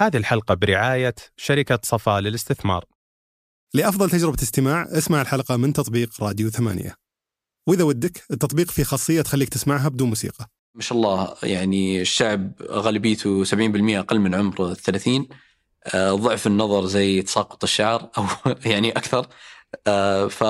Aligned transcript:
هذه 0.00 0.16
الحلقة 0.16 0.54
برعاية 0.54 1.14
شركة 1.36 1.78
صفا 1.82 2.20
للاستثمار. 2.20 2.84
لأفضل 3.74 4.10
تجربة 4.10 4.42
استماع 4.42 4.82
اسمع 4.82 5.20
الحلقة 5.20 5.56
من 5.56 5.72
تطبيق 5.72 6.22
راديو 6.22 6.50
ثمانية. 6.50 6.94
وإذا 7.66 7.84
ودك 7.84 8.24
التطبيق 8.30 8.70
فيه 8.70 8.82
خاصية 8.84 9.22
تخليك 9.22 9.48
تسمعها 9.48 9.88
بدون 9.88 10.08
موسيقى. 10.08 10.46
ما 10.74 10.82
شاء 10.82 10.98
الله 10.98 11.34
يعني 11.42 12.00
الشعب 12.00 12.52
غالبيته 12.62 13.44
70% 13.44 13.98
أقل 13.98 14.18
من 14.18 14.34
عمر 14.34 14.70
ال 14.70 14.76
30 14.76 15.28
آه، 15.86 16.12
ضعف 16.12 16.46
النظر 16.46 16.86
زي 16.86 17.22
تساقط 17.22 17.64
الشعر 17.64 18.10
أو 18.18 18.24
يعني 18.72 18.90
أكثر. 18.90 19.26
آه، 19.86 20.28
ف 20.28 20.40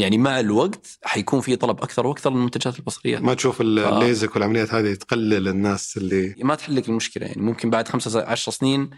يعني 0.00 0.18
مع 0.18 0.40
الوقت 0.40 0.98
حيكون 1.02 1.40
في 1.40 1.56
طلب 1.56 1.82
أكثر 1.82 2.06
وأكثر 2.06 2.30
للمنتجات 2.30 2.78
البصرية. 2.78 3.18
ما 3.18 3.34
تشوف 3.34 3.60
الليزك 3.60 4.34
والعمليات 4.34 4.74
هذه 4.74 4.94
تقلل 4.94 5.48
الناس 5.48 5.96
اللي 5.96 6.34
ما 6.38 6.54
تحل 6.54 6.76
لك 6.76 6.88
المشكلة 6.88 7.26
يعني. 7.26 7.42
ممكن 7.42 7.70
بعد 7.70 7.88
خمسة 7.88 8.24
عشر 8.26 8.52
سنين 8.52 8.90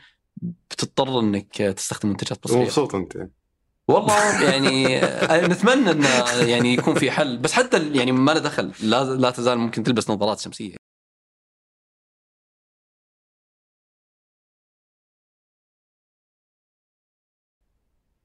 بتضطر 0.70 1.20
إنك 1.20 1.56
تستخدم 1.56 2.08
منتجات 2.08 2.38
بصرية. 2.44 2.62
مبسوط 2.62 2.94
أنت 2.94 3.14
يعني. 3.14 3.32
والله 3.88 4.42
يعني 4.52 4.98
آه، 4.98 5.46
نتمنى 5.46 5.90
انه 5.90 6.30
يعني 6.42 6.74
يكون 6.74 6.94
في 6.94 7.10
حل. 7.10 7.38
بس 7.38 7.52
حتى 7.52 7.92
يعني 7.92 8.12
ما 8.12 8.32
له 8.32 8.40
دخل. 8.40 8.72
لا 8.82 9.04
لا 9.04 9.30
تزال 9.30 9.58
ممكن 9.58 9.82
تلبس 9.82 10.10
نظارات 10.10 10.40
شمسية. 10.40 10.76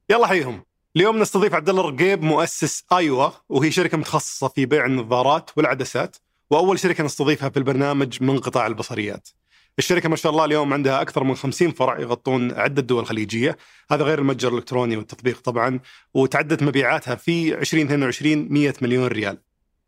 يلا 0.10 0.28
حيهم 0.28 0.64
اليوم 0.96 1.20
نستضيف 1.20 1.54
عبد 1.54 1.70
الله 1.70 1.82
الرقيب 1.82 2.24
مؤسس 2.24 2.84
آيوا 2.94 3.30
وهي 3.50 3.72
شركة 3.72 3.98
متخصصة 3.98 4.48
في 4.48 4.66
بيع 4.66 4.86
النظارات 4.86 5.52
والعدسات 5.58 6.16
وأول 6.50 6.80
شركة 6.80 7.04
نستضيفها 7.04 7.50
في 7.50 7.58
البرنامج 7.58 8.24
من 8.24 8.40
قطاع 8.40 8.68
البصريات. 8.68 9.30
الشركة 9.80 10.10
ما 10.10 10.16
شاء 10.16 10.32
الله 10.32 10.46
اليوم 10.46 10.74
عندها 10.74 11.02
أكثر 11.02 11.24
من 11.24 11.36
50 11.36 11.72
فرع 11.72 12.00
يغطون 12.00 12.52
عدة 12.52 12.82
دول 12.82 13.06
خليجية، 13.06 13.58
هذا 13.92 14.04
غير 14.04 14.20
المتجر 14.20 14.50
الإلكتروني 14.50 14.98
والتطبيق 14.98 15.42
طبعا، 15.42 15.80
وتعدت 16.14 16.64
مبيعاتها 16.64 17.16
في 17.16 17.60
2022 17.60 18.48
100 18.54 18.74
مليون 18.82 19.08
ريال. 19.08 19.38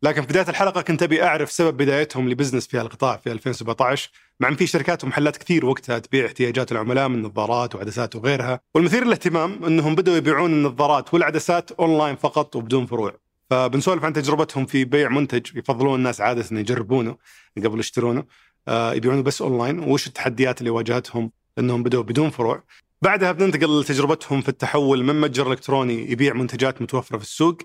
لكن 0.03 0.21
في 0.21 0.27
بداية 0.27 0.49
الحلقة 0.49 0.81
كنت 0.81 1.03
أبي 1.03 1.23
أعرف 1.23 1.51
سبب 1.51 1.77
بدايتهم 1.77 2.29
ل 2.29 2.33
business 2.33 2.67
في 2.67 2.81
القطاع 2.81 3.17
في 3.17 3.31
2017 3.31 4.09
مع 4.39 4.49
إن 4.49 4.55
في 4.55 4.67
شركات 4.67 5.03
ومحلات 5.03 5.37
كثير 5.37 5.65
وقتها 5.65 5.99
تبيع 5.99 6.25
احتياجات 6.25 6.71
العملاء 6.71 7.07
من 7.07 7.21
نظارات 7.21 7.75
وعدسات 7.75 8.15
وغيرها. 8.15 8.59
والمثير 8.75 9.03
للاهتمام 9.03 9.65
إنهم 9.65 9.95
بدأوا 9.95 10.17
يبيعون 10.17 10.51
النظارات 10.53 11.13
والعدسات 11.13 11.71
أونلاين 11.71 12.15
فقط 12.15 12.55
وبدون 12.55 12.85
فروع. 12.85 13.17
فبنسولف 13.49 14.03
عن 14.03 14.13
تجربتهم 14.13 14.65
في 14.65 14.85
بيع 14.85 15.09
منتج 15.09 15.57
يفضلون 15.57 15.95
الناس 15.95 16.21
عادة 16.21 16.45
إن 16.51 16.57
يجربونه 16.57 17.17
قبل 17.57 17.79
يشترونه. 17.79 18.23
آه 18.67 18.93
يبيعونه 18.93 19.21
بس 19.21 19.41
أونلاين. 19.41 19.79
وش 19.79 20.07
التحديات 20.07 20.59
اللي 20.59 20.69
واجهتهم 20.69 21.31
إنهم 21.59 21.83
بدأوا 21.83 22.03
بدون 22.03 22.29
فروع؟ 22.29 22.63
بعدها 23.01 23.31
بننتقل 23.31 23.79
لتجربتهم 23.79 24.41
في 24.41 24.49
التحول. 24.49 25.03
من 25.03 25.21
متجر 25.21 25.51
إلكتروني 25.51 26.11
يبيع 26.11 26.33
منتجات 26.33 26.81
متوفرة 26.81 27.17
في 27.17 27.23
السوق 27.23 27.57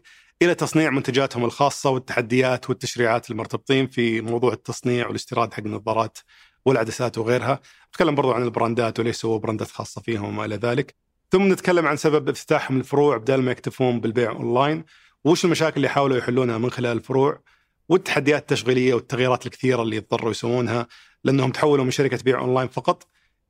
إلى 0.42 0.54
تصنيع 0.54 0.90
منتجاتهم 0.90 1.44
الخاصة 1.44 1.90
والتحديات 1.90 2.70
والتشريعات 2.70 3.30
المرتبطين 3.30 3.86
في 3.86 4.20
موضوع 4.20 4.52
التصنيع 4.52 5.06
والاستيراد 5.06 5.54
حق 5.54 5.60
النظارات 5.60 6.18
والعدسات 6.64 7.18
وغيرها. 7.18 7.60
نتكلم 7.88 8.14
برضو 8.14 8.32
عن 8.32 8.42
ال 8.42 8.51
brandات 8.51 9.00
وليس 9.00 9.24
هو 9.24 9.38
brandات 9.38 9.70
خاصة 9.70 10.00
فيهم 10.00 10.24
وما 10.24 10.44
إلى 10.44 10.56
ذلك. 10.56 10.94
ثم 11.30 11.52
نتكلم 11.52 11.86
عن 11.86 11.96
سبب 11.96 12.28
افتتاحهم 12.28 12.78
الفروع 12.78 13.16
بدل 13.16 13.42
ما 13.42 13.50
يكتفون 13.50 14.00
بالبيع 14.00 14.30
أونلاين 14.30 14.84
وش 15.24 15.44
المشاكل 15.44 15.76
اللي 15.76 15.88
حاولوا 15.88 16.16
يحلونها 16.16 16.58
من 16.58 16.70
خلال 16.70 16.96
الفروع؟ 16.96 17.42
والتحديات 17.88 18.40
التشغيلية 18.40 18.94
والتغييرات 18.94 19.46
الكثيرة 19.46 19.82
اللي 19.82 19.96
يضطروا 19.96 20.30
يسوونها 20.30 20.86
لأنهم 21.24 21.50
تحولوا 21.52 21.84
من 21.84 21.90
شركة 21.90 22.18
بيع 22.24 22.38
أونلاين 22.38 22.68
فقط 22.68 23.06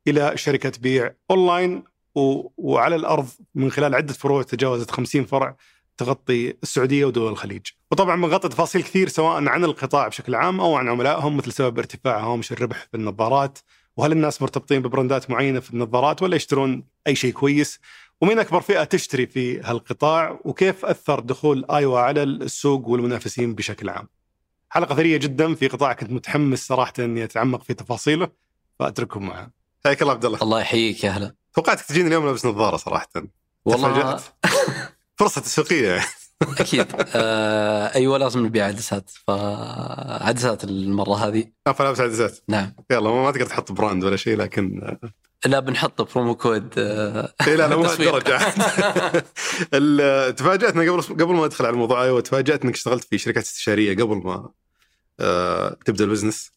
إلى 0.07 0.37
شركة 0.37 0.71
بيع 0.79 1.13
أونلاين 1.31 1.83
و... 2.15 2.49
وعلى 2.57 2.95
الأرض 2.95 3.27
من 3.55 3.71
خلال 3.71 3.95
عدة 3.95 4.13
فروع 4.13 4.43
تجاوزت 4.43 4.91
50 4.91 5.25
فرع 5.25 5.55
تغطي 5.99 6.53
السعودية 6.63 7.05
ودول 7.05 7.31
الخليج. 7.31 7.67
وطبعا 7.91 8.15
بنغطي 8.15 8.49
تفاصيل 8.49 8.83
كثير 8.83 9.07
سواء 9.07 9.47
عن 9.47 9.63
القطاع 9.63 10.07
بشكل 10.07 10.35
عام 10.35 10.61
أو 10.61 10.75
عن 10.75 10.89
عملائهم 10.89 11.37
مثل 11.37 11.51
سبب 11.51 11.79
ارتفاع 11.79 12.19
هامش 12.19 12.51
الربح 12.51 12.87
في 12.91 12.97
النظارات 12.97 13.59
وهل 13.97 14.11
الناس 14.11 14.41
مرتبطين 14.41 14.81
ب 14.81 14.88
brandات 14.88 15.29
معينة 15.29 15.59
في 15.59 15.73
النظارات 15.73 16.21
ولا 16.21 16.35
يشترون 16.35 16.83
أي 17.07 17.15
شيء 17.15 17.33
كويس؟ 17.33 17.79
ومين 18.21 18.39
أكبر 18.39 18.61
فئة 18.61 18.83
تشتري 18.83 19.27
في 19.27 19.61
هالقطاع 19.61 20.39
وكيف 20.45 20.85
أثر 20.85 21.19
دخول 21.19 21.65
آيوا 21.71 21.99
على 21.99 22.23
السوق 22.23 22.87
والمنافسين 22.87 23.55
بشكل 23.55 23.89
عام. 23.89 24.07
حلقة 24.69 24.95
ثرية 24.95 25.17
جدا 25.17 25.55
في 25.55 25.67
قطاع 25.67 25.93
كنت 25.93 26.11
متحمس 26.11 26.67
صراحة 26.67 26.93
إني 26.99 27.23
أتعمق 27.23 27.63
في 27.63 27.73
تفاصيله 27.73 28.29
فأترككم 28.79 29.27
معها. 29.27 29.51
حياك 29.85 30.01
الله 30.01 30.13
عبد 30.13 30.25
الله. 30.25 30.39
الله 30.41 30.61
يحييك 30.61 31.03
يا 31.03 31.09
هلا. 31.09 31.35
توقعتك 31.53 31.85
تجيني 31.85 32.07
اليوم 32.07 32.25
لابس 32.25 32.45
نظارة 32.45 32.77
صراحة. 32.77 33.09
والله 33.65 34.19
فرصة 35.19 35.41
تسويقية. 35.41 35.87
يعني. 35.89 36.05
أكيد. 36.59 36.87
آه 37.15 37.95
أيوه 37.95 38.17
لازم 38.17 38.45
نبيع 38.45 38.65
عدسات. 38.65 39.11
فعدسات 39.27 40.63
المرة 40.63 41.15
هذه. 41.15 41.51
فلابس 41.75 41.99
عدسات. 41.99 42.39
نعم. 42.47 42.73
يلا 42.91 43.11
ما 43.11 43.31
تقدر 43.31 43.45
تحط 43.45 43.71
براند 43.71 44.03
ولا 44.03 44.15
شيء 44.15 44.37
لكن 44.37 44.97
لا 45.45 45.59
بنحط 45.59 46.01
promo 46.15 46.35
code 46.35 46.73
آه 46.77 47.33
لا 47.47 47.55
لا 47.55 47.75
مو 47.75 47.85
الدرجه 47.85 48.39
تفاجأتنا 50.37 50.91
قبل 50.91 51.01
قبل 51.01 51.33
ما 51.33 51.45
ادخل 51.45 51.65
على 51.65 51.73
الموضوع 51.73 52.03
أيوه 52.03 52.21
تفاجات 52.21 52.63
إنك 52.65 52.73
اشتغلت 52.73 53.03
في 53.03 53.17
شركات 53.17 53.43
استشارية 53.43 53.95
قبل 53.95 54.15
ما 54.15 54.49
آه 55.19 55.77
تبدأ 55.85 56.03
ال 56.03 56.08
business. 56.08 56.51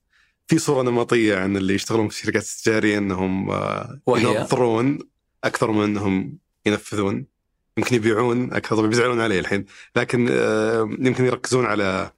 في 0.46 0.58
صورة 0.58 0.82
نمطية 0.82 1.36
عن 1.36 1.56
اللي 1.56 1.74
يشتغلون 1.74 2.08
في 2.08 2.16
شركات 2.16 2.42
استشارية 2.42 2.98
إنهم 2.98 3.50
آه 3.50 4.00
ينظرون 4.08 4.98
أكثر 5.44 5.70
من 5.70 5.84
إنهم 5.84 6.38
ينفذون. 6.66 7.31
يمكن 7.78 7.96
يبيعون 7.96 8.52
أكثر 8.52 8.76
طبعا 8.76 8.88
بيزعلون 8.88 9.20
علي 9.20 9.38
الحين. 9.38 9.64
لكن 9.96 10.28
آه، 10.30 10.90
يمكن 10.98 11.24
يركزون 11.24 11.66
على 11.66 12.10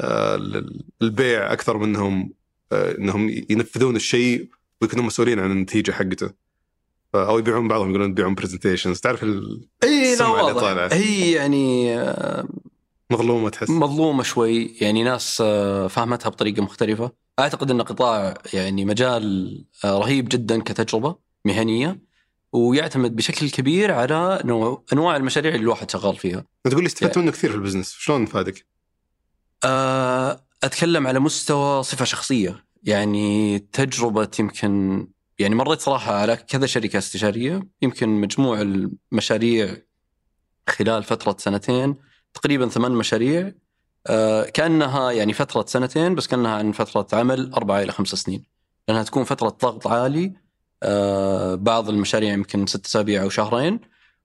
آه، 0.00 0.64
البيع 1.02 1.52
أكثر 1.52 1.78
منهم 1.78 2.32
آه، 2.72 2.98
إنهم 2.98 3.28
ينفذون 3.50 3.96
الشيء 3.96 4.48
ويكونوا 4.82 5.04
مسؤولين 5.04 5.38
عن 5.38 5.50
النتيجة 5.50 5.92
حقته. 5.92 6.30
أو 7.14 7.38
يبيعون 7.38 7.68
بعضهم 7.68 7.90
يقولون 7.90 8.10
يبيعون 8.10 8.34
presentations 8.34 9.00
تعرف 9.00 9.24
إي 9.84 10.16
لا 10.16 10.26
واضح. 10.26 10.92
هي 10.92 11.32
يعني 11.32 11.96
مظلومة 13.10 13.48
تحس؟ 13.48 13.70
مظلومة 13.70 14.22
شوي. 14.22 14.74
يعني 14.80 15.02
ناس 15.02 15.42
فهمتها 15.88 16.28
بطريقة 16.28 16.62
مختلفة. 16.62 17.12
أعتقد 17.38 17.70
إن 17.70 17.82
قطاع 17.82 18.34
يعني 18.52 18.84
مجال 18.84 19.64
رهيب 19.84 20.28
جدا 20.28 20.62
كتجربة 20.62 21.16
مهنية. 21.44 22.09
ويعتمد 22.52 23.16
بشكل 23.16 23.50
كبير 23.50 23.92
على 23.92 24.40
نوع 24.44 24.84
أنواع 24.92 25.16
المشاريع 25.16 25.54
اللي 25.54 25.62
الواحد 25.62 25.90
شغال 25.90 26.16
فيها. 26.16 26.44
تقول 26.64 26.82
لي 26.82 26.86
استفدت 26.86 27.18
منه 27.18 27.30
كثير 27.30 27.50
في 27.50 27.56
ال 27.56 27.60
business، 27.60 27.92
شلون 27.92 28.26
أفادك؟ 28.26 28.66
أه 29.64 30.44
أتكلم 30.62 31.06
على 31.06 31.20
مستوى 31.20 31.82
صفة 31.82 32.04
شخصية، 32.04 32.64
يعني 32.82 33.58
تجربة 33.58 34.28
يمكن 34.38 35.08
يعني 35.38 35.54
مريت 35.54 35.80
صراحة 35.80 36.14
على 36.14 36.36
كذا 36.36 36.66
شركة 36.66 36.98
استشارية، 36.98 37.68
يمكن 37.82 38.08
مجموع 38.08 38.60
المشاريع 38.60 39.76
خلال 40.68 41.02
فترة 41.02 41.36
سنتين 41.38 41.96
تقريبا 42.34 42.68
ثمان 42.68 42.92
مشاريع 42.92 43.52
أه 44.06 44.44
كأنها 44.44 45.10
يعني 45.10 45.32
فترة 45.32 45.64
سنتين 45.68 46.14
بس 46.14 46.26
كأنها 46.26 46.50
عن 46.50 46.72
فترة 46.72 47.18
عمل 47.18 47.52
أربعة 47.52 47.82
إلى 47.82 47.92
خمس 47.92 48.08
سنين. 48.08 48.44
لأنها 48.88 49.02
تكون 49.02 49.24
فترة 49.24 49.48
ضغط 49.48 49.86
عالي 49.86 50.32
بعض 51.54 51.88
المشاريع 51.88 52.32
يمكن 52.32 52.66
ست 52.66 52.86
أسابيع 52.86 53.22
أو 53.22 53.28
شهرين 53.28 53.80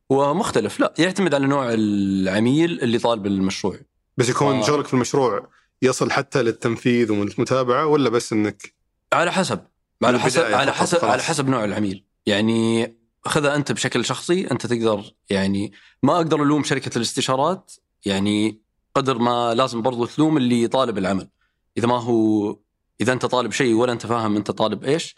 ومختلف. 0.10 0.80
لا 0.80 0.94
يعتمد 1.00 1.34
على 1.34 1.48
نوع 1.48 1.74
العميل 1.74 2.82
اللي 2.82 3.00
طالب 3.00 3.26
المشروع. 3.26 3.80
بس 4.18 4.30
يكون 4.30 4.62
ف... 4.62 4.68
شغلك 4.68 4.88
في 4.88 4.94
المشروع 4.94 5.48
يصل 5.82 6.12
حتى 6.12 6.44
للتنفيذ 6.44 7.12
والمتابعة 7.12 7.86
ولا 7.86 8.10
بس 8.10 8.34
إنك 8.34 8.74
على 9.14 9.32
حسب. 9.32 9.60
على 10.04 10.20
حسب 10.20 10.42
على 10.42 10.74
حسب 10.74 10.98
خلاص. 10.98 11.12
على 11.12 11.24
حسب 11.24 11.50
نوع 11.50 11.64
العميل. 11.64 12.04
يعني 12.26 12.96
خذها 13.26 13.56
أنت 13.56 13.72
بشكل 13.72 14.06
شخصي 14.06 14.52
أنت 14.52 14.66
تقدر 14.66 15.04
يعني 15.30 15.72
ما 16.04 16.16
أقدر 16.16 16.44
ألوم 16.44 16.64
شركة 16.64 16.98
الاستشارات 16.98 17.72
يعني 18.06 18.62
قدر 18.96 19.18
ما 19.18 19.54
لازم 19.54 19.82
برضو 19.82 20.06
تلوم 20.06 20.38
اللي 20.38 20.68
طالب 20.68 20.98
العمل. 20.98 21.30
إذا 21.78 21.88
ما 21.88 22.02
هو 22.02 22.58
إذا 23.02 23.14
أنت 23.14 23.26
طالب 23.26 23.52
شيء 23.52 23.74
ولا 23.74 23.92
أنت 23.92 24.06
فاهم 24.06 24.36
أنت 24.36 24.52
طالب 24.52 24.84
إيش 24.84 25.16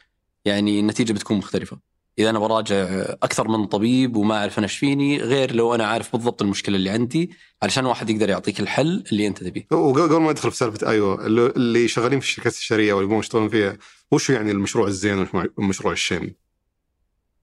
يعني 0.48 0.80
النتيجة 0.80 1.14
بتكون 1.14 1.38
مختلفة 1.38 1.80
إذا 2.20 2.30
أنا 2.30 2.40
براجع 2.40 2.76
أكثر 3.24 3.48
من 3.48 3.66
طبيب 3.66 4.16
وما 4.16 4.38
أعرف 4.38 4.58
أنا 4.58 4.68
إيش 4.68 4.78
فيني 4.78 5.18
غير 5.18 5.56
لو 5.56 5.76
أنا 5.76 5.86
عارف 5.86 6.12
بالضبط 6.12 6.42
المشكلة 6.42 6.76
اللي 6.76 6.90
عندي 6.90 7.32
علشان 7.64 7.86
واحد 7.86 8.10
يقدر 8.10 8.30
يعطيك 8.30 8.60
الحل 8.60 9.04
اللي 9.12 9.28
أنت 9.28 9.44
تبيه. 9.44 9.68
وقبل 9.72 10.18
ما 10.18 10.30
ادخل 10.30 10.52
في 10.52 10.58
سالفة 10.58 10.90
أيوه 10.90 11.26
اللي 11.26 11.88
شغالين 11.88 12.20
في 12.20 12.26
الشركات 12.26 12.54
الشرعيه 12.54 12.94
واللي 12.94 13.06
يبغون 13.06 13.20
يشتغلون 13.20 13.50
فيها 13.50 13.78
وش 14.12 14.30
يعني 14.30 14.52
المشروع 14.52 14.88
الزين 14.88 15.28
والمشروع 15.34 15.94
الشين؟ 15.94 16.36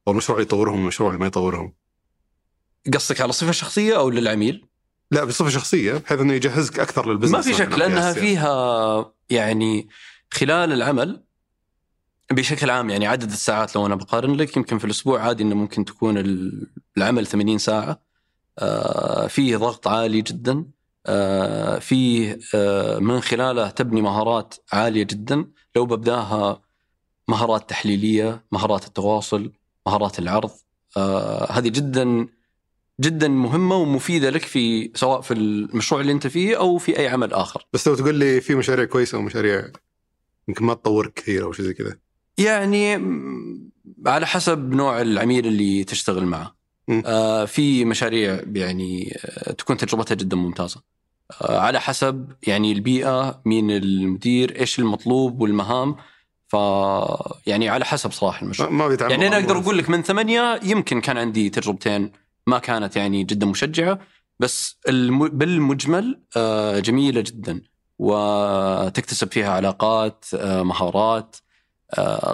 أو 0.08 0.12
المشروع 0.12 0.38
اللي 0.38 0.46
يطورهم 0.46 0.78
والمشروع 0.78 1.10
اللي 1.10 1.20
ما 1.20 1.26
يطورهم؟ 1.26 1.72
قصدك 2.94 3.20
على 3.20 3.32
صفة 3.32 3.52
شخصية 3.52 3.96
أو 3.96 4.10
للعميل؟ 4.10 4.66
لا 5.10 5.24
بصفة 5.24 5.48
شخصية 5.48 5.92
بحيث 5.92 6.20
إنه 6.20 6.32
يجهزك 6.32 6.80
أكثر 6.80 7.10
للبزنس 7.10 7.34
ما 7.34 7.40
في 7.40 7.54
شك 7.54 7.78
لأنها 7.78 8.12
فيها 8.12 9.14
يعني 9.30 9.88
خلال 10.30 10.72
العمل 10.72 11.24
بشكل 12.34 12.70
عام 12.70 12.90
يعني 12.90 13.06
عدد 13.06 13.30
الساعات 13.30 13.76
لو 13.76 13.86
أنا 13.86 13.94
بقارن 13.94 14.34
لك 14.34 14.56
يمكن 14.56 14.78
في 14.78 14.84
الأسبوع 14.84 15.20
عادي 15.20 15.42
إنه 15.42 15.54
ممكن 15.54 15.84
تكون 15.84 16.18
ال- 16.18 16.66
العمل 16.96 17.26
80 17.26 17.58
ساعة. 17.58 18.00
آه، 18.58 19.26
فيه 19.26 19.56
ضغط 19.56 19.88
عالي 19.88 20.20
جدا. 20.22 20.64
آه، 21.06 21.78
فيه 21.78 22.38
آه، 22.54 22.98
من 22.98 23.20
خلاله 23.20 23.70
تبني 23.70 24.02
مهارات 24.02 24.54
عالية 24.72 25.02
جدا. 25.02 25.44
لو 25.76 25.86
ببداها 25.86 26.62
مهارات 27.28 27.70
تحليلية 27.70 28.44
مهارات 28.52 28.86
التواصل 28.86 29.52
مهارات 29.86 30.18
العرض. 30.18 30.50
آه، 30.96 31.52
هذه 31.52 31.68
جدا 31.68 32.26
جدا 33.00 33.28
مهمة 33.28 33.76
ومفيدة 33.76 34.30
لك 34.30 34.42
في 34.42 34.90
سواء 34.94 35.20
في 35.20 35.34
المشروع 35.34 36.00
اللي 36.00 36.12
أنت 36.12 36.26
فيه 36.26 36.56
أو 36.58 36.78
في 36.78 36.98
أي 36.98 37.08
عمل 37.08 37.32
آخر. 37.32 37.66
بس 37.72 37.88
لو 37.88 37.94
تقول 37.94 38.14
لي 38.14 38.40
في 38.40 38.54
مشاريع 38.54 38.84
كويسة 38.84 39.18
ومشاريع 39.18 39.68
يمكن 40.48 40.64
ما 40.64 40.74
تطور 40.74 41.08
كثير 41.08 41.44
أو 41.44 41.52
شيء 41.52 41.64
زي 41.64 41.74
كذا. 41.74 41.96
يعني 42.38 42.94
على 44.06 44.26
حسب 44.26 44.74
نوع 44.74 45.00
العميل 45.00 45.46
اللي 45.46 45.84
تشتغل 45.84 46.26
معه. 46.26 46.54
آه 47.06 47.44
في 47.44 47.84
مشاريع 47.84 48.40
يعني 48.52 49.18
آه 49.24 49.52
تكون 49.52 49.76
تجربتها 49.76 50.14
جدا 50.14 50.36
ممتازة. 50.36 50.82
آه 51.42 51.58
على 51.58 51.80
حسب 51.80 52.32
يعني 52.46 52.72
البيئة 52.72 53.42
مين 53.44 53.70
المدير 53.70 54.60
إيش 54.60 54.78
المطلوب 54.78 55.40
والمهام. 55.40 55.96
ف 56.48 56.56
يعني 57.46 57.68
على 57.68 57.84
حسب 57.84 58.12
صراحة 58.12 58.42
المشروع. 58.42 58.70
ما 58.70 58.96
يعني 59.00 59.26
أنا 59.26 59.36
أقدر. 59.36 59.58
أقول 59.58 59.78
لك 59.78 59.90
من 59.90 60.02
ثمانية 60.02 60.60
يمكن 60.62 61.00
كان 61.00 61.18
عندي 61.18 61.50
تجربتين 61.50 62.12
ما 62.46 62.58
كانت 62.58 62.96
يعني 62.96 63.24
جدا 63.24 63.46
مشجعة 63.46 63.98
بس 64.40 64.78
الم... 64.88 65.28
بالمجمل 65.28 66.20
آه، 66.36 66.78
جميلة 66.78 67.20
جدا. 67.20 67.62
وتكتسب 67.98 69.32
فيها 69.32 69.50
علاقات 69.50 70.24
آه، 70.34 70.62
مهارات 70.62 71.36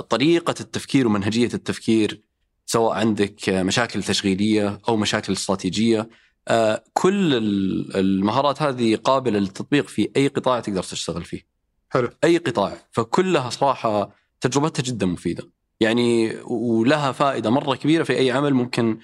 طريقة 0.09 0.55
التفكير 0.61 1.07
ومنهجية 1.07 1.51
التفكير 1.55 2.21
سواء 2.67 2.95
عندك 2.99 3.49
آه، 3.49 3.63
مشاكل 3.63 4.03
تشغيلية 4.03 4.81
أو 4.89 4.97
مشاكل 4.97 5.33
استراتيجية 5.33 6.09
آه، 6.49 6.85
كل 6.93 7.35
ال- 7.35 7.97
المهارات 7.97 8.63
هذه 8.63 8.97
قابلة 8.97 9.39
للتطبيق 9.39 9.89
في 9.89 10.11
أي 10.17 10.29
قطاع 10.29 10.61
تقدر 10.61 10.83
تشتغل 10.83 11.25
فيه. 11.25 11.47
حلو. 11.91 12.09
أي 12.25 12.37
قطاع 12.37 12.73
فكلها 12.93 13.51
صراحة 13.51 14.11
تجربتها 14.41 14.83
جدا 14.83 15.07
مفيدة. 15.07 15.51
يعني 15.81 16.37
ولها 16.45 17.13
فائدة 17.13 17.51
مرة 17.51 17.75
كبيرة 17.75 18.03
في 18.03 18.19
أي 18.19 18.31
عمل 18.31 18.55
ممكن 18.55 18.99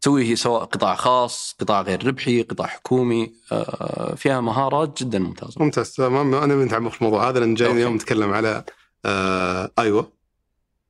تسويه 0.00 0.34
سواء 0.34 0.64
قطاع 0.64 0.94
خاص، 0.94 1.56
قطاع 1.60 1.82
غير 1.82 2.06
ربحي، 2.06 2.42
قطاع 2.42 2.66
حكومي، 2.66 3.32
آه، 3.52 4.14
فيها 4.14 4.40
مهارات 4.40 5.02
جدا 5.02 5.18
ممتازة. 5.18 5.54
ممتاز 5.64 5.92
تمام 5.92 6.34
أنا 6.34 6.54
بنتعمق 6.56 6.90
في 6.92 6.98
الموضوع 7.00 7.28
هذا 7.28 7.40
لأن 7.40 7.54
جاي. 7.54 7.72
اليوم 7.72 7.94
نتكلم 7.94 8.32
على 8.32 8.64
آه 9.04 9.70
أيوه 9.78 10.12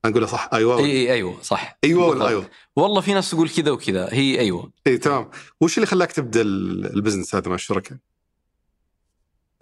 اقولها 0.05 0.27
صح 0.29 0.49
أيوه 0.53 0.79
إي 0.79 0.85
إي 0.85 1.13
أيوه 1.13 1.43
صح. 1.43 1.79
أيوه 1.85 2.07
ولا. 2.09 2.29
أيوه 2.29 2.51
والله 2.77 3.01
في 3.01 3.15
ناس 3.15 3.31
تقول 3.31 3.49
كذا 3.49 3.71
وكذا، 3.71 4.09
هي 4.13 4.39
أيوه. 4.41 4.73
إي 4.87 4.99
تمام 4.99 5.31
وش 5.61 5.77
اللي 5.79 5.87
خلاك 5.87 6.13
تبدأ 6.13 6.41
ال- 6.41 6.95
ال 6.97 7.01
business 7.01 7.35
هذا 7.35 7.49
مع 7.49 7.55
الشركاء؟ 7.55 7.99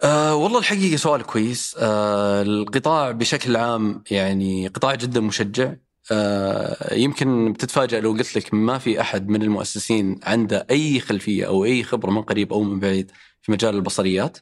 آه 0.03 0.35
والله 0.35 0.59
الحقيقة 0.59 0.95
سؤال 0.97 1.23
كويس 1.23 1.75
آه 1.79 2.41
القطاع 2.41 3.11
بشكل 3.11 3.55
عام 3.57 4.03
يعني 4.11 4.67
قطاع 4.67 4.95
جدا 4.95 5.19
مشجع 5.21 5.73
آه 6.11 6.93
يمكن 6.93 7.53
بتتفاجأ 7.53 7.99
لو 7.99 8.11
قلت 8.11 8.35
لك 8.37 8.53
ما 8.53 8.77
في 8.77 9.01
أحد 9.01 9.27
من 9.29 9.41
المؤسسين 9.41 10.19
عنده 10.23 10.67
أي 10.71 10.99
خلفية 10.99 11.45
أو 11.47 11.65
أي 11.65 11.83
خبرة 11.83 12.11
من 12.11 12.21
قريب 12.21 12.53
أو 12.53 12.63
من 12.63 12.79
بعيد 12.79 13.11
في 13.41 13.51
مجال 13.51 13.75
البصريات 13.75 14.37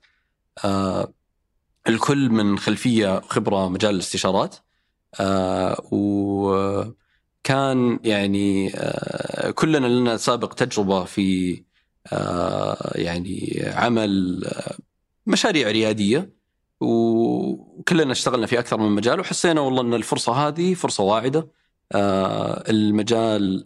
آه 0.66 1.14
الكل 1.88 2.30
من 2.30 2.60
خلفية 2.60 3.20
خبرة 3.20 3.70
مجال 3.70 3.96
الاستشارات 3.96 4.56
آه 5.20 5.82
وكان 5.92 8.00
يعني 8.04 8.72
آه 8.76 9.52
كلنا 9.52 9.88
لنا 9.88 10.18
سابق 10.18 10.54
تجربة 10.54 11.04
في 11.04 11.64
آه 12.14 12.92
يعني 12.96 13.62
عمل 13.66 14.42
مشاريع 15.26 15.72
ريادية 15.72 16.38
وكلنا 16.82 18.12
اشتغلنا 18.12 18.48
في 18.48 18.60
أكثر 18.60 18.78
من 18.78 18.92
مجال 18.92 19.20
وحسينا 19.20 19.62
والله 19.62 19.82
إن 19.82 19.94
الفرصة 19.94 20.34
هذه 20.34 20.74
فرصة 20.74 21.04
واعدة 21.04 21.48
المجال 22.70 23.64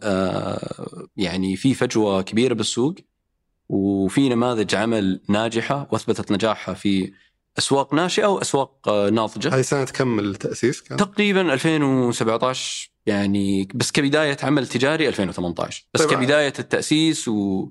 يعني 1.16 1.56
في 1.56 1.74
فجوة 1.74 2.22
كبيرة 2.22 2.54
بالسوق 2.54 2.94
وفي 3.68 4.28
نماذج 4.28 4.74
عمل 4.74 5.20
ناجحة 5.28 5.88
وأثبتت 5.92 6.32
نجاحها 6.32 6.74
في 6.74 7.12
أسواق 7.58 7.94
ناشئة 7.94 8.26
واسواق 8.26 8.88
آه 8.88 9.10
ناضجة. 9.10 9.54
هاي 9.54 9.62
سنة 9.62 9.84
كم 9.84 10.18
التاسيس 10.18 10.80
كان؟ 10.82 10.98
تقريبا 10.98 11.52
2017 11.54 12.90
يعني 13.06 13.68
بس 13.74 13.92
كبداية 13.92 14.36
عمل 14.42 14.66
تجاري 14.66 15.08
2018 15.08 15.86
بس 15.94 16.02
طيب. 16.02 16.10
كبداية 16.18 16.52
التأسيس 16.58 17.28
و 17.28 17.68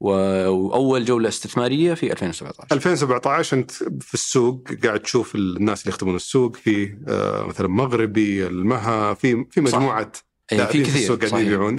و- 0.00 0.48
وأول 0.48 1.04
جولة 1.04 1.28
استثمارية 1.28 1.94
في 1.94 2.12
2017 2.12 2.66
2017 2.76 3.56
أنت 3.56 3.70
في 4.00 4.14
السوق 4.14 4.68
قاعد 4.84 5.00
تشوف 5.00 5.34
الناس 5.34 5.82
اللي 5.82 5.94
يخدمون 5.94 6.16
السوق 6.16 6.56
في 6.56 6.96
آه 7.08 7.42
مثلا 7.46 7.68
مغربي 7.68 8.46
المها 8.46 9.14
في 9.14 9.44
في 9.50 9.60
مجموعة 9.60 10.12
أي 10.52 10.56
لاعبين 10.58 10.84
في 10.84 10.90
في 10.90 10.98
السوق 10.98 11.16
كثير 11.18 11.30
قاعدين. 11.30 11.46
يبيعون. 11.52 11.76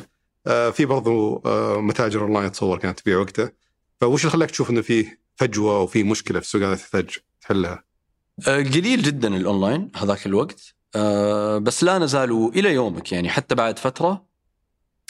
آه 0.48 0.70
في 0.70 0.86
برضو 0.86 1.42
متاجر 1.82 2.22
أونلاين 2.22 2.46
اتصور 2.46 2.78
كانت 2.80 3.00
تبيع 3.00 3.18
وقتها. 3.18 3.52
فوش 4.02 4.22
اللي 4.22 4.32
خلاك 4.32 4.52
تشوف 4.52 4.70
إنه 4.70 4.82
في 4.82 5.06
فجوة 5.36 5.80
وفي 5.80 6.04
مشكلة 6.04 6.40
في 6.40 6.46
السوق؟ 6.46 6.62
هذا 6.62 6.76
تحتاج 6.76 7.18
تحلها؟ 7.50 7.84
آه، 8.48 8.58
قليل 8.58 9.02
جدا 9.02 9.36
الأونلاين 9.36 9.92
هذاك 9.96 10.26
الوقت. 10.26 10.74
آه، 10.96 11.58
بس 11.58 11.84
لا 11.84 11.98
يزال 11.98 12.52
إلى 12.52 12.74
يومك 12.74 13.12
يعني 13.12 13.30
حتى 13.30 13.56
بعد 13.56 13.80
فترة. 13.80 14.30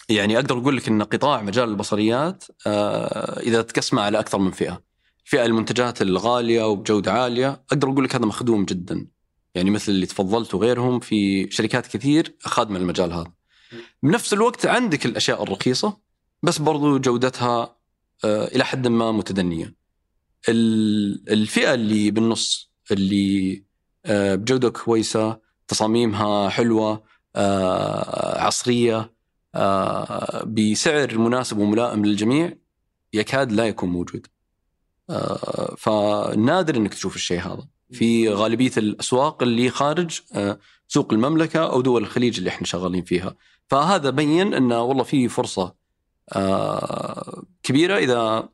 يعني 0.09 0.35
أقدر 0.35 0.57
أقول 0.57 0.77
لك 0.77 0.87
إن 0.87 1.03
قطاع 1.03 1.41
مجال 1.41 1.69
البصريات 1.69 2.43
آه، 2.67 3.39
إذا 3.39 3.61
تقسمه 3.61 4.01
على 4.01 4.19
أكثر 4.19 4.39
من 4.39 4.51
فئة. 4.51 4.81
فئة 5.23 5.45
المنتجات 5.45 6.01
الغالية 6.01 6.67
وبجودة 6.67 7.11
عالية 7.13 7.61
أقدر 7.71 7.89
أقول 7.89 8.03
لك 8.03 8.15
هذا 8.15 8.25
مخدوم 8.25 8.65
جدا. 8.65 9.07
يعني 9.55 9.69
مثل 9.69 9.91
اللي 9.91 10.05
تفضلت 10.05 10.53
وغيرهم 10.53 10.99
في 10.99 11.51
شركات 11.51 11.87
كثير 11.87 12.35
خادمة 12.39 12.79
المجال 12.79 13.13
هذا. 13.13 13.31
بنفس 14.03 14.33
الوقت 14.33 14.65
عندك 14.65 15.05
الأشياء 15.05 15.43
الرخيصة 15.43 15.97
بس 16.43 16.57
برضو 16.57 16.99
جودتها 16.99 17.75
إلى 18.25 18.65
حد 18.65 18.87
ما 18.87 19.11
متدنية. 19.11 19.78
الفئة 20.47 21.73
اللي 21.73 22.11
بالنص 22.11 22.71
اللي 22.91 23.63
آه، 24.05 24.35
بجوده 24.35 24.69
كويسة 24.69 25.39
تصاميمها 25.67 26.49
حلوة 26.49 27.03
آه، 27.35 28.41
عصرية 28.41 29.13
آه، 29.55 30.43
بسعر 30.43 31.17
مناسب 31.17 31.57
وملائم 31.57 32.05
للجميع 32.05 32.53
يكاد 33.13 33.51
لا 33.51 33.67
يكون 33.67 33.89
موجود. 33.89 34.27
فنادر 35.77 36.75
إنك 36.75 36.93
تشوف 36.93 37.15
الشيء 37.15 37.39
هذا. 37.39 37.67
في 37.91 38.29
غالبية 38.29 38.71
الأسواق 38.77 39.43
اللي 39.43 39.69
خارج 39.69 40.21
سوق 40.87 41.13
المملكة 41.13 41.59
أو 41.59 41.81
دول 41.81 42.01
الخليج 42.01 42.37
اللي 42.37 42.49
إحنا 42.49 42.67
شغالين 42.67 43.03
فيها. 43.03 43.35
فهذا 43.67 44.09
بين 44.09 44.53
انه 44.53 44.81
والله 44.81 45.03
في 45.03 45.27
فرصة 45.27 45.75
كبيرة 47.63 47.97
إذا 47.97 48.49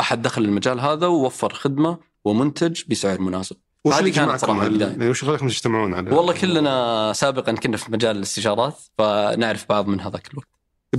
أحد 0.00 0.22
دخل 0.22 0.44
المجال 0.44 0.80
هذا 0.80 1.06
ووفر 1.06 1.54
خدمة 1.54 1.98
ومنتج 2.24 2.82
بسعر 2.88 3.20
مناسب. 3.20 3.56
وش 3.84 3.94
هذه 3.94 4.12
كانت 4.12 4.44
البداية. 4.44 4.90
يعني 4.90 5.08
وش 5.08 5.24
خلاكم 5.24 5.48
تجتمعون 5.48 5.94
على؟ 5.94 6.10
والله 6.10 6.32
كلنا 6.32 7.12
سابقا 7.12 7.52
كنا 7.52 7.76
في 7.76 7.92
مجال 7.92 8.16
الاستشارات 8.16 8.78
فنعرف 8.98 9.66
بعض 9.68 9.88
من 9.88 10.00
هذاك 10.00 10.30
الوقت. 10.32 10.48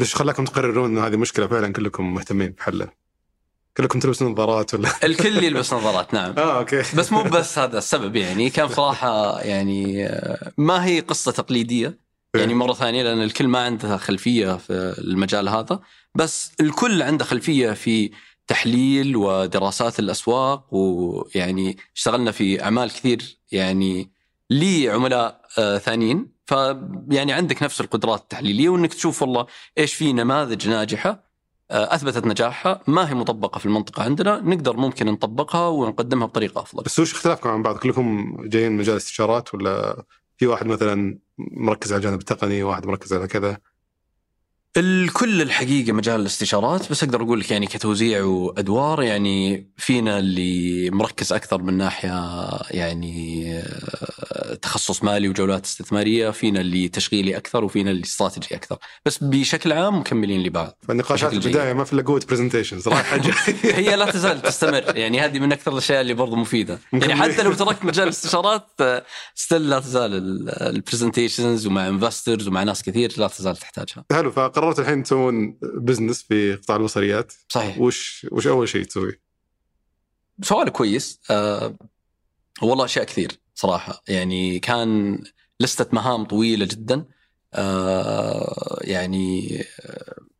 إيش 0.01 0.15
خلاكم 0.15 0.45
تقررون 0.45 0.89
إنه 0.89 1.07
هذه 1.07 1.15
مشكلة 1.15 1.47
فعلا 1.47 1.73
كلكم 1.73 2.13
مهتمين 2.13 2.51
بحلها؟ 2.51 2.93
كلكم 3.77 3.99
تلبسون 3.99 4.31
نظارات 4.31 4.73
ولا؟ 4.73 4.89
الكل 5.03 5.43
يلبس 5.43 5.73
نظارات 5.73 6.13
نعم. 6.13 6.33
آه 6.37 6.57
أوكي. 6.59 6.83
بس 6.97 7.11
مو 7.11 7.23
بس 7.23 7.57
هذا 7.59 7.77
السبب 7.77 8.15
يعني 8.15 8.49
كان 8.49 8.67
صراحة 8.67 9.41
يعني 9.41 10.05
آه، 10.05 10.51
ما 10.57 10.85
هي 10.85 10.99
قصة 10.99 11.31
تقليدية. 11.31 12.05
يعني 12.35 12.53
مرة 12.53 12.73
ثانية 12.73 13.03
لأن 13.03 13.21
الكل 13.23 13.47
ما 13.47 13.59
عنده 13.59 13.97
خلفية 13.97 14.57
في 14.57 14.95
المجال 14.97 15.49
هذا. 15.49 15.79
بس 16.15 16.51
الكل 16.59 17.01
عنده 17.01 17.25
خلفية 17.25 17.71
في 17.71 18.11
تحليل 18.47 19.15
ودراسات 19.15 19.99
الأسواق 19.99 20.73
ويعني 20.73 21.77
اشتغلنا 21.95 22.31
في 22.31 22.63
أعمال 22.63 22.89
كثير 22.89 23.37
يعني 23.51 24.11
لعملاء 24.49 25.41
آه، 25.57 25.77
ثانيين 25.77 26.35
فيعني 26.45 27.33
عندك 27.33 27.63
نفس 27.63 27.81
القدرات 27.81 28.19
التحليلية 28.19 28.69
وإنك 28.69 28.93
تشوف 28.93 29.21
والله 29.21 29.45
إيش 29.77 29.93
في 29.93 30.13
نماذج 30.13 30.69
ناجحة 30.69 31.25
آه، 31.71 31.95
أثبتت 31.95 32.25
نجاحها 32.25 32.81
ما 32.87 33.09
هي 33.09 33.13
مطبقة 33.13 33.59
في 33.59 33.65
المنطقة 33.65 34.03
عندنا 34.03 34.41
نقدر 34.41 34.77
ممكن 34.77 35.05
نطبقها 35.05 35.67
ونقدمها 35.67 36.27
بطريقة 36.27 36.61
أفضل. 36.61 36.83
بس 36.83 36.99
وش 36.99 37.13
اختلافكم 37.13 37.49
عن 37.49 37.63
بعض؟ 37.63 37.77
كلكم 37.77 38.37
جايين 38.47 38.71
مجال 38.71 38.97
استشارات 38.97 39.53
ولا 39.53 40.03
في 40.37 40.47
واحد 40.47 40.65
مثلا 40.65 41.19
مركز 41.37 41.93
على 41.93 41.99
الجانب 41.99 42.19
التقني 42.19 42.63
واحد 42.63 42.85
مركز 42.85 43.13
على 43.13 43.27
كذا؟ 43.27 43.57
الكل 44.77 45.41
الحقيقة 45.41 45.93
مجال 45.93 46.21
الاستشارات 46.21 46.91
بس 46.91 47.03
أقدر 47.03 47.21
أقول 47.21 47.39
لك 47.39 47.51
يعني 47.51 47.67
كتوزيع 47.67 48.23
وأدوار 48.23 49.03
يعني 49.03 49.67
فينا 49.77 50.19
اللي 50.19 50.89
مركز 50.89 51.33
أكثر 51.33 51.61
من 51.61 51.77
ناحية 51.77 52.49
يعني 52.71 53.51
آه، 53.57 54.53
تخصص 54.53 55.03
مالي 55.03 55.29
وجولات 55.29 55.65
استثمارية، 55.65 56.29
فينا 56.29 56.61
اللي 56.61 56.87
تشغيلي 56.87 57.37
أكثر 57.37 57.63
وفينا 57.63 57.91
اللي 57.91 58.03
استراتيجي 58.03 58.55
أكثر، 58.55 58.77
بس 59.05 59.17
بشكل 59.23 59.71
عام 59.71 59.99
مكملين 59.99 60.43
لبعض. 60.43 60.77
فالنقاشات 60.87 61.33
البداية 61.33 61.73
ما 61.73 61.83
في 61.83 61.93
إلا 61.93 62.01
قوه 62.01 62.21
presentations 62.29 62.87
رايحه 62.87 63.17
جاية 63.17 63.75
هي 63.75 63.95
لا 63.95 64.11
تزال 64.11 64.41
تستمر. 64.41 64.97
يعني 64.97 65.21
هذه 65.21 65.39
من 65.39 65.51
أكثر 65.51 65.71
الأشياء 65.71 66.01
اللي 66.01 66.13
برضو 66.13 66.35
مفيدة. 66.35 66.79
يعني. 66.93 67.15
حتى 67.15 67.43
لو 67.43 67.53
تركت 67.53 67.85
مجال 67.85 68.03
الاستشارات 68.03 68.67
still 69.35 69.69
لا 69.69 69.79
تزال 69.79 70.13
ال 70.61 70.69
presentations 70.69 71.67
ومع 71.67 71.87
investors 71.87 72.47
ومع 72.47 72.63
ناس 72.63 72.83
كثير 72.83 73.13
لا 73.17 73.27
تزال 73.27 73.57
تحتاجها. 73.57 74.05
حلو 74.11 74.31
فقررت 74.65 74.79
الحين 74.79 75.03
تسوون 75.03 75.57
business 75.61 76.23
في 76.23 76.55
قطاع 76.55 76.75
البصريات؟ 76.75 77.33
صحيح. 77.49 77.79
وش 77.79 78.27
وش 78.31 78.47
أول 78.47 78.69
شيء 78.69 78.83
تسويه؟ 78.83 79.21
سؤال 80.41 80.69
كويس. 80.69 81.19
أه 81.29 81.75
والله 82.61 82.85
أشياء 82.85 83.05
كثير 83.05 83.31
صراحة. 83.55 84.03
يعني 84.07 84.59
كان 84.59 85.19
لستة 85.59 85.85
مهام 85.93 86.25
طويلة 86.25 86.65
جدا. 86.65 87.05
أه 87.53 88.79
يعني 88.81 89.63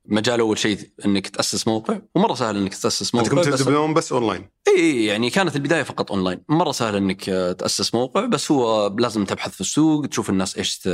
مجال 0.07 0.39
أول 0.39 0.57
شيء 0.57 0.79
إنك 1.05 1.27
تأسس 1.27 1.67
موقع 1.67 1.99
ومرة 2.15 2.33
سهل 2.33 2.57
إنك 2.57 2.75
تأسس 2.75 3.15
موقع 3.15 3.33
بس 3.33 3.45
تبدون 3.63 3.93
بس 3.93 4.11
أونلاين. 4.11 4.49
إي 4.77 5.05
يعني 5.05 5.29
كانت 5.29 5.55
البداية 5.55 5.83
فقط 5.83 6.11
أونلاين. 6.11 6.41
مرة 6.49 6.71
سهل 6.71 6.95
إنك 6.95 7.29
آه، 7.29 7.51
تأسس 7.51 7.95
موقع 7.95 8.25
بس 8.25 8.51
هو 8.51 8.95
لازم 8.99 9.25
تبحث 9.25 9.51
في 9.53 9.61
السوق 9.61 10.05
تشوف 10.05 10.29
الناس 10.29 10.57
إيش 10.57 10.79
ت- 10.79 10.87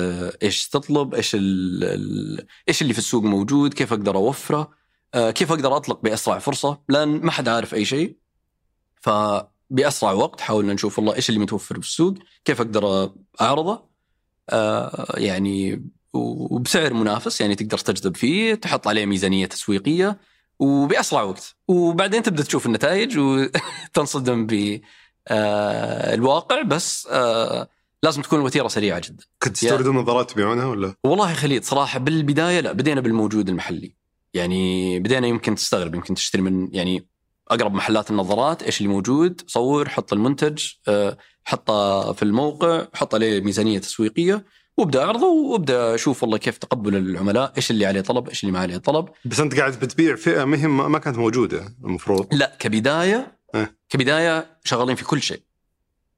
إيش 0.43 0.69
تطلب 0.69 1.15
إيش 1.15 1.31
ال... 1.35 2.47
إيش 2.69 2.81
اللي 2.81 2.93
في 2.93 2.99
السوق 2.99 3.23
موجود 3.23 3.73
كيف 3.73 3.93
أقدر 3.93 4.15
أوفره 4.15 4.71
آه، 5.13 5.31
كيف 5.31 5.51
أقدر 5.51 5.75
أطلق 5.77 6.01
بأسرع 6.01 6.39
فرصة 6.39 6.81
لأن 6.89 7.09
ما 7.09 7.31
حد 7.31 7.47
عارف 7.47 7.73
أي 7.73 7.85
شيء. 7.85 8.17
فباسرع 9.01 10.11
وقت 10.11 10.41
حاولنا 10.41 10.73
نشوف 10.73 10.99
والله 10.99 11.15
إيش 11.15 11.29
اللي 11.29 11.39
متوفر 11.39 11.75
في 11.81 11.87
السوق 11.87 12.13
كيف 12.45 12.61
أقدر 12.61 13.11
أعرضه 13.41 13.91
آه، 14.49 15.13
يعني 15.17 15.85
وبسعر 16.13 16.93
منافس 16.93 17.41
يعني 17.41 17.55
تقدر 17.55 17.77
تجذب 17.77 18.17
فيه 18.17 18.55
تحط 18.55 18.87
عليه 18.87 19.05
ميزانية 19.05 19.45
تسويقية 19.45 20.19
وبأسرع 20.59 21.21
وقت 21.21 21.55
وبعدين 21.67 22.23
تبدأ 22.23 22.43
تشوف 22.43 22.65
النتائج 22.65 23.17
وتنصدم 23.19 24.45
بالواقع 25.29 26.61
بس 26.61 27.07
آه، 27.11 27.67
لازم 28.03 28.21
تكون 28.21 28.39
الوتيرة 28.39 28.67
سريعة 28.67 29.01
جدا. 29.05 29.23
كنت 29.43 29.57
تستوردون 29.57 29.95
نظارات 29.95 30.31
تبيعونها 30.31 30.65
ولا؟ 30.65 30.95
والله 31.03 31.29
يا 31.29 31.35
خليل 31.35 31.63
صراحة 31.63 31.99
بالبداية 31.99 32.59
لا 32.59 32.71
بدينا 32.71 33.01
بالموجود 33.01 33.49
المحلي. 33.49 33.95
يعني 34.33 34.99
بدينا 34.99 35.27
يمكن 35.27 35.55
تستغرب 35.55 35.95
يمكن 35.95 36.13
تشتري 36.13 36.41
من 36.41 36.69
يعني 36.75 37.07
أقرب 37.51 37.73
محلات 37.73 38.11
النظارات 38.11 38.63
إيش 38.63 38.81
اللي 38.81 38.89
موجود 38.93 39.41
صور 39.47 39.89
حط 39.89 40.13
المنتج 40.13 40.63
آه، 40.87 41.17
حطه 41.43 42.11
في 42.13 42.23
الموقع 42.23 42.87
حط 42.93 43.15
عليه 43.15 43.41
ميزانية 43.41 43.79
تسويقية 43.79 44.45
وابدأ 44.81 45.03
أعرضه 45.03 45.27
وابدأ 45.27 45.95
أشوف 45.95 46.23
والله 46.23 46.37
كيف 46.37 46.57
تقبل 46.57 46.95
العملاء 46.95 47.53
إيش 47.57 47.71
اللي 47.71 47.85
عليه 47.85 48.01
طلب 48.01 48.29
إيش 48.29 48.43
اللي 48.43 48.51
ما 48.51 48.59
عليه 48.59 48.77
طلب. 48.77 49.09
بس 49.25 49.39
أنت 49.39 49.59
قاعد 49.59 49.79
بتبيع 49.79 50.15
فئة 50.15 50.45
مهم 50.45 50.91
ما 50.91 50.99
كانت 50.99 51.17
موجودة 51.17 51.75
المفروض. 51.83 52.33
لا 52.33 52.55
كبداية 52.59 53.37
إيه. 53.55 53.75
كبداية 53.89 54.57
شغالين 54.63 54.95
في 54.95 55.05
كل 55.05 55.21
شيء. 55.21 55.41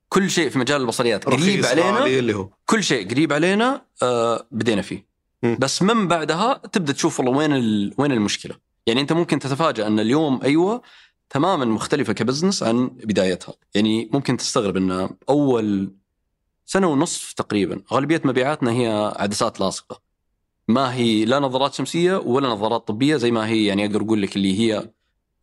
كل 0.09 0.29
شيء 0.29 0.49
في 0.49 0.59
مجال 0.59 0.81
البصريات. 0.81 1.25
قريب 1.25 1.65
علينا 1.65 2.05
اللي 2.05 2.33
هو. 2.33 2.49
كل 2.65 2.83
شيء 2.83 3.09
قريب 3.11 3.33
علينا 3.33 3.85
آه 4.03 4.47
بدينا 4.51 4.81
فيه. 4.81 5.07
مم. 5.43 5.57
بس 5.59 5.81
من 5.81 6.07
بعدها 6.07 6.61
تبدأ 6.71 6.93
تشوف 6.93 7.19
والله 7.19 7.37
وين. 7.37 7.51
وين 7.97 8.11
المشكلة. 8.11 8.55
يعني 8.87 9.01
أنت 9.01 9.13
ممكن 9.13 9.39
تتفاجأ 9.39 9.87
أن 9.87 9.99
اليوم 9.99 10.39
أيوه 10.43 10.81
تماما 11.29 11.65
مختلفة 11.65 12.13
كبزنس 12.13 12.63
عن 12.63 12.87
بدايتها. 12.87 13.53
يعني 13.75 14.09
ممكن 14.13 14.37
تستغرب 14.37 14.77
أن 14.77 15.09
أول 15.29 15.93
سنة 16.73 16.87
ونصف 16.87 17.33
تقريبا. 17.33 17.81
غالبية 17.93 18.21
مبيعاتنا 18.25 18.71
هي 18.71 19.13
عدسات 19.15 19.59
لاصقة. 19.59 20.01
ما 20.67 20.93
هي 20.93 21.25
لا 21.25 21.39
نظارات 21.39 21.73
شمسية 21.73 22.15
ولا 22.17 22.49
نظارات 22.49 22.87
طبية 22.87 23.17
زي 23.17 23.31
ما 23.31 23.47
هي 23.47 23.65
يعني 23.65 23.85
أقدر 23.85 24.01
أقول 24.01 24.21
لك 24.21 24.35
اللي 24.35 24.59
هي 24.59 24.89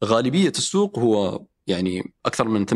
غالبية 0.05 0.49
السوق 0.49 0.99
هو 0.99 1.43
يعني 1.67 2.13
أكثر 2.27 2.49
من 2.49 2.67
80% 2.67 2.73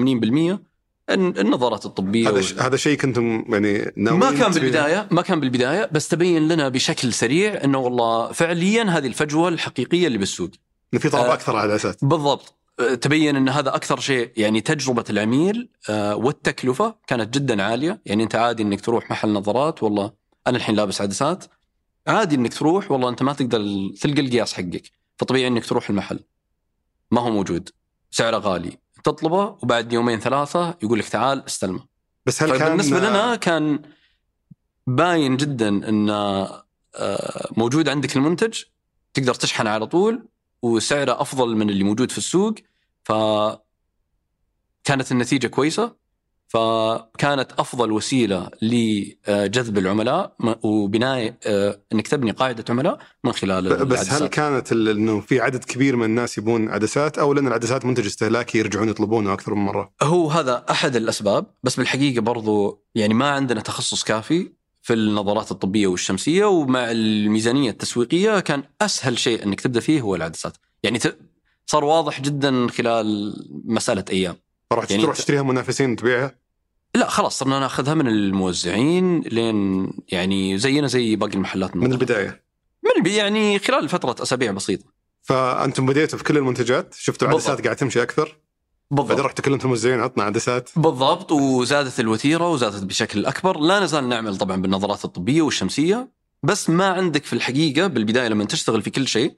الن- 1.10 1.38
النظارات 1.38 1.86
الطبية 1.86 2.28
هذا 2.28 2.40
ش... 2.40 2.54
هذا 2.54 2.76
شيء 2.76 2.98
كنتم 2.98 3.44
يعني 3.48 3.92
ما 3.96 4.30
كان 4.32 4.50
بالبداية 4.52 5.08
ما 5.10 5.22
كان 5.22 5.40
بالبداية 5.40 5.88
بس 5.92 6.08
تبين 6.08 6.48
لنا 6.48 6.68
بشكل 6.68 7.12
سريع 7.12 7.64
إنه 7.64 7.78
والله 7.78 8.32
فعليا 8.32 8.82
هذه 8.82 9.06
الفجوة 9.06 9.48
الحقيقية 9.48 10.06
اللي 10.06 10.18
بالسوق. 10.18 10.50
في 10.98 11.08
طلب 11.08 11.24
آه. 11.24 11.32
أكثر 11.34 11.56
على 11.56 11.66
العدسات 11.66 12.04
بالضبط. 12.04 12.54
تبين 12.76 13.36
إن 13.36 13.48
هذا 13.48 13.74
أكثر 13.74 14.00
شيء 14.00 14.32
يعني 14.36 14.60
تجربة 14.60 15.04
العميل 15.10 15.68
أه، 15.88 16.16
والتكلفة 16.16 16.96
كانت 17.06 17.34
جدا 17.34 17.62
عالية. 17.62 18.00
يعني 18.06 18.22
أنت 18.22 18.34
عادي 18.34 18.62
إنك 18.62 18.80
تروح 18.80 19.10
محل 19.10 19.32
نظارات 19.32 19.82
والله 19.82 20.12
أنا 20.46 20.56
الحين 20.56 20.74
لابس 20.74 21.00
عدسات. 21.00 21.44
عادي 22.06 22.34
إنك 22.36 22.54
تروح 22.54 22.90
والله 22.90 23.08
أنت 23.08 23.22
ما 23.22 23.32
تقدر 23.32 23.58
تلقى 24.00 24.20
القياس 24.20 24.52
حقك. 24.52 24.90
فطبيعي 25.16 25.46
إنك 25.46 25.66
تروح 25.66 25.90
المحل. 25.90 26.20
ما 27.10 27.20
هو 27.20 27.30
موجود. 27.30 27.70
سعره 28.10 28.38
غالي. 28.38 28.78
تطلبه 29.04 29.56
وبعد 29.62 29.92
يومين 29.92 30.20
ثلاثة 30.20 30.74
يقول 30.82 30.98
لك 30.98 31.08
تعال 31.08 31.46
استلمه. 31.46 31.86
بس 32.26 32.42
هل 32.42 32.58
كان 32.58 32.68
بالنسبة 32.68 32.98
لنا 32.98 33.36
كان 33.36 33.82
باين 34.86 35.36
جدا 35.36 35.68
إن 35.68 36.10
آه، 36.10 36.64
موجود 37.56 37.88
عندك 37.88 38.16
المنتج 38.16 38.62
تقدر 39.14 39.34
تشحن 39.34 39.66
على 39.66 39.86
طول 39.86 40.28
وسعره 40.62 41.20
أفضل 41.20 41.56
من 41.56 41.70
اللي 41.70 41.84
موجود 41.84 42.10
في 42.10 42.18
السوق 42.18 42.54
ف 43.04 43.12
كانت 44.84 45.12
النتيجة 45.12 45.46
كويسة 45.46 46.04
فكانت 46.48 47.52
أفضل 47.58 47.92
وسيلة 47.92 48.50
لجذب 48.62 49.78
العملاء 49.78 50.36
وبناء 50.62 51.34
آه، 51.46 51.80
إنك 51.92 52.08
تبني 52.08 52.30
قاعدة 52.30 52.64
عملاء 52.68 52.98
من 53.24 53.32
خلال 53.32 53.64
بس 53.64 53.98
هل 53.98 54.04
العدسات. 54.06 54.30
كانت 54.34 54.72
ال- 54.72 54.88
إنه 54.88 55.20
في 55.20 55.40
عدد 55.40 55.64
كبير 55.64 55.96
من 55.96 56.04
الناس 56.04 56.38
يبون 56.38 56.68
عدسات 56.68 57.18
أو 57.18 57.32
لأن 57.32 57.46
العدسات 57.46 57.84
منتج 57.84 58.06
استهلاكي 58.06 58.58
يرجعون 58.58 58.88
يطلبونه 58.88 59.32
أكثر 59.32 59.54
من 59.54 59.64
مرة؟ 59.64 59.92
هو 60.02 60.30
هذا 60.30 60.64
أحد 60.70 60.96
الأسباب 60.96 61.46
بس 61.62 61.76
بالحقيقة 61.76 62.20
برضو 62.20 62.84
يعني 62.94 63.14
ما 63.14 63.30
عندنا 63.30 63.60
تخصص 63.60 64.02
كافي 64.04 64.52
في 64.84 64.92
النظارات 64.92 65.50
الطبية 65.50 65.86
والشمسية 65.86 66.44
ومع 66.44 66.90
الميزانية 66.90 67.70
التسويقية 67.70 68.40
كان 68.40 68.62
أسهل 68.80 69.18
شيء 69.18 69.44
أنك 69.44 69.60
تبدأ 69.60 69.80
فيه 69.80 70.00
هو 70.00 70.14
العدسات 70.14 70.56
يعني 70.82 70.98
ت- 70.98 71.18
صار 71.66 71.84
واضح 71.84 72.20
جدا 72.20 72.68
خلال 72.68 73.34
مسألة 73.64 74.04
أيام 74.10 74.36
فرحت 74.70 74.90
يعني 74.90 75.02
تروح 75.02 75.16
تشتريها 75.16 75.42
منافسين 75.42 75.96
تبيعها؟ 75.96 76.38
لا 76.94 77.08
خلاص 77.08 77.38
صرنا 77.38 77.60
ناخذها 77.60 77.94
من 77.94 78.08
الموزعين 78.08 79.20
لين 79.20 79.90
يعني 80.08 80.58
زينا 80.58 80.86
زي 80.86 81.16
باقي 81.16 81.34
المحلات 81.34 81.76
من. 81.76 81.92
البداية 81.92 82.44
من 82.84 82.90
البي 82.96 83.14
يعني 83.16 83.58
خلال 83.58 83.88
فترة 83.88 84.22
أسابيع 84.22 84.52
بسيطة 84.52 84.84
فأنتم 85.22 85.86
بديتوا 85.86 86.18
في 86.18 86.24
كل 86.24 86.36
المنتجات 86.36 86.94
شفتوا 86.98 87.28
العدسات 87.28 87.48
بالضبط. 87.50 87.64
قاعد 87.64 87.76
تمشي 87.76 88.02
أكثر 88.02 88.36
بعدين 88.90 89.06
بالضبط 89.08 89.26
رحتوا 89.26 89.44
كلمتوا 89.44 89.64
الموزعين 89.64 90.00
عطنا 90.00 90.24
عدسات 90.24 90.70
بالضبط 90.76 91.32
وزادت 91.32 92.00
الوتيرة 92.00 92.50
وزادت 92.50 92.84
بشكل 92.84 93.26
أكبر. 93.26 93.60
لا 93.60 93.80
نزال 93.80 94.08
نعمل 94.08 94.36
طبعا 94.38 94.62
بالنظارات 94.62 95.04
الطبية 95.04 95.42
والشمسية 95.42 96.12
بس 96.42 96.70
ما 96.70 96.86
عندك 96.88 97.24
في 97.24 97.32
الحقيقة 97.32 97.86
بالبداية 97.86 98.28
لما 98.28 98.44
تشتغل 98.44 98.82
في 98.82 98.90
كل 98.90 99.08
شيء 99.08 99.36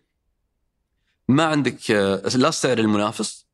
ما 1.29 1.45
عندك 1.45 1.91
آه، 1.91 2.23
لا 2.37 2.49
السعر 2.49 2.79
المنافس. 2.79 3.47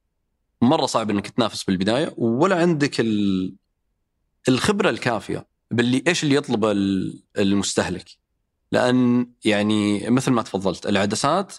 مرة 0.63 0.87
صعب 0.87 1.11
إنك 1.11 1.29
تنافس 1.29 1.65
بالبداية 1.65 2.15
ولا 2.17 2.57
عندك 2.61 3.01
ال- 3.01 3.55
الخبرة 4.49 4.91
الكافية 4.91 5.47
باللي 5.71 6.05
إيش 6.07 6.23
اللي 6.25 6.35
يطلبه 6.35 6.71
ال- 6.73 7.23
المستهلك. 7.39 8.11
لأن 8.73 9.31
يعني 9.45 10.11
مثل 10.11 10.31
ما 10.31 10.43
تفضلت 10.43 10.87
العدسات 10.87 11.55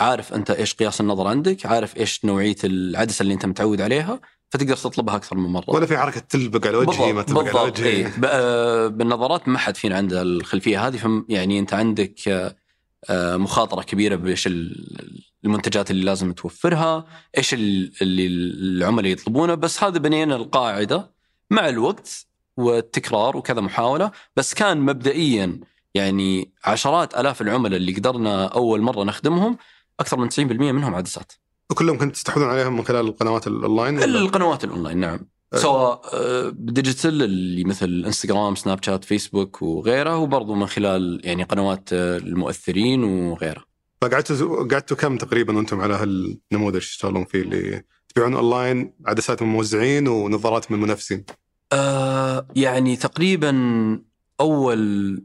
عارف 0.00 0.32
أنت 0.34 0.50
إيش 0.50 0.74
قياس 0.74 1.00
النظر 1.00 1.26
عندك 1.26 1.66
عارف 1.66 1.96
إيش 1.96 2.24
نوعية 2.24 2.56
العدسة 2.64 3.22
اللي 3.22 3.34
أنت 3.34 3.46
متعود 3.46 3.80
عليها 3.80 4.20
فتقدر 4.50 4.76
تطلبها 4.76 5.16
أكثر 5.16 5.36
من 5.36 5.50
مرة. 5.50 5.64
ولا 5.68 5.86
في 5.86 5.98
حركة 5.98 6.20
تلبق 6.20 6.66
على 6.66 6.76
وجهي 6.76 7.12
ما 7.12 7.22
تلبق 7.22 7.56
على 7.58 7.68
وجهي 7.68 7.86
إيه. 7.88 8.12
آه، 8.24 8.86
بالنظارات 8.86 9.48
ما 9.48 9.58
حد 9.58 9.76
فينا 9.76 9.96
عنده 9.96 10.22
الخلفية 10.22 10.86
هذه 10.86 10.96
فم 10.96 11.24
يعني 11.28 11.58
أنت 11.58 11.74
عندك 11.74 12.28
آه، 12.28 12.56
آه، 13.10 13.36
مخاطرة 13.36 13.82
كبيرة 13.82 14.16
بإيش 14.16 14.46
ال- 14.46 15.20
المنتجات 15.44 15.90
اللي 15.90 16.04
لازم 16.04 16.32
توفرها، 16.32 17.04
إيش 17.38 17.54
ال- 17.54 17.92
اللي 18.02 18.26
العملاء 18.26 19.12
يطلبونه، 19.12 19.54
بس 19.54 19.84
هذا 19.84 19.98
بنينا 19.98 20.36
القاعدة 20.36 21.10
مع 21.50 21.68
الوقت 21.68 22.26
والتكرار 22.56 23.36
وكذا 23.36 23.60
محاولة، 23.60 24.10
بس 24.36 24.54
كان 24.54 24.80
مبدئيا 24.80 25.60
يعني 25.94 26.50
عشرات 26.64 27.14
آلاف 27.14 27.40
العملاء 27.42 27.76
اللي 27.76 27.92
قدرنا 27.92 28.46
أول 28.46 28.80
مرة 28.80 29.04
نخدمهم 29.04 29.56
أكثر 30.00 30.16
من 30.16 30.30
90% 30.30 30.38
منهم 30.38 30.94
عدسات. 30.94 31.32
وكلهم 31.70 31.98
كنتوا 31.98 32.12
تستحوذون 32.12 32.48
عليهم 32.48 32.76
من 32.76 32.84
خلال 32.84 33.06
القنوات 33.06 33.46
الأونلاين؟ 33.46 34.02
القنوات 34.02 34.64
الأونلاين 34.64 34.98
نعم 34.98 35.20
أه. 35.54 35.56
سواء 35.56 36.00
آه، 36.14 36.48
ب 36.48 36.57
digital 36.57 37.22
اللي 37.22 37.64
مثل 37.64 38.02
إنستغرام 38.06 38.54
سناب 38.54 38.84
شات 38.84 39.04
فيسبوك 39.04 39.62
وغيره 39.62 40.16
وبرضه 40.16 40.54
من 40.54 40.66
خلال 40.66 41.20
يعني 41.24 41.42
قنوات 41.42 41.92
آه، 41.92 42.16
المؤثرين 42.16 43.04
وغيره 43.04 43.64
فقعدتوا 44.02 44.68
قعدتوا 44.68 44.96
كم 44.96 45.16
تقريبا 45.16 45.56
وأنتم 45.56 45.80
على 45.80 45.94
هالنموذج 45.94 46.78
تشتغلون 46.78 47.24
فيه 47.24 47.42
اللي 47.42 47.82
تبيعون 48.08 48.34
أونلاين 48.34 48.94
عدسات 49.06 49.42
من 49.42 49.48
موزعين 49.48 50.08
ونظارات 50.08 50.72
من 50.72 50.80
منافسين 50.80 51.24
آه 51.72 52.46
يعني 52.56 52.96
تقريبا 52.96 53.52
أول 54.40 55.22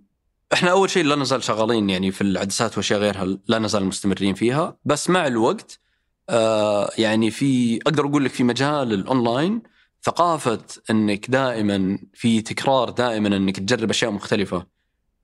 إحنا 0.55 0.71
أول 0.71 0.89
شيء 0.89 1.03
لا 1.03 1.15
نزال 1.15 1.43
شغالين 1.43 1.89
يعني 1.89 2.11
في 2.11 2.21
العدسات 2.21 2.77
وأشياء 2.77 2.99
غيرها 2.99 3.37
لا 3.47 3.59
نزال 3.59 3.85
مستمرين 3.85 4.33
فيها 4.33 4.77
بس 4.85 5.09
مع 5.09 5.27
الوقت 5.27 5.79
آه 6.29 6.89
يعني 6.97 7.31
في 7.31 7.79
أقدر 7.81 8.05
أقول 8.05 8.25
لك 8.25 8.31
في 8.31 8.43
مجال 8.43 8.93
الأونلاين 8.93 9.61
ثقافة 10.03 10.61
إنك 10.89 11.29
دائما 11.29 11.99
في 12.13 12.41
تكرار 12.41 12.89
دائما 12.89 13.27
إنك 13.27 13.59
تجرب 13.59 13.89
أشياء 13.89 14.11
مختلفة 14.11 14.65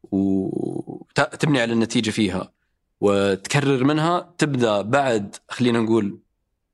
وتبني 0.03 1.61
على 1.61 1.73
النتيجة 1.73 2.09
فيها 2.09 2.51
وتكرر 3.01 3.83
منها 3.83 4.33
تبدأ 4.37 4.81
بعد 4.81 5.35
خلينا 5.49 5.79
نقول 5.79 6.19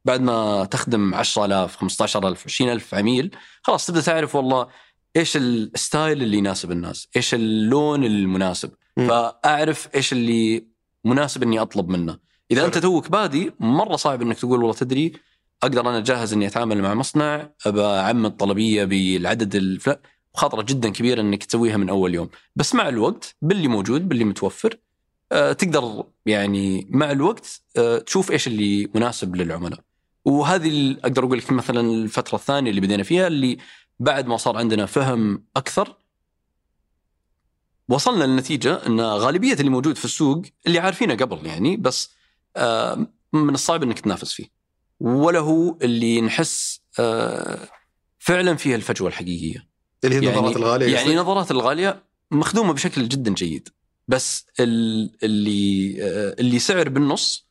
بعد 0.05 0.21
ما 0.21 0.65
تخدم 0.65 1.15
10000 1.15 1.75
15000 1.75 2.45
20000 2.45 2.95
عميل 2.95 3.35
خلاص 3.61 3.85
تبدأ 3.85 4.01
تعرف 4.01 4.35
والله 4.35 4.67
إيش 5.15 5.37
ال 5.37 5.51
style 5.51 6.23
اللي 6.23 6.37
يناسب 6.37 6.71
الناس؟ 6.71 7.07
إيش 7.15 7.33
اللون 7.33 8.03
المناسب؟ 8.03 8.71
مم. 8.97 9.07
فأعرف 9.07 9.95
إيش 9.95 10.13
اللي 10.13 10.65
مناسب 11.05 11.43
إني 11.43 11.59
أطلب 11.59 11.89
منه. 11.89 12.17
إذا 12.51 12.65
أنت 12.65 12.77
توك 12.77 13.09
بادي 13.09 13.51
مرة 13.59 13.95
صعب 13.95 14.21
إنك 14.21 14.39
تقول 14.39 14.59
والله 14.59 14.73
تدري 14.73 15.13
أقدر 15.63 15.81
أنا 15.81 15.99
جاهز 15.99 16.33
إني 16.33 16.47
أتعامل 16.47 16.81
مع 16.81 16.93
مصنع 16.93 17.49
أبى 17.65 17.81
اعمل 17.81 18.31
طلبيه 18.31 18.83
بالعدد 18.85 19.55
الفلاني 19.55 19.99
خطرة 20.33 20.61
جدا 20.61 20.89
كبيرة 20.89 21.21
إنك 21.21 21.43
تسويها 21.43 21.77
من 21.77 21.89
أول 21.89 22.15
يوم. 22.15 22.29
بس 22.55 22.75
مع 22.75 22.89
الوقت 22.89 23.35
باللي 23.41 23.67
موجود 23.67 24.09
باللي 24.09 24.23
متوفر 24.23 24.77
آه، 25.31 25.53
تقدر 25.53 26.03
يعني 26.25 26.87
مع 26.89 27.11
الوقت 27.11 27.61
آه، 27.77 27.97
تشوف 27.97 28.31
إيش 28.31 28.47
اللي 28.47 28.89
مناسب 28.95 29.35
للعملاء. 29.35 29.79
وهذه 30.25 30.91
أقدر 30.91 31.25
أقول 31.25 31.37
لك 31.37 31.51
مثلا 31.51 31.81
الفترة 31.91 32.35
الثانية 32.35 32.69
اللي 32.69 32.81
بدينا 32.81 33.03
فيها 33.03 33.27
اللي 33.27 33.57
بعد 33.99 34.27
ما 34.27 34.37
صار 34.37 34.57
عندنا 34.57 34.85
فهم 34.85 35.43
أكثر 35.57 35.95
وصلنا 37.89 38.23
للنتيجة 38.23 38.73
إن 38.87 39.01
غالبية 39.01 39.53
اللي 39.53 39.69
موجود 39.69 39.97
في 39.97 40.05
السوق 40.05 40.41
اللي 40.67 40.79
عارفينه 40.79 41.15
قبل 41.15 41.45
يعني 41.45 41.77
بس 41.77 42.09
من 43.33 43.53
الصعب 43.53 43.83
إنك 43.83 43.99
تنافس 43.99 44.33
فيه. 44.33 44.45
ولا 44.99 45.39
هو 45.39 45.77
اللي 45.81 46.21
نحس 46.21 46.81
فعلا 48.19 48.55
فيها 48.55 48.75
الفجوة 48.75 49.07
الحقيقية. 49.07 49.67
اللي 50.03 50.15
هي 50.15 50.23
يعني- 50.25 50.37
النظارات 50.37 50.57
الغالية 50.57 50.95
يعني 50.95 51.15
نظارات 51.15 51.51
الغالية 51.51 52.03
مخدومة 52.31 52.73
بشكل 52.73 53.07
جدا 53.09 53.33
جيد 53.33 53.69
بس 54.07 54.45
ال- 54.59 55.11
اللي 55.23 55.95
اللي 56.39 56.59
سعر 56.59 56.89
بالنص 56.89 57.47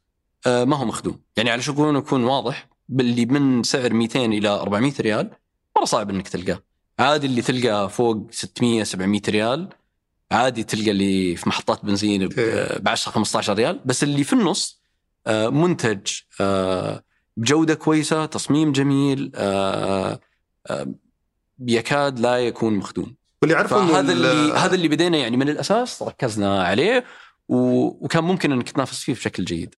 ما 0.46 0.76
هو 0.76 0.84
مخدوم. 0.84 1.20
يعني 1.36 1.50
على 1.50 1.62
شكون 1.62 1.96
يكون 1.96 2.24
واضح 2.24 2.68
باللي 2.88 3.26
من 3.26 3.62
سعر 3.62 3.92
200 3.92 4.24
إلى 4.24 4.48
400 4.48 4.92
ريال 5.00 5.30
مرة 5.76 5.85
صعب 5.85 6.11
إنك 6.11 6.28
تلقاه 6.28 6.62
عادي 6.99 7.26
اللي 7.26 7.42
تلقى 7.42 7.90
فوق 7.90 8.26
600 8.30 8.83
700 8.85 9.21
ريال 9.28 9.68
عادي 10.33 10.62
تلقى 10.64 10.90
اللي 10.90 11.37
في 11.37 11.49
محطات 11.49 11.85
بنزين 11.85 12.23
إيه. 12.38 12.78
ب 12.78 12.88
10 12.88 13.12
15 13.12 13.54
ريال 13.54 13.80
بس 13.85 14.02
اللي 14.02 14.25
في 14.25 14.33
النص 14.33 14.83
آه، 15.26 15.49
منتج 15.49 16.06
آه، 16.40 17.02
بجودة 17.37 17.75
كويسة 17.75 18.26
تصميم 18.26 18.73
جميل 18.73 19.33
آه، 19.35 20.21
يكاد 21.61 22.18
لا 22.21 22.37
يكون 22.38 22.75
مخدوم 22.75 23.16
واللي 23.42 23.68
فهذا 23.68 24.12
ال- 24.12 24.25
اللي 24.26 24.52
هذا 24.54 24.75
اللي 24.75 24.88
بدينا 24.88 25.18
يعني 25.18 25.37
من 25.37 25.49
الأساس 25.49 26.02
ركزنا 26.02 26.62
عليه 26.64 27.04
وكان 27.49 28.25
ممكن 28.25 28.52
إنك 28.52 28.71
تنافس 28.71 29.02
فيه 29.02 29.12
بشكل 29.12 29.45
جيد. 29.45 29.75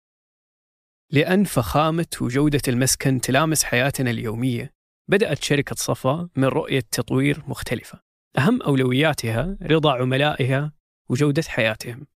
لأن 1.11 1.43
فخامة 1.43 2.05
وجودة 2.21 2.61
المسكن 2.67 3.21
تلامس 3.21 3.63
حياتنا 3.63 4.09
اليومية 4.11 4.73
بدأت 5.07 5.43
شركة 5.43 5.75
صفا 5.75 6.29
من 6.35 6.45
رؤية 6.45 6.79
تطوير 6.91 7.43
مختلفة. 7.47 8.01
أهم 8.37 8.61
أولوياتها 8.61 9.57
رضا 9.61 9.93
عملائها 9.93 10.71
وجودة 11.09 11.43
حياتهم. 11.47 12.07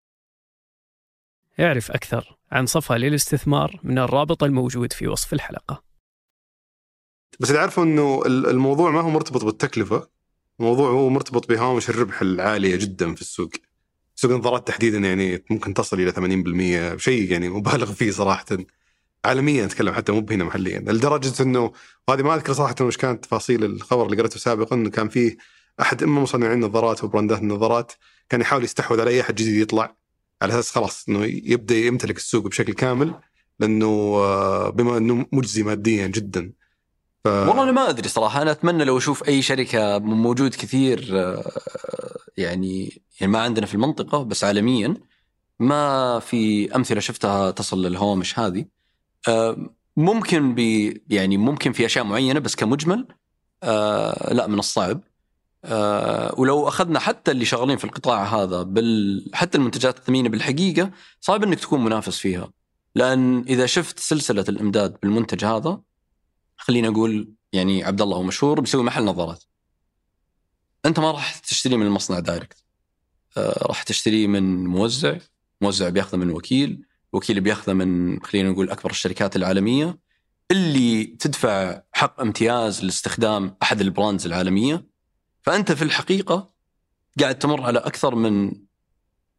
اعرف 1.59 1.91
أكثر 1.91 2.37
عن 2.51 2.65
صفا 2.65 2.93
للاستثمار 2.93 3.79
من 3.83 3.97
الرابط 3.99 4.43
الموجود 4.43 4.93
في 4.93 5.07
وصف 5.07 5.33
الحلقة. 5.33 5.83
بس 7.39 7.51
إنه 7.83 8.21
ال- 8.25 8.47
الموضوع 8.47 8.91
ما 8.91 9.01
هو 9.01 9.09
مرتبط 9.09 9.43
بالتكلفة. 9.45 10.09
الموضوع 10.59 10.89
هو 10.89 11.09
مرتبط 11.09 11.49
بهوامش 11.49 11.89
الربح 11.89 12.21
العالية 12.21 12.75
جدا 12.75 13.15
في 13.15 13.21
السوق. 13.21 13.51
سوق 14.15 14.31
النظارات 14.31 14.67
تحديدا 14.67 14.97
يعني 14.97 15.43
ممكن 15.49 15.73
تصل 15.73 15.99
إلى 15.99 16.11
80% 16.11 16.97
شيء 16.97 17.31
يعني 17.31 17.49
مبالغ 17.49 17.93
فيه 17.93 18.11
صراحة. 18.11 18.45
عالميا 19.25 19.65
اتكلم 19.65 19.93
حتى 19.93 20.11
مو 20.11 20.25
هنا 20.31 20.43
محليا 20.43 20.79
لدرجة 20.79 21.43
إنه 21.43 21.71
وهذه 22.07 22.21
ما 22.21 22.35
أذكر 22.35 22.53
صراحة 22.53 22.75
وش 22.81 22.97
كانت 22.97 23.23
تفاصيل 23.23 23.63
الخبر 23.63 24.05
اللي 24.05 24.17
قرأته 24.17 24.39
سابقا 24.39 24.75
إنه 24.75 24.89
كان 24.89 25.09
فيه 25.09 25.37
أحد 25.81 26.03
اما 26.03 26.21
مصنعين 26.21 26.51
النظارات 26.51 27.03
وبراندات 27.03 27.39
النظارات 27.39 27.91
كان 28.29 28.41
يحاول 28.41 28.63
يستحوذ 28.63 29.01
على 29.01 29.09
أي 29.09 29.21
أحد 29.21 29.35
جديد 29.35 29.55
يطلع 29.55 29.95
على 30.41 30.53
أساس 30.53 30.71
خلاص 30.71 31.05
إنه 31.09 31.25
يبدأ 31.25 31.75
يمتلك 31.75 32.17
السوق 32.17 32.47
بشكل 32.47 32.73
كامل 32.73 33.13
لأنه 33.59 33.87
آه، 33.87 34.69
بما 34.69 34.97
إنه 34.97 35.25
مجزي 35.31 35.63
ماديا 35.63 36.07
جدا. 36.07 36.51
ف... 37.23 37.27
والله 37.27 37.63
أنا 37.63 37.71
ما 37.71 37.89
أدري 37.89 38.09
صراحة 38.09 38.41
أنا 38.41 38.51
أتمنى 38.51 38.83
لو 38.83 38.97
أشوف 38.97 39.27
أي 39.27 39.41
شركة 39.41 39.99
موجود 39.99 40.55
كثير 40.55 41.09
آه، 41.13 41.51
يعني 42.37 43.01
يعني 43.19 43.33
ما 43.33 43.39
عندنا 43.39 43.65
في 43.65 43.75
المنطقة 43.75 44.23
بس 44.23 44.43
عالميا 44.43 44.95
ما 45.59 46.19
في 46.19 46.75
أمثلة 46.75 46.99
شفتها 46.99 47.51
تصل 47.51 47.85
للهوامش 47.85 48.39
هذه. 48.39 48.65
ممكن 49.97 50.55
ب 50.55 50.59
يعني 51.09 51.37
ممكن 51.37 51.71
في 51.71 51.85
أشياء 51.85 52.05
معينة 52.05 52.39
بس 52.39 52.55
كمجمل 52.55 53.07
آه، 53.63 54.33
لا 54.33 54.47
من 54.47 54.59
الصعب. 54.59 55.01
آه، 55.65 56.35
ولو 56.37 56.67
أخذنا 56.67 56.99
حتى 56.99 57.31
اللي 57.31 57.45
شغالين 57.45 57.77
في 57.77 57.85
القطاع 57.85 58.23
هذا 58.23 58.63
بال 58.63 59.29
حتى 59.33 59.57
المنتجات 59.57 59.97
الثمينة 59.97 60.29
بالحقيقة 60.29 60.91
صعب 61.21 61.43
إنك 61.43 61.59
تكون 61.59 61.83
منافس 61.83 62.17
فيها. 62.17 62.51
لأن 62.95 63.39
إذا 63.41 63.65
شفت 63.65 63.99
سلسلة 63.99 64.45
الإمداد 64.49 64.97
بالمنتج 65.01 65.45
هذا 65.45 65.81
خلينا 66.57 66.87
أقول 66.87 67.33
يعني 67.53 67.83
عبد 67.83 68.01
الله 68.01 68.17
هو 68.17 68.23
مشهور 68.23 68.59
بيسوي 68.61 68.83
محل 68.83 69.05
نظارات. 69.05 69.43
أنت 70.85 70.99
ما 70.99 71.11
راح 71.11 71.37
تشتري 71.37 71.77
من 71.77 71.85
المصنع 71.85 72.19
دايركت 72.19 72.63
آه، 73.37 73.67
راح 73.67 73.83
تشتريه 73.83 74.27
من 74.27 74.65
موزع 74.65 75.17
موزع 75.61 75.89
بياخذه 75.89 76.17
من 76.17 76.31
وكيل. 76.31 76.85
وكيل 77.13 77.41
بياخذه 77.41 77.73
من 77.73 78.19
خلينا 78.23 78.49
نقول 78.49 78.69
أكبر 78.69 78.91
الشركات 78.91 79.35
العالمية 79.35 79.99
اللي 80.51 81.03
تدفع 81.03 81.81
حق 81.91 82.21
امتياز 82.21 82.83
لاستخدام 82.83 83.55
أحد 83.63 83.81
ال 83.81 83.88
brands 83.88 84.25
العالمية. 84.25 84.85
فأنت 85.41 85.71
في 85.71 85.81
الحقيقة 85.81 86.53
قاعد 87.19 87.39
تمر 87.39 87.61
على 87.61 87.79
أكثر 87.79 88.15
من 88.15 88.51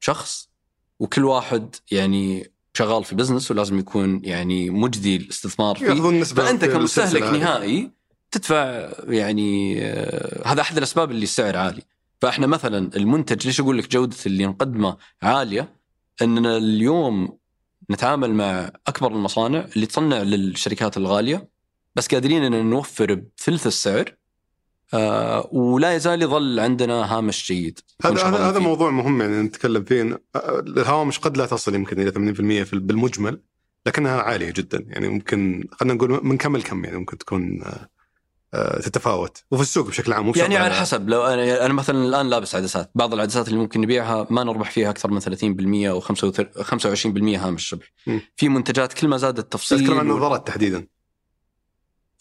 شخص 0.01 0.51
وكل 0.99 1.25
واحد 1.25 1.77
يعني 1.91 2.53
شغال 2.75 3.05
في 3.05 3.15
business 3.15 3.51
ولازم 3.51 3.79
يكون 3.79 4.21
يعني 4.25 4.71
مجدي 4.71 5.17
الاستثمار 5.17 5.77
فيه. 5.77 5.87
يأخذون 5.87 6.21
نسبة 6.21 6.45
فأنت 6.45 6.65
كمستهلك. 6.65 7.23
نهائي 7.23 7.91
تدفع 8.31 8.93
يعني 9.09 9.79
آه، 9.83 10.49
هذا 10.49 10.61
أحد 10.61 10.77
الأسباب 10.77 11.11
اللي 11.11 11.23
السعر 11.23 11.57
عالي. 11.57 11.83
فإحنا 12.21 12.47
مثلا 12.47 12.97
المنتج 12.97 13.47
ليش 13.47 13.61
أقول 13.61 13.79
لك 13.79 13.91
جودة 13.91 14.17
اللي 14.27 14.47
نقدمه 14.47 14.97
عالية؟ 15.23 15.77
إننا 16.23 16.57
اليوم 16.57 17.39
نتعامل 17.91 18.35
مع 18.35 18.71
أكبر 18.87 19.13
المصانع 19.13 19.67
اللي 19.77 19.87
تصنع 19.87 20.23
للشركات 20.23 20.97
الغالية 20.97 21.49
بس 21.95 22.09
قادرين 22.09 22.43
إن 22.43 22.71
نوفر 22.71 23.15
بثلث 23.15 23.67
السعر 23.67 24.17
آه 24.95 25.49
ولا 25.53 25.95
يزال 25.95 26.23
يظل 26.23 26.61
عندنا 26.61 27.17
هامش 27.17 27.47
جيد 27.47 27.81
هذا 28.05 28.29
هذا. 28.29 28.59
موضوع 28.59 28.91
مهم 28.91 29.21
يعني 29.21 29.43
نتكلم 29.43 29.85
فيه 29.85 30.23
آه، 30.35 30.61
الهوامش 30.61 31.19
قد 31.19 31.37
لا 31.37 31.47
تصل 31.47 31.75
يمكن 31.75 32.01
إلى 32.01 32.11
80% 32.11 32.65
في 32.65 32.79
بالمجمل 32.79 33.41
لكنها 33.87 34.23
عالية 34.23 34.51
جدا 34.51 34.85
يعني 34.89 35.09
ممكن 35.09 35.69
خلينا 35.73 35.95
نقول 35.95 36.21
من 36.23 36.37
كم 36.37 36.57
لكم 36.57 36.85
يعني 36.85 36.97
ممكن 36.97 37.19
تكون 37.19 37.63
آه، 37.63 37.89
تتفاوت. 38.83 39.45
وفي 39.51 39.63
السوق 39.63 39.87
بشكل 39.87 40.13
عام 40.13 40.33
يعني 40.37 40.57
على 40.57 40.75
حسب. 40.75 41.09
لو 41.09 41.23
أنا 41.27 41.67
أنا 41.67 41.75
مثلا 41.75 42.05
الآن 42.05 42.31
لابس 42.31 42.55
عدسات. 42.55 42.91
بعض 42.95 43.15
العدسات 43.15 43.49
اللي 43.49 43.59
ممكن 43.59 43.81
نبيعها 43.81 44.27
ما 44.31 44.45
نربح 44.45 44.71
فيها 44.71 44.91
أكثر 44.91 45.11
من 45.11 45.21
30% 45.21 45.89
أو 45.89 46.01
25% 46.01 47.39
هامش 47.39 47.75
ربح. 47.75 47.93
في 48.37 48.49
منتجات 48.49 48.93
كل 48.93 49.09
ما 49.09 49.17
زاد 49.17 49.39
التفصيل 49.39 49.81
اتكلم 49.81 49.99
عن 49.99 50.11
النظارات 50.11 50.47
تحديدا. 50.47 50.87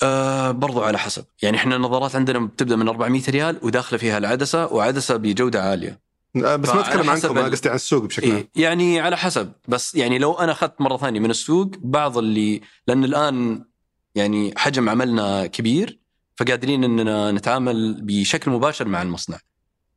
آه 0.03 0.51
برضو 0.51 0.83
على 0.83 0.99
حسب. 0.99 1.25
يعني 1.41 1.57
إحنا 1.57 1.75
النظارات 1.75 2.15
عندنا 2.15 2.39
بتبدأ 2.39 2.75
من 2.75 2.87
400 2.87 3.21
ريال 3.29 3.59
وداخلة 3.61 3.99
فيها 3.99 4.17
العدسة 4.17 4.65
وعدسة 4.73 5.15
بجودة 5.15 5.63
عالية. 5.63 5.99
آه، 6.35 6.55
بس 6.55 6.69
ما 6.69 6.79
أتكلم 6.81 7.09
عنكم 7.09 7.37
أنا 7.37 7.47
قصدي 7.47 7.69
عن 7.69 7.75
السوق 7.75 8.03
بشكل 8.03 8.27
عام. 8.31 8.35
إيه 8.37 8.49
يعني 8.55 8.99
على 8.99 9.17
حسب. 9.17 9.51
بس 9.67 9.95
يعني 9.95 10.19
لو 10.19 10.33
أنا 10.33 10.51
أخذت 10.51 10.81
مرة 10.81 10.97
ثانية 10.97 11.19
من 11.19 11.29
السوق 11.29 11.71
بعض 11.81 12.17
اللي 12.17 12.61
لأن 12.87 13.03
الآن 13.03 13.65
يعني 14.15 14.53
حجم 14.57 14.89
عملنا 14.89 15.47
كبير 15.47 16.00
فقادرين 16.45 16.83
إننا 16.83 17.31
نتعامل 17.31 18.01
بشكل 18.01 18.51
مباشر 18.51 18.87
مع 18.87 19.01
المصنع. 19.01 19.37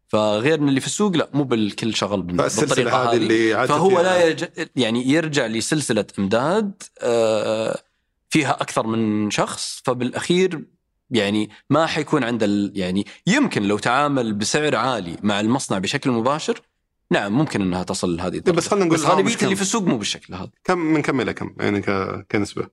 فغير 0.09 0.59
إن 0.59 0.69
اللي 0.69 0.81
في 0.81 0.87
السوق 0.87 1.17
لا 1.17 1.31
مو 1.35 1.45
بالكل 1.45 1.95
شغل 1.95 2.23
بالطريقة 2.23 3.11
هذه 3.11 3.17
اللي 3.17 3.67
فهو 3.69 4.01
لا 4.01 4.25
يرجع 4.25 4.47
يعني 4.77 5.09
يرجع 5.09 5.47
لسلسلة 5.47 6.07
إمداد 6.19 6.83
آه، 7.03 7.79
فيها 8.31 8.51
أكثر 8.51 8.87
من 8.87 9.31
شخص. 9.31 9.83
فبالأخير 9.85 10.65
يعني 11.11 11.51
ما 11.71 11.87
حيكون 11.87 12.25
عنده 12.25 12.47
ال- 12.47 12.73
يعني 12.75 13.07
يمكن 13.27 13.63
لو 13.63 13.79
تعامل 13.79 14.33
بسعر 14.35 14.77
عالي 14.77 15.17
مع 15.23 15.41
المصنع 15.41 15.79
بشكل 15.79 16.11
مباشر 16.11 16.61
نعم 17.11 17.33
ممكن 17.33 17.63
إنها 17.63 17.83
تصل 17.83 18.17
لهذه 18.17 18.37
الدرجه 18.37 18.57
بس 18.57 18.69
خلينا 18.69 18.85
نقول 18.87 18.99
بس 18.99 19.05
غالبيه؟ 19.05 19.37
اللي 19.43 19.57
في 19.57 19.63
السوق 19.63 19.83
مو 19.83 19.99
بالشكل 19.99 20.35
هذا. 20.35 20.51
كم 20.65 20.79
من 20.79 21.03
كم 21.03 21.21
إلى 21.21 21.35
كم؟ 21.35 21.55
يعني 21.61 21.81
ك- 21.81 22.27
كنسبة. 22.31 22.69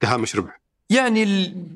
كهامش 0.00 0.36
ربح 0.36 0.61
يعني 0.92 1.24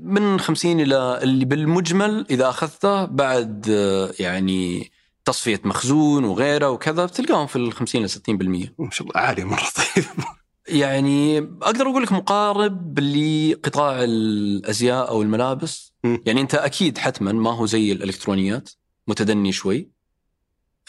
من 0.03 0.41
50 0.41 0.81
إلى 0.81 1.21
اللي 1.23 1.45
بالمجمل 1.45 2.27
إذا 2.31 2.49
أخذته 2.49 3.05
بعد 3.05 3.67
آه، 3.71 4.11
يعني 4.19 4.91
تصفية 5.25 5.61
مخزون 5.65 6.25
وغيره 6.25 6.71
وكذا 6.71 7.05
بتلقاهم 7.05 7.47
في 7.47 7.57
ال 7.57 7.73
50 7.73 8.01
إلى 8.01 8.09
60% 8.09 8.71
ما 8.79 8.91
شاء 8.91 9.09
الله 9.09 9.21
عالية 9.21 9.45
مرة 9.45 9.67
طيب. 9.77 10.05
يعني 10.69 11.39
أقدر 11.39 11.91
أقول 11.91 12.03
لك 12.03 12.13
مقارب 12.13 12.99
لقطاع 12.99 14.05
الأزياء 14.05 15.09
أو 15.09 15.23
الملابس. 15.23 15.93
مم. 16.05 16.23
يعني 16.27 16.41
أنت 16.41 16.55
أكيد 16.55 16.99
حتما 16.99 17.33
ما 17.33 17.51
هو 17.51 17.67
زي 17.67 17.93
الإلكترونيات 17.93 18.71
متدني 19.07 19.53
شوي. 19.53 19.91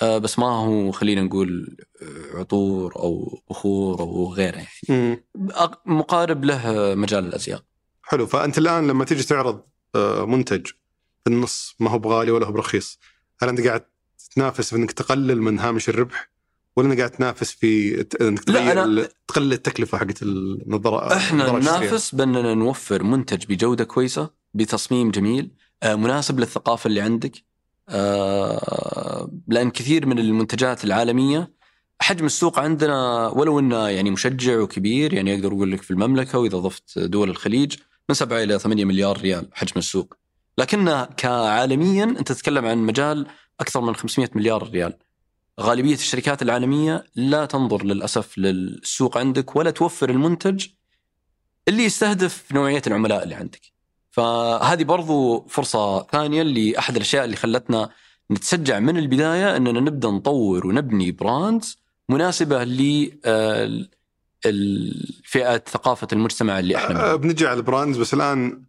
آه، 0.02 0.18
بس 0.18 0.40
ما 0.40 0.48
هو 0.48 0.92
خلينا 0.92 1.22
نقول 1.22 1.78
آه، 2.02 2.40
عطور 2.40 2.96
أو 2.96 3.42
بخور 3.50 4.00
أو 4.00 4.34
غيره. 4.34 4.68
يعني 4.90 5.24
مقارب 5.86 6.46
له 6.46 6.96
مجال 6.96 7.26
الأزياء. 7.26 7.62
حلو 8.10 8.26
فأنت 8.28 8.58
الآن 8.58 8.88
لما 8.88 9.06
تيجي 9.06 9.24
تعرض 9.24 9.62
آه، 9.96 10.26
منتج 10.26 10.66
في 11.24 11.28
النص 11.28 11.76
ما 11.80 11.90
هو 11.90 12.00
بغالي 12.00 12.32
ولا 12.32 12.46
هو 12.48 12.52
برخيص 12.52 13.00
هل 13.42 13.50
أنت 13.50 13.62
قاعد 13.68 13.84
تنافس 14.36 14.70
في 14.70 14.76
إنك 14.76 14.92
تقلل 14.92 15.42
من 15.42 15.60
هامش 15.60 15.90
الربح 15.90 16.30
ولا 16.76 16.88
انك 16.88 16.98
قاعد 16.98 17.10
تنافس 17.12 17.52
في 17.52 18.00
إنك 18.22 18.50
لا، 18.50 18.60
تغير 18.60 18.76
أنا- 18.76 18.78
ال- 18.88 19.10
تقلل 19.28 19.54
التكلفة 19.54 19.98
حقت 19.98 20.24
النظارة 20.24 21.16
إحنا؟ 21.18 21.52
ننافس 21.52 22.16
بأننا 22.16 22.54
نوفر 22.54 23.04
منتج 23.04 23.46
بجودة 23.46 23.84
كويسة 23.84 24.30
بتصميم 24.54 25.12
جميل 25.12 25.52
آه، 25.84 25.96
مناسب 25.96 26.40
للثقافة 26.40 26.88
اللي 26.88 27.02
عندك 27.02 27.44
آه، 27.90 29.32
لأن 29.48 29.70
كثير 29.72 30.06
من 30.06 30.20
المنتجات 30.20 30.84
العالمية 30.84 31.52
حجم 32.00 32.26
السوق 32.26 32.60
عندنا 32.60 33.28
ولو 33.28 33.60
إنه 33.60 33.88
يعني 33.90 34.12
مشجع 34.12 34.60
وكبير 34.60 35.14
يعني 35.14 35.36
أقدر 35.36 35.48
أقول 35.48 35.72
لك 35.72 35.82
في 35.82 35.92
المملكة 35.92 36.40
وإذا 36.40 36.58
ضفت 36.58 37.00
دول 37.00 37.30
الخليج 37.30 37.76
من 38.10 38.16
7 38.16 38.44
إلى 38.44 38.60
8 38.60 38.86
مليار 38.86 39.22
ريال 39.22 39.50
حجم 39.54 39.74
السوق 39.78 40.14
لكنه 40.58 41.06
كعالميا 41.06 42.04
أنت 42.04 42.32
تتكلم 42.32 42.66
عن 42.66 42.78
مجال 42.78 43.28
أكثر 43.60 43.82
من 43.82 43.96
500 43.96 44.30
مليار 44.36 44.70
ريال 44.70 44.94
غالبية 45.62 45.94
الشركات 45.94 46.42
العالمية 46.42 47.04
لا 47.16 47.46
تنظر 47.46 47.86
للأسف 47.86 48.38
للسوق 48.38 49.18
عندك 49.18 49.56
ولا 49.56 49.72
توفر 49.72 50.10
المنتج 50.10 50.68
اللي 51.68 51.84
يستهدف 51.84 52.52
نوعية 52.52 52.82
العملاء 52.88 53.24
اللي 53.24 53.36
عندك. 53.36 53.62
فهذه 54.12 54.84
برضو 54.84 55.46
فرصة 55.50 56.04
ثانية 56.04 56.42
اللي 56.42 56.80
احد 56.80 56.96
الأشياء 56.96 57.26
اللي 57.26 57.36
خلتنا 57.36 57.90
نتشجع 58.32 58.80
من 58.80 58.98
البداية 58.98 59.56
أننا 59.56 59.80
نبدأ 59.80 60.10
نطور 60.10 60.68
ونبني 60.68 61.12
براندز 61.12 61.78
مناسبة 62.10 62.64
ل 62.64 63.12
آه، 63.26 63.86
الفئة 64.46 65.58
ثقافة 65.58 66.08
المجتمع 66.14 66.60
اللي 66.60 66.76
إحنا 66.76 67.12
آه،. 67.12 67.16
بنجي 67.16 67.48
على 67.48 67.58
ال 67.58 67.63
brands 67.63 67.98
بس 67.98 68.14
الآن. 68.14 68.62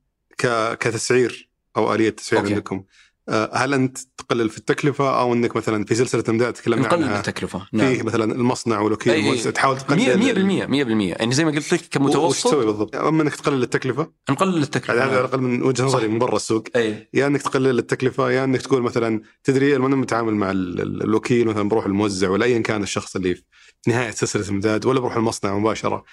كتسعير 0.80 1.48
أو 1.76 1.94
آلية 1.94 2.10
تسعير 2.10 2.42
أوكي. 2.42 2.54
عندكم 2.54 2.84
آه، 3.28 3.50
هل 3.56 3.74
أنت 3.74 3.98
تقلل 4.18 4.50
في 4.50 4.58
التكلفة 4.58 5.20
أو 5.20 5.32
إنك 5.32 5.56
مثلا 5.56 5.84
في 5.84 5.94
سلسلة 5.94 6.24
إمداد 6.28 6.52
تكلمنا 6.52 6.82
نقلل 6.86 7.04
عنها 7.04 7.18
التكلفه 7.18 7.58
فيه 7.58 7.78
نعم 7.78 8.06
مثلا 8.06 8.32
المصنع 8.34 8.80
والوكيل 8.80 9.12
أي- 9.12 9.46
أي. 9.46 9.52
تحاول 9.52 9.78
تقلل 9.78 10.18
100% 10.18 10.66
100% 10.66 11.16
يعني 11.18 11.34
زي 11.34 11.44
ما 11.44 11.50
قلت 11.50 11.72
لك 11.72 11.80
وش 11.80 11.88
كمتوسط 11.90 12.48
تسوي 12.48 12.66
بالضبط؟ 12.66 12.96
أما 12.96 13.22
إنك 13.22 13.34
تقلل 13.36 13.62
التكلفة 13.62 14.10
نقلل 14.30 14.52
يعني 14.52 14.64
التكلفة 14.64 14.92
هذا 14.94 15.02
على. 15.02 15.20
الأقل 15.20 15.40
من 15.40 15.62
وجهة 15.62 15.84
نظري. 15.84 16.08
من 16.08 16.18
برا 16.18 16.36
السوق 16.36 16.64
أي 16.76 17.08
يا 17.14 17.26
إنك 17.26 17.42
تقلل 17.42 17.78
التكلفة 17.78 18.30
يا 18.30 18.44
إنك 18.44 18.62
تقول 18.62 18.82
مثلا 18.82 19.20
تدري 19.44 19.76
أنا 19.76 19.96
متعامل 19.96 20.34
مع 20.34 20.50
ال- 20.50 20.80
ال- 20.80 21.02
الوكيل 21.02 21.46
مثلا 21.46 21.68
بروح 21.68 21.86
الموزع 21.86 22.28
ولا 22.28 22.44
ايا 22.44 22.58
كان 22.58 22.82
الشخص 22.82 23.16
اللي 23.16 23.42
نهايه 23.86 24.10
سلسلة 24.10 24.48
امداد 24.50 24.86
ولا 24.86 25.00
بروح 25.00 25.16
المصنع 25.16 25.58
مباشرة. 25.58 26.04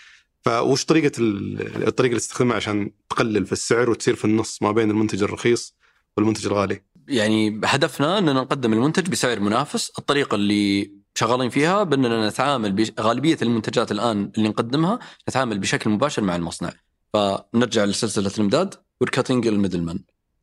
فوش 0.42 0.86
طريقة 0.86 1.12
ال- 1.20 1.88
الطريقة 1.88 2.10
اللي 2.12 2.20
تستخدمها 2.20 2.56
عشان 2.56 2.92
تقلل 3.10 3.46
في 3.46 3.52
السعر 3.52 3.90
وتصير 3.90 4.16
في 4.16 4.26
النص 4.26 4.62
ما 4.62 4.72
بين 4.72 4.92
المنتج 4.92 5.24
الرخيص 5.24 5.76
والمنتج 6.18 6.46
الغالي؟ 6.46 6.82
يعني 7.08 7.62
هدفنا 7.66 8.18
إننا 8.18 8.34
نقدم 8.34 8.74
المنتج 8.74 9.10
بسعر 9.10 9.40
منافس، 9.40 9.92
الطريقة 10.00 10.36
اللي 10.36 10.92
شغالين 11.16 11.50
فيها 11.50 11.84
بإننا 11.84 12.30
نتعامل 12.30 12.72
بغالبيه 12.72 13.38
المنتجات 13.42 13.92
الآن 13.92 14.32
اللي 14.38 14.50
نقدمها 14.50 15.00
نتعامل 15.30 15.60
بشكل 15.60 15.90
مباشر 15.90 16.22
مع 16.22 16.36
المصنع. 16.36 16.74
فنرجع 17.14 17.86
لسلسلة 17.86 18.32
الامداد 18.38 18.74
وال 19.02 19.12
cutting 19.12 19.48
ال 19.48 19.53
middle 19.53 19.82
man. 19.82 20.00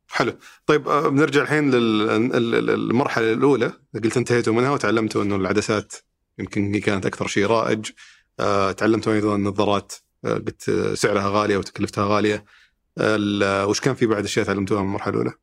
حلو. 0.07 0.33
طيب 0.65 0.87
آه، 0.87 1.07
بنرجع 1.07 1.41
الحين 1.41 1.71
للمرحلة 1.71 3.33
الأولى. 3.33 3.73
قلت 4.03 4.17
انتهيتوا 4.17 4.53
منها 4.53 4.71
وتعلمتوا 4.71 5.23
إنه 5.23 5.35
العدسات 5.35 5.93
يمكن 6.39 6.73
هي 6.73 6.79
كانت 6.79 7.05
أكثر 7.05 7.27
شيء 7.27 7.45
رائج 7.45 7.91
آه، 8.39 8.71
تعلمتوا 8.71 9.13
أيضا 9.13 9.35
النظارات 9.35 9.93
آه، 10.25 10.33
قلت 10.33 10.69
آه، 10.69 10.93
سعرها 10.93 11.29
غالية 11.29 11.57
وتكلفتها 11.57 12.05
غالية 12.05 12.45
ال- 12.99 13.65
وش 13.65 13.79
كان 13.79 13.95
في 13.95 14.05
بعد 14.05 14.23
أشياء 14.23 14.45
تعلمتوها 14.45 14.81
من 14.81 14.87
المرحلة 14.87 15.13
الأولى؟ 15.13 15.33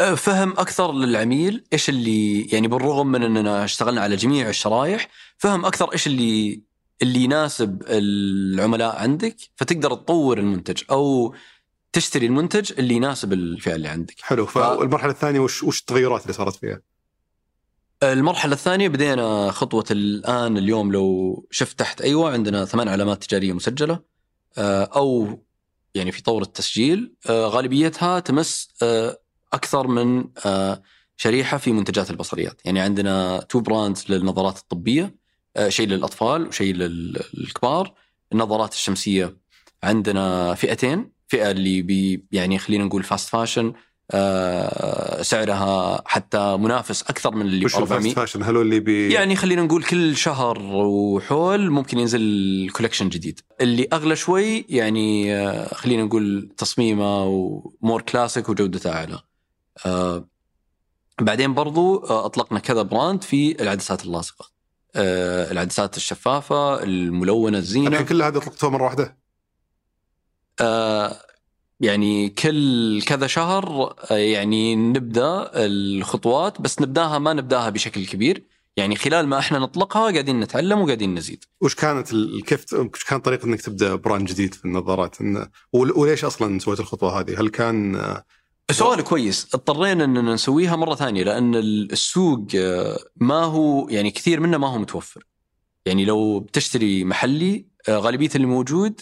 أه، 0.00 0.14
فهم 0.14 0.50
أكثر 0.52 0.92
للعميل 0.92 1.64
إيش 1.72 1.88
اللي 1.88 2.42
يعني 2.42 2.68
بالرغم 2.68 3.06
من 3.06 3.22
أننا 3.22 3.64
اشتغلنا 3.64 4.00
على 4.00 4.16
جميع 4.16 4.48
الشرائح، 4.48 5.08
فهم 5.38 5.64
أكثر 5.66 5.92
إيش 5.92 6.06
اللي 6.06 6.62
اللي 7.02 7.18
يناسب 7.20 7.82
العملاء 7.88 8.96
عندك 8.96 9.36
فتقدر 9.56 9.94
تطور 9.94 10.38
المنتج 10.38 10.82
أو 10.90 11.34
تشتري 11.92 12.26
المنتج 12.26 12.72
اللي 12.78 12.94
يناسب 12.94 13.32
الفئة 13.32 13.74
اللي 13.74 13.88
عندك. 13.88 14.14
حلو 14.20 14.46
فالمرحلة 14.46 15.10
الثانية 15.12 15.40
وش 15.40 15.62
وش 15.62 15.80
التغيرات 15.80 16.22
اللي 16.22 16.32
صارت 16.32 16.56
فيها؟ 16.56 16.80
المرحلة 18.12 18.52
الثانية 18.52 18.88
بدينا 18.88 19.50
خطوة 19.50 19.84
الآن 19.90 20.56
اليوم 20.56 20.92
لو 20.92 21.46
شفت 21.50 21.78
تحت 21.78 22.00
أيوا 22.00 22.32
عندنا 22.32 22.64
ثمان 22.64 22.88
علامات 22.88 23.24
تجارية 23.24 23.52
مسجلة 23.52 24.00
آه، 24.58 24.84
أو 24.84 25.38
يعني 25.94 26.12
في 26.12 26.22
طور 26.22 26.42
التسجيل 26.42 27.14
آه، 27.28 27.46
غالبيتها 27.46 28.20
تمس 28.20 28.68
آه، 28.82 29.18
أكثر 29.52 29.86
من 29.86 30.24
شريحة 31.16 31.58
في 31.58 31.72
منتجات 31.72 32.10
البصريات. 32.10 32.60
يعني 32.64 32.80
عندنا 32.80 33.40
two 33.40 33.60
brands 33.60 34.04
للنظارات 34.08 34.58
الطبية 34.58 35.14
شيء 35.68 35.86
للأطفال 35.88 36.46
وشيء 36.48 36.74
للكبار. 36.74 37.94
النظارات 38.32 38.72
الشمسية 38.72 39.36
عندنا 39.82 40.54
فئتين 40.54 41.12
فئة 41.28 41.50
اللي 41.50 41.82
بي 41.82 42.24
يعني 42.32 42.58
خلينا 42.58 42.84
نقول 42.84 43.02
fast 43.02 43.28
fashion 43.28 43.72
سعرها 45.22 46.02
حتى 46.06 46.56
منافس 46.56 47.02
أكثر 47.02 47.34
من 47.34 47.42
اللي 47.42 47.64
وش 47.64 47.76
ب 47.76 47.78
الفاست 47.78 47.92
400 47.92 48.14
فاشن 48.14 48.42
هل 48.42 48.56
اللي 48.56 48.80
بي 48.80 49.12
يعني 49.12 49.36
خلينا 49.36 49.62
نقول 49.62 49.84
كل 49.84 50.16
شهر 50.16 50.58
وحول 50.62 51.70
ممكن 51.70 51.98
ينزل 51.98 52.70
كولكشن 52.72 53.08
جديد. 53.08 53.40
اللي 53.60 53.88
أغلى 53.92 54.16
شوي 54.16 54.66
يعني 54.68 55.34
آه، 55.34 55.74
خلينا 55.74 56.04
نقول 56.04 56.52
تصميمه 56.56 57.24
ومور 57.24 58.02
كلاسيك 58.02 58.48
وجودته 58.48 58.92
أعلى. 58.92 59.20
آه، 59.86 60.28
بعدين 61.20 61.54
برضو 61.54 61.96
آه، 61.96 62.26
أطلقنا 62.26 62.58
كذا 62.58 62.82
براند 62.82 63.22
في 63.22 63.62
العدسات 63.62 64.04
اللاصقة. 64.04 64.50
آه، 64.96 65.52
العدسات 65.52 65.96
الشفافة 65.96 66.82
الملونة 66.82 67.58
الزينة. 67.58 67.88
الحين 67.88 68.06
كل 68.06 68.22
هذا 68.22 68.38
أطلقتوها 68.38 68.72
مرة 68.72 68.84
واحدة؟ 68.84 69.16
يعني 71.80 72.28
كل 72.28 73.02
كذا 73.06 73.26
شهر 73.26 73.94
آه، 74.10 74.14
يعني 74.16 74.76
نبدأ 74.76 75.50
الخطوات 75.54 76.60
بس 76.60 76.80
نبدأها 76.80 77.18
ما 77.18 77.32
نبدأها 77.32 77.70
بشكل 77.70 78.06
كبير 78.06 78.44
يعني 78.76 78.96
خلال 78.96 79.26
ما 79.26 79.38
إحنا 79.38 79.58
نطلقها 79.58 80.10
قاعدين 80.12 80.40
نتعلم 80.40 80.80
وقاعدين 80.80 81.14
نزيد 81.14 81.44
وش 81.60 81.74
كانت 81.74 82.08
كيف 82.46 82.72
وش 82.72 83.04
كانت 83.04 83.24
طريقة 83.24 83.44
إنك 83.46 83.60
تبدأ 83.62 83.94
brand 83.94 84.26
جديد 84.28 84.54
في 84.54 84.64
النظارات؟ 84.64 85.20
إن 85.20 85.48
وليش 85.72 86.24
أصلا 86.24 86.58
سويت 86.58 86.80
الخطوة 86.80 87.20
هذه؟ 87.20 87.40
هل 87.40 87.48
كان 87.48 87.94
آه، 87.96 88.24
سؤال 88.70 89.00
كويس 89.04 89.48
اضطرينا 89.54 90.04
اننا 90.04 90.34
نسويها 90.34 90.76
مرة 90.76 90.94
ثانية 90.94 91.22
لأن 91.24 91.54
ال- 91.54 91.92
السوق 91.92 92.46
آه، 92.56 92.98
ما 93.16 93.42
هو 93.44 93.88
يعني 93.88 94.10
كثير 94.10 94.40
منه 94.40 94.58
ما 94.58 94.68
هو 94.68 94.78
متوفر 94.78 95.24
يعني 95.86 96.04
لو 96.04 96.40
بتشتري 96.40 97.04
محلي 97.04 97.66
غالبية 97.90 98.30
اللي 98.34 98.46
موجود 98.46 99.00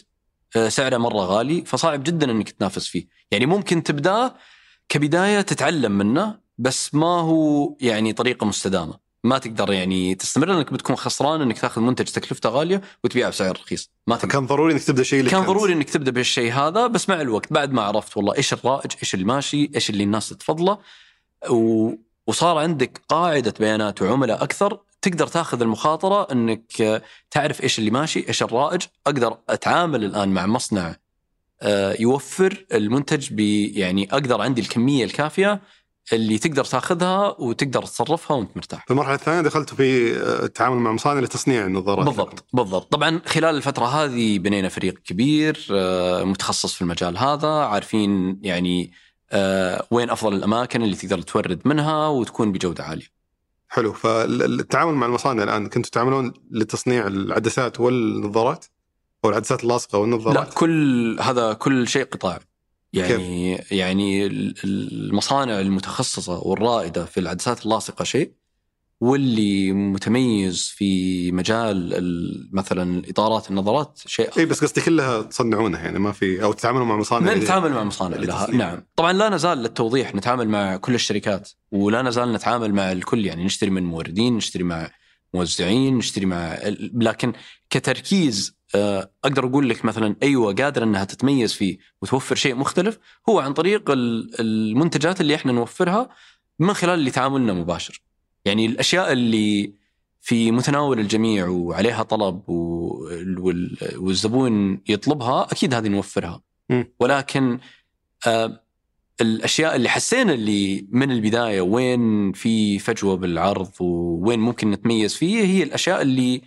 سعره 0.69 0.97
مرة 0.97 1.25
غالي 1.25 1.65
فصعب 1.65 2.03
جدا 2.03 2.31
إنك 2.31 2.51
تنافس 2.51 2.87
فيه. 2.87 3.07
يعني 3.31 3.47
ممكن 3.47 3.83
تبداه 3.83 4.35
كبداية 4.88 5.41
تتعلم 5.41 5.93
منه 5.93 6.38
بس 6.59 6.95
ما 6.95 7.21
هو 7.21 7.77
يعني 7.81 8.12
طريقة 8.12 8.47
مستدامة. 8.47 9.03
ما 9.25 9.38
تقدر 9.38 9.73
يعني 9.73 10.15
تستمر 10.15 10.53
انك 10.53 10.73
بتكون 10.73 10.97
خسران 10.97 11.41
إنك 11.41 11.59
تأخذ 11.59 11.81
منتج 11.81 12.05
تكلفته 12.05 12.49
غالية 12.49 12.83
وتبيعه 13.05 13.31
بسعر 13.31 13.61
رخيص. 13.61 13.91
ما 14.07 14.17
تقدر. 14.17 14.33
كان 14.33 14.47
ضروري 14.47 14.73
إنك 14.73 14.85
تبدأ 14.85 15.03
شيء 15.03 15.29
كان 15.29 15.41
أنت. 15.41 15.49
ضروري 15.49 15.73
إنك 15.73 15.91
تبدأ 15.91 16.11
بالشيء 16.11 16.53
هذا 16.53 16.87
بس 16.87 17.09
مع 17.09 17.21
الوقت 17.21 17.53
بعد 17.53 17.73
ما 17.73 17.83
عرفت 17.83 18.17
والله 18.17 18.37
إيش 18.37 18.53
الرائج 18.53 18.93
إيش 19.03 19.15
الماشي 19.15 19.71
إيش 19.75 19.91
اللي 19.91 20.05
الناس 20.05 20.29
تفضله 20.29 20.79
و 21.51 21.91
وصار 22.27 22.59
عندك 22.59 23.01
قاعدة 23.09 23.55
بيانات 23.61 24.03
وعملاء 24.03 24.43
أكثر 24.43 24.79
تقدر 25.03 25.27
تاخذ 25.27 25.62
المخاطرة 25.62 26.33
إنك 26.33 26.81
آه، 26.81 27.03
تعرف 27.31 27.62
إيش 27.62 27.79
اللي 27.79 27.91
ماشي، 27.91 28.29
إيش 28.29 28.43
الرائج، 28.43 28.83
أقدر 29.07 29.38
أتعامل 29.49 30.05
الآن 30.05 30.29
مع 30.29 30.47
مصنع 30.47 30.97
آه، 31.62 31.97
يوفر 32.01 32.67
المنتج 32.73 33.29
ب 33.33 33.41
يعني 33.77 34.09
أقدر 34.12 34.41
عندي 34.41 34.61
الكمية 34.61 35.05
الكافية 35.05 35.62
اللي 36.12 36.38
تقدر 36.38 36.65
تاخذها 36.65 37.37
وتقدر 37.38 37.83
تصرفها 37.83 38.37
وأنت 38.37 38.57
مرتاح. 38.57 38.85
في 38.85 38.91
المرحلة 38.91 39.15
الثانية 39.15 39.41
دخلتوا 39.41 39.77
في 39.77 40.17
آه، 40.17 40.45
التعامل 40.45 40.77
مع 40.77 40.93
مصانع 40.93 41.21
لتصنيع 41.21 41.67
النظارات. 41.67 42.07
بالضبط 42.07 42.45
بالضبط. 42.53 42.93
طبعا 42.93 43.21
خلال 43.27 43.57
الفترة 43.57 43.85
هذه 43.85 44.38
بنينا 44.38 44.69
فريق 44.69 44.99
كبير 44.99 45.67
متخصص 46.25 46.75
في 46.75 46.83
المجال 46.83 47.19
هذا 47.19 47.49
عارفين 47.49 48.41
يعني 48.43 48.93
وين 49.91 50.11
أفضل 50.11 50.35
الأماكن 50.35 50.83
اللي 50.83 50.97
تقدر 50.97 51.23
تورد 51.23 51.61
منها 51.65 52.09
وتكون 52.09 52.53
بجودة 52.53 52.85
عالية. 52.85 53.22
حلو. 53.73 53.93
فالتعامل 53.93 54.95
مع 54.95 55.07
المصانع 55.07 55.43
الآن 55.43 55.69
كنتوا 55.69 55.91
تعملون 55.91 56.33
لتصنيع 56.51 57.07
العدسات 57.07 57.81
والنظارات؟ 57.81 58.65
أو 59.25 59.31
العدسات 59.31 59.63
اللاصقة 59.65 59.99
والنظارات؟ 59.99 60.49
لا 60.49 60.55
كل 60.55 61.17
هذا 61.21 61.53
كل 61.53 61.89
شيء 61.89 62.05
قطاع. 62.05 62.39
يعني 62.93 63.57
كيف؟ 63.57 63.73
يعني 63.73 64.27
المصانع 64.65 65.61
المتخصصة 65.61 66.39
والرائدة 66.39 67.05
في 67.05 67.21
العدسات 67.21 67.65
اللاصقة 67.65 68.05
شيء. 68.05 68.33
واللي 69.03 69.73
متميز 69.73 70.69
في 70.77 71.33
مجال 71.33 72.49
مثلا 72.53 73.03
اطارات 73.11 73.51
النظارات 73.51 74.01
شيء 74.07 74.38
اي 74.38 74.47
بس 74.47 74.65
قصدي 74.65 74.81
كلها 74.81 75.23
تصنعونها 75.23 75.81
يعني 75.81 75.99
ما 75.99 76.12
في 76.12 76.43
أو 76.43 76.53
تتعاملوا 76.53 76.87
مع 76.87 76.97
مصانع 76.97 77.35
نتعامل 77.35 77.73
مع 77.73 77.85
مصانع 77.85 78.17
لها. 78.17 78.51
نعم. 78.51 78.87
طبعا 78.97 79.12
لا 79.12 79.29
نزال 79.29 79.59
للتوضيح 79.59 80.15
نتعامل 80.15 80.49
مع 80.49 80.77
كل 80.77 80.95
الشركات 80.95 81.51
ولا 81.73 82.03
نزال 82.03 82.33
نتعامل 82.33 82.75
مع 82.75 82.93
الكل 82.93 83.27
يعني. 83.27 83.45
نشتري 83.45 83.71
من 83.71 83.83
موردين 83.83 84.37
نشتري 84.37 84.65
مع 84.65 84.91
موزعين 85.35 85.99
نشتري 85.99 86.27
مع 86.27 86.59
لكن 86.95 87.33
كتركيز 87.71 88.57
آه، 88.75 89.11
أقدر 89.25 89.47
أقول 89.47 89.69
لك 89.69 89.85
مثلا 89.85 90.17
أيوه 90.23 90.55
قادرة 90.55 90.85
إنها 90.85 91.05
تتميز 91.05 91.53
فيه 91.53 91.79
وتوفر 92.03 92.35
شيء 92.35 92.55
مختلف 92.55 92.99
هو 93.29 93.41
عن 93.41 93.53
طريق 93.53 93.91
المنتجات 94.41 95.21
اللي 95.21 95.35
إحنا 95.35 95.53
نوفرها 95.53 96.09
من 96.59 96.75
خلال 96.75 96.99
اللي 96.99 97.11
تعاملنا 97.11 97.53
مباشر. 97.53 98.03
يعني 98.45 98.67
الأشياء 98.67 99.13
اللي 99.13 99.73
في 100.21 100.51
متناول 100.51 101.01
الجميع 101.01 101.49
وعليها 101.49 102.03
طلب 102.03 102.43
والزبون 103.97 104.81
يطلبها 104.89 105.47
أكيد 105.53 105.75
هذه 105.75 105.89
نوفرها. 105.89 106.43
ولكن 107.01 107.59
آه، 108.27 108.63
الأشياء 109.21 109.77
اللي 109.77 109.89
حسينا 109.89 110.33
اللي 110.33 110.87
من 110.91 111.11
البداية 111.11 111.61
وين 111.61 112.33
في 112.33 112.79
فجوة 112.79 113.17
بالعرض 113.17 113.71
ووين 113.81 114.41
ممكن 114.41 114.71
نتميز 114.71 115.15
فيه 115.15 115.45
هي 115.45 115.63
الأشياء 115.63 116.03
اللي 116.03 116.43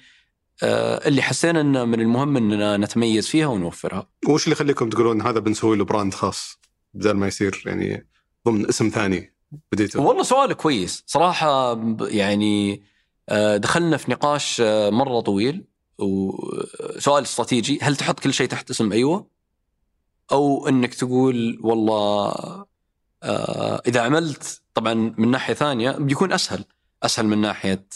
آه، 0.63 1.07
اللي 1.07 1.21
حسينا 1.21 1.61
إنه 1.61 1.85
من 1.85 2.01
المهم 2.01 2.37
إننا 2.37 2.77
نتميز 2.77 3.27
فيها 3.27 3.47
ونوفرها. 3.47 4.09
وش 4.27 4.43
اللي 4.43 4.53
يخليكم 4.53 4.89
تقولون 4.89 5.21
هذا 5.21 5.39
بنسوي 5.39 5.77
له 5.77 5.85
براند 5.85 6.13
خاص 6.13 6.59
بدل 6.93 7.11
ما 7.11 7.27
يصير 7.27 7.63
يعني 7.65 8.07
ضمن 8.47 8.67
اسم 8.67 8.89
ثاني 8.89 9.34
بديته؟ 9.71 10.01
والله 10.01 10.23
سؤال 10.23 10.53
كويس. 10.53 11.03
صراحة 11.07 11.79
يعني 12.01 12.83
آه، 13.29 13.57
دخلنا 13.57 13.97
في 13.97 14.11
نقاش 14.11 14.61
آه، 14.61 14.89
مرة 14.89 15.19
طويل. 15.19 15.65
وسؤال 15.99 17.23
استراتيجي. 17.23 17.79
هل 17.81 17.95
تحط 17.95 18.19
كل 18.19 18.33
شيء 18.33 18.47
تحت 18.47 18.69
اسم 18.69 18.91
أيوه؟ 18.91 19.27
أو 20.31 20.67
إنك 20.67 20.93
تقول 20.93 21.59
والله 21.63 22.33
إذا 23.87 24.01
عملت 24.01 24.61
طبعا 24.73 24.93
من 25.17 25.31
ناحية 25.31 25.53
ثانية 25.53 25.91
بيكون 25.91 26.33
أسهل. 26.33 26.65
أسهل 27.03 27.25
من 27.27 27.37
ناحية 27.41 27.87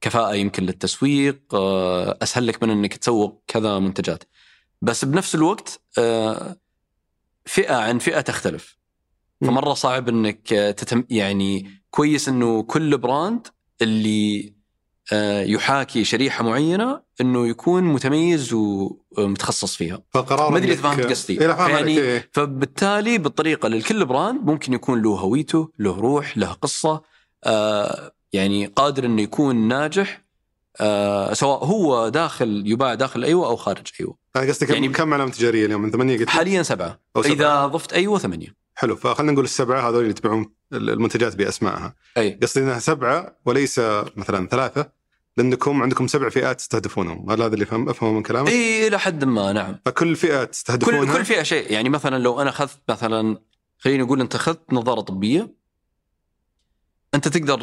كفاءة 0.00 0.34
يمكن 0.34 0.62
للتسويق 0.62 1.54
آه، 1.54 2.18
أسهل 2.22 2.46
لك 2.46 2.62
من 2.62 2.70
إنك 2.70 2.96
تسوق 2.96 3.42
كذا 3.46 3.78
منتجات. 3.78 4.24
بس 4.82 5.04
بنفس 5.04 5.34
الوقت 5.34 5.80
آه، 5.98 6.56
فئة 7.46 7.74
عن 7.74 7.98
فئة 7.98 8.20
تختلف. 8.20 8.79
فمرة 9.40 9.74
صعب 9.74 10.08
إنك 10.08 10.48
تتم 10.76 11.04
يعني 11.10 11.70
كويس 11.90 12.28
إنه 12.28 12.62
كل 12.62 12.98
brand 12.98 13.46
اللي 13.82 14.52
آه، 15.12 15.42
يحاكي 15.42 16.04
شريحة 16.04 16.44
معينة 16.44 17.00
إنه 17.20 17.48
يكون 17.48 17.84
متميز 17.84 18.52
ومتخصص 18.52 19.76
فيها. 19.76 20.02
فقرار 20.10 20.50
ما 20.50 20.58
أدري 20.58 20.72
إذا 20.72 20.82
فهمت 20.82 21.06
قصدي. 21.06 21.34
يعني 21.34 21.98
إيه. 21.98 22.30
فبالتالي 22.32 23.18
بالطريقة 23.18 23.68
لكل 23.68 24.04
brand 24.04 24.44
ممكن 24.44 24.72
يكون 24.72 25.02
له 25.02 25.10
هويته، 25.10 25.70
له 25.78 26.00
روح، 26.00 26.38
له 26.38 26.52
قصة 26.52 27.02
يعني 28.32 28.66
قادر 28.66 29.04
إنه 29.04 29.22
يكون 29.22 29.56
ناجح 29.68 30.22
آه 30.80 31.32
سواء 31.32 31.64
هو 31.64 32.08
داخل 32.08 32.62
يباع 32.66 32.94
داخل 32.94 33.24
أيوه 33.24 33.46
أو 33.46 33.56
خارج 33.56 33.86
أيوه. 34.00 34.16
أنا 34.36 34.48
قصدي 34.48 34.72
يعني 34.72 34.88
كم 34.88 35.14
علامه 35.14 35.30
تجارية 35.30 35.66
اليوم 35.66 35.82
من 35.82 35.90
ثمانية 35.90 36.18
قلت 36.18 36.28
حاليا 36.28 36.62
سبعة. 36.62 37.00
أو 37.16 37.22
سبعة. 37.22 37.32
إذا 37.32 37.66
ضفت 37.66 37.92
أيوه 37.92 38.18
ثمانية. 38.18 38.59
حلو 38.74 38.96
فخلينا 38.96 39.32
نقول 39.32 39.44
السبعة 39.44 39.88
هذول 39.88 39.98
اللي 39.98 40.10
يتبعون 40.10 40.52
المنتجات 40.72 41.36
بأسمائها. 41.36 41.94
أي 42.16 42.38
قصدي 42.42 42.64
إنها 42.64 42.78
سبعة 42.78 43.36
وليس 43.46 43.78
مثلا 44.16 44.46
ثلاثة 44.46 44.92
لأنكم 45.36 45.82
عندكم 45.82 46.06
سبع 46.06 46.28
فئات 46.28 46.58
تستهدفونهم، 46.58 47.30
هل 47.30 47.42
هذا 47.42 47.54
اللي 47.54 47.66
فهم 47.66 47.88
أفهمه 47.88 48.12
من 48.12 48.22
كلامك؟ 48.22 48.48
إي 48.48 48.86
إلى 48.86 48.98
حد 48.98 49.24
ما 49.24 49.52
نعم. 49.52 49.76
فكل 49.84 50.16
فئة 50.16 50.44
تستهدفونها 50.44 51.04
كل 51.04 51.12
كل 51.12 51.24
فئة 51.24 51.42
شيء، 51.42 51.72
يعني 51.72 51.88
مثلا 51.88 52.18
لو 52.18 52.40
أنا 52.40 52.50
أخذت 52.50 52.78
مثلا 52.88 53.38
خليني 53.78 54.02
أقول 54.02 54.20
أنت 54.20 54.34
أخذت 54.34 54.72
نظارة 54.72 55.00
طبية 55.00 55.54
أنت 57.14 57.28
تقدر 57.28 57.60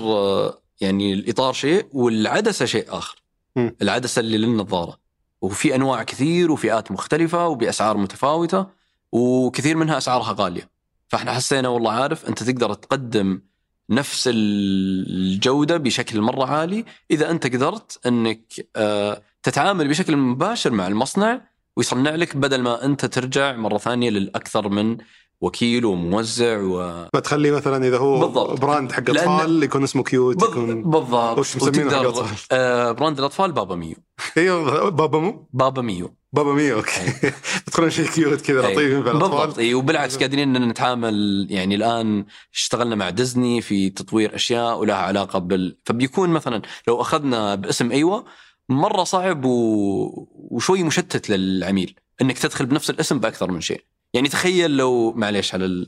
يعني 0.82 1.13
الإطار 1.13 1.54
شيء 1.54 1.88
والعدسة 1.91 2.65
شيء 2.65 2.86
آخر 2.89 3.24
م. 3.56 3.70
العدسة 3.82 4.20
اللي 4.20 4.38
للنظارة 4.38 5.00
وفي 5.41 5.76
أنواع 5.76 6.04
كثير 6.04 6.52
وفئات 6.52 6.91
مختلفة 6.91 7.48
وبأسعار 7.48 7.98
متفاوتة 7.98 8.67
وكثير 9.12 9.78
منها 9.78 9.98
أسعارها 9.98 10.36
غالية 10.38 10.70
فاحنا 11.08 11.34
حسينا 11.34 11.67
والله 11.67 11.91
عارف 11.91 12.26
انت 12.26 12.43
تقدر 12.43 12.74
تقدم 12.74 13.41
نفس 13.89 14.30
الجودة 14.34 15.78
بشكل 15.78 16.22
مرة 16.22 16.46
عالي 16.46 16.86
إذا 17.12 17.32
أنت 17.32 17.48
قدرت 17.48 18.00
إنك 18.06 18.67
آه، 18.76 19.22
تتعامل 19.43 19.88
بشكل 19.88 20.17
مباشر 20.17 20.72
مع 20.72 20.88
المصنع 20.88 21.41
ويصنع 21.78 22.15
لك 22.15 22.38
بدل 22.38 22.62
ما 22.62 22.86
أنت 22.86 23.06
ترجع 23.06 23.56
مرة 23.56 23.78
ثانية 23.78 24.10
للأكثر 24.10 24.70
من 24.70 24.98
وكيل 25.41 25.86
وموزع 25.86 26.58
و 26.62 26.78
ما 27.13 27.20
تخلي 27.20 27.52
مثلا 27.52 27.88
إذا 27.88 27.98
هو 27.98 28.20
بالضبط. 28.20 28.62
brand 28.62 28.92
حق 28.91 29.10
أطفال 29.10 29.63
يكون 29.63 29.84
اسمه 29.84 30.04
cute 30.04 30.44
يكون 30.43 30.84
بالضبط 30.84 31.38
وش 31.38 31.56
مسمينه 31.56 31.91
حق 31.91 32.00
الاطفال؟ 32.00 32.38
آه 32.52 32.91
brand 32.92 33.20
الأطفال 33.20 33.52
بابا 33.52 33.76
ميو 33.76 33.96
إيوه 34.38 34.89
بابا 34.89 35.20
مو؟ 35.20 35.48
بابا 35.54 35.82
ميو 35.82 36.17
بابا 36.34 36.54
ميو 36.54 36.78
أوكي. 36.78 37.32
تدخلون 37.66 37.90
شيء 37.90 38.08
cute 38.08 38.42
كذا 38.42 38.62
لطيف 38.62 39.04
بالضبط. 39.04 39.60
أي 39.60 39.74
وبالعكس 39.74 40.18
قادرين 40.18 40.68
نتعامل 40.68 41.48
يعني 41.50 41.76
الآن 41.76 42.26
اشتغلنا 42.54 42.96
مع 42.96 43.10
ديزني 43.10 43.62
في 43.62 43.90
تطوير 43.90 44.36
أشياء 44.36 44.80
ولها 44.80 44.96
علاقة 44.96 45.40
بال 45.40 45.78
فبيكون 45.86 46.30
مثلا 46.30 46.62
لو 46.88 47.02
أخذنا 47.02 47.56
باسم 47.56 47.92
أيوه 47.92 48.26
مرة 48.70 49.04
صعب 49.04 49.46
و... 49.46 50.30
وشوي 50.34 50.84
مشتت 50.84 51.30
للعميل 51.30 51.96
إنك 52.22 52.38
تدخل 52.38 52.66
بنفس 52.66 52.90
الاسم 52.90 53.20
بأكثر 53.20 53.52
من 53.52 53.62
شيء. 53.62 53.84
يعني 54.13 54.30
تخيل 54.30 54.78
لو 54.78 55.13
معليش 55.13 55.54
على 55.54 55.88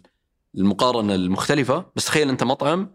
المقارنة 0.55 1.15
المختلفة 1.15 1.85
بس 1.95 2.05
تخيل 2.05 2.29
أنت 2.29 2.43
مطعم 2.43 2.91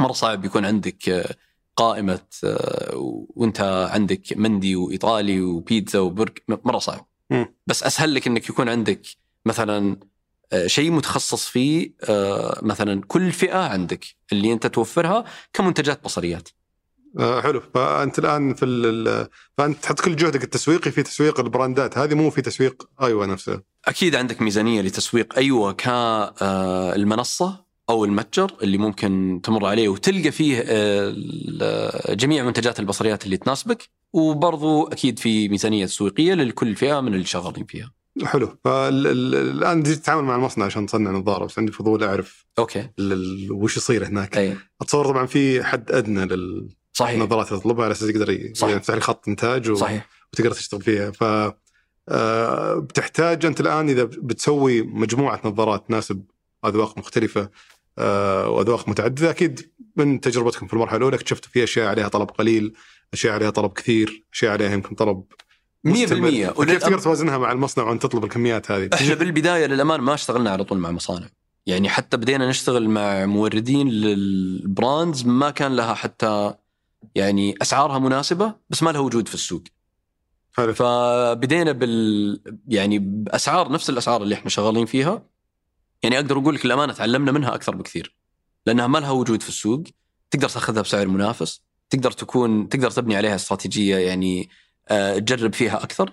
مرة 0.00 0.12
صعب 0.12 0.44
يكون 0.44 0.64
عندك 0.64 1.36
قائمة 1.76 2.20
آه، 2.44 3.26
وانت 3.36 3.88
عندك 3.92 4.22
مندي 4.36 4.76
وإيطالي 4.76 5.40
وبيتزا 5.40 5.98
وبرج 5.98 6.38
مرة 6.48 6.78
صعب. 6.78 7.06
بس 7.66 7.82
أسهل 7.82 8.14
لك 8.14 8.26
إنك 8.26 8.48
يكون 8.48 8.68
عندك 8.68 9.02
مثلا 9.46 9.96
آه، 10.52 10.66
شيء 10.66 10.90
متخصص 10.90 11.48
فيه 11.48 11.94
مثلا 12.62 13.02
كل 13.08 13.32
فئة 13.32 13.58
عندك 13.58 14.04
اللي 14.32 14.52
أنت 14.52 14.66
توفرها 14.66 15.24
كمنتجات 15.52 16.04
بصريات. 16.04 16.48
آه 17.18 17.40
حلو. 17.40 17.62
فأنت 17.74 18.18
الآن 18.18 18.54
في 18.54 19.28
فأنت 19.58 19.82
تحط 19.82 20.00
كل 20.00 20.16
جهدك 20.16 20.44
التسويقي 20.44 20.90
في 20.90 21.02
تسويق 21.02 21.40
البراندات. 21.40 21.98
هذه 21.98 22.14
مو 22.14 22.30
في 22.30 22.42
تسويق 22.42 22.88
أيوه 23.02 23.26
نفسه 23.26 23.62
أكيد 23.84 24.14
عندك 24.14 24.42
ميزانية 24.42 24.80
لتسويق 24.82 25.36
أيوه 25.36 25.72
كالمنصه 25.72 27.61
أو 27.90 28.04
المتجر 28.04 28.52
اللي 28.62 28.78
ممكن 28.78 29.40
تمر 29.44 29.66
عليه 29.66 29.88
وتلقى 29.88 30.30
فيه 30.30 30.64
آه، 30.66 32.14
جميع 32.14 32.44
منتجات 32.44 32.80
البصريات 32.80 33.24
اللي 33.24 33.36
تناسبك 33.36 33.88
وبرضو 34.12 34.86
أكيد 34.86 35.18
في 35.18 35.48
ميزانية 35.48 35.86
تسويقيه 35.86 36.34
لكل 36.34 36.76
فئه 36.76 37.00
من 37.00 37.14
اللي 37.14 37.24
شغالين 37.24 37.64
فيها. 37.64 37.92
حلو. 38.24 38.58
فالان 38.64 39.82
جيت 39.82 39.98
تتعامل 39.98 40.24
مع 40.24 40.36
المصنع 40.36 40.64
عشان 40.64 40.86
تصنع 40.86 41.10
نظارة 41.10 41.44
بس 41.44 41.58
عندي 41.58 41.72
فضول 41.72 42.04
أعرف 42.04 42.46
أوكي. 42.58 42.88
وش 43.50 43.76
يصير 43.76 44.06
هناك. 44.06 44.36
أي. 44.38 44.56
أتصور 44.82 45.06
طبعا 45.06 45.26
في 45.26 45.64
حد 45.64 45.90
أدنى 45.92 46.24
لل 46.24 46.68
صحيح. 46.92 47.14
النظارات 47.14 47.48
تطلبها 47.50 47.84
على 47.84 47.92
أساس 47.92 48.08
يقدر 48.08 48.30
يفتح 48.30 48.94
لك 48.94 49.02
خط 49.02 49.28
إنتاج 49.28 49.70
و... 49.70 49.74
صحيح. 49.74 50.08
وتقدر 50.32 50.52
تشتغل 50.52 50.82
فيها. 50.82 51.10
ف 51.10 51.52
آه، 52.08 52.74
بتحتاج 52.74 53.46
أنت 53.46 53.60
الآن 53.60 53.88
إذا 53.88 54.04
بتسوي 54.04 54.82
مجموعة 54.82 55.40
نظارات 55.44 55.88
تناسب 55.88 56.24
أذواق 56.64 56.98
مختلفة 56.98 57.50
آه، 57.98 58.48
وأذواق 58.48 58.88
متعددة 58.88 59.30
أكيد 59.30 59.72
من 59.96 60.20
تجربتكم 60.20 60.66
في 60.66 60.72
المرحلة 60.72 60.96
الأولى 60.96 61.16
اكتشفتوا 61.16 61.50
في 61.50 61.64
أشياء 61.64 61.86
عليها 61.86 62.08
طلب 62.08 62.30
قليل، 62.30 62.74
أشياء 63.12 63.34
عليها 63.34 63.50
طلب 63.50 63.72
كثير، 63.72 64.24
أشياء 64.32 64.52
عليها 64.52 64.72
يمكن 64.72 64.94
طلب 64.94 65.24
100% 65.84 65.90
مستمر. 65.90 66.64
كيف 66.64 66.82
تقدر 66.82 66.98
توازنها 66.98 67.38
مع 67.38 67.52
المصنع 67.52 67.84
وأنت 67.84 68.02
تطلب 68.02 68.24
الكميات 68.24 68.70
هذه؟ 68.70 68.90
إحنا 68.94 69.14
بالبداية 69.14 69.66
للأمانة 69.66 70.02
ما 70.02 70.14
اشتغلنا 70.14 70.50
على 70.50 70.64
طول 70.64 70.78
مع 70.78 70.90
مصانع 70.90 71.26
يعني 71.66 71.88
حتى 71.88 72.16
بدينا 72.16 72.48
نشتغل 72.48 72.88
مع 72.88 73.26
موردين 73.26 73.88
للبراندز 73.88 75.26
ما 75.26 75.50
كان 75.50 75.76
لها 75.76 75.94
حتى 75.94 76.54
يعني 77.14 77.54
أسعارها 77.62 77.98
مناسبة 77.98 78.54
بس 78.70 78.82
ما 78.82 78.90
لها 78.90 79.00
وجود 79.00 79.28
في 79.28 79.34
السوق 79.34 79.62
حلو. 80.56 80.74
فبدينا 80.74 81.72
بال 81.72 82.40
يعني 82.68 82.98
بأسعار 82.98 83.72
نفس 83.72 83.90
الأسعار 83.90 84.22
اللي 84.22 84.34
إحنا 84.34 84.50
شغالين 84.50 84.86
فيها 84.86 85.22
يعني 86.02 86.16
أقدر 86.16 86.38
أقول 86.38 86.54
لك 86.54 86.64
الأمانة 86.64 86.92
تعلمنا 86.92 87.32
منها 87.32 87.54
أكثر 87.54 87.76
بكثير. 87.76 88.16
لأنها 88.66 88.86
ما 88.86 88.98
لها 88.98 89.10
وجود 89.10 89.42
في 89.42 89.48
السوق. 89.48 89.84
تقدر 90.30 90.48
تأخذها 90.48 90.82
بسعر 90.82 91.08
منافس. 91.08 91.62
تقدر 91.90 92.10
تكون 92.10 92.68
تقدر 92.68 92.90
تبني 92.90 93.16
عليها 93.16 93.34
استراتيجية 93.34 93.96
يعني 93.96 94.48
آه، 94.88 95.18
تجرب 95.18 95.54
فيها 95.54 95.82
أكثر 95.82 96.12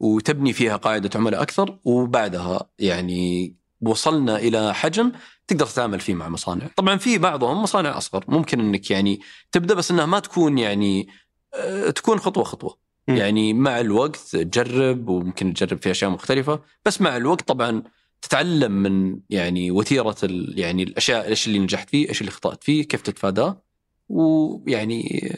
وتبني 0.00 0.52
فيها 0.52 0.76
قاعدة 0.76 1.10
عملاء 1.14 1.42
أكثر 1.42 1.78
وبعدها 1.84 2.70
يعني 2.78 3.54
وصلنا 3.80 4.36
إلى 4.36 4.74
حجم 4.74 5.12
تقدر 5.46 5.66
تتعامل 5.66 6.00
فيه 6.00 6.14
مع 6.14 6.28
مصانع، 6.28 6.66
طبعا 6.76 6.96
في 6.96 7.18
بعضهم 7.18 7.62
مصانع 7.62 7.98
أصغر. 7.98 8.24
ممكن 8.28 8.60
إنك 8.60 8.90
يعني 8.90 9.20
تبدأ 9.52 9.74
بس 9.74 9.90
إنها 9.90 10.06
ما 10.06 10.18
تكون 10.18 10.58
يعني 10.58 11.08
آه، 11.54 11.90
تكون 11.90 12.18
خطوة 12.18 12.44
خطوة. 12.44 12.78
م. 13.08 13.16
يعني 13.16 13.54
مع 13.54 13.80
الوقت 13.80 14.36
تجرب 14.36 15.08
وممكن 15.08 15.54
تجرب 15.54 15.82
في 15.82 15.90
أشياء 15.90 16.10
مختلفة، 16.10 16.60
بس 16.84 17.00
مع 17.00 17.16
الوقت 17.16 17.48
طبعا 17.48 17.82
تتعلم 18.22 18.72
من 18.72 19.18
يعني 19.30 19.70
وتيرة 19.70 20.16
ال- 20.22 20.58
يعني 20.58 20.82
الأشياء 20.82 21.28
إيش 21.28 21.46
اللي 21.46 21.58
نجحت 21.58 21.90
فيه، 21.90 22.08
إيش 22.08 22.20
اللي 22.20 22.30
اخطات 22.30 22.64
فيه، 22.64 22.82
كيف 22.84 23.02
تتفاداه 23.02 23.62
ويعني 24.08 25.32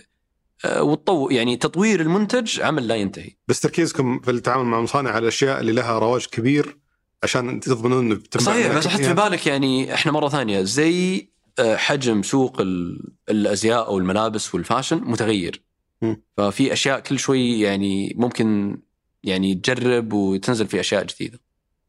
آه، 0.65 0.83
وتطور 0.83 1.33
يعني 1.33 1.57
تطوير 1.57 2.01
المنتج 2.01 2.61
عمل 2.61 2.89
لا 2.89 2.95
ينتهي. 2.95 3.31
بس 3.49 3.61
تركيزكم 3.61 4.21
في 4.21 4.31
التعامل 4.31 4.65
مع 4.65 4.79
المصانع 4.79 5.11
على 5.11 5.23
الأشياء 5.23 5.61
اللي 5.61 5.73
لها 5.73 5.99
رواج 5.99 6.27
كبير 6.27 6.79
عشان 7.23 7.61
تضمنون 7.61 8.07
إنه 8.13 8.21
صحيح 8.39 8.77
بس 8.77 8.87
حط 8.87 8.97
في 9.01 9.03
كميات. 9.13 9.17
بالك 9.31 9.47
يعني 9.47 9.95
إحنا 9.95 10.13
مرة 10.13 10.29
ثانية 10.29 10.63
زي 10.63 11.29
آه، 11.59 11.77
حجم 11.77 12.23
سوق 12.23 12.61
ال- 12.61 13.13
الأزياء 13.29 13.87
أو 13.87 13.99
الملابس 13.99 14.55
والفاشن 14.55 14.97
متغير. 14.97 15.63
ففي 16.37 16.73
أشياء 16.73 17.01
كل 17.01 17.19
شوي 17.19 17.61
يعني 17.61 18.15
ممكن 18.17 18.79
يعني 19.25 19.55
تجرب 19.55 20.13
وتنزل 20.13 20.67
في 20.67 20.81
أشياء 20.81 21.05
جديدة 21.05 21.41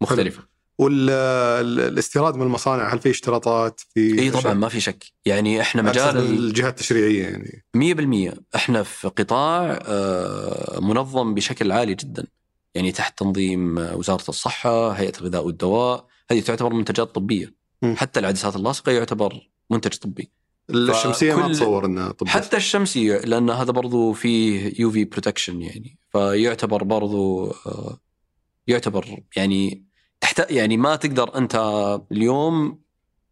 مختلفة 0.02 0.44
والاستيراد 0.78 2.36
من 2.36 2.42
المصانع 2.42 2.94
هل 2.94 3.00
في 3.00 3.10
اشتراطات؟ 3.10 3.82
في 3.94 4.20
إي 4.22 4.32
طبعا 4.32 4.54
ما 4.54 4.70
في 4.70 4.80
شك. 4.80 5.04
يعني 5.26 5.62
إحنا 5.62 5.82
مجال 5.82 6.18
ال- 6.18 6.38
الجهات 6.48 6.74
التشريعية 6.74 7.24
يعني. 7.24 7.64
100% 8.34 8.34
إحنا 8.56 8.84
في 8.84 9.08
قطاع 9.08 9.80
آه، 9.86 10.80
منظم 10.82 11.34
بشكل 11.34 11.72
عالي 11.72 11.96
جدا. 11.96 12.28
يعني 12.76 12.92
تحت 12.92 13.20
تنظيم 13.20 13.80
آه، 13.80 13.96
وزارة 13.96 14.24
الصحة، 14.30 14.90
هيئة 14.92 15.18
الغذاء 15.22 15.46
والدواء، 15.46 16.06
هذه 16.32 16.40
تعتبر 16.40 16.74
منتجات 16.74 17.16
طبية. 17.16 17.54
مم. 17.82 17.96
حتى 17.98 18.20
العدسات 18.20 18.56
اللاصقة 18.56 18.92
يعتبر 18.92 19.50
منتج 19.70 19.96
طبي. 19.98 20.32
الشمسية 20.70 21.36
ما 21.36 21.46
اتصور 21.46 21.86
إنها 21.86 22.12
طب- 22.12 22.28
حتى 22.28 22.58
الشمسي 22.58 23.18
لأن 23.20 23.50
هذا 23.50 23.72
برضو 23.72 24.14
فيه 24.14 24.74
UV 24.80 25.06
protection 25.06 25.62
يعني. 25.62 25.98
فيعتبر 26.12 26.84
برضو 26.84 27.46
آه، 27.52 27.98
يعتبر 28.68 29.18
يعني 29.36 29.86
تحت 30.22 30.52
يعني 30.52 30.78
ما 30.78 30.96
تقدر 30.96 31.38
أنت 31.38 31.56
اليوم 32.12 32.80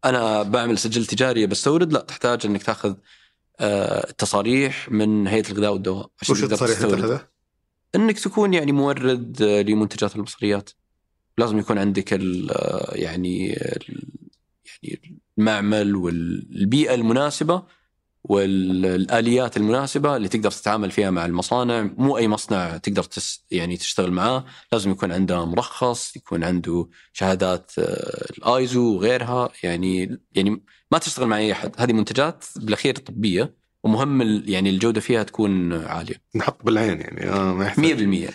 أنا 0.04 0.42
بعمل 0.42 0.78
سجل 0.78 1.06
تجاري 1.06 1.46
بستورد 1.46 1.92
لا 1.92 2.00
تحتاج 2.00 2.46
إنك 2.46 2.62
تاخذ 2.62 2.94
آه، 3.60 4.10
تصاريح 4.18 4.90
من 4.92 5.26
هيئة 5.26 5.48
الغذاء 5.50 5.72
والدواء 5.72 6.10
عشان 6.22 6.32
وش 6.34 6.40
تقدر 6.40 6.52
التصريح 6.54 6.76
اللي 6.78 6.88
تستورد 6.96 7.08
تاخذه؟ 7.10 7.28
إنك 7.94 8.18
تكون 8.20 8.54
يعني 8.54 8.72
مورد 8.72 9.42
آه، 9.42 9.62
لمنتجات 9.62 10.16
البصريات 10.16 10.70
لازم 11.38 11.58
يكون 11.58 11.78
عندك 11.78 12.12
ال 12.12 12.50
آه، 12.50 12.92
يعني 12.94 13.52
ال- 13.52 14.08
يعني 14.82 15.22
المعمل 15.38 15.96
والبيئة 15.96 16.94
المناسبة 16.94 17.62
والآليات 18.24 19.56
المناسبة 19.56 20.16
اللي 20.16 20.28
تقدر 20.28 20.50
تتعامل 20.50 20.90
فيها 20.90 21.10
مع 21.10 21.26
المصانع 21.26 21.82
مو 21.96 22.18
أي 22.18 22.28
مصنع 22.28 22.76
تقدر 22.76 23.02
تس 23.02 23.44
يعني 23.50 23.76
تشتغل 23.76 24.12
معاه 24.12 24.44
لازم 24.72 24.90
يكون 24.90 25.12
عنده 25.12 25.44
مرخص 25.44 26.16
يكون 26.16 26.44
عنده 26.44 26.88
شهادات 27.12 27.72
آه، 27.78 28.26
الآيزو 28.38 28.94
وغيرها 28.94 29.48
يعني 29.62 30.20
يعني 30.34 30.62
ما 30.92 30.98
تشتغل 30.98 31.26
مع 31.26 31.36
أي 31.36 31.52
أحد. 31.52 31.72
هذه 31.78 31.92
منتجات 31.92 32.44
بالأخير 32.56 32.96
طبية. 32.96 33.61
ومهم 33.84 34.42
يعني 34.46 34.70
الجودة 34.70 35.00
فيها 35.00 35.22
تكون 35.22 35.72
عالية. 35.72 36.14
100% 36.14 36.36
نحط 36.36 36.64
بالعين 36.64 37.00
يعني 37.00 37.28
آه 37.30 37.54
ما 37.54 37.64
يحتاج. 37.66 37.84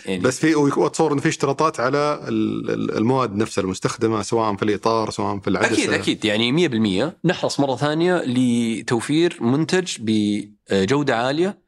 يعني. 0.06 0.18
بس 0.22 0.38
في 0.38 0.54
وأتصور 0.54 1.12
انه 1.12 1.20
في 1.20 1.28
اشتراطات 1.28 1.80
على 1.80 2.24
ال- 2.28 2.70
ال- 2.70 2.96
المواد 2.96 3.36
نفسها 3.36 3.62
المستخدمة 3.64 4.22
سواء 4.22 4.56
في 4.56 4.62
الإطار 4.62 5.10
سواء 5.10 5.38
في 5.38 5.48
العدسة. 5.50 5.72
أكيد 5.72 5.90
أكيد. 5.92 6.24
يعني 6.24 6.52
100% 6.68 7.12
نحرص 7.24 7.60
مرة 7.60 7.76
ثانية 7.76 8.22
لتوفير 8.26 9.38
منتج 9.40 9.96
بجودة 10.00 11.16
عالية. 11.16 11.58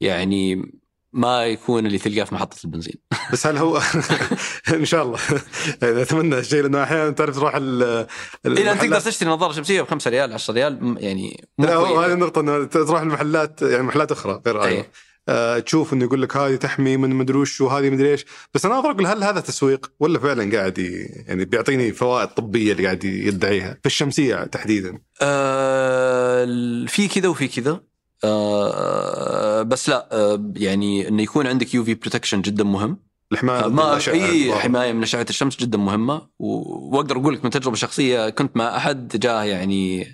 يعني 0.00 0.72
ما 1.14 1.46
يكون 1.46 1.86
اللي 1.86 1.98
تلقاه 1.98 2.24
في 2.24 2.34
محطة 2.34 2.56
البنزين. 2.64 2.94
بس 3.32 3.46
هل 3.46 3.56
هو 3.56 3.80
إن 4.74 4.84
شاء 4.84 5.02
الله. 5.02 5.18
أتمنى 5.82 6.38
الشيء 6.38 6.62
لأنه 6.62 6.82
أحيانا 6.82 7.10
تعرف 7.10 7.36
تروح 7.36 7.56
ال 7.56 7.82
إذا 8.46 8.72
انت 8.72 8.80
تقدر 8.80 9.00
تشتري 9.00 9.28
نظارة 9.30 9.52
شمسية 9.52 9.82
ب 9.82 9.86
5 9.86 10.10
ريال 10.10 10.32
10 10.32 10.54
ريال 10.54 10.96
يعني 11.00 11.44
لا 11.58 11.74
هو. 11.74 12.00
هذه 12.00 12.12
النقطة 12.12 12.40
إنه 12.40 12.64
تروح 12.64 13.00
المحلات 13.00 13.62
يعني 13.62 13.82
محلات 13.82 14.12
أخرى 14.12 14.42
غير 14.46 14.62
أي. 14.64 14.68
أيوه 14.68 14.86
آه 15.28 15.58
تشوف 15.58 15.92
إنه 15.92 16.04
يقول 16.04 16.22
لك 16.22 16.36
هذه 16.36 16.56
تحمي 16.56 16.96
من 16.96 17.10
مدري 17.10 17.38
وش 17.38 17.60
وهذه 17.60 17.90
مدري 17.90 18.10
إيش. 18.12 18.24
بس 18.54 18.66
أنا 18.66 18.78
أقول 18.78 19.06
هل 19.06 19.24
هذا 19.24 19.40
تسويق 19.40 19.92
ولا 20.00 20.18
فعلا 20.18 20.56
قاعد 20.56 20.78
يعني 21.26 21.44
بيعطيني 21.44 21.92
فوائد 21.92 22.28
طبية 22.28 22.72
اللي 22.72 22.84
قاعد 22.84 23.04
يدعيها 23.04 23.78
في 23.80 23.86
الشمسية 23.86 24.44
تحديدا؟ 24.44 24.98
آه 25.22 26.44
في 26.88 27.08
كذا 27.08 27.28
وفي 27.28 27.48
كذا. 27.48 27.80
آه 28.24 29.62
بس 29.62 29.88
لا 29.88 30.08
آه 30.12 30.52
يعني 30.56 31.08
إنه 31.08 31.22
يكون 31.22 31.46
عندك 31.46 31.74
UV 31.74 31.94
protection 31.94 32.42
جدا 32.42 32.64
مهم 32.64 32.98
الحماية 33.32 33.66
من 33.66 33.92
الأشعة 33.92 34.14
إي. 34.14 34.54
حماية 34.54 34.92
من 34.92 35.02
اشعه 35.02 35.26
الشمس 35.30 35.56
جدا 35.56 35.78
مهمة 35.78 36.28
وأقدر 36.38 37.16
أقول 37.16 37.34
لك 37.34 37.44
من 37.44 37.50
تجربة 37.50 37.76
شخصية 37.76 38.30
كنت 38.30 38.56
مع 38.56 38.76
أحد 38.76 39.08
جاه 39.16 39.44
يعني 39.44 40.06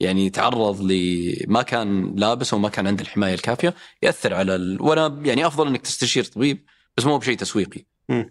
يعني 0.00 0.30
تعرض 0.30 0.80
ل 0.82 1.34
ما 1.48 1.62
كان 1.62 2.14
لابس 2.16 2.54
وما 2.54 2.68
كان 2.68 2.86
عنده 2.86 3.02
الحماية 3.02 3.34
الكافية 3.34 3.74
يأثر 4.02 4.34
على 4.34 4.54
ال... 4.54 4.82
وأنا 4.82 5.20
يعني 5.24 5.46
أفضل 5.46 5.66
إنك 5.66 5.80
تستشير 5.80 6.24
طبيب 6.24 6.64
بس 6.96 7.06
مو 7.06 7.18
بشيء 7.18 7.36
تسويقي. 7.36 7.84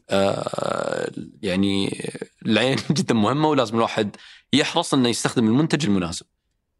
آه 0.09 1.11
يعني 1.41 2.03
العين 2.45 2.77
جدا 2.97 3.13
مهمة 3.13 3.49
ولازم 3.49 3.75
الواحد 3.75 4.15
يحرص 4.53 4.93
إنه 4.93 5.09
يستخدم 5.09 5.47
المنتج 5.47 5.85
المناسب. 5.85 6.25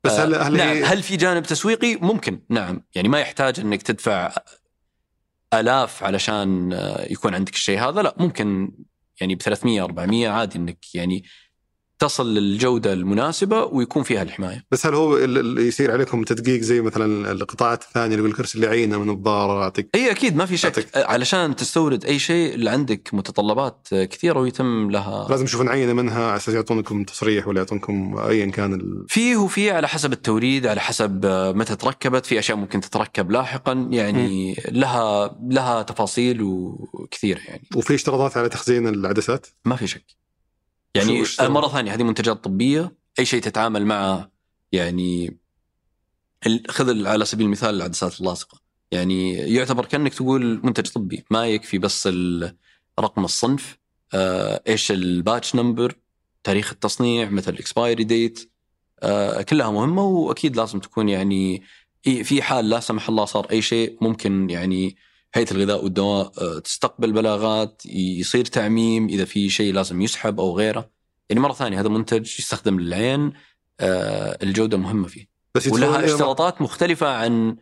بس 0.04 0.12
هل 0.12 0.36
هل 0.36 0.58
نعم 0.58 0.70
هي 0.70 0.84
هل 0.84 1.04
في 1.04 1.18
جانب 1.18 1.44
تسويقي؟ 1.44 1.96
ممكن 1.96 2.42
نعم 2.50 2.84
يعني 2.96 3.10
ما 3.10 3.20
يحتاج 3.20 3.60
إنك 3.60 3.82
تدفع 3.82 4.32
آلاف 5.54 6.04
علشان 6.04 6.74
آه، 6.74 7.12
يكون 7.12 7.36
عندك 7.36 7.54
الشيء 7.54 7.80
هذا 7.80 8.02
لا 8.02 8.16
ممكن 8.18 8.72
يعني 9.22 9.36
ب 9.36 9.42
300 9.42 9.84
400 9.84 10.30
عادي 10.30 10.58
إنك 10.58 10.96
يعني 10.96 11.24
تصل 12.04 12.34
للجودة 12.34 12.94
المناسبة 12.94 13.64
ويكون 13.64 14.04
فيها 14.04 14.22
الحماية. 14.22 14.66
بس 14.72 14.86
هل 14.86 14.94
هو 14.94 15.18
ال- 15.18 15.38
اللي 15.38 15.68
يصير 15.68 15.92
عليكم 15.92 16.24
تدقيق 16.24 16.62
زي 16.62 16.82
مثلا 16.82 17.32
القطاعات 17.32 17.84
الثانية 17.84 18.06
اللي 18.08 18.18
يقول 18.18 18.32
لك 18.32 18.40
ارسل 18.40 18.66
عينه 18.66 18.98
من 18.98 19.10
الضارة؟ 19.10 19.64
اعطيك 19.64 19.90
إي 19.96 20.12
أكيد 20.12 20.36
ما 20.36 20.46
في 20.46 20.58
شك. 20.58 20.66
أعطيك. 20.66 20.98
آه، 20.98 21.06
علشان 21.06 21.56
تستورد 21.56 22.06
أي 22.06 22.20
شيء 22.20 22.54
اللي 22.54 22.70
عندك 22.70 23.10
متطلبات 23.14 23.88
آه، 23.94 24.06
كثيرة 24.06 24.40
ويتم 24.40 24.92
لها. 24.92 25.28
لازم 25.30 25.44
يشوفون 25.44 25.70
عينه 25.70 25.94
منها 25.94 26.26
على 26.28 26.36
أساس 26.36 26.56
يعطونكم 26.56 27.04
تصريح 27.04 27.48
ولا 27.48 27.60
يعطونكم 27.60 28.18
ايا 28.18 28.46
كان 28.46 28.74
ال... 28.74 29.06
فيه 29.10 29.36
وفي 29.36 29.72
على 29.72 29.88
حسب 29.88 30.14
التوريد 30.14 30.68
على 30.68 30.82
حسب 30.82 31.26
آه، 31.26 31.52
متى 31.52 31.76
تركبت. 31.76 32.26
في 32.26 32.40
أشياء 32.40 32.58
ممكن 32.58 32.82
تتركب 32.82 33.32
لاحقا 33.32 33.88
يعني 33.92 34.56
لها 34.72 35.38
لها 35.50 35.82
تفاصيل 35.82 36.42
وكثيرة 36.42 37.40
يعني. 37.48 37.64
وفي 37.76 37.96
اشتراطات 37.96 38.38
على 38.38 38.50
تخزين 38.50 38.88
العدسات؟ 38.88 39.48
ما 39.66 39.76
في 39.76 39.88
شك. 39.88 40.23
يعني 40.96 41.26
سبب؟ 41.26 41.52
مرة 41.52 41.68
ثانية 41.68 41.94
هذه 41.94 42.04
منتجات 42.04 42.44
طبية. 42.44 42.96
أي 43.20 43.26
شيء 43.26 43.42
تتعامل 43.42 43.86
معه 43.86 44.32
يعني 44.72 45.38
خذ 46.70 47.08
على 47.08 47.26
سبيل 47.26 47.46
المثال 47.46 47.76
العدسات 47.76 48.20
اللاصقة. 48.20 48.60
يعني 48.92 49.34
يعتبر 49.34 49.86
كأنك 49.86 50.14
تقول 50.14 50.60
منتج 50.64 50.88
طبي 50.88 51.26
ما 51.30 51.48
يكفي 51.48 51.78
بس 51.78 52.08
رقم 53.00 53.26
الصنف. 53.26 53.78
آه، 54.14 54.64
إيش 54.68 54.92
ال 54.92 55.02
batch 55.02 55.56
number 55.56 55.96
تاريخ 56.44 56.72
التصنيع 56.72 57.30
متى 57.30 57.50
ال 57.50 57.57
expiry 57.57 58.04
date 58.04 58.52
آه، 59.04 59.42
كلها 59.42 59.72
مهمة 59.72 60.04
وأكيد 60.04 60.56
لازم 60.56 60.80
تكون 60.80 61.10
يعني 61.10 61.64
في 62.04 62.42
حال 62.42 62.70
لا 62.70 62.80
سمح 62.80 63.10
الله 63.10 63.26
صار 63.26 63.48
أي 63.52 63.62
شيء 63.62 63.98
ممكن 64.02 64.50
يعني 64.50 64.96
هيئة 65.34 65.52
الغذاء 65.52 65.84
والدواء 65.84 66.32
آه، 66.42 66.60
تستقبل 66.60 67.12
بلاغات 67.12 67.86
يصير 67.86 68.46
تعميم 68.46 69.08
إذا 69.08 69.26
في 69.26 69.50
شيء 69.50 69.74
لازم 69.74 70.02
يسحب 70.02 70.40
أو 70.40 70.58
غيره. 70.58 70.90
يعني 71.30 71.42
مرة 71.42 71.54
ثانية 71.54 71.80
هذا 71.80 71.90
منتج 71.90 72.40
يستخدم 72.40 72.80
للعين 72.80 73.34
آه، 73.80 74.38
الجودة 74.44 74.78
مهمة 74.78 75.08
فيه. 75.08 75.28
بس 75.56 75.68
ولها 75.68 76.06
اشتراطات 76.06 76.62
مختلفة 76.62 77.08
عن 77.08 77.58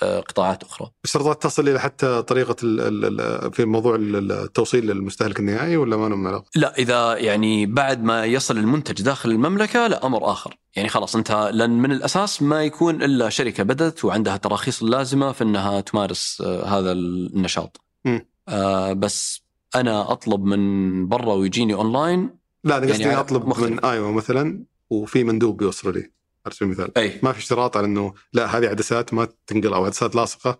قطاعات 0.00 0.62
أخرى 0.62 0.90
اشتراطات 1.04 1.42
تصل 1.42 1.68
إلى 1.68 1.80
حتى 1.80 2.22
طريقة 2.22 2.56
ال 2.64 2.80
ال 2.80 3.20
ال 3.20 3.52
في 3.52 3.64
موضوع 3.64 3.94
ال- 3.94 4.32
التوصيل 4.32 4.86
للمستهلك 4.86 5.40
النهائي 5.40 5.76
ولا 5.76 5.96
ما 5.96 6.08
لهم 6.08 6.26
علاقة؟ 6.26 6.44
لا 6.56 6.78
إذا 6.78 7.16
يعني 7.16 7.66
بعد 7.66 8.02
ما 8.02 8.24
يصل 8.24 8.58
المنتج 8.58 9.02
داخل 9.02 9.30
المملكة 9.30 9.86
لا 9.86 10.06
أمر 10.06 10.30
آخر 10.32 10.56
يعني 10.76 10.88
خلاص 10.88 11.16
أنت 11.16 11.50
لأن 11.52 11.70
من 11.70 11.92
الأساس 11.92 12.42
ما 12.42 12.62
يكون 12.64 13.02
إلا 13.02 13.28
شركة 13.28 13.62
بدأت 13.62 14.04
وعندها 14.04 14.34
التراخيص 14.34 14.82
اللازمه 14.82 15.32
في 15.32 15.44
إنها 15.44 15.80
تمارس 15.80 16.42
آه، 16.46 16.64
هذا 16.78 16.92
النشاط. 16.92 17.80
آه 18.48 18.92
بس 18.92 19.42
أنا 19.74 20.12
أطلب 20.12 20.44
من 20.44 21.08
برا 21.08 21.32
ويجيني 21.34 21.74
أونلاين 21.74 22.30
لا 22.64 22.78
أنا 22.78 22.86
قصدي 22.86 23.02
يعني 23.02 23.20
أطلب 23.20 23.46
مختلف. 23.48 23.70
من 23.70 23.84
أيوه 23.84 24.12
مثلا 24.12 24.64
وفي 24.90 25.24
مندوب 25.24 25.56
بيوصل 25.56 25.94
لي 25.94 26.10
على 26.46 26.54
سبيل 26.54 26.68
المثال 26.68 26.98
أي. 26.98 27.18
ما 27.22 27.32
في 27.32 27.38
اشتراط 27.38 27.76
على 27.76 27.86
إنه 27.86 28.14
لا 28.32 28.58
هذه 28.58 28.68
عدسات 28.68 29.14
ما 29.14 29.28
تنقل 29.46 29.74
أو 29.74 29.84
عدسات 29.84 30.14
لاصقة 30.14 30.58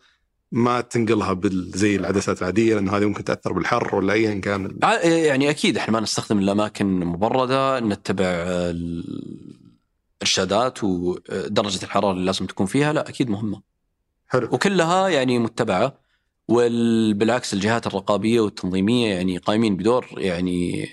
ما 0.53 0.81
تنقلها 0.81 1.33
بال 1.33 1.71
زي 1.75 1.97
العدسات 1.97 2.39
العادية 2.43 2.75
لأنه 2.75 2.97
هذه 2.97 3.05
ممكن 3.07 3.25
تأثر 3.25 3.53
بالحر 3.53 3.95
ولا 3.97 4.13
ايا 4.13 4.35
كان. 4.41 4.79
ع- 4.83 5.01
يعني 5.07 5.51
أكيد 5.51 5.77
إحنا 5.77 5.93
ما 5.93 6.01
نستخدم 6.01 6.39
الاماكن 6.39 6.87
مبردة 6.87 7.81
نتبع 7.81 8.25
آه، 8.25 8.71
الإرشادات 10.21 10.85
ودرجة 10.85 11.85
الحرارة 11.85 12.13
اللي 12.13 12.25
لازم 12.25 12.47
تكون 12.47 12.67
فيها 12.67 12.93
لا 12.93 13.09
أكيد 13.09 13.31
مهمة. 13.31 13.63
حلو. 14.29 14.49
وكلها 14.53 15.09
يعني 15.09 15.39
متبعة 15.39 15.99
وبالعكس 16.49 17.55
الجهات 17.55 17.87
الرقابية 17.87 18.41
والتنظيمية 18.41 19.15
يعني 19.15 19.37
قايمين 19.39 19.77
بدور 19.77 20.07
يعني 20.17 20.89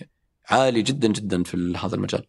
عالي 0.50 0.82
جدا 0.82 1.08
جدا 1.08 1.44
في 1.44 1.74
هذا 1.84 1.96
المجال. 1.96 2.26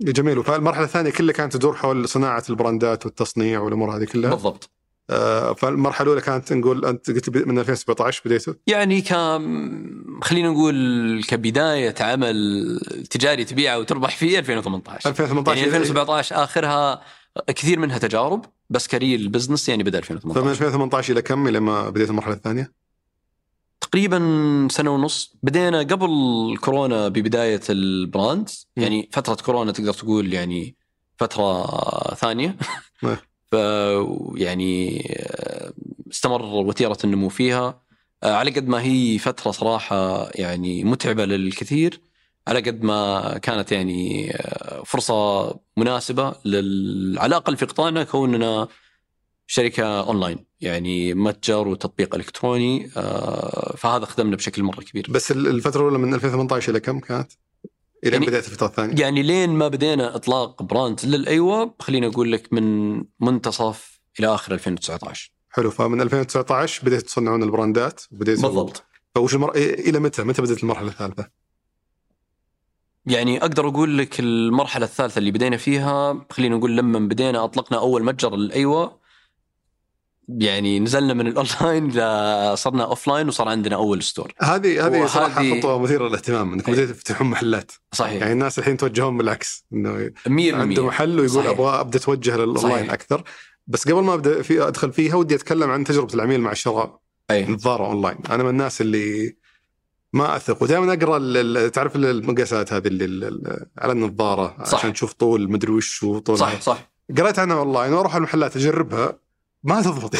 جميل. 0.00 0.44
فالمرحله 0.44 0.84
الثانية 0.84 1.10
كلها 1.10 1.32
كانت 1.32 1.52
تدور 1.52 1.76
حول 1.76 2.08
صناعة 2.08 2.44
البراندات 2.50 3.06
والتصنيع 3.06 3.60
والأمور 3.60 3.96
هذه 3.96 4.04
كلها. 4.04 4.30
بالضبط. 4.30 4.70
آه 5.10 5.52
فالمرحلة 5.52 6.02
الأولى 6.02 6.20
كانت 6.20 6.52
نقول 6.52 6.84
أنت 6.84 7.10
قلت 7.10 7.30
من 7.46 7.58
2017 7.58 8.22
بديته 8.24 8.54
يعني 8.66 9.00
ك 9.02 9.12
خلينا 10.24 10.50
نقول 10.50 11.24
كبداية 11.28 11.94
عمل 12.00 12.80
تجاري 13.10 13.44
تبيعه 13.44 13.78
وتربح 13.78 14.16
فيه 14.16 14.38
2018 14.38 15.10
2018 15.10 15.58
يعني 15.58 15.76
2017 15.76 16.44
آخرها 16.44 17.02
كثير 17.46 17.78
منها 17.78 17.98
تجارب 17.98 18.44
بس 18.70 18.88
ك 18.88 18.96
real 18.96 19.28
business 19.28 19.68
يعني 19.68 19.82
بدأ 19.82 20.00
فمن 20.00 20.16
2018 20.16 20.50
2018 20.50 21.12
إلى 21.12 21.22
كم؟ 21.22 21.48
إلى 21.48 21.60
ما 21.60 21.90
بديت 21.90 22.10
المرحلة 22.10 22.34
الثانية؟ 22.34 22.72
تقريبا 23.92 24.68
سنة 24.70 24.90
ونص 24.90 25.36
بدينا 25.42 25.78
قبل 25.78 26.08
كورونا 26.60 27.08
ببداية 27.08 27.60
البراند. 27.70 28.48
يعني 28.76 29.08
فترة 29.12 29.34
كورونا 29.34 29.72
تقدر 29.72 29.92
تقول 29.92 30.32
يعني 30.32 30.76
فترة 31.18 31.66
ثانية 32.14 32.56
نعم. 33.02 33.16
ف 33.52 33.54
يعني 34.36 35.02
آه، 35.18 35.72
استمر 36.10 36.42
وتيرة 36.42 36.98
النمو 37.04 37.28
فيها 37.28 37.82
آه، 38.22 38.34
على 38.34 38.50
قد 38.50 38.68
ما 38.68 38.82
هي 38.82 39.18
فترة 39.18 39.50
صراحة 39.50 40.30
يعني 40.34 40.84
متعبة 40.84 41.24
للكثير 41.24 42.00
على 42.48 42.60
قد 42.60 42.82
ما 42.82 43.38
كانت 43.38 43.72
يعني 43.72 44.30
آه، 44.36 44.82
فرصة 44.86 45.50
مناسبة 45.76 46.34
لل... 46.44 47.18
على 47.18 47.26
الأقل 47.26 47.56
في 47.56 47.66
قطاعنا 47.66 48.04
كوننا 48.04 48.68
شركة 49.46 50.00
أونلاين 50.00 50.38
يعني 50.60 51.14
متجر 51.14 51.68
وتطبيق 51.68 52.14
إلكتروني 52.14 52.90
آه، 52.96 53.74
فهذا 53.76 54.04
خدمنا 54.06 54.36
بشكل 54.36 54.62
مرة 54.62 54.80
كبير 54.80 55.06
بس 55.10 55.30
ال- 55.30 55.46
الفترة 55.46 55.80
الأولى 55.80 55.98
من 55.98 56.14
2018 56.14 56.70
إلى 56.70 56.80
كم 56.80 57.00
كانت؟ 57.00 57.32
إلى 58.04 58.12
يعني- 58.12 58.26
بدايه 58.26 58.40
الفترة 58.40 58.66
الثانية 58.66 59.00
يعني 59.02 59.22
لين 59.22 59.50
ما 59.50 59.68
بدينا 59.68 60.16
إطلاق 60.16 60.62
brand 60.62 61.00
لأيوا 61.04 61.74
خليني 61.80 62.06
أقول 62.06 62.32
لك 62.32 62.52
من 62.52 62.94
منتصف 63.20 64.00
إلى 64.20 64.26
آخر 64.34 64.54
2019 64.54 65.32
حلو 65.50 65.70
فمن 65.70 66.00
2019 66.00 66.84
بديت 66.86 67.02
تصنعون 67.02 67.42
البراندات 67.42 68.00
وبديت 68.12 68.40
بالضبط 68.42 68.84
فوش 69.14 69.34
المر... 69.34 69.54
إلى 69.56 69.98
متى؟ 69.98 70.22
متى 70.22 70.42
بدأت 70.42 70.62
المرحلة 70.62 70.88
الثالثة؟ 70.88 71.28
يعني 73.06 73.40
أقدر 73.40 73.68
أقول 73.68 73.98
لك 73.98 74.20
المرحلة 74.20 74.84
الثالثة 74.86 75.18
اللي 75.18 75.30
بدينا 75.30 75.56
فيها 75.56 76.26
خلينا 76.30 76.56
نقول 76.56 76.76
لما 76.76 76.98
بدينا 76.98 77.44
أطلقنا 77.44 77.78
أول 77.78 78.04
متجر 78.04 78.36
لأيوا 78.36 79.01
يعني 80.28 80.80
نزلنا 80.80 81.14
من 81.14 81.26
الاونلاين 81.26 81.90
صرنا 82.56 82.84
offline 82.84 83.28
وصار 83.28 83.48
عندنا 83.48 83.76
أول 83.76 84.02
store 84.02 84.32
هذه 84.40 84.86
هذه 84.86 85.06
صراحة 85.06 85.50
خطوة 85.58 85.78
مثيرة 85.78 86.08
للاهتمام 86.08 86.52
انكم 86.52 86.72
إيه. 86.72 86.78
بديتوا 86.78 86.94
تفتحون 86.94 87.26
محلات. 87.30 87.72
صحيح. 87.92 88.20
يعني 88.20 88.32
الناس 88.32 88.58
الحين 88.58 88.76
توجهون 88.76 89.18
بالعكس 89.18 89.64
إنه 89.72 90.10
100% 90.28 90.54
عنده 90.54 90.86
محل 90.86 91.20
ويقول. 91.20 91.46
أبغى 91.46 91.80
أبدأ 91.80 91.98
أتوجه 91.98 92.36
للاونلاين. 92.36 92.90
أكثر. 92.90 93.22
بس 93.66 93.88
قبل 93.88 94.02
ما 94.02 94.14
أبدأ 94.14 94.42
في 94.42 94.68
أدخل 94.68 94.92
فيها 94.92 95.14
ودي 95.14 95.34
أتكلم 95.34 95.70
عن 95.70 95.84
تجربة 95.84 96.14
العميل 96.14 96.40
مع 96.40 96.52
الشراء. 96.52 97.00
أي. 97.30 97.46
نظاره 97.46 97.86
اونلاين 97.86 98.16
أنا 98.30 98.42
من 98.42 98.50
الناس 98.50 98.80
اللي 98.80 99.36
ما 100.12 100.36
أثق 100.36 100.62
ودائما 100.62 100.92
أقرأ 100.92 101.68
تعرف 101.68 101.96
ال- 101.96 102.04
المقاسات 102.06 102.72
هذه 102.72 102.86
اللي 102.86 103.04
ال- 103.04 103.24
ال- 103.24 103.66
على 103.78 103.92
النظارة 103.92 104.56
صح. 104.64 104.78
عشان 104.78 104.92
تشوف 104.92 105.12
طول 105.12 105.50
مدري 105.52 105.72
وش 105.72 106.02
وطول 106.02 106.38
صح 106.38 106.60
صح. 106.60 106.90
قريت 107.18 107.38
عنها 107.38 107.56
اونلاين 107.56 107.92
وأروح 107.92 108.16
المحلات 108.16 108.56
أجربها. 108.56 109.18
ما 109.64 109.82
تضبط. 109.82 110.14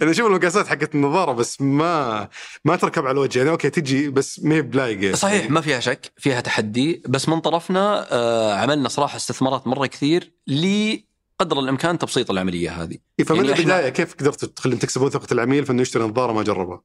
يعني 0.00 0.10
أشوف 0.10 0.26
المقاسات 0.26 0.66
حقت 0.66 0.94
النظارة 0.94 1.32
بس 1.32 1.60
ما 1.60 2.28
ما 2.64 2.76
تركب 2.76 3.02
على 3.06 3.12
الوجه. 3.12 3.38
يعني 3.38 3.50
okay 3.50 3.70
تجي 3.70 4.08
بس 4.10 4.40
ما 4.44 4.54
هي 4.54 4.62
لايقة. 4.62 5.16
صحيح 5.16 5.50
ما 5.50 5.60
فيها 5.60 5.80
شك 5.80 6.12
فيها 6.16 6.40
تحدي. 6.40 7.02
بس 7.08 7.28
من 7.28 7.40
طرفنا 7.40 8.06
آه، 8.12 8.54
عملنا 8.54 8.88
صراحة 8.88 9.16
استثمارات 9.16 9.66
مرة 9.66 9.86
كثير 9.86 10.32
لقدر 10.46 11.58
الإمكان 11.60 11.98
تبسيط 11.98 12.30
العملية 12.30 12.82
هذه. 12.82 12.98
إيه، 13.18 13.24
فمن 13.24 13.36
يعني 13.44 13.54
إحنا- 13.54 13.58
البدايه 13.58 13.88
كيف 13.88 14.14
قدرتوا 14.14 14.48
تخلين 14.48 14.78
تكسبون 14.78 15.10
ثقة 15.10 15.32
العميل 15.32 15.64
في 15.66 15.72
إنه 15.72 15.82
يشتري 15.82 16.04
نظارة 16.04 16.32
ما 16.32 16.42
جربها؟ 16.42 16.82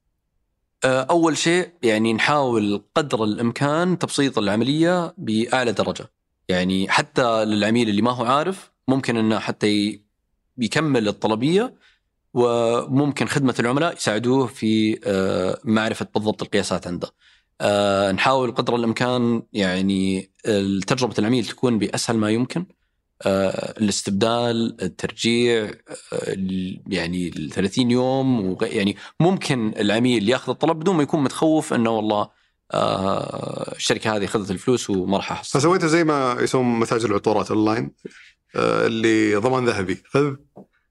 آه، 0.84 1.02
أول 1.02 1.38
شيء 1.38 1.70
يعني 1.84 2.14
نحاول 2.14 2.84
قدر 2.96 3.24
الإمكان 3.24 3.98
تبسيط 4.00 4.38
العملية 4.38 5.14
بأعلى 5.18 5.72
درجة. 5.72 6.12
يعني 6.50 6.90
حتى 6.90 7.46
للعميل 7.46 7.90
اللي 7.90 8.02
ما 8.02 8.12
هو 8.12 8.26
عارف 8.26 8.72
ممكن 8.88 9.18
إنه 9.18 9.40
حتى 9.40 10.05
ي- 10.60 10.66
يكمل 10.66 11.08
الطلبية 11.08 11.74
وممكن 12.34 13.26
خدمة 13.28 13.56
العملاء 13.60 13.96
يساعدوه 13.96 14.48
في 14.48 15.00
آه، 15.06 15.60
معرفة 15.64 16.08
بالضبط 16.16 16.42
القياسات 16.44 16.88
عنده. 16.88 17.10
آه، 17.62 18.12
نحاول 18.12 18.52
قدر 18.52 18.76
الإمكان 18.76 19.44
يعني 19.54 20.30
تجربة 20.88 21.14
العميل 21.20 21.46
تكون 21.46 21.80
بأسهل 21.80 22.18
ما 22.18 22.30
يمكن. 22.30 22.66
آه، 23.22 23.74
الاستبدال، 23.82 24.78
الترجيع، 24.82 25.72
ال- 26.14 26.82
يعني 26.88 27.28
ال 27.28 27.50
30 27.50 27.92
يوم 27.92 28.58
يعني 28.62 28.96
ممكن 29.20 29.74
العميل 29.80 30.30
ياخذ 30.30 30.52
الطلب 30.52 30.80
بدون 30.80 30.96
ما 30.96 31.04
يكون 31.04 31.24
متخوف 31.24 31.74
إنه 31.74 31.90
والله 31.90 32.30
الشركة 33.76 34.16
هذه 34.16 34.26
أخذت 34.26 34.52
الفلوس 34.52 34.90
وما 34.90 35.18
راح 35.18 35.32
أحصل. 35.32 35.60
فسويتوا 35.60 35.88
زي 35.88 36.04
ما 36.04 36.38
يسوون 36.42 36.80
متاجر 36.80 37.10
العطورات 37.10 37.52
أونلاين 37.52 37.92
اللي 38.56 39.36
ضمان 39.36 39.66
ذهبي. 39.66 40.04
خذ 40.10 40.34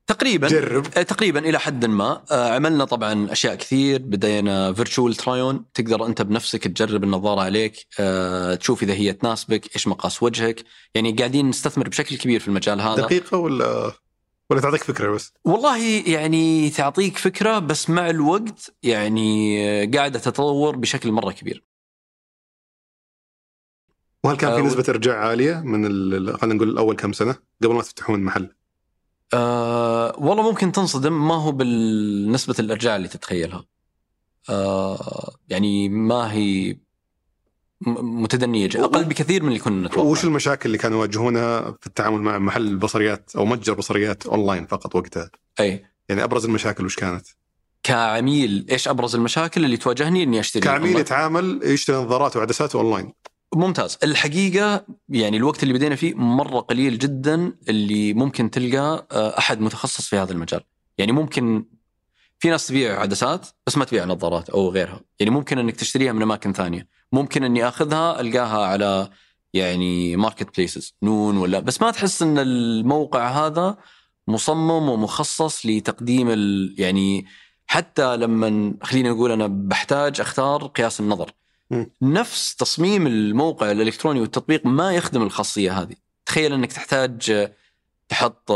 تقريبا 0.07 0.49
جرب. 0.49 0.87
آه، 0.97 1.03
تقريبا 1.03 1.41
إلى 1.41 1.61
حد 1.61 1.85
ما. 1.85 2.23
آه، 2.31 2.55
عملنا 2.55 2.85
طبعا 2.85 3.33
أشياء 3.33 3.55
كثير. 3.55 4.03
بدينا 4.03 4.73
virtual 4.73 5.15
try-on 5.15 5.65
تقدر 5.75 6.07
أنت 6.07 6.23
بنفسك 6.23 6.69
تجرب 6.69 7.05
النظارة 7.05 7.41
عليك. 7.41 7.87
آه، 8.01 8.55
تشوف 8.55 8.83
إذا 8.83 8.95
هي 8.95 9.13
تناسبك 9.13 9.75
إيش 9.77 9.89
مقاس 9.89 10.23
وجهك. 10.23 10.65
يعني 10.95 11.13
قاعدين 11.13 11.49
نستثمر 11.49 11.89
بشكل 11.89 12.17
كبير 12.17 12.41
في 12.41 12.49
المجال 12.49 12.81
هذا. 12.81 13.03
دقيقة 13.03 13.39
ولا 13.39 13.93
ولا 14.51 14.61
تعطيك 14.61 14.83
فكرة 14.83 15.11
بس؟ 15.11 15.33
والله 15.45 15.79
يعني 16.07 16.71
تعطيك 16.71 17.19
فكرة 17.19 17.59
بس 17.59 17.91
مع 17.91 18.11
الوقت 18.11 18.75
يعني 18.83 19.61
آه، 19.69 19.91
قاعدة 19.95 20.19
تتطور 20.19 20.77
بشكل 20.77 21.13
مرة 21.13 21.33
كبير. 21.33 21.65
وهل 24.25 24.37
كان 24.37 24.55
في 24.55 24.59
آه، 24.61 24.63
نسبة 24.63 24.85
إرجاع 24.89 25.17
عالية 25.29 25.61
من 25.61 25.87
ال- 25.87 26.39
خلينا 26.39 26.55
نقول 26.55 26.79
اول 26.79 26.97
كم 26.97 27.13
سنة 27.13 27.37
قبل 27.63 27.75
ما 27.75 27.83
تفتحون 27.83 28.21
محل 28.21 28.49
أه 29.35 30.15
والله 30.19 30.51
ممكن 30.51 30.73
تنصدم 30.73 31.29
ما 31.29 31.35
هو 31.35 31.53
بالنسبة 31.53 32.55
الإرجاع 32.59 32.97
اللي 32.97 33.09
تتخيلها 33.09 33.65
أه 34.51 35.35
يعني 35.49 35.89
ما 35.89 36.33
هي 36.33 36.73
م- 37.81 38.23
متدنية 38.23 38.67
جدا. 38.67 38.85
أقل 38.85 39.05
بكثير 39.05 39.43
من 39.43 39.49
اللي 39.49 39.59
كنا 39.61 39.89
نتوقع 39.89 40.09
وش 40.09 40.25
المشاكل 40.25 40.67
اللي 40.67 40.79
كانوا 40.79 40.99
يواجهونها 40.99 41.61
في 41.81 41.87
التعامل 41.87 42.21
مع 42.23 42.39
محل 42.39 42.77
بصريات 42.77 43.31
أو 43.37 43.45
متجر 43.45 43.75
بصريات 43.75 44.27
أونلاين 44.27 44.67
فقط 44.67 44.97
وقتها 44.97 45.31
أي 45.61 45.85
يعني 46.09 46.25
أبرز 46.25 46.45
المشاكل 46.45 46.85
وش 46.85 46.97
كانت؟ 46.97 47.27
كعميل 47.83 48.67
إيش 48.71 48.89
أبرز 48.89 49.15
المشاكل 49.15 49.65
اللي 49.65 49.77
تواجهني 49.77 50.23
إني 50.23 50.41
أشتري 50.41 50.63
كعميل؟ 50.63 50.97
يتعامل 50.99 51.61
يشتري 51.63 51.97
نظارات 51.97 52.37
وعدسات 52.37 52.75
أونلاين 52.75 53.13
ممتاز. 53.57 53.99
الحقيقة 54.03 54.85
يعني 55.09 55.37
الوقت 55.37 55.63
اللي 55.63 55.75
بدينا 55.75 55.97
فيه 55.97 56.15
مرة 56.15 56.61
قليل 56.61 56.99
جدا 56.99 57.53
اللي 57.69 58.15
ممكن 58.15 58.51
تلقى 58.51 59.07
آه، 59.13 59.39
أحد 59.39 59.61
متخصص 59.61 60.09
في 60.09 60.17
هذا 60.17 60.33
المجال. 60.33 60.61
يعني 60.99 61.13
ممكن 61.13 61.65
في 62.39 62.51
ناس 62.51 62.67
تبيع 62.67 63.01
عدسات 63.01 63.47
بس 63.67 63.79
ما 63.79 63.85
تبيع 63.85 64.05
نظارات 64.05 64.51
أو 64.51 64.69
غيرها. 64.71 65.01
يعني 65.21 65.31
ممكن 65.31 65.59
أنك 65.59 65.77
تشتريها 65.77 66.13
من 66.13 66.23
أماكن 66.23 66.53
ثانية. 66.53 66.89
ممكن 67.13 67.45
أني 67.45 67.69
أخذها 67.69 68.21
ألقاها 68.21 68.67
على 68.67 69.09
يعني 69.55 70.17
marketplaces 70.17 70.97
نون 71.03 71.37
ولا 71.37 71.61
بس 71.61 71.83
ما 71.83 71.91
تحس 71.91 72.23
إن 72.23 72.39
الموقع 72.39 73.47
هذا 73.47 73.77
مصمم 74.29 74.89
ومخصص 74.89 75.67
لتقديم 75.67 76.29
يعني 76.79 77.27
حتى 77.67 78.17
لما 78.17 78.75
خلينا 78.83 79.11
نقول 79.11 79.33
أنا 79.33 79.47
بحتاج 79.47 80.21
أختار 80.21 80.67
قياس 80.67 81.01
النظر. 81.01 81.33
نفس 82.03 82.57
تصميم 82.57 83.07
الموقع 83.07 83.71
الإلكتروني 83.71 84.21
والتطبيق 84.21 84.67
ما 84.67 84.93
يخدم 84.95 85.23
الخاصية 85.23 85.81
هذه. 85.83 85.95
تخيل 86.27 86.53
أنك 86.53 86.73
تحتاج 86.73 87.49
تحط 88.09 88.53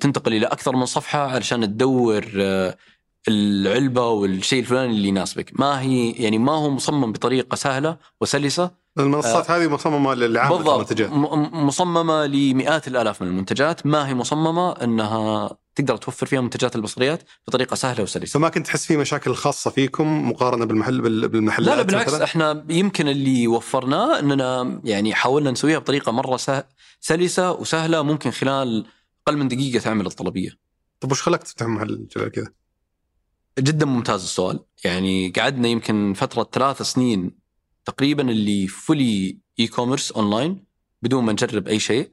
تنتقل 0.00 0.34
إلى 0.34 0.46
أكثر 0.46 0.76
من 0.76 0.86
صفحة 0.86 1.18
علشان 1.30 1.60
تدور 1.66 2.24
العلبة 3.28 4.08
والشيء 4.08 4.60
الفلاني 4.60 4.92
اللي 4.96 5.08
يناسبك. 5.08 5.60
ما 5.60 5.80
هي 5.80 6.10
يعني 6.10 6.38
ما 6.38 6.52
هو 6.52 6.70
مصمم 6.70 7.12
بطريقة 7.12 7.54
سهلة 7.54 7.96
وسلسة. 8.20 8.70
المنصات 8.98 9.50
هذه 9.50 9.68
مصممة 9.68 10.14
لعامه 10.14 10.56
بالضبط. 10.56 10.74
المنتجات. 10.74 11.10
م- 11.12 11.66
مصممة 11.66 12.26
لمئات 12.26 12.88
الآلاف 12.88 13.22
من 13.22 13.28
المنتجات. 13.28 13.86
ما 13.86 14.08
هي 14.08 14.14
مصممة؟ 14.14 14.72
إنها 14.72 15.50
تقدر 15.74 15.96
توفر 15.96 16.26
فيها 16.26 16.40
منتجات 16.40 16.76
البصريات 16.76 17.22
بطريقة 17.46 17.74
سهلة 17.74 18.02
وسلسة. 18.02 18.32
فما 18.32 18.48
كنت 18.48 18.66
تحس 18.66 18.86
في 18.86 18.96
مشاكل 18.96 19.34
خاصة 19.34 19.70
فيكم 19.70 20.28
مقارنة 20.30 20.64
بالمحل 20.64 21.00
بال- 21.00 21.28
بالمحلات 21.28 21.68
لا 21.68 21.76
لا 21.76 21.82
بالعكس. 21.82 22.08
مثلاً؟ 22.12 22.24
إحنا 22.24 22.66
يمكن 22.68 23.08
اللي 23.08 23.46
وفرناه 23.46 24.18
اننا 24.18 24.80
يعني 24.84 25.14
حاولنا 25.14 25.50
نسويها 25.50 25.78
بطريقة 25.78 26.12
مرة 26.12 26.36
سه- 26.36 26.64
سلسة 27.00 27.52
وسهلة 27.52 28.02
ممكن 28.02 28.30
خلال 28.30 28.86
أقل 29.28 29.36
من 29.36 29.48
دقيقة 29.48 29.82
تعمل 29.82 30.06
الطلبية. 30.06 30.50
طيب 31.00 31.12
وش 31.12 31.22
خلاك 31.22 31.42
تفتح 31.42 31.66
محل 31.66 32.06
كذا 32.14 32.28
كذا؟ 32.28 32.52
جدا 33.58 33.86
ممتاز 33.86 34.22
السؤال. 34.22 34.60
يعني 34.84 35.28
قعدنا 35.36 35.68
يمكن 35.68 36.14
فترة 36.16 36.48
ثلاث 36.52 36.82
سنين 36.82 37.38
تقريبا 37.84 38.30
اللي 38.30 38.66
fully 38.66 39.38
e-commerce 39.60 40.12
online 40.12 40.64
بدون 41.02 41.24
ما 41.24 41.32
نجرب 41.32 41.68
أي 41.68 41.78
شيء. 41.78 42.10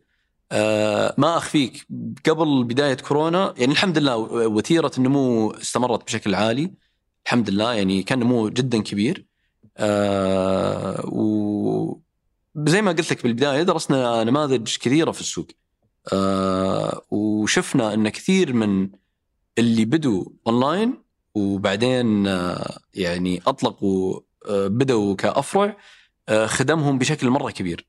آه 0.52 1.14
ما 1.18 1.38
أخفيك. 1.38 1.88
قبل 2.30 2.64
بداية 2.64 2.94
كورونا 2.94 3.54
يعني 3.58 3.72
الحمد 3.72 3.98
لله 3.98 4.18
وتيره 4.48 4.92
النمو 4.98 5.52
استمرت 5.52 6.06
بشكل 6.06 6.36
عالي. 6.36 6.72
الحمد 7.26 7.50
لله 7.50 7.74
يعني 7.74 8.04
كان 8.04 8.20
نمو 8.20 8.50
جدا 8.50 8.82
كبير. 8.82 9.26
آه 9.78 11.06
و 11.06 12.00
زي 12.68 12.82
ما 12.82 12.92
قلت 12.92 13.12
لك 13.12 13.24
بالبداية 13.24 13.64
درسنا 13.64 14.24
نماذج 14.24 14.78
كثيرة 14.78 15.12
في 15.12 15.22
السوق. 15.22 15.48
آه 16.14 17.02
وشفنا 17.12 17.94
إن 17.94 18.10
كثير 18.10 18.54
من 18.54 18.90
اللي 19.58 19.86
بدوا 19.86 20.26
أونلاين 20.48 21.04
وبعدين 21.36 22.28
آه 22.28 22.80
يعني 22.94 23.42
أطلقوا 23.48 24.20
آه 24.50 24.68
بدوا 24.68 25.16
كأفرع 25.16 25.78
آه 26.30 26.46
خدمهم 26.46 26.98
بشكل 26.98 27.30
مرة 27.30 27.52
كبير. 27.52 27.88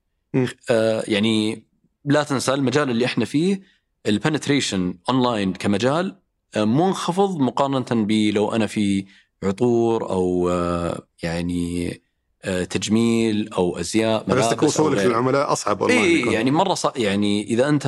آه 0.71 1.05
يعني 1.09 1.68
لا 2.09 2.23
تنسى 2.23 2.55
المجال 2.55 2.91
اللي 2.91 3.05
إحنا 3.05 3.25
فيه 3.25 3.61
ال 4.07 4.14
penetration 4.14 4.95
online 5.09 5.53
كمجال 5.53 6.17
آه 6.57 6.65
منخفض 6.65 7.39
مقارنة 7.41 8.05
بلو 8.05 8.53
انا 8.53 8.67
في 8.67 9.05
عطور 9.43 10.11
أو 10.11 10.51
آه 10.51 11.03
يعني 11.23 12.01
آه 12.45 12.65
تجميل 12.65 13.53
أو 13.53 13.79
أزياء 13.79 14.25
أو 14.33 14.65
وصولك 14.65 14.99
غيره. 14.99 15.09
للعملاء 15.09 15.53
أصعب 15.53 15.83
اي 15.83 16.21
يكون. 16.21 16.33
يعني 16.33 16.51
مرة 16.51 16.75
صع... 16.75 16.93
يعني 16.97 17.43
إذا 17.45 17.69
أنت 17.69 17.87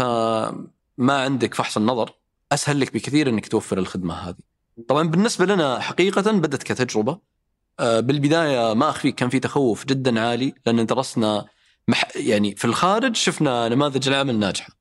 ما 0.99 1.21
عندك 1.23 1.55
فحص 1.55 1.77
النظر 1.77 2.11
أسهل 2.53 2.81
لك 2.81 2.95
بكثير 2.95 3.29
إنك 3.29 3.49
توفر 3.49 3.79
الخدمة 3.79 4.15
هذه. 4.15 4.37
طبعا 4.89 5.09
بالنسبة 5.09 5.47
لنا 5.47 5.81
حقيقة 5.81 6.33
بدت 6.33 6.63
كتجربة 6.63 7.19
بالبداية 7.81 8.75
ما 8.75 8.91
أخفيك 8.91 9.15
كان 9.15 9.29
في 9.29 9.41
تخوف 9.41 9.87
جدا 9.87 10.21
عالي 10.21 10.55
لأن 10.67 10.87
درسنا 10.87 11.47
مح... 11.91 12.17
يعني 12.17 12.57
في 12.57 12.65
الخارج 12.65 13.17
شفنا 13.17 13.69
نماذج 13.69 14.09
العمل 14.09 14.39
ناجحه. 14.39 14.77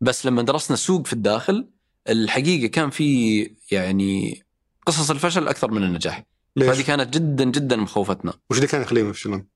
بس 0.00 0.26
لما 0.26 0.42
درسنا 0.42 0.74
السوق 0.74 1.06
في 1.06 1.12
الداخل 1.12 1.68
الحقيقة 2.08 2.66
كان 2.66 2.90
في 2.90 3.50
يعني 3.70 4.42
قصص 4.86 5.10
الفشل 5.10 5.48
أكثر 5.48 5.70
من 5.70 5.84
النجاح. 5.84 6.24
فهذه 6.60 6.82
كانت 6.82 7.14
جدا 7.14 7.44
جدا 7.44 7.76
مخوفتنا. 7.76 8.32
وش 8.50 8.56
اللي 8.56 8.68
كان 8.68 8.82
يخليهم 8.82 9.10
يفشلون؟ 9.10 9.46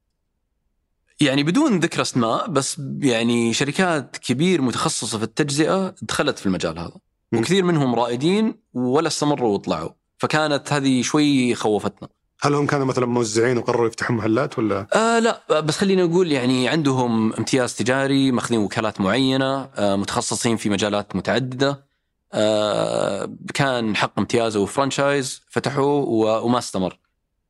يعني 1.21 1.43
بدون 1.43 1.81
ذكر 1.81 2.03
أسماء 2.03 2.51
بس 2.51 2.81
يعني 2.99 3.55
شركات 3.55 4.17
كبير 4.17 4.63
متخصصة 4.63 5.19
في 5.19 5.25
التجزئة 5.25 5.95
دخلت 6.03 6.39
في 6.39 6.47
المجال 6.47 6.79
هذا. 6.79 6.97
وكثير 7.33 7.65
منهم 7.65 7.95
رائدين 7.95 8.55
ولا 8.73 9.09
استمروا 9.09 9.55
وطلعوا 9.55 9.91
فكانت 10.19 10.73
هذه 10.73 11.03
شوي 11.03 11.55
خوفتنا 11.55 12.09
هل 12.41 12.55
هم 12.55 12.66
كانوا 12.66 12.87
مثلا 12.87 13.07
موزعين 13.07 13.59
وقرروا 13.59 13.87
يفتحون 13.87 14.16
محلات 14.16 14.59
ولا؟ 14.59 14.87
آه 14.95 15.18
لا 15.18 15.61
بس 15.61 15.76
خلينا 15.76 16.05
نقول 16.05 16.32
يعني 16.32 16.68
عندهم 16.68 17.32
امتياز 17.32 17.74
تجاري 17.74 18.32
ماخذين 18.32 18.59
وكالات 18.59 19.01
معينة 19.01 19.70
آه 19.76 19.97
متخصصين 19.97 20.57
في 20.57 20.70
مجالات 20.70 21.16
متعددة 21.16 21.85
آه 22.32 23.37
كان 23.55 23.97
حق 23.97 24.18
امتيازه 24.18 24.61
وفرانشايز 24.61 25.43
فتحوه 25.51 26.09
وما 26.45 26.59
استمر 26.59 26.99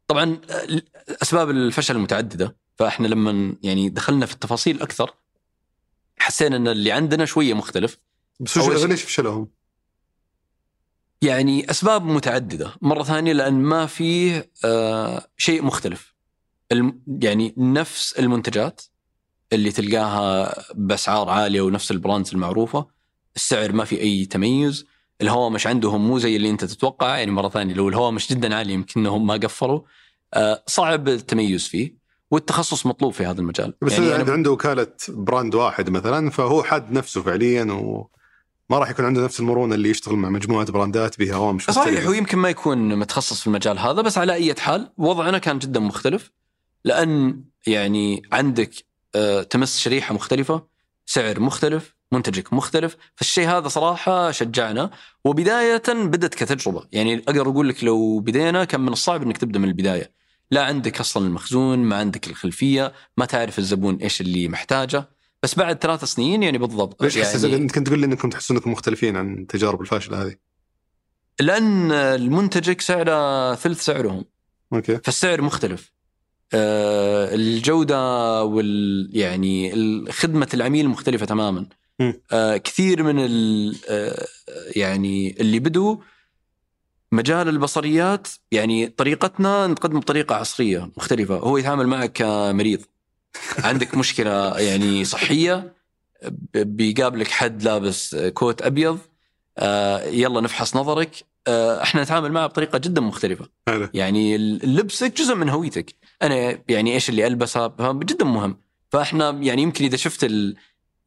طبعا 0.09 0.39
آه، 0.51 0.83
أسباب 1.23 1.51
الفشل 1.51 1.99
متعددة 1.99 2.57
فإحنا 2.77 3.07
لما 3.07 3.55
يعني 3.63 3.89
دخلنا 3.89 4.27
في 4.27 4.33
التفاصيل 4.33 4.83
أكثر 4.83 5.15
حسينا 6.19 6.57
إن 6.57 6.69
اللي 6.69 6.93
عندنا 6.93 7.25
شوية 7.25 7.55
مختلف 7.55 7.99
بس 8.41 8.57
وش 8.57 8.85
ليش 8.85 9.03
فشلهم؟ 9.03 9.49
يعني 11.25 11.71
أسباب 11.71 12.05
متعددة. 12.05 12.73
مرة 12.83 13.03
ثانية 13.03 13.33
لأن 13.33 13.55
ما 13.55 13.87
فيه 13.87 14.51
آه 14.65 15.27
شيء 15.37 15.63
مختلف. 15.63 16.15
الم 16.73 17.01
يعني 17.23 17.55
نفس 17.57 18.15
المنتجات 18.19 18.83
اللي 19.53 19.73
تلقاها 19.73 20.55
بأسعار 20.75 21.29
عالية 21.29 21.61
ونفس 21.61 21.91
ال 21.91 21.96
brands 21.96 22.31
المعروفة 22.35 22.87
السعر 23.37 23.73
ما 23.73 23.85
في 23.85 24.01
أي 24.01 24.25
تميز 24.25 24.87
الهوامش 25.21 25.67
عندهم 25.67 26.07
مو 26.07 26.19
زي 26.19 26.37
اللي 26.37 26.51
أنت 26.51 26.65
تتوقع. 26.65 27.19
يعني 27.19 27.31
مرة 27.31 27.49
ثانية 27.49 27.75
لو 27.75 27.89
الهوامش 27.89 28.31
جدا 28.33 28.55
عاليه 28.55 28.75
يمكن 28.75 29.01
إنهم 29.01 29.27
ما 29.27 29.35
قفلوا. 29.35 29.81
آه 30.35 30.63
صعب 30.67 31.09
التميز 31.09 31.67
فيه 31.67 31.95
والتخصص 32.31 32.87
مطلوب 32.87 33.13
في 33.13 33.27
هذا 33.27 33.41
المجال. 33.41 33.75
بس 33.83 33.99
يعني 33.99 34.33
عنده 34.33 34.51
وكالة 34.51 34.93
brand 35.09 35.55
واحد 35.55 35.91
مثلا 35.91 36.31
فهو 36.31 36.63
حاد 36.63 36.93
نفسه 36.93 37.23
فعليا 37.23 37.65
وما 38.71 38.79
راح 38.79 38.91
يكون 38.91 39.05
عنده 39.05 39.25
نفس 39.25 39.41
المرونة 39.41 39.75
اللي 39.75 39.91
يشتغل 39.91 40.17
مع 40.17 40.29
مجموعة 40.29 40.73
براندات 40.73 41.19
بها 41.19 41.35
هوامش 41.35 41.71
صحيح. 41.71 42.09
ويمكن 42.09 42.39
ما 42.39 42.49
يكون 42.49 42.99
متخصص 42.99 43.41
في 43.41 43.47
المجال 43.47 43.79
هذا 43.79 44.03
بس 44.03 44.19
على 44.19 44.33
أي 44.33 44.55
حال 44.55 44.93
وضعنا 44.99 45.39
كان 45.39 45.59
جدا 45.59 45.81
مختلف 45.81 46.31
لأن 46.85 47.45
يعني 47.67 48.23
عندك 48.33 48.71
آه، 49.15 49.43
تمس 49.43 49.79
شريحة 49.79 50.15
مختلفة 50.15 50.67
سعر 51.07 51.41
مختلف 51.41 51.95
منتجك 52.13 52.53
مختلف 52.53 52.97
فالشيء 53.17 53.49
هذا 53.49 53.69
صراحة 53.69 54.31
شجعنا. 54.31 54.91
وبداية 55.25 55.83
بدت 55.89 56.35
كتجربة 56.35 56.85
يعني 56.93 57.19
أقدر 57.19 57.49
أقول 57.49 57.69
لك 57.69 57.85
لو 57.85 58.19
بدينا 58.19 58.65
كان 58.65 58.81
من 58.81 58.93
الصعب 58.93 59.23
إنك 59.23 59.39
تبدأ 59.39 59.59
من 59.59 59.69
البداية. 59.69 60.13
لا 60.51 60.65
عندك 60.65 61.01
أصلا 61.01 61.27
المخزون 61.27 61.79
ما 61.79 61.97
عندك 61.97 62.29
الخلفية 62.29 62.93
ما 63.17 63.25
تعرف 63.25 63.59
الزبون 63.59 63.97
إيش 63.97 64.21
اللي 64.21 64.49
محتاجه. 64.49 65.09
بس 65.45 65.55
بعد 65.55 65.79
ثلاث 65.79 66.05
سنين 66.05 66.43
يعني 66.43 66.59
بالضبط. 66.59 67.03
ليش 67.03 67.17
يعني 67.17 67.57
انت 67.57 67.73
كنت 67.73 67.87
تقول 67.87 67.99
لي 67.99 68.07
إنكم 68.07 68.31
تحسون 68.31 68.57
إنكم 68.57 68.73
مختلفين 68.73 69.17
عن 69.17 69.39
التجارب 69.39 69.81
الفاشلة 69.81 70.23
هذه؟ 70.23 70.35
لأن 71.41 71.93
المنتجك 71.93 72.81
سعره 72.81 73.55
ثلث 73.55 73.85
سعرهم. 73.85 74.25
أوكي. 74.73 74.99
فالسعر 75.05 75.43
مختلف. 75.43 75.93
آه، 76.55 77.35
الجودة 77.35 78.43
وال 78.45 79.11
يعني 79.13 79.73
خدمة 80.11 80.49
العميل 80.55 80.89
مختلفة 80.89 81.27
تماما. 81.27 81.67
آه، 82.33 82.57
كثير 82.57 83.03
من 83.03 83.19
ال 83.19 83.77
آه، 83.89 84.27
يعني 84.77 85.41
اللي 85.41 85.59
بدوا 85.59 85.97
مجال 87.13 87.49
البصريات 87.49 88.29
يعني 88.53 88.87
طريقتنا 88.87 89.67
نقدم 89.67 90.01
بطريقة 90.01 90.35
عصرية 90.35 90.91
مختلفة. 90.97 91.37
هو 91.37 91.57
يتعامل 91.57 91.87
معك 91.87 92.13
كمريض. 92.13 92.81
عندك 93.59 93.95
مشكلة 93.95 94.59
يعني 94.59 95.05
صحية 95.05 95.75
ب- 96.25 96.77
بيقابلك 96.77 97.29
حد 97.29 97.63
لابس 97.63 98.17
كوت 98.17 98.63
أبيض 98.63 98.99
آه، 99.59 100.05
يلا 100.05 100.41
نفحص 100.41 100.77
نظرك. 100.77 101.25
آه، 101.49 101.83
إحنا 101.83 102.03
نتعامل 102.03 102.33
معه 102.33 102.47
بطريقة 102.47 102.79
جدا 102.79 103.01
مختلفة. 103.01 103.49
حلو. 103.69 103.89
يعني 103.95 104.39
لبسك 104.59 105.17
جزء 105.17 105.35
من 105.35 105.49
هويتك. 105.49 105.95
أنا 106.23 106.59
يعني 106.69 106.95
إيش 106.95 107.09
اللي 107.11 107.27
ألبسه؟ 107.27 107.67
جدا 107.93 108.25
مهم. 108.25 108.59
فإحنا 108.91 109.31
يعني 109.31 109.63
يمكن 109.63 109.85
إذا 109.85 109.97
شفت 109.97 110.25
ال 110.25 110.57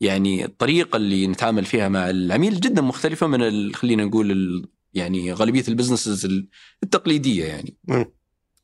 يعني 0.01 0.45
الطريقة 0.45 0.97
اللي 0.97 1.27
نتعامل 1.27 1.65
فيها 1.65 1.89
مع 1.89 2.09
العميل 2.09 2.59
جدا 2.59 2.81
مختلفة 2.81 3.27
من 3.27 3.75
خلينا 3.75 4.05
نقول 4.05 4.67
يعني 4.93 5.33
غالبية 5.33 5.63
البزنسز 5.67 6.25
ال- 6.25 6.47
التقليدية 6.83 7.45
يعني. 7.45 7.75
مم. 7.87 8.05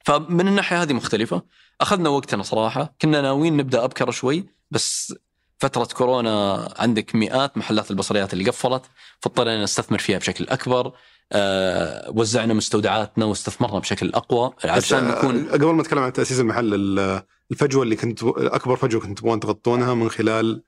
فمن 0.03 0.47
الناحية 0.47 0.81
هذه 0.81 0.93
مختلفة. 0.93 1.41
أخذنا 1.81 2.09
وقتنا 2.09 2.43
صراحة. 2.43 2.95
كنا 3.01 3.21
ناويين 3.21 3.57
نبدأ 3.57 3.83
أبكر 3.83 4.11
شوي 4.11 4.45
بس 4.71 5.13
فترة 5.59 5.83
كورونا 5.93 6.67
عندك 6.79 7.15
مئات 7.15 7.57
محلات 7.57 7.91
البصريات 7.91 8.33
اللي 8.33 8.45
قفلت 8.49 8.81
فاضطرينا 9.19 9.63
نستثمر 9.63 9.97
فيها 9.97 10.17
بشكل 10.17 10.47
أكبر. 10.47 10.91
آه 11.31 12.11
وزعنا 12.15 12.53
مستودعاتنا 12.53 13.25
واستثمرنا 13.25 13.79
بشكل 13.79 14.09
أقوى. 14.13 14.53
عشان 14.65 15.07
نكون؟ 15.07 15.47
آه، 15.47 15.51
قبل 15.51 15.65
ما 15.65 15.81
نتكلم 15.81 15.99
عن 15.99 16.13
تأسيس 16.13 16.39
المحل 16.39 16.73
ال- 16.73 17.23
الفجوة 17.51 17.83
اللي 17.83 17.95
كنت 17.95 18.23
أكبر 18.23 18.75
فجوة 18.75 19.01
كنتوا 19.01 19.15
تبغون 19.15 19.39
تغطونها 19.39 19.93
من 19.93 20.09
خلال 20.09 20.63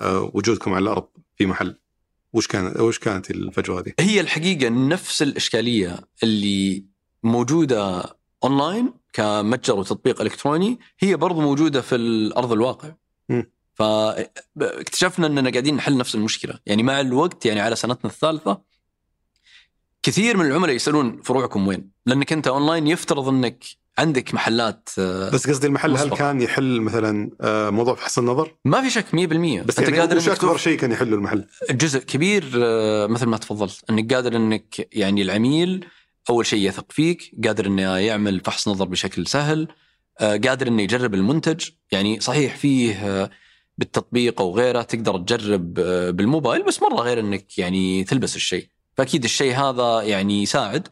آه، 0.00 0.30
وجودكم 0.34 0.74
على 0.74 0.82
الأرض 0.82 1.06
في 1.36 1.46
محل. 1.46 1.78
وش 2.32 2.46
كان 2.46 2.80
وش 2.80 2.98
كانت 2.98 3.30
الفجوة 3.30 3.80
هذه؟ 3.80 3.92
هي 4.00 4.20
الحقيقة 4.20 4.68
نفس 4.68 5.22
الإشكالية 5.22 5.98
اللي 6.22 6.84
موجودة 7.22 8.04
أونلاين 8.44 8.92
كمتجر 9.12 9.74
وتطبيق 9.74 10.20
إلكتروني 10.20 10.78
هي 10.98 11.16
برضو 11.16 11.40
موجودة 11.40 11.80
في 11.80 11.94
الأرض 11.94 12.52
الواقع. 12.52 12.92
مم. 13.28 13.50
فاكتشفنا 13.74 15.26
إننا 15.26 15.50
قاعدين 15.50 15.76
نحل 15.76 15.96
نفس 15.96 16.14
المشكلة، 16.14 16.58
يعني 16.66 16.82
مع 16.82 17.00
الوقت 17.00 17.46
يعني 17.46 17.60
على 17.60 17.76
سنتنا 17.76 18.10
الثالثة 18.10 18.60
كثير 20.02 20.36
من 20.36 20.46
العملاء 20.46 20.74
يسألون 20.74 21.22
فروعكم 21.22 21.68
وين؟ 21.68 21.90
لأنك 22.06 22.32
أنت 22.32 22.46
أونلاين 22.46 22.86
يفترض 22.86 23.28
إنك 23.28 23.64
عندك 23.98 24.34
محلات 24.34 24.88
آه، 24.98 25.30
بس 25.30 25.50
قصدي 25.50 25.66
المحل 25.66 25.96
هل. 25.96 26.10
كان 26.10 26.40
يحل 26.40 26.80
مثلا 26.80 27.30
آه، 27.40 27.70
موضوع 27.70 27.94
فحص 27.94 28.18
النظر؟ 28.18 28.54
ما 28.64 28.82
في 28.82 28.90
شك 28.90 29.06
100% 29.14 29.62
بس 29.62 29.78
أنت 29.78 29.88
يعني 29.88 30.00
قادر 30.00 30.16
وش 30.16 30.28
إنك 30.28 30.36
أكبر 30.38 30.56
شيء 30.56 30.78
كان 30.78 30.92
يحله 30.92 31.16
المحل؟ 31.16 31.46
جزء 31.70 31.98
كبير 31.98 32.50
آه، 32.56 33.06
مثل 33.06 33.26
ما 33.26 33.36
تفضلت 33.36 33.84
إنك 33.90 34.14
قادر 34.14 34.36
إنك 34.36 34.88
يعني 34.92 35.22
العميل 35.22 35.86
أول 36.30 36.46
شيء 36.46 36.68
يثق 36.68 36.92
فيك، 36.92 37.34
قادر 37.44 37.66
إنه 37.66 37.96
يعمل 37.96 38.40
فحص 38.40 38.68
نظر 38.68 38.84
بشكل 38.84 39.26
سهل، 39.26 39.68
آه، 40.20 40.36
قادر 40.36 40.68
إنه 40.68 40.82
يجرب 40.82 41.14
المنتج، 41.14 41.68
يعني 41.92 42.20
صحيح 42.20 42.56
فيه 42.56 42.94
آه، 42.94 43.30
بالتطبيق 43.78 44.40
أو 44.40 44.56
غيره 44.56 44.82
تقدر 44.82 45.18
تجرب 45.18 45.78
آه، 45.78 46.10
بالموبايل 46.10 46.62
بس 46.62 46.82
مرة 46.82 47.00
غير 47.02 47.20
إنك 47.20 47.58
يعني 47.58 48.04
تلبس 48.04 48.36
الشيء، 48.36 48.68
فأكيد 48.96 49.24
الشيء 49.24 49.54
هذا 49.54 50.02
يعني 50.02 50.42
يساعد. 50.42 50.88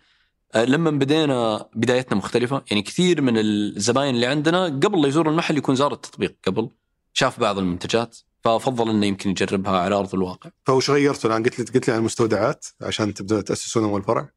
لما 0.56 0.90
بدينا 0.90 1.68
بدايتنا 1.74 2.18
مختلفة، 2.18 2.62
يعني 2.70 2.82
كثير 2.82 3.20
من 3.20 3.38
الزباين 3.38 4.14
اللي 4.14 4.26
عندنا 4.26 4.64
قبل 4.64 5.02
لا 5.02 5.08
يزور 5.08 5.28
المحل 5.28 5.56
يكون 5.56 5.74
زار 5.74 5.92
التطبيق 5.92 6.36
قبل، 6.46 6.68
شاف 7.12 7.40
بعض 7.40 7.58
المنتجات 7.58 8.18
ففضل 8.44 8.90
إنه 8.90 9.06
يمكن 9.06 9.30
يجربها 9.30 9.78
على 9.78 9.94
أرض 9.94 10.14
الواقع. 10.14 10.50
فوش 10.64 10.90
غيرتوا 10.90 11.30
الآن 11.30 11.42
قلت 11.42 11.58
لي 11.58 11.64
قلت 11.64 11.88
لي 11.88 11.94
عن 11.94 12.00
المستودعات 12.00 12.66
عشان 12.82 13.14
تبدون 13.14 13.44
تأسسون 13.44 13.84
أول 13.84 14.02
فرع؟ 14.02 14.28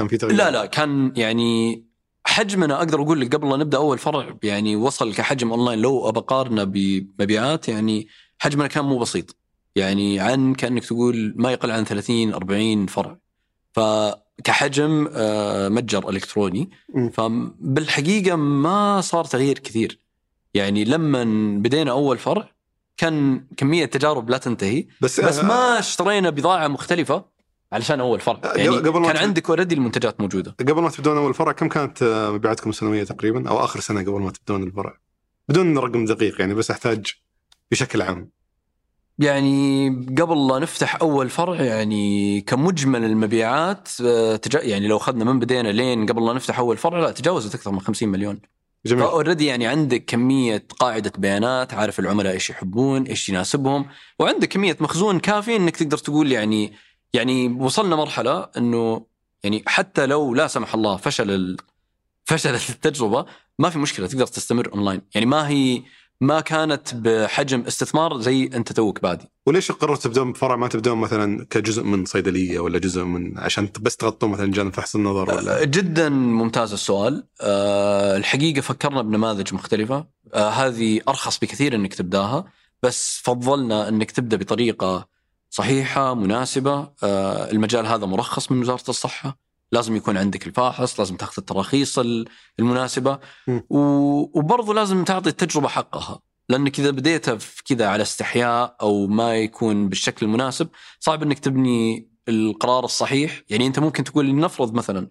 كان 0.00 0.08
في 0.08 0.16
تغيير؟ 0.16 0.36
لا 0.36 0.50
لا 0.50 0.66
كان 0.66 1.12
يعني 1.16 1.84
حجمنا 2.24 2.78
أقدر 2.78 3.02
أقول 3.02 3.20
لك 3.20 3.36
قبل 3.36 3.50
لا 3.50 3.56
نبدأ 3.56 3.78
أول 3.78 3.98
فرع 3.98 4.36
يعني 4.42 4.76
وصل 4.76 5.14
كحجم 5.14 5.52
أونلاين 5.52 5.78
لو 5.78 6.08
أبى 6.08 6.18
أقارنه 6.18 6.64
بمبيعات 6.64 7.68
يعني 7.68 8.08
حجمنا 8.38 8.66
كان 8.68 8.84
مو 8.84 8.98
بسيط. 8.98 9.36
يعني 9.76 10.20
عن 10.20 10.54
كأنك 10.54 10.84
تقول 10.84 11.34
ما 11.36 11.52
يقل 11.52 11.70
عن 11.70 11.84
30 11.84 12.32
40 12.32 12.86
فرع. 12.86 13.18
فكحجم 13.72 15.08
آه، 15.12 15.68
متجر 15.68 16.08
إلكتروني. 16.08 16.70
فبالحقيقه 17.12 18.36
ما 18.36 19.00
صار 19.00 19.24
تغيير 19.24 19.58
كثير. 19.58 19.98
يعني 20.54 20.84
لما 20.84 21.24
بدينا 21.58 21.90
أول 21.90 22.18
فرع 22.18 22.50
كان 22.96 23.44
كمية 23.56 23.84
تجارب 23.84 24.30
لا 24.30 24.38
تنتهي. 24.38 24.86
بس 25.00 25.20
بس 25.20 25.38
ما 25.38 25.78
اشترينا 25.78 26.30
بضاعة 26.30 26.68
مختلفة. 26.68 27.24
علشان 27.72 28.00
أول 28.00 28.20
فرع 28.20 28.34
قبل- 28.36 28.60
يعني 28.60 28.76
قبل 28.76 29.06
كان 29.06 29.16
عندك 29.16 29.48
اوريدي 29.50 29.74
المنتجات 29.74 30.20
موجودة. 30.20 30.54
قبل 30.60 30.82
ما 30.82 30.90
تبدون 30.90 31.16
أول 31.16 31.34
فرع 31.34 31.52
كم 31.52 31.68
كانت 31.68 32.04
مبيعاتكم 32.34 32.70
السنويه 32.70 33.04
تقريبا؟ 33.04 33.48
أو 33.48 33.64
آخر 33.64 33.80
سنة 33.80 34.00
قبل 34.00 34.20
ما 34.20 34.30
تبدون 34.30 34.62
الفرع؟ 34.62 34.98
بدون 35.48 35.78
رقم 35.78 36.04
دقيق 36.04 36.40
يعني 36.40 36.54
بس 36.54 36.70
أحتاج 36.70 37.06
بشكل 37.70 38.02
عام. 38.02 38.30
يعني 39.18 39.88
قبل 40.18 40.46
لا 40.48 40.58
نفتح 40.58 40.96
أول 41.02 41.28
فرع 41.30 41.62
يعني 41.62 42.40
كمجمل 42.40 43.04
المبيعات 43.04 43.88
آه، 44.04 44.36
تجا 44.36 44.60
يعني 44.62 44.88
لو 44.88 44.96
أخذنا 44.96 45.24
من 45.24 45.38
بدينا 45.38 45.68
لين 45.68 46.06
قبل 46.06 46.26
لا 46.26 46.32
نفتح 46.32 46.58
أول 46.58 46.76
فرع 46.76 46.98
لا 47.00 47.10
تجاوزت 47.10 47.54
أكثر 47.54 47.70
من 47.70 47.80
50 47.80 48.08
مليون. 48.08 48.40
جميل. 48.86 49.04
ف 49.04 49.09
already 49.09 49.46
يعني 49.46 49.66
عندك 49.66 50.04
كمية 50.04 50.66
قاعدة 50.78 51.12
بيانات 51.18 51.74
عارف 51.74 51.98
العملاء 52.00 52.32
إيش 52.32 52.50
يحبون 52.50 53.02
إيش 53.02 53.28
يناسبهم 53.28 53.86
وعندك 54.18 54.48
كمية 54.48 54.76
مخزون 54.80 55.18
كافي 55.18 55.56
إنك 55.56 55.76
تقدر 55.76 55.98
تقول 55.98 56.32
يعني 56.32 56.72
يعني 57.14 57.48
وصلنا 57.48 57.96
مرحلة 57.96 58.48
إنه 58.56 59.06
يعني 59.44 59.62
حتى 59.66 60.06
لو 60.06 60.34
لا 60.34 60.46
سمح 60.46 60.74
الله 60.74 60.96
فشل 60.96 61.30
ال... 61.30 61.56
فشلت 62.24 62.70
التجربة 62.74 63.26
ما 63.58 63.70
في 63.70 63.78
مشكلة 63.78 64.06
تقدر 64.06 64.26
تستمر 64.26 64.72
اونلاين 64.72 65.00
يعني 65.14 65.26
ما 65.26 65.48
هي 65.48 65.82
ما 66.20 66.40
كانت 66.40 66.94
بحجم 66.94 67.60
استثمار 67.60 68.20
زي 68.20 68.50
أنت 68.54 68.72
توك 68.72 69.02
بادي. 69.02 69.24
وليش 69.46 69.72
قررت 69.72 70.02
تبدون 70.02 70.32
بفرع؟ 70.32 70.56
ما 70.56 70.68
تبدون 70.68 70.98
مثلا 70.98 71.46
كجزء 71.50 71.82
من 71.82 72.04
صيدلية 72.04 72.60
ولا 72.60 72.78
جزء 72.78 73.04
من 73.04 73.38
عشان 73.38 73.68
بس 73.80 73.96
تغطون 73.96 74.30
مثلا 74.30 74.52
جانب 74.52 74.74
فحص 74.74 74.96
النظر 74.96 75.34
ولا؟ 75.34 75.64
جدا 75.64 76.08
ممتاز 76.08 76.72
السؤال. 76.72 77.24
أه 77.40 78.16
الحقيقة 78.16 78.60
فكرنا 78.60 79.02
بنماذج 79.02 79.54
مختلفة. 79.54 80.06
أه 80.34 80.48
هذه 80.48 81.00
أرخص 81.08 81.38
بكثير 81.38 81.74
أنك 81.74 81.94
تبدأها 81.94 82.44
بس 82.82 83.20
فضلنا 83.24 83.88
أنك 83.88 84.10
تبدأ 84.10 84.36
بطريقة 84.36 85.08
صحيحة 85.50 86.14
مناسبة. 86.14 86.92
أه 87.02 87.50
المجال 87.50 87.86
هذا 87.86 88.06
مرخص 88.06 88.52
من 88.52 88.60
وزارة 88.60 88.84
الصحة. 88.88 89.38
لازم 89.72 89.96
يكون 89.96 90.16
عندك 90.16 90.46
الفاحص 90.46 90.98
لازم 91.00 91.16
تاخذ 91.16 91.34
التراخيص 91.38 91.98
ال- 91.98 92.28
المناسبة. 92.58 93.18
م. 93.48 93.60
و- 93.70 94.38
وبرضو 94.38 94.72
لازم 94.72 95.04
تعطي 95.04 95.28
التجربة 95.30 95.68
حقها. 95.68 96.20
لأنك 96.48 96.78
إذا 96.80 96.90
بديتها 96.90 97.38
كذا 97.64 97.88
على 97.88 98.02
استحياء 98.02 98.76
أو 98.80 99.06
ما 99.06 99.36
يكون 99.36 99.88
بالشكل 99.88 100.26
المناسب 100.26 100.68
صعب 101.00 101.22
أنك 101.22 101.38
تبني 101.38 102.08
القرار 102.28 102.84
الصحيح. 102.84 103.42
يعني 103.50 103.66
أنت 103.66 103.78
ممكن 103.78 104.04
تقول 104.04 104.26
لنفرض 104.26 104.74
مثلا 104.74 105.08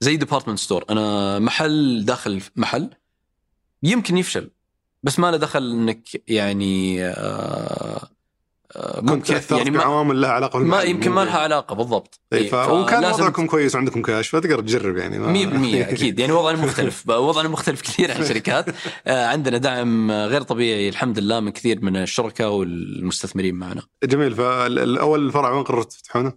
زي 0.00 0.16
department 0.16 0.58
store 0.58 0.84
أنا 0.90 1.38
محل 1.38 2.04
داخل 2.04 2.42
محل 2.56 2.90
يمكن 3.82 4.18
يفشل 4.18 4.50
بس 5.02 5.18
ما 5.18 5.30
له 5.30 5.36
دخل 5.36 5.70
إنك 5.70 6.08
يعني 6.28 7.04
آه 7.04 7.10
آه 7.10 8.08
ممكن 8.96 9.22
تاثرت 9.22 9.58
يعني 9.58 9.70
ما, 9.70 9.78
بعوامل 9.78 10.20
لها 10.20 10.30
علاقة 10.30 10.58
ما. 10.58 10.82
يمكن 10.82 11.10
ما 11.10 11.24
لها 11.24 11.38
علاقة 11.38 11.74
بالضبط. 11.74 12.20
إيه، 12.32 12.38
إيه، 12.38 12.48
ف... 12.50 12.54
وكان 12.54 13.04
وضعكم 13.04 13.46
كويس 13.46 13.74
وعندكم 13.74 14.02
كاش 14.02 14.28
فتقدر 14.28 14.60
تجرب 14.60 14.96
يعني 14.96 15.18
ما... 15.18 15.34
100% 15.86 15.88
أكيد. 15.92 16.18
يعني 16.18 16.32
وضعنا 16.32 16.64
مختلف 16.64 17.08
وضعنا 17.08 17.48
مختلف 17.48 17.82
كثير 17.82 18.12
عن 18.12 18.22
الشركات. 18.22 18.66
آه، 19.06 19.26
عندنا 19.26 19.58
دعم 19.58 20.10
غير 20.10 20.42
طبيعي 20.42 20.88
الحمد 20.88 21.18
لله 21.18 21.40
من 21.40 21.50
كثير 21.50 21.80
من 21.84 21.96
الشركاء 21.96 22.50
والمستثمرين 22.50 23.54
معنا. 23.54 23.82
جميل. 24.04 24.34
فالأول 24.34 25.32
فرع 25.32 25.50
وين 25.50 25.64
قررت 25.64 25.92
تفتحونه؟ 25.92 26.32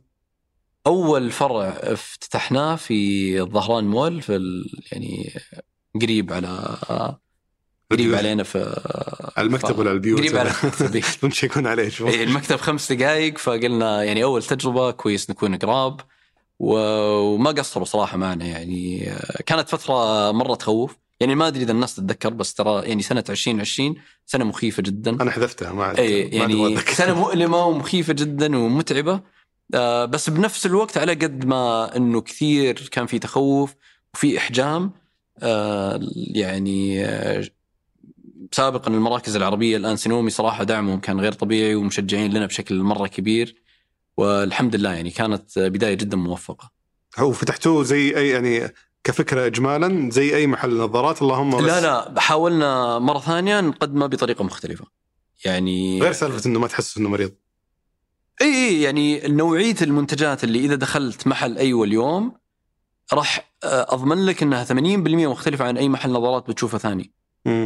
أول 0.87 1.31
فرع 1.31 1.67
افتتحناه 1.67 2.75
في 2.75 3.41
الظهران 3.41 3.83
مول 3.87 4.21
في 4.21 4.35
ال- 4.35 4.65
يعني 4.91 5.33
قريب 6.01 6.33
على 6.33 6.77
قريب 7.91 8.15
علينا 8.15 8.43
في 8.43 8.59
على 9.37 9.47
المكتب 9.47 9.79
ولا 9.79 9.91
البيوت؟ 9.91 10.19
قريب 10.19 10.37
على 10.37 10.51
المكتب 10.63 11.67
عليه 11.67 11.89
شوي. 11.89 12.09
إيه، 12.09 12.23
المكتب 12.23 12.55
خمس 12.55 12.91
دقائق 12.91 13.37
فقلنا 13.37 14.03
يعني 14.03 14.23
أول 14.23 14.43
تجربة 14.43 14.91
كويس 14.91 15.29
نكون 15.29 15.55
قراب 15.55 16.01
وما 16.59 17.51
قصروا 17.51 17.85
صراحة 17.85 18.17
معنا 18.17 18.45
يعني 18.45 19.11
آه، 19.11 19.41
كانت 19.45 19.69
فترة 19.69 20.31
مرة 20.31 20.55
تخوف. 20.55 20.97
يعني 21.19 21.35
ما 21.35 21.47
أدري 21.47 21.63
إذا 21.63 21.71
الناس 21.71 21.95
تتذكر 21.95 22.29
بس 22.29 22.53
ترى 22.53 22.81
يعني 22.85 23.01
سنة 23.01 23.23
2020 23.29 23.95
سنة 24.25 24.45
مخيفة 24.45 24.83
جدا. 24.83 25.11
أنا 25.21 25.31
حذفتها 25.31 25.73
ما 25.73 25.83
عاد 25.83 25.99
اي 25.99 26.21
يعني. 26.21 26.77
سنة 26.77 27.13
مؤلمة 27.23 27.65
ومخيفة 27.65 28.13
جدا 28.13 28.57
ومتعبة. 28.57 29.21
آه، 29.73 30.05
بس 30.05 30.29
بنفس 30.29 30.65
الوقت 30.65 30.97
على 30.97 31.13
قد 31.13 31.45
ما 31.45 31.95
إنه 31.95 32.21
كثير 32.21 32.89
كان 32.91 33.05
في 33.05 33.19
تخوف 33.19 33.75
وفي 34.13 34.37
إحجام 34.37 34.91
آه، 35.43 35.99
يعني 36.15 37.05
آه، 37.05 37.43
سابقا 38.51 38.91
المراكز 38.91 39.35
العربية 39.35 39.77
الآن 39.77 39.95
سنومي 39.97 40.29
صراحة 40.29 40.63
دعمهم 40.63 40.99
كان 40.99 41.19
غير 41.19 41.31
طبيعي 41.31 41.75
ومشجعين 41.75 42.33
لنا 42.33 42.45
بشكل 42.45 42.79
مرة 42.79 43.07
كبير 43.07 43.55
والحمد 44.17 44.75
لله 44.75 44.93
يعني 44.93 45.09
كانت 45.09 45.59
بداية 45.59 45.93
جدا 45.93 46.17
موفقة. 46.17 46.71
هو 47.17 47.31
فتحتوه 47.31 47.83
زي 47.83 48.17
أي 48.17 48.29
يعني 48.29 48.73
كفكرة 49.03 49.45
اجمالا 49.45 50.09
زي 50.09 50.35
أي 50.35 50.47
محل 50.47 50.77
نظارات 50.77 51.21
اللهم 51.21 51.57
بس 51.57 51.63
لا 51.63 51.81
لا 51.81 52.19
حاولنا 52.21 52.99
مرة 52.99 53.19
ثانية 53.19 53.61
نقدمه 53.61 54.05
بطريقة 54.05 54.43
مختلفة. 54.43 54.85
يعني 55.45 56.01
غير 56.01 56.13
سالفة 56.13 56.49
إنه 56.49 56.59
ما 56.59 56.67
تحس 56.67 56.97
إنه 56.97 57.09
مريض 57.09 57.31
إي 58.41 58.47
إي 58.47 58.81
يعني 58.81 59.27
نوعية 59.27 59.75
المنتجات 59.81 60.43
اللي 60.43 60.59
إذا 60.59 60.75
دخلت 60.75 61.27
محل 61.27 61.57
أيوه 61.57 61.83
اليوم 61.85 62.33
راح 63.13 63.51
آه، 63.63 63.93
أضمن 63.93 64.25
لك 64.25 64.43
إنها 64.43 64.65
80% 64.65 64.73
مختلفة 65.27 65.65
عن 65.65 65.77
أي 65.77 65.89
محل 65.89 66.11
نظارات 66.11 66.49
بتشوفه 66.49 66.77
ثاني. 66.77 67.16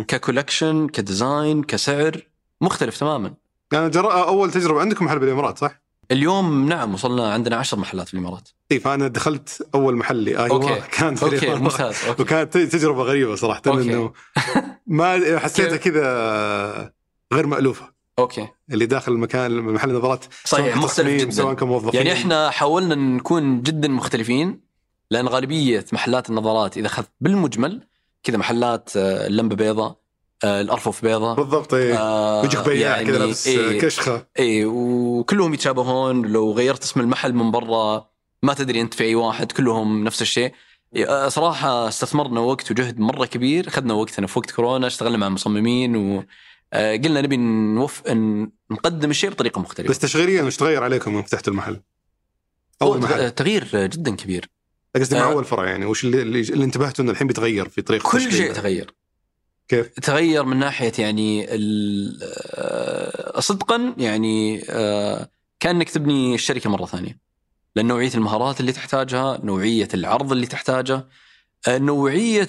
ك 0.07 0.15
collection 0.15 0.88
ك 0.88 0.98
design 0.98 1.63
كسعر 1.63 2.27
مختلف 2.61 2.99
تماما. 2.99 3.34
يعني 3.73 3.89
جراء 3.89 4.27
أول 4.27 4.51
تجربة 4.51 4.82
عندكم 4.82 5.05
محل 5.05 5.19
بالامارات 5.19 5.57
صح؟ 5.57 5.82
اليوم 6.11 6.69
نعم 6.69 6.93
وصلنا 6.93 7.34
عندنا 7.34 7.55
عشر 7.55 7.79
محلات 7.79 8.07
في 8.07 8.13
الإمارات. 8.13 8.49
اي 8.71 8.79
فانا 8.79 9.07
دخلت 9.07 9.67
أول 9.75 9.95
محل 9.95 10.15
لي 10.15 10.38
أيوه 10.38 10.49
okay. 10.49 10.82
كان 10.91 11.15
في 11.15 11.25
الإمارات. 11.25 11.61
ممتاز. 11.61 11.95
okay. 12.07 12.22
وكانت 12.21 12.57
تجربة 12.57 13.03
غريبة 13.03 13.36
صراحة 13.36 13.61
okay. 13.67 13.82
إنه 13.82 14.13
ما 14.88 15.39
حسيتها 15.39 15.77
كذا 15.77 16.91
غير 17.34 17.47
مألوفة. 17.47 17.91
أوكي. 18.19 18.47
اللي 18.71 18.86
داخل 18.86 19.11
المكان 19.11 19.51
محل 19.61 19.89
النظارات 19.89 20.25
صحيح 20.45 20.77
مختلف 20.77 21.21
جدا. 21.21 21.32
سواء 21.32 21.53
كموظفين 21.53 21.93
يعني 21.93 22.13
إحنا 22.13 22.49
حاولنا 22.49 22.95
نكون 22.95 23.61
جدا 23.61 23.88
مختلفين 23.88 24.59
لأن 25.11 25.27
غالبية 25.27 25.86
محلات 25.93 26.29
النظارات 26.29 26.77
إذا 26.77 26.88
أخذت 26.88 27.09
بالمجمل 27.21 27.88
كذا 28.24 28.38
محلات 28.38 28.89
آه، 28.97 29.28
اللمبة 29.28 29.55
بيضاء 29.55 30.01
آه، 30.43 30.61
الأرفف 30.61 31.01
بيضاء 31.01 31.36
بالضبط 31.36 31.74
إيه. 31.74 31.97
آه، 31.97 32.41
ويجيك 32.41 32.65
بياع 32.65 32.91
يعني 32.91 33.05
كذا 33.05 33.17
لابس 33.17 33.47
إيه 33.47 33.80
كشخة. 33.80 34.28
اي 34.39 34.65
وكلهم 34.65 35.53
يتشابهون. 35.53 36.22
لو 36.22 36.51
غيرت 36.51 36.84
اسم 36.84 36.99
المحل 36.99 37.34
من 37.34 37.51
برا 37.51 38.09
ما 38.43 38.53
تدري 38.53 38.82
أنت 38.82 38.93
في 38.93 39.03
أي 39.03 39.15
واحد 39.15 39.51
كلهم 39.51 40.03
نفس 40.03 40.22
الشيء. 40.22 40.53
آه، 41.07 41.28
صراحة 41.28 41.88
استثمرنا 41.88 42.39
وقت 42.39 42.72
وجهد 42.72 42.99
مرة 42.99 43.26
كبير. 43.26 43.67
أخذنا 43.67 43.93
وقتنا 43.93 44.28
في 44.28 44.39
وقت 44.39 44.51
كورونا 44.51 44.88
اشتغلنا 44.88 45.17
مع 45.17 45.30
مصممين 45.30 45.95
وقلنا 45.95 47.22
نبي 47.22 47.38
نوف... 47.38 48.03
نقدم 48.72 49.09
الشيء 49.09 49.30
بطريقة 49.30 49.61
مختلفة. 49.61 49.89
بس 49.89 49.99
تشغيليا 49.99 50.43
وش 50.43 50.57
تغير 50.57 50.84
عليكم 50.84 51.13
يوم 51.13 51.24
فتحتوا 51.24 51.53
المحل؟ 51.53 51.82
أول 52.82 52.99
محل. 52.99 53.32
تغيير 53.32 53.67
جدا 53.74 54.15
كبير. 54.15 54.49
قصدي 54.95 55.15
مع 55.15 55.21
آه. 55.21 55.31
أول 55.31 55.45
فرع 55.45 55.69
يعني 55.69 55.85
وش 55.85 56.03
اللي, 56.03 56.21
اللي, 56.21 56.65
انتبهتوا 56.65 57.03
إنه 57.03 57.11
الحين 57.11 57.27
بيتغير 57.27 57.69
في 57.69 57.81
طريقه 57.81 58.11
كل؟ 58.11 58.31
شيء 58.31 58.53
تغير 58.53 58.93
كيف؟ 59.67 59.87
تغير 59.87 60.45
من 60.45 60.57
ناحية 60.57 60.91
يعني 60.99 61.47
آه، 61.49 63.39
صدقا 63.39 63.95
يعني 63.97 64.63
آه، 64.69 65.29
كأنك 65.59 65.89
تبني 65.89 66.35
الشركة 66.35 66.69
مرة 66.69 66.85
ثانية 66.85 67.19
لأن 67.75 67.87
نوعية 67.87 68.11
المهارات 68.15 68.59
اللي 68.59 68.71
تحتاجها 68.71 69.39
نوعية 69.43 69.87
العرض 69.93 70.31
اللي 70.31 70.47
تحتاجه 70.47 71.07
نوعية 71.69 72.43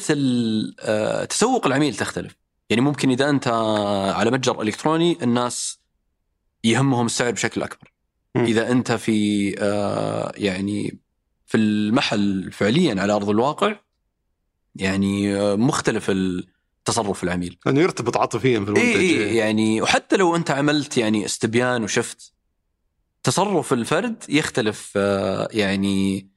تسوق 1.25 1.67
العميل 1.67 1.95
تختلف 1.95 2.37
يعني 2.71 2.83
ممكن 2.83 3.11
إذا 3.11 3.31
أنت 3.31 3.49
على 4.15 4.31
متجر 4.31 4.63
إلكتروني 4.63 5.19
الناس 5.23 5.81
يهمهم 6.65 7.07
السعر 7.07 7.31
بشكل 7.31 7.63
أكبر 7.63 7.93
مم. 8.35 8.45
إذا 8.45 8.71
أنت 8.71 8.93
في 8.93 9.51
يعني 10.37 10.99
في 11.53 11.59
المحل 11.59 12.53
فعليا 12.53 13.01
على 13.03 13.13
أرض 13.13 13.29
الواقع 13.31 13.77
يعني 14.77 15.37
آه، 15.37 15.55
مختلف 15.55 16.13
تصرف 16.85 17.25
العميل. 17.25 17.59
لأنه 17.67 17.81
يرتبط 17.81 18.17
عاطفيا 18.17 18.59
في 18.61 18.65
المنتج. 18.65 18.81
اي 18.81 19.25
اي 19.25 19.37
يعني 19.37 19.83
وحتى 19.83 20.17
لو 20.17 20.37
أنت 20.37 20.51
عملت 20.51 20.97
يعني 20.97 21.25
استبيان 21.25 21.83
وشفت 21.83 22.33
تصرف 23.23 23.73
الفرد 23.73 24.25
يختلف 24.29 24.93
آه، 24.97 25.49
يعني 25.51 26.29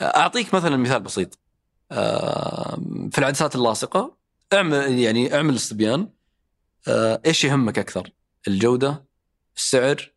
آه، 0.00 0.04
أعطيك 0.04 0.54
مثلا 0.54 0.76
مثال 0.76 1.00
بسيط. 1.00 1.38
في 3.10 3.18
العدسات 3.18 3.54
اللاصقة 3.56 4.16
اعمل 4.52 4.98
يعني 4.98 5.34
اعمل 5.34 5.54
استبيان. 5.54 6.08
إيش 6.88 7.44
يهمك 7.44 7.78
أكثر؟ 7.78 8.10
الجودة، 8.48 9.04
السعر، 9.56 9.92
ال- 9.92 10.13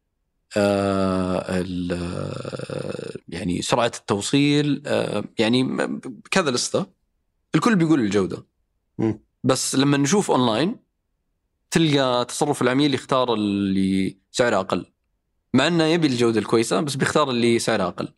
يعني 3.30 3.62
سرعة 3.62 3.91
التوصيل 3.98 4.84
آه، 4.86 5.24
يعني 5.39 5.78
كذا 6.32 6.52
لستة. 6.52 6.86
الكل 7.56 7.76
بيقول 7.76 8.00
الجودة. 8.00 8.45
بس 9.43 9.76
لما 9.76 9.98
نشوف 9.98 10.32
أونلاين 10.32 10.76
تلقى 11.72 12.26
تصرف 12.26 12.62
العميل 12.62 12.93
يختار 12.93 13.34
اللي 13.34 14.18
سعره 14.32 14.60
أقل. 14.60 14.86
مع 15.54 15.68
إنه 15.68 15.84
يبي 15.84 16.08
الجودة 16.08 16.39
الكويسة 16.39 16.82
بس 16.82 16.95
بيختار 16.95 17.30
اللي 17.30 17.60
سعره 17.60 17.84
أقل. 17.84 18.14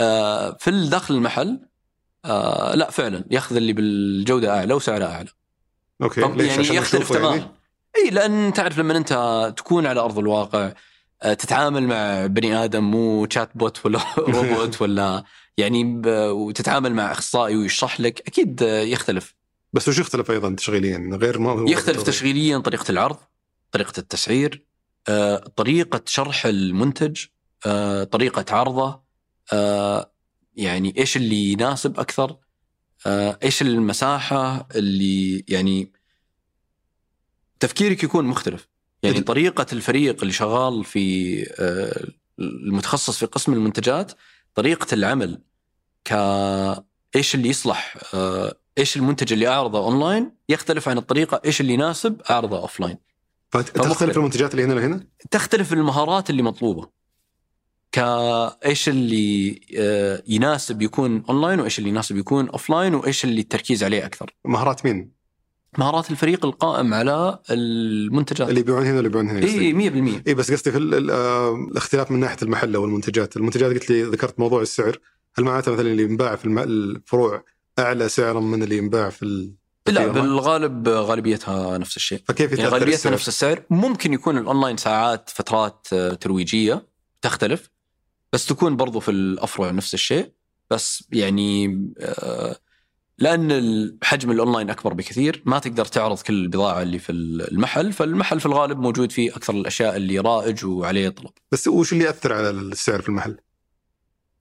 آه 0.00 0.56
في 0.60 0.88
داخل 0.88 1.14
المحل 1.14 1.60
آه 2.24 2.74
لا 2.74 2.90
فعلا 2.90 3.24
ياخذ 3.30 3.56
اللي 3.56 3.72
بالجودة 3.72 4.58
أعلى 4.58 4.74
وسعره 4.74 5.04
أعلى. 5.04 5.28
okay 6.02 6.20
ليش؟ 6.20 6.48
يعني 6.48 6.76
يختلف 6.76 6.94
نشوفه 7.02 7.14
تماما. 7.14 7.36
يعني؟ 7.36 7.50
إي 7.96 8.10
لأن 8.10 8.52
تعرف 8.52 8.78
لما 8.78 8.96
أنت 8.96 9.12
تكون 9.56 9.86
على 9.86 10.00
أرض 10.00 10.18
الواقع 10.18 10.58
آه، 10.66 10.74
تتعامل 11.22 11.86
مع 11.86 12.26
بني 12.26 12.64
آدم 12.64 12.84
مو 12.84 13.26
chatbot 13.30 13.86
ولا 13.86 14.00
روبوت 14.18 14.82
ولا 14.82 15.24
يعني 15.58 16.02
وتتعامل 16.30 16.94
مع 16.94 17.12
أخصائي 17.12 17.56
ويشرح 17.56 18.00
لك 18.00 18.22
أكيد 18.26 18.62
آه، 18.62 18.80
يختلف. 18.80 19.34
بس 19.72 19.88
وش 19.88 19.98
يختلف 19.98 20.30
أيضا 20.30 20.54
تشغيليا؟ 20.54 21.10
غير 21.12 21.38
ما 21.38 21.50
هو 21.50 21.66
يختلف. 21.68 22.02
تشغيليا 22.02 22.58
طريقة 22.58 22.90
العرض 22.90 23.16
طريقة 23.72 23.92
التسعير 23.98 24.66
آه، 25.08 25.36
طريقة 25.36 26.02
شرح 26.06 26.46
المنتج 26.46 27.24
آه، 27.66 28.04
طريقة 28.04 28.44
عرضه 28.56 29.02
آه، 29.52 30.12
يعني 30.56 30.94
إيش 30.98 31.16
اللي 31.16 31.52
يناسب 31.52 32.00
أكثر 32.00 32.36
آه، 33.06 33.38
إيش 33.42 33.62
المساحة 33.62 34.68
اللي 34.74 35.44
يعني 35.48 35.92
تفكيرك 37.60 38.04
يكون 38.04 38.24
مختلف. 38.24 38.68
يعني 39.02 39.20
طريقة 39.20 39.66
الفريق 39.72 40.20
اللي 40.20 40.32
شغال 40.32 40.84
في 40.84 41.36
آه، 41.58 42.06
المتخصص 42.38 43.18
في 43.18 43.26
قسم 43.26 43.52
المنتجات 43.52 44.12
طريقة 44.54 44.94
العمل 44.94 45.42
ك 46.04 46.12
إيش 47.16 47.34
اللي 47.34 47.48
يصلح 47.48 47.96
آه، 48.14 48.54
إيش 48.78 48.96
المنتج 48.96 49.32
اللي 49.32 49.48
أعرضه 49.48 49.78
أونلاين 49.78 50.32
يختلف 50.48 50.88
عن 50.88 50.98
الطريقة 50.98 51.40
إيش 51.44 51.60
اللي 51.60 51.72
يناسب 51.72 52.20
أعرضه 52.30 52.58
offline 52.58 52.96
فتختلف. 53.50 54.16
المنتجات 54.18 54.54
اللي 54.54 54.64
هنا 54.64 54.72
لهنا؟ 54.74 55.06
تختلف 55.30 55.72
المهارات 55.72 56.30
اللي 56.30 56.42
مطلوبة 56.42 56.88
كايش 57.92 58.88
اللي 58.88 59.60
آه، 59.78 60.22
يناسب 60.26 60.82
يكون 60.82 61.24
أونلاين 61.28 61.60
وإيش 61.60 61.78
اللي 61.78 61.90
يناسب 61.90 62.16
يكون 62.16 62.48
offline 62.48 62.94
وإيش 62.94 63.24
اللي 63.24 63.40
التركيز 63.40 63.84
عليه 63.84 64.06
أكثر 64.06 64.34
مهارات 64.44 64.84
مين؟ 64.86 65.12
مهارات 65.78 66.10
الفريق 66.10 66.44
القائم 66.44 66.94
على 66.94 67.38
المنتجات. 67.50 68.48
اللي 68.48 68.60
يبيعون 68.60 68.82
هنا 68.82 68.94
واللي 68.94 69.08
يبيعون 69.08 69.28
هنا. 69.28 69.46
اي 69.46 69.72
100% 70.20 70.22
اي 70.28 70.34
بس 70.34 70.52
قصدي 70.52 70.72
في 70.72 70.78
آه، 71.12 71.54
الاختلاف 71.70 72.10
من 72.10 72.20
ناحية 72.20 72.36
المحل 72.42 72.74
أو 72.74 72.84
المنتجات، 72.84 73.36
المنتجات 73.36 73.72
قلت 73.72 73.90
لي 73.90 74.02
ذكرت 74.02 74.40
موضوع 74.40 74.62
السعر، 74.62 74.98
هل 75.34 75.44
معناته 75.44 75.72
مثلا 75.72 75.90
اللي 75.90 76.02
ينباع 76.02 76.36
في 76.36 76.44
الفروع 76.48 77.44
أعلى 77.78 78.08
سعرا 78.08 78.40
من 78.40 78.62
اللي 78.62 78.76
ينباع 78.76 79.10
في 79.10 79.22
ال... 79.22 79.54
لا؟ 79.88 80.06
بالغالب 80.06 80.88
غالبيتها 80.88 81.78
نفس 81.78 81.96
الشيء. 81.96 82.22
فكيف 82.28 82.52
يعني 82.52 82.70
غالبيتها 82.70 82.94
السعر؟ 82.94 83.12
نفس 83.12 83.28
السعر. 83.28 83.62
ممكن 83.70 84.12
يكون 84.12 84.38
الأونلاين 84.38 84.76
ساعات 84.76 85.30
فترات 85.30 85.86
آه، 85.92 86.14
ترويجية 86.14 86.86
تختلف 87.22 87.70
بس 88.32 88.46
تكون 88.46 88.76
برضو 88.76 89.00
في 89.00 89.10
الأفرع 89.10 89.70
نفس 89.70 89.94
الشيء. 89.94 90.32
بس 90.70 91.04
يعني 91.12 91.66
آه، 92.00 92.56
لأن 93.22 93.98
حجم 94.02 94.30
الأونلاين 94.30 94.70
أكبر 94.70 94.94
بكثير 94.94 95.42
ما 95.46 95.58
تقدر 95.58 95.84
تعرض 95.84 96.18
كل 96.20 96.34
البضاعة 96.34 96.82
اللي 96.82 96.98
في 96.98 97.12
المحل 97.12 97.92
فالمحل 97.92 98.40
في 98.40 98.46
الغالب 98.46 98.78
موجود 98.78 99.12
فيه 99.12 99.30
أكثر 99.36 99.54
الأشياء 99.54 99.96
اللي 99.96 100.18
رائج 100.18 100.64
وعليه 100.64 101.08
طلب 101.08 101.30
بس 101.52 101.68
وش 101.68 101.92
اللي 101.92 102.04
يأثر 102.04 102.32
على 102.32 102.50
السعر 102.50 103.02
في 103.02 103.08
المحل؟ 103.08 103.36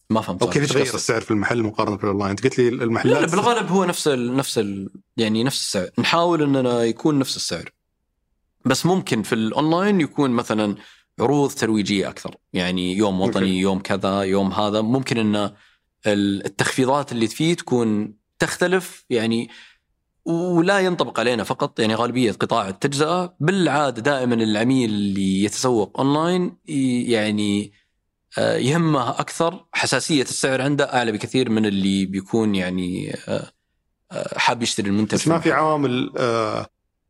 ما 0.10 0.22
فهمت 0.22 0.42
أو 0.44 0.50
كيف 0.50 0.64
يتغير؟ 0.64 0.94
السعر 0.96 1.22
في 1.22 1.32
المحل 1.32 1.64
مقارنة 1.64 1.98
بالأونلاين؟ 1.98 2.30
أنت 2.30 2.44
قلت 2.44 2.60
لي 2.60 2.70
لا 2.70 2.76
لا 2.76 2.84
المحلات 2.84 3.32
بالغالب 3.32 3.68
هو 3.68 3.86
نفس 3.86 4.08
ال 4.08 4.36
نفس 4.36 4.58
ال 4.58 4.90
يعني 5.18 5.44
نفس 5.44 5.62
السعر 5.62 5.90
نحاول 6.00 6.44
إننا 6.44 6.84
يكون 6.84 7.20
نفس 7.20 7.36
السعر 7.36 7.70
بس 8.66 8.86
ممكن 8.86 9.24
في 9.24 9.36
الأونلاين 9.36 10.02
يكون 10.02 10.32
مثلا 10.32 10.76
عروض 11.20 11.52
ترويجية 11.52 12.10
أكثر 12.10 12.36
يعني 12.54 12.98
يوم 12.98 13.22
وطني. 13.22 13.60
يوم 13.60 13.80
كذا 13.80 14.22
يوم 14.22 14.52
هذا 14.52 14.82
ممكن 14.82 15.18
إن 15.18 15.36
ال- 16.08 16.46
التخفيضات 16.46 17.12
اللي 17.12 17.28
فيه 17.28 17.54
تكون 17.54 18.21
تختلف 18.42 19.06
يعني 19.10 19.50
ولا 20.26 20.80
ينطبق 20.80 21.20
علينا 21.20 21.44
فقط 21.44 21.80
يعني 21.80 21.96
غالبية 21.96 22.32
قطاع 22.32 22.68
التجزئة 22.70 23.36
بالعادة 23.40 24.02
دائما 24.02 24.36
العميل 24.36 24.90
اللي 24.90 25.44
يتسوق 25.44 26.00
أونلاين 26.00 26.58
ي- 26.68 27.12
يعني 27.12 27.74
آه، 28.38 28.58
يهمه 28.58 29.10
أكثر 29.10 29.66
حساسية 29.74 30.22
السعر 30.24 30.62
عنده 30.62 30.94
أعلى 30.94 31.12
بكثير 31.12 31.50
من 31.50 31.66
اللي 31.66 32.06
بيكون 32.06 32.56
يعني 32.56 33.14
آه، 33.28 33.52
آه، 34.12 34.40
حاب 34.40 34.64
يشتري 34.64 34.90
المنتج 34.90 35.16
بس 35.18 35.28
ما 35.28 35.40
في. 35.40 35.52
عوامل 35.52 36.12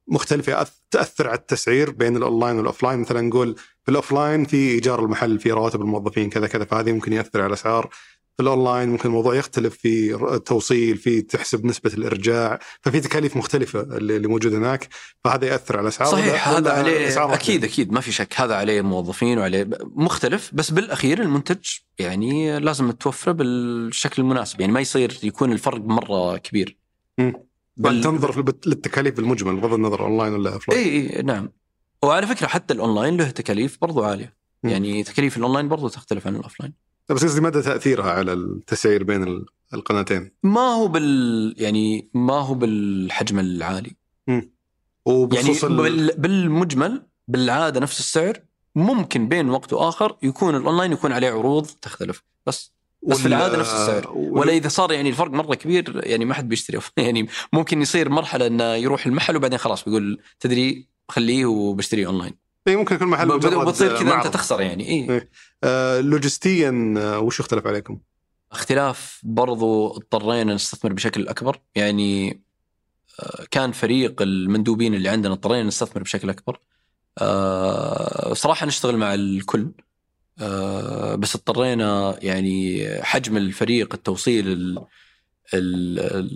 مختلفة 0.08 0.64
أث- 0.64 0.70
تأثر 0.92 1.28
على 1.28 1.38
التسعير 1.38 1.92
بين 1.92 2.18
ال 2.18 2.24
online 2.24 2.58
وال 2.58 2.67
offline 2.67 3.00
مثلا 3.00 3.22
نقول 3.22 3.56
في 3.84 3.92
ال 3.92 3.99
offline 3.99 4.46
في 4.46 4.56
إيجار 4.72 5.04
المحل 5.06 5.40
في 5.40 5.52
رواتب 5.52 5.82
الموظفين 5.82 6.30
كذا 6.30 6.48
كذا 6.48 6.66
فهذه 6.66 6.92
ممكن 6.92 7.14
يأثر 7.14 7.40
على 7.42 7.48
الأسعار 7.48 7.90
في 8.38 8.44
الأونلاين 8.44 8.90
ممكن 8.90 9.10
الموضوع 9.10 9.36
يختلف 9.36 9.78
في 9.78 10.16
التوصيل 10.36 10.98
في 10.98 11.22
تحسب 11.22 11.66
نسبة 11.66 11.94
الإرجاع 11.94 12.60
ففي 12.82 13.00
تكاليف 13.00 13.38
مختلفة 13.38 13.82
اللي 13.82 14.28
موجودة 14.28 14.58
هناك 14.58 14.88
فهذا 15.24 15.48
يأثر 15.48 15.78
على 15.78 15.84
الأسعار 15.84 16.12
صحيح 16.12 16.48
هذا 16.50 16.72
عليه 16.72 17.18
واحدة؟ 17.18 17.34
أكيد 17.34 17.64
أكيد 17.64 17.92
ما 17.92 18.02
في 18.02 18.12
شك 18.12 18.34
هذا 18.42 18.56
عليه 18.56 18.82
موظفين 18.82 19.38
وعليه 19.38 19.70
مختلف 19.96 20.52
بس 20.54 20.72
بالأخير 20.72 21.22
المنتج 21.22 21.60
يعني 22.00 22.60
لازم 22.60 22.92
توفره 22.92 23.32
بالشكل 23.32 24.22
المناسب 24.22 24.62
يعني 24.62 24.74
ما 24.74 24.80
يصير 24.80 25.18
يكون 25.24 25.52
الفرق 25.52 25.82
مرة 25.82 26.38
كبير 26.38 26.78
مم. 27.18 27.34
بال- 27.78 28.04
تنظر 28.04 28.32
في- 28.32 28.54
للتكاليف 28.70 29.16
بالمجمل 29.16 29.56
بغض 29.60 29.74
النظر 29.74 30.06
أونلاين 30.06 30.34
ولا 30.34 30.54
offline 30.54 30.80
اي 30.88 31.18
اي 31.18 31.22
نعم 31.22 31.50
وعلى 32.04 32.28
فكرة 32.28 32.48
حتى 32.48 32.74
الأونلاين 32.74 33.18
له 33.18 33.30
تكاليف 33.30 33.78
برضو 33.82 34.04
عالية. 34.04 34.38
يعني 34.64 35.04
تكاليف 35.04 35.38
الأونلاين 35.38 35.68
برضو 35.68 35.88
تختلف 35.88 36.28
عن 36.28 36.36
ال 36.36 36.41
offline 36.41 36.74
بس 37.10 37.24
قصدي 37.26 37.42
مدى 37.42 37.62
تأثيرها 37.62 38.12
على 38.12 38.34
التسعير 38.34 39.04
بين 39.04 39.24
ال- 39.24 39.46
القناتين؟ 39.74 40.32
ما 40.44 40.62
هو 40.76 40.88
بال 40.88 41.56
يعني 41.58 42.10
ما 42.14 42.34
هو 42.40 42.54
بالحجم 42.54 43.40
العالي. 43.40 43.96
يعني 44.28 44.52
وبخصوص 45.06 45.64
ال- 45.64 45.78
بال... 45.78 46.14
بالمجمل 46.18 47.06
بالعادة 47.28 47.80
نفس 47.80 48.00
السعر 48.00 48.40
ممكن 48.76 49.28
بين 49.30 49.50
وقت 49.50 49.74
وآخر 49.74 50.18
يكون 50.24 50.56
الأونلاين 50.56 50.92
يكون 50.92 51.12
عليه 51.12 51.30
عروض 51.30 51.68
تختلف. 51.82 52.24
بس 52.46 52.72
بس 53.08 53.18
في 53.18 53.26
العادة 53.28 53.58
نفس 53.60 53.74
السعر. 53.74 54.12
ولا 54.16 54.52
إذا 54.54 54.68
صار 54.68 54.92
يعني 54.92 55.10
الفرق 55.10 55.32
مرة 55.32 55.56
كبير 55.56 56.02
يعني 56.08 56.26
ما 56.26 56.34
حد 56.34 56.50
بيشتري. 56.50 56.80
يعني 56.98 57.28
ممكن 57.54 57.82
يصير 57.82 58.10
مرحلة 58.10 58.48
إنه 58.48 58.64
يروح 58.64 59.06
المحل 59.06 59.36
وبعدين 59.36 59.58
خلاص 59.60 59.84
بيقول 59.86 60.22
تدري 60.40 60.88
خليه 61.10 61.46
وبشتري 61.46 62.06
أونلاين. 62.06 62.34
اي 62.68 62.76
ممكن 62.76 62.96
يكون 62.96 63.08
محل 63.08 63.40
بتصير 63.40 64.00
كذا 64.00 64.16
أنت. 64.16 64.28
تخسر 64.28 64.62
يعني 64.62 64.90
اي 64.90 65.10
إيه. 65.10 65.30
آه 65.64 66.00
لوجستيا 66.02 66.94
آه، 66.98 67.20
وش 67.20 67.40
اختلف 67.40 67.68
عليكم؟ 67.68 68.00
اختلاف 68.52 69.20
برضو 69.24 69.88
اضطرينا 69.88 70.54
نستثمر 70.54 70.94
بشكل 70.94 71.28
أكبر 71.28 71.60
يعني 71.76 72.42
آه، 73.20 73.44
كان 73.52 73.72
فريق 73.72 74.22
المندوبين 74.22 74.94
اللي 74.94 75.10
عندنا 75.10 75.34
اضطرينا 75.34 75.64
نستثمر 75.64 76.04
بشكل 76.04 76.30
أكبر 76.30 76.60
آه، 77.18 78.34
صراحة 78.34 78.66
نشتغل 78.66 78.98
مع 78.98 79.14
الكل 79.14 79.72
آه، 80.40 81.16
بس 81.16 81.36
اضطرينا 81.36 82.16
يعني 82.22 82.88
حجم 83.04 83.38
الفريق 83.38 83.94
التوصيل 83.94 84.48
ال- 84.48 84.86
ال- 85.54 86.30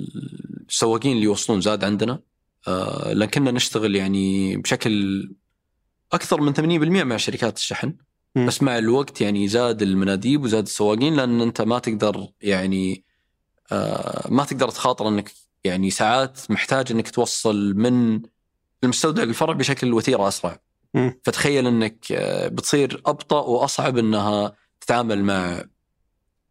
السواقين 0.70 1.12
اللي 1.12 1.24
يوصلون 1.24 1.62
زاد 1.62 1.84
عندنا 1.84 2.20
آه، 2.68 3.14
لأن 3.14 3.30
كنا 3.30 3.52
نشتغل 3.52 3.96
يعني 3.96 4.58
بشكل 4.58 5.24
أكثر 6.14 6.42
من 6.42 6.54
80% 6.54 7.04
مع 7.04 7.18
شركات 7.18 7.58
الشحن 7.58 7.94
مم. 8.36 8.46
بس 8.46 8.64
مع 8.64 8.78
الوقت 8.78 9.22
يعني 9.22 9.48
زاد 9.48 9.82
المناديب 9.82 10.44
وزاد 10.44 10.64
السواقين 10.64 11.16
لأن 11.16 11.42
أنت 11.42 11.62
ما 11.62 11.80
تقدر 11.80 12.28
يعني 12.42 13.06
آه، 13.72 14.28
ما 14.30 14.44
تقدر 14.44 14.70
تخاطر 14.70 15.08
إنك 15.08 15.32
يعني 15.64 15.90
ساعات 15.90 16.52
محتاج 16.52 16.92
إنك 16.92 17.10
توصل 17.10 17.74
من 17.76 18.22
المستودع 18.84 19.24
للفرع 19.24 19.54
بشكل 19.54 19.94
وتيرة 19.94 20.28
أسرع. 20.28 20.60
مم. 20.94 21.20
فتخيل 21.24 21.68
إنك 21.68 22.12
آه، 22.12 22.48
بتصير 22.48 23.02
أبطأ 23.06 23.40
وأصعب 23.40 23.98
إنها 23.98 24.56
تتعامل 24.82 25.24
مع 25.24 25.64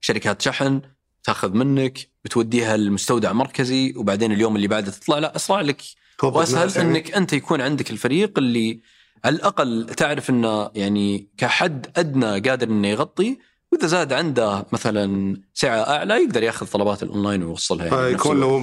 شركات 0.00 0.42
شحن 0.42 0.82
تاخذ 1.24 1.52
منك 1.52 1.98
بتوديها 2.24 2.76
لمستودع 2.76 3.32
مركزي 3.32 3.94
وبعدين 3.96 4.32
اليوم 4.32 4.56
اللي 4.56 4.68
بعده 4.68 4.90
تطلع 4.90 5.18
لا 5.18 5.36
اسرع 5.36 5.60
لك 5.60 5.82
وأسهل؟ 6.22 6.78
إنك 6.78 7.14
أنت 7.14 7.32
يكون 7.32 7.60
عندك 7.60 7.90
الفريق 7.90 8.38
اللي 8.38 8.80
على 9.24 9.36
الأقل 9.36 9.86
تعرف 9.96 10.30
إنه 10.30 10.70
يعني 10.74 11.28
كحد 11.38 11.86
أدنى 11.96 12.26
قادر 12.40 12.66
إنه 12.68 12.88
يغطي 12.88 13.38
وإذا 13.72 13.86
زاد 13.86 14.12
عنده 14.12 14.66
مثلا 14.72 15.36
سعة 15.54 15.76
أعلى 15.80 16.14
يقدر 16.14 16.42
يأخذ 16.42 16.66
طلبات 16.66 17.02
الأونلاين 17.02 17.42
ويوصلها 17.42 17.84
يعني 17.84 18.16
الوقت. 18.32 18.40
لو 18.40 18.58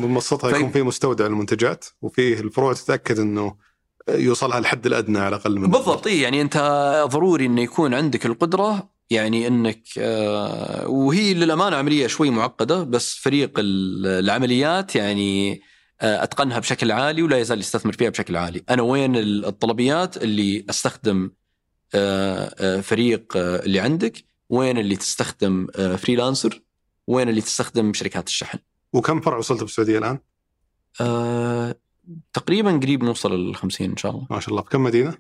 في- 0.53 0.57
يكون 0.59 0.72
في 0.72 0.82
مستودع 0.84 1.26
المنتجات 1.26 1.86
وفيه 2.01 2.39
الفروع 2.39 2.74
تتأكد 2.74 3.20
إنه 3.20 3.55
يوصلها 4.09 4.57
الحد 4.57 4.86
الأدنى 4.86 5.20
على 5.20 5.36
الأقل 5.36 5.59
من 5.59 5.72
بالضبط 5.72 6.07
إيه 6.07 6.24
يعني 6.24 6.41
أنت 6.41 6.57
ضروري 7.12 7.45
إنه 7.45 7.62
يكون 7.62 7.93
عندك 7.93 8.26
القدرة 8.26 8.89
يعني 9.09 9.47
إنك 9.47 9.84
آه، 9.97 10.88
وهي 10.88 11.34
للأمانة 11.34 11.76
عملية 11.76 12.07
شوي 12.07 12.30
معقدة 12.30 12.84
بس 12.84 13.16
فريق 13.16 13.51
ال- 13.59 14.07
العمليات 14.07 14.95
يعني 14.95 15.62
أتقنها 16.01 16.59
بشكل 16.59 16.91
عالي 16.91 17.23
ولا 17.23 17.37
يزال 17.37 17.59
يستثمر 17.59 17.93
فيها 17.93 18.09
بشكل 18.09 18.37
عالي، 18.37 18.63
أنا 18.69 18.81
وين 18.81 19.15
ال- 19.15 19.45
الطلبيات 19.45 20.17
اللي 20.17 20.65
أستخدم 20.69 21.31
آه، 21.95 22.55
آه، 22.59 22.81
فريق 22.81 23.37
آه، 23.37 23.59
اللي 23.65 23.79
عندك، 23.79 24.23
وين 24.49 24.77
اللي 24.77 24.95
تستخدم 24.95 25.67
آه، 25.75 25.95
فريلانسر، 25.95 26.61
وين 27.07 27.29
اللي 27.29 27.41
تستخدم 27.41 27.93
شركات 27.93 28.27
الشحن. 28.27 28.59
وكم 28.93 29.21
فرع 29.21 29.37
وصلت 29.37 29.61
بالسعودية 29.63 29.97
الآن؟ 29.97 30.19
آه، 31.01 31.75
تقريبا 32.33 32.71
قريب 32.83 33.03
نوصل 33.03 33.33
ال 33.33 33.55
50 33.55 33.89
إن 33.89 33.97
شاء 33.97 34.11
الله. 34.11 34.27
ما 34.29 34.39
شاء 34.39 34.49
الله 34.49 34.61
في 34.61 34.69
كم 34.69 34.83
مدينة؟ 34.83 35.17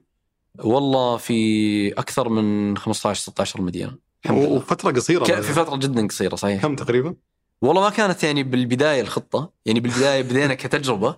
والله 0.59 1.17
في 1.17 1.89
أكثر 1.93 2.29
من 2.29 2.77
15 2.77 3.21
16 3.21 3.61
مدينة 3.61 3.97
وفتره 4.29 4.91
قصيرة 4.91 5.23
في 5.23 5.41
فترة 5.53 5.75
جدا 5.77 6.07
قصيرة 6.07 6.35
صحيح 6.35 6.61
كم 6.61 6.75
تقريبا؟ 6.75 7.15
والله 7.61 7.81
ما 7.81 7.89
كانت 7.89 8.23
يعني 8.23 8.43
بالبداية 8.43 9.01
الخطة. 9.01 9.53
يعني 9.65 9.79
بالبداية 9.79 10.21
بدينا 10.21 10.53
كتجربة. 10.55 11.15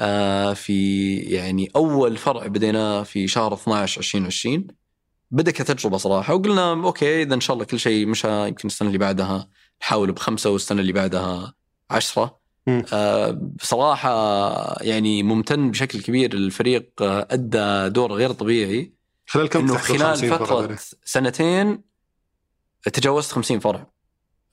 آه 0.00 0.52
في 0.52 1.16
يعني 1.16 1.70
أول 1.76 2.16
فرع 2.16 2.46
بديناه 2.46 3.02
في 3.02 3.28
شهر 3.28 3.54
12 3.54 3.98
2020 3.98 4.66
بدأ 5.30 5.50
كتجربة 5.50 5.96
صراحة 5.96 6.34
وقلنا 6.34 6.72
أوكي 6.72 7.22
إذا 7.22 7.34
إن 7.34 7.40
شاء 7.40 7.54
الله 7.54 7.64
كل 7.64 7.80
شيء 7.80 8.06
مشى. 8.06 8.48
يمكن 8.48 8.68
السنة 8.68 8.88
اللي 8.88 8.98
بعدها 8.98 9.48
نحاول 9.82 10.12
بخمسة 10.12 10.50
والسنة 10.50 10.80
اللي 10.80 10.92
بعدها 10.92 11.54
عشرة. 11.90 12.38
آه 12.92 13.30
بصراحة 13.30 14.82
يعني 14.82 15.22
ممتن 15.22 15.70
بشكل 15.70 16.00
كبير. 16.02 16.32
الفريق 16.32 16.90
آه 17.00 17.28
أدى 17.30 17.88
دور 17.88 18.12
غير 18.12 18.32
طبيعي. 18.32 18.92
خلال 19.26 19.48
كم 19.48 19.60
إنه 19.60 19.78
خلال 19.78 20.00
50 20.00 20.30
فرع 20.30 20.46
فترة؟ 20.46 20.78
سنتين 21.04 21.82
تجاوزت 22.92 23.32
50 23.32 23.58
فرع. 23.58 23.97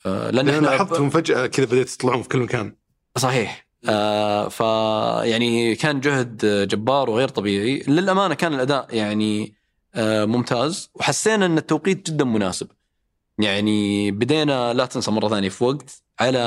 لأن 0.06 0.36
لأن 0.36 0.50
إحنا 0.50 0.68
لاحظتهم 0.68 1.10
فجأة 1.10 1.48
كذا 1.48 1.66
بديت 1.66 1.90
تطلعون 1.90 2.22
في 2.22 2.30
كل 2.30 2.40
مكان. 2.40 2.76
صحيح. 3.18 3.66
آه 3.90 4.48
ف 4.50 4.60
يعني 5.26 5.76
كان 5.76 6.00
جهد 6.00 6.46
جبار 6.68 7.10
وغير 7.10 7.28
طبيعي. 7.28 7.84
للأمانة 7.88 8.34
كان 8.34 8.54
الأداء 8.54 8.88
يعني 8.96 9.54
آه 9.96 10.26
ممتاز. 10.26 10.90
وحسينا 10.96 11.46
إن 11.46 11.58
التوقيت 11.58 12.12
جدا 12.12 12.26
مناسب. 12.26 12.68
يعني 13.40 14.12
بدينا 14.12 14.74
لا 14.74 14.86
تنسى 14.86 15.12
مرة 15.12 15.28
ثانية 15.30 15.50
في 15.50 15.64
وقت 15.64 16.04
على 16.20 16.40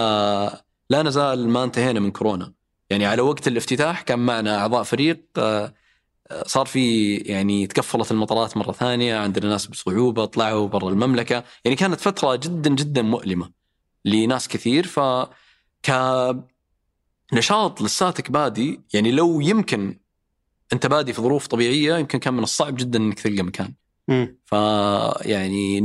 لا 0.90 1.02
نزال 1.02 1.48
ما 1.48 1.64
انتهينا 1.64 2.00
من 2.00 2.10
كورونا. 2.10 2.52
يعني 2.90 3.06
على 3.06 3.22
وقت 3.22 3.48
الافتتاح 3.48 4.02
كان 4.02 4.18
معنا 4.18 4.58
أعضاء 4.58 4.82
فريق 4.82 5.20
آه 5.38 5.64
آه، 5.64 5.74
صار 6.46 6.66
في 6.66 7.16
يعني 7.16 7.66
تقفلت 7.66 8.10
المطارات 8.10 8.56
مرة 8.56 8.72
ثانية 8.72 9.16
عندنا 9.16 9.48
ناس 9.48 9.66
بصعوبة 9.66 10.24
طلعوا 10.24 10.68
برا 10.68 10.88
المملكة. 10.88 11.44
يعني 11.64 11.76
كانت 11.76 12.00
فترة 12.00 12.36
جدا 12.36 12.70
جدا 12.74 13.02
مؤلمة 13.02 13.50
لناس 14.04 14.48
كثير. 14.48 14.86
ف 14.86 15.00
ك 15.82 15.90
نشاط 17.32 17.82
لساتك 17.82 18.30
بادي 18.30 18.80
يعني 18.94 19.12
لو 19.12 19.40
يمكن 19.40 19.98
أنت 20.72 20.86
بادي 20.86 21.12
في 21.12 21.22
ظروف 21.22 21.46
طبيعية 21.46 21.96
يمكن 21.98 22.18
كان 22.18 22.34
من 22.34 22.42
الصعب 22.42 22.76
جدا 22.76 22.98
إنك 22.98 23.20
تلقى 23.20 23.42
مكان. 23.42 23.74
ف 24.46 24.52
يعني 25.22 25.80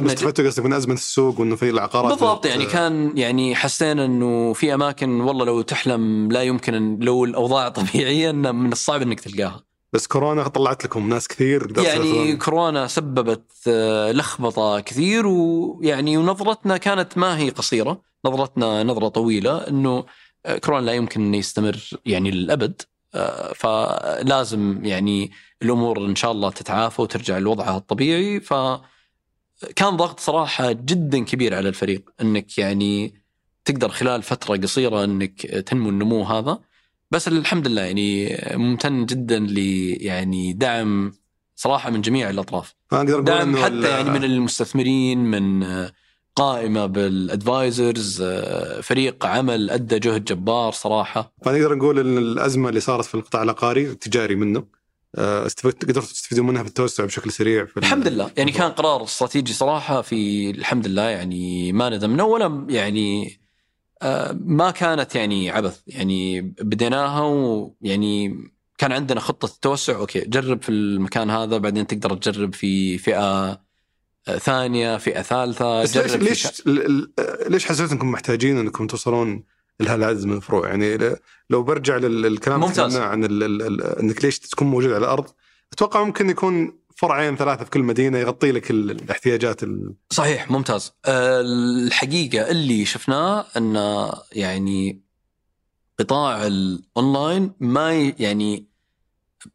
جد- 0.00 0.06
استفدتوا 0.12 0.46
قصدك 0.46 0.64
من 0.64 0.72
أزمة 0.72 0.94
السوق 0.94 1.40
وإنه 1.40 1.56
في 1.56 1.70
العقارات 1.70 2.10
بالضبط 2.12 2.46
يعني 2.46 2.66
كان 2.66 3.18
يعني 3.18 3.54
حسينا 3.54 4.04
إنه 4.04 4.52
في 4.52 4.74
أماكن 4.74 5.20
والله 5.20 5.44
لو 5.44 5.62
تحلم 5.62 6.32
لا 6.32 6.42
يمكن 6.42 6.98
لو 6.98 7.24
الأوضاع 7.24 7.68
طبيعية 7.78 8.30
إنه 8.30 8.52
من 8.52 8.72
الصعب 8.72 9.02
إنك 9.02 9.20
تلقاها. 9.20 9.65
بس 9.92 10.06
كورونا 10.06 10.48
طلعت 10.48 10.84
لكم 10.84 11.08
ناس 11.08 11.28
كثير 11.28 11.72
يعني. 11.84 12.36
كورونا 12.36 12.86
سببت 12.86 13.52
آه، 13.68 14.12
لخبطة 14.12 14.80
كثير 14.80 15.26
ويعني 15.26 16.16
ونظرتنا 16.16 16.76
كانت 16.76 17.18
ما 17.18 17.38
هي 17.38 17.50
قصيرة. 17.50 18.00
نظرتنا 18.24 18.82
نظرة 18.82 19.08
طويلة 19.08 19.68
إنه 19.68 20.04
آه، 20.46 20.58
كورونا 20.58 20.86
لا 20.86 20.92
يمكن 20.92 21.20
انه 21.20 21.36
يستمر 21.36 21.90
يعني 22.06 22.30
للأبد. 22.30 22.82
آه، 23.14 23.52
فلازم 23.52 24.84
يعني 24.84 25.30
الأمور 25.62 26.06
إن 26.06 26.16
شاء 26.16 26.32
الله 26.32 26.50
تتعافى 26.50 27.02
وترجع 27.02 27.38
لوضعها 27.38 27.76
الطبيعي. 27.76 28.40
ف 28.40 28.54
كان 29.76 29.96
ضغط 29.96 30.20
صراحة 30.20 30.72
جدا 30.72 31.24
كبير 31.24 31.54
على 31.54 31.68
الفريق 31.68 32.10
إنك 32.20 32.58
يعني 32.58 33.14
تقدر 33.64 33.88
خلال 33.88 34.22
فترة 34.22 34.56
قصيرة 34.56 35.04
إنك 35.04 35.46
تنمو 35.46 35.88
النمو 35.88 36.22
هذا. 36.22 36.58
بس 37.10 37.28
الحمد 37.28 37.68
لله 37.68 37.82
يعني 37.82 38.38
ممتن 38.56 39.06
جدا 39.06 39.38
ل 39.38 39.58
يعني 40.02 40.52
دعم 40.52 41.12
صراحة 41.56 41.90
من 41.90 42.00
جميع 42.00 42.30
الأطراف. 42.30 42.74
دعم 42.92 43.56
حتى 43.56 43.90
يعني 43.90 44.10
من 44.10 44.24
المستثمرين 44.24 45.18
من 45.18 45.66
قائمة 46.36 46.86
بال 46.86 47.13
advisors 47.13 48.22
فريق 48.82 49.26
عمل 49.26 49.70
أدى 49.70 49.98
جهد 49.98 50.24
جبار 50.24 50.72
صراحة. 50.72 51.32
فنقدر 51.44 51.74
نقول 51.74 51.98
إن 51.98 52.18
الأزمة 52.18 52.68
اللي 52.68 52.80
صارت 52.80 53.04
في 53.04 53.14
القطاع 53.14 53.42
العقاري 53.42 53.86
التجاري 53.90 54.34
منه. 54.34 54.64
آه، 55.18 55.46
استفدت 55.46 55.82
قدرتوا 55.84 56.02
تستفيدون 56.02 56.46
منها 56.46 56.62
في 56.62 56.68
التوسع 56.68 57.04
بشكل 57.04 57.32
سريع 57.32 57.64
في 57.64 57.76
ال- 57.76 57.82
الحمد 57.82 58.08
لله. 58.08 58.30
يعني 58.36 58.52
كان 58.52 58.70
قرار 58.70 59.04
استراتيجي 59.04 59.52
صراحة 59.52 60.02
في 60.02 60.50
الحمد 60.50 60.86
لله 60.86 61.02
يعني 61.02 61.72
ما 61.72 61.88
ندمنا 61.90 62.22
ولا 62.22 62.66
يعني 62.68 63.38
ما 64.32 64.70
كانت 64.70 65.14
يعني 65.14 65.50
عبث. 65.50 65.80
يعني 65.86 66.40
بديناها 66.40 67.20
ويعني 67.22 68.36
كان 68.78 68.92
عندنا 68.92 69.20
خطة 69.20 69.46
التوسع. 69.46 69.96
okay 69.96 70.20
جرب 70.20 70.62
في 70.62 70.68
المكان 70.68 71.30
هذا 71.30 71.58
بعدين 71.58 71.86
تقدر 71.86 72.16
تجرب 72.16 72.54
في 72.54 72.98
فئة 72.98 73.50
آه، 74.28 74.38
ثانية 74.38 74.96
فئة 74.96 75.22
ثالثة. 75.22 75.82
بس 75.82 75.96
ليش 75.96 76.12
جرب 76.12 76.22
ليش 76.22 76.46
ال- 76.66 76.86
ال- 76.86 77.52
ليش 77.52 77.66
حسيتوا 77.66 77.92
إنكم 77.92 78.10
محتاجين 78.10 78.58
إنكم 78.58 78.86
توصلون 78.86 79.44
لهالعدد 79.80 80.24
من 80.24 80.36
الفروع 80.36 80.68
يعني 80.68 80.98
لو 81.50 81.62
برجع 81.62 81.96
للكلام 81.96 82.60
ممتاز. 82.60 82.96
عن 82.96 83.24
ال 83.24 83.42
ال 83.42 83.62
ال 83.62 83.82
إنك 83.82 84.24
ليش 84.24 84.38
تكون 84.38 84.68
موجود 84.68 84.90
على 84.92 84.98
الأرض 85.04 85.26
أتوقع 85.72 86.04
ممكن 86.04 86.30
يكون 86.30 86.78
فرعين 86.98 87.36
ثلاثة 87.36 87.64
في 87.64 87.70
كل 87.70 87.82
مدينة 87.82 88.18
يغطي 88.18 88.52
لك 88.52 88.70
ال- 88.70 88.90
الاحتياجات 88.90 89.62
ال- 89.62 89.94
صحيح 90.10 90.50
ممتاز. 90.50 90.92
آه، 91.04 91.40
الحقيقة 91.40 92.50
اللي 92.50 92.84
شفناه 92.84 93.46
أن 93.56 93.74
يعني 94.32 95.02
قطاع 95.98 96.46
الأونلاين 96.46 97.52
ما 97.60 97.92
يعني 98.18 98.68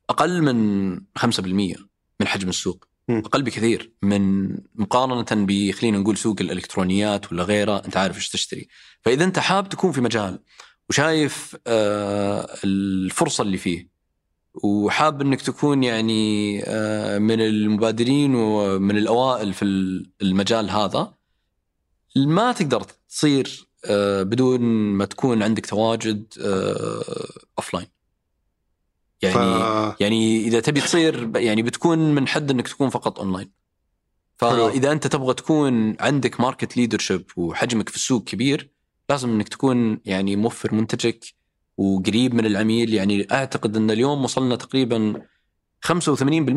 أقل 0.09 0.41
من 0.41 0.95
5% 1.17 1.75
من 2.19 2.27
حجم 2.27 2.49
السوق. 2.49 2.85
أقل 3.09 3.41
بكثير 3.43 3.93
من 4.01 4.49
مقارنة 4.75 5.45
ب 5.45 5.71
خلينا 5.71 5.97
نقول 5.97 6.17
سوق 6.17 6.35
الإلكترونيات 6.41 7.31
ولا 7.31 7.43
غيره 7.43 7.81
أنت 7.85 7.97
عارف 7.97 8.15
إيش 8.17 8.29
تشتري. 8.29 8.67
فإذا 9.01 9.23
أنت 9.23 9.39
حاب 9.39 9.69
تكون 9.69 9.91
في 9.91 10.01
مجال 10.01 10.39
وشايف 10.89 11.55
آه 11.67 12.57
الفرصة 12.63 13.41
اللي 13.41 13.57
فيه 13.57 13.87
وحاب 14.53 15.21
إنك 15.21 15.41
تكون 15.41 15.83
يعني 15.83 16.63
آه 16.65 17.17
من 17.17 17.41
المبادرين 17.41 18.35
ومن 18.35 18.97
الأوائل 18.97 19.53
في 19.53 19.65
المجال 20.21 20.69
هذا. 20.69 21.13
ما 22.15 22.51
تقدر 22.51 22.85
تصير 23.09 23.67
آه 23.85 24.23
بدون 24.23 24.61
ما 24.61 25.05
تكون 25.05 25.43
عندك 25.43 25.65
تواجد 25.65 26.25
offline 27.57 27.87
يعني 29.21 29.33
ف... 29.33 30.01
يعني 30.01 30.47
إذا 30.47 30.59
تبي 30.59 30.81
تصير 30.81 31.31
يعني 31.35 31.61
بتكون 31.63 32.15
من 32.15 32.27
حد 32.27 32.51
إنك 32.51 32.67
تكون 32.67 32.89
فقط 32.89 33.19
اونلاين 33.19 33.51
فإذا 34.37 34.91
أنت 34.91 35.07
تبغى 35.07 35.33
تكون 35.33 35.95
عندك 35.99 36.41
market 36.41 36.77
leadership 36.77 37.25
وحجمك 37.37 37.89
في 37.89 37.95
السوق 37.95 38.23
كبير 38.23 38.71
لازم 39.09 39.29
إنك 39.29 39.49
تكون 39.49 39.99
يعني 40.05 40.35
موفر 40.35 40.75
منتجك 40.75 41.25
وقريب 41.81 42.33
من 42.33 42.45
العميل 42.45 42.93
يعني 42.93 43.27
أعتقد 43.31 43.77
إن 43.77 43.91
اليوم 43.91 44.23
وصلنا 44.23 44.55
تقريبا 44.55 45.13
85% 45.87 45.91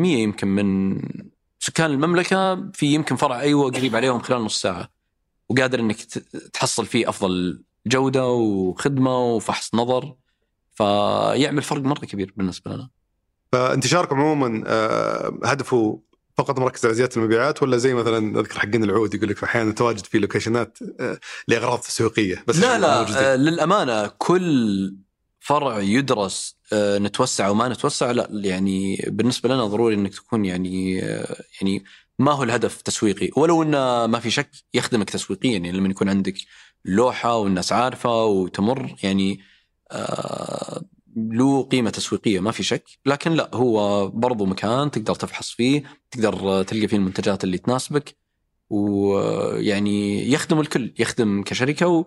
يمكن 0.05 0.47
من 0.47 0.99
سكان 1.59 1.91
المملكة 1.91 2.71
في 2.71 2.85
يمكن 2.85 3.15
فرع 3.15 3.39
أيوه 3.39 3.71
قريب 3.71 3.95
عليهم 3.95 4.19
خلال 4.19 4.41
نص 4.41 4.61
ساعة 4.61 4.89
وقادر 5.49 5.79
إنك 5.79 5.95
تحصل 6.53 6.85
فيه 6.85 7.09
أفضل 7.09 7.63
جودة 7.87 8.27
وخدمة 8.27 9.19
وفحص 9.19 9.75
نظر 9.75 10.15
فيعمل 10.75 11.61
فرق 11.61 11.81
مرة 11.81 11.99
كبير 11.99 12.33
بالنسبة 12.37 12.71
لنا 12.71 12.89
فانتشاركم 13.51 14.15
عموما 14.15 14.63
آه، 14.67 15.39
هدفه 15.43 16.01
فقط 16.37 16.59
مركز 16.59 16.85
على 16.85 16.95
زيادة 16.95 17.11
المبيعات 17.17 17.63
ولا 17.63 17.77
زي 17.77 17.93
مثلا 17.93 18.39
أذكر 18.39 18.59
حقين 18.59 18.83
العود 18.83 19.13
يقول 19.13 19.29
لك 19.29 19.43
أحيانا 19.43 19.71
تواجد 19.71 20.05
في 20.05 20.19
لوكيشنات 20.19 20.77
آه، 20.99 21.19
لأغراض 21.47 21.79
تسويقيه 21.79 22.43
بس 22.47 22.59
لا 22.59 22.79
لا 22.79 22.99
موجودين. 22.99 23.23
آه 23.23 23.35
للأمانة 23.35 24.07
كل 24.07 24.95
فرع 25.45 25.79
يدرس 25.79 26.57
آه 26.73 26.97
نتوسع 26.97 27.49
وما 27.49 27.67
نتوسع 27.69 28.11
لا 28.11 28.27
يعني 28.31 29.05
بالنسبة 29.07 29.49
لنا 29.49 29.65
ضروري 29.65 29.95
إنك 29.95 30.13
تكون 30.15 30.45
يعني 30.45 31.03
آه 31.03 31.35
يعني 31.61 31.83
ما 32.19 32.31
هو 32.31 32.43
الهدف 32.43 32.81
تسويقي 32.81 33.29
ولو 33.37 33.63
إنه 33.63 34.07
ما 34.07 34.19
في 34.19 34.29
شك 34.31 34.49
يخدمك 34.73 35.09
تسويقيا 35.09 35.51
يعني 35.51 35.71
لما 35.71 35.89
يكون 35.89 36.09
عندك 36.09 36.35
لوحة 36.85 37.37
والناس 37.37 37.73
عارفة 37.73 38.25
وتمر 38.25 38.95
يعني 39.03 39.39
آه 39.91 40.81
له 41.17 41.63
قيمة 41.63 41.89
تسويقية 41.89 42.39
ما 42.39 42.51
في 42.51 42.63
شك 42.63 42.83
لكن 43.05 43.31
لا 43.31 43.49
هو 43.53 44.07
برضو 44.09 44.45
مكان 44.45 44.91
تقدر 44.91 45.15
تفحص 45.15 45.51
فيه 45.51 45.83
تقدر 46.11 46.63
تلقى 46.63 46.87
فيه 46.87 46.97
المنتجات 46.97 47.43
اللي 47.43 47.57
تناسبك 47.57 48.17
ويعني 48.69 50.27
يخدم 50.31 50.59
الكل 50.59 50.93
يخدم 50.99 51.43
كشركة. 51.43 52.05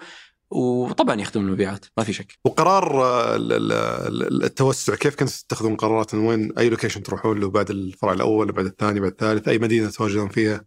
وطبعا 0.50 1.20
يخدم 1.20 1.40
المبيعات 1.40 1.86
ما 1.98 2.04
في 2.04 2.12
شك. 2.12 2.32
وقرار 2.44 3.04
آه، 3.04 3.36
ال- 3.36 3.52
ال- 3.52 3.72
ال- 3.72 4.44
التوسع 4.44 4.94
كيف 4.94 5.14
كنتوا 5.14 5.34
تتخذون 5.48 5.76
قرارات؟ 5.76 6.14
وين 6.14 6.52
أي 6.58 6.68
لوكيشن 6.68 7.02
تروحون 7.02 7.40
له؟ 7.40 7.50
بعد 7.50 7.70
الفرع 7.70 8.12
الأول 8.12 8.52
بعد 8.52 8.64
الثاني 8.64 9.00
بعد 9.00 9.10
الثالث؟ 9.10 9.48
أي 9.48 9.58
مدينة 9.58 9.88
تتواجدون 9.90 10.28
فيها؟ 10.28 10.64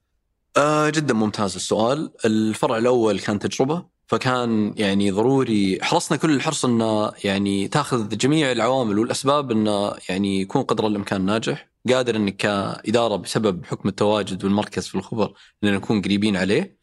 آه 0.58 0.90
جدا 0.90 1.14
ممتاز 1.14 1.56
السؤال. 1.56 2.12
الفرع 2.26 2.78
الأول 2.78 3.20
كان 3.20 3.40
تجربة 3.40 3.86
فكان 4.08 4.74
يعني 4.78 5.12
ضروري 5.12 5.80
حرصنا 5.82 6.18
كل 6.18 6.32
الحرص 6.32 6.66
إنه 6.66 7.12
يعني 7.24 7.68
تأخذ 7.68 8.10
جميع 8.18 8.52
العوامل 8.52 9.00
والأسباب 9.00 9.52
إنه 9.52 9.94
يعني 10.10 10.42
يكون 10.42 10.62
قدر 10.64 10.88
الإمكان 10.88 11.26
ناجح. 11.26 11.72
قادر 11.90 12.16
إنك 12.16 12.36
كإدارة 12.36 13.16
بسبب 13.16 13.66
حكم 13.66 13.90
التواجد 13.90 14.44
والمركز 14.44 14.88
في 14.88 14.96
الخبر 14.96 15.34
إننا 15.64 15.76
نكون 15.76 16.02
قريبين 16.02 16.36
عليه. 16.38 16.81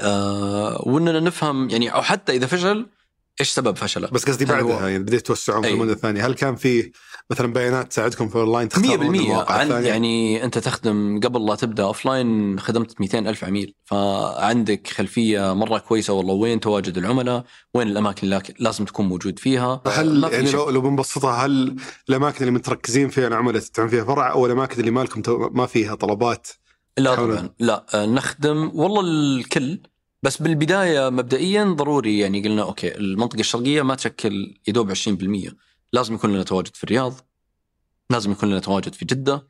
آه 0.00 0.82
وإننا 0.86 1.20
نفهم 1.20 1.70
يعني 1.70 1.94
أو 1.94 2.02
حتى 2.02 2.32
إذا 2.32 2.46
فشل 2.46 2.86
إيش 3.40 3.50
سبب 3.50 3.76
فشله؟ 3.76 4.08
بس 4.08 4.24
قصدي 4.24 4.44
بعدها 4.44 4.88
يعني 4.88 5.02
بديت 5.02 5.26
توسعون 5.26 5.62
في. 5.62 5.70
المدة 5.70 5.92
الثانية. 5.92 6.26
هل 6.26 6.34
كان 6.34 6.56
في 6.56 6.92
مثلا 7.30 7.52
بيانات 7.52 7.88
تساعدكم 7.90 8.28
في 8.28 8.36
اونلاين 8.36 8.68
100% 8.68 8.72
تختارون 8.72 9.14
المواقع 9.16 9.54
عن 9.54 9.66
الثانية؟ 9.66 9.88
يعني 9.88 10.44
أنت 10.44 10.58
تخدم 10.58 11.20
قبل 11.20 11.46
لا 11.46 11.54
تبدأ 11.54 11.82
offline 11.82 12.60
خدمت 12.60 13.00
200 13.00 13.18
ألف 13.18 13.44
عميل. 13.44 13.74
فعندك 13.84 14.88
خلفية 14.88 15.54
مرة 15.54 15.78
كويسة 15.78 16.12
والله. 16.12 16.34
وين 16.34 16.60
تواجد 16.60 16.98
العملاء؟ 16.98 17.44
وين 17.74 17.88
الأماكن 17.88 18.20
اللي 18.22 18.42
لازم 18.58 18.84
تكون 18.84 19.08
موجود 19.08 19.38
فيها؟ 19.38 19.82
هل 19.86 20.28
في 20.30 20.34
يعني 20.34 20.46
شيء. 20.46 20.56
لو 20.56 20.70
لو 20.70 20.80
بنبسطها 20.80 21.46
هل 21.46 21.76
الأماكن 22.08 22.38
اللي 22.40 22.50
متركزين 22.50 23.08
فيها 23.08 23.28
العملاء 23.28 23.60
تفتحون 23.60 23.88
فيها 23.88 24.04
فرع 24.04 24.32
أو 24.32 24.46
الأماكن 24.46 24.80
اللي 24.80 24.90
ما 24.90 25.00
لكم 25.00 25.22
ما 25.52 25.66
فيها 25.66 25.94
طلبات؟ 25.94 26.48
لا 26.98 27.14
طبعا 27.14 27.54
لا 27.60 27.86
آه، 27.94 28.06
نخدم 28.06 28.70
والله 28.74 29.00
الكل 29.00 29.78
بس 30.22 30.42
بالبداية 30.42 31.08
مبدئيا 31.10 31.64
ضروري 31.64 32.18
يعني 32.18 32.42
قلنا 32.44 32.62
okay 32.62 32.96
المنطقة 32.98 33.40
الشرقية 33.40 33.82
ما 33.82 33.94
تشكل 33.94 34.54
يدوب 34.68 34.94
20% 34.94 35.54
لازم 35.92 36.14
يكون 36.14 36.32
لنا 36.32 36.42
تواجد 36.42 36.76
في 36.76 36.84
الرياض 36.84 37.14
لازم 38.10 38.32
يكون 38.32 38.48
لنا 38.50 38.58
تواجد 38.58 38.94
في 38.94 39.04
جدة 39.04 39.48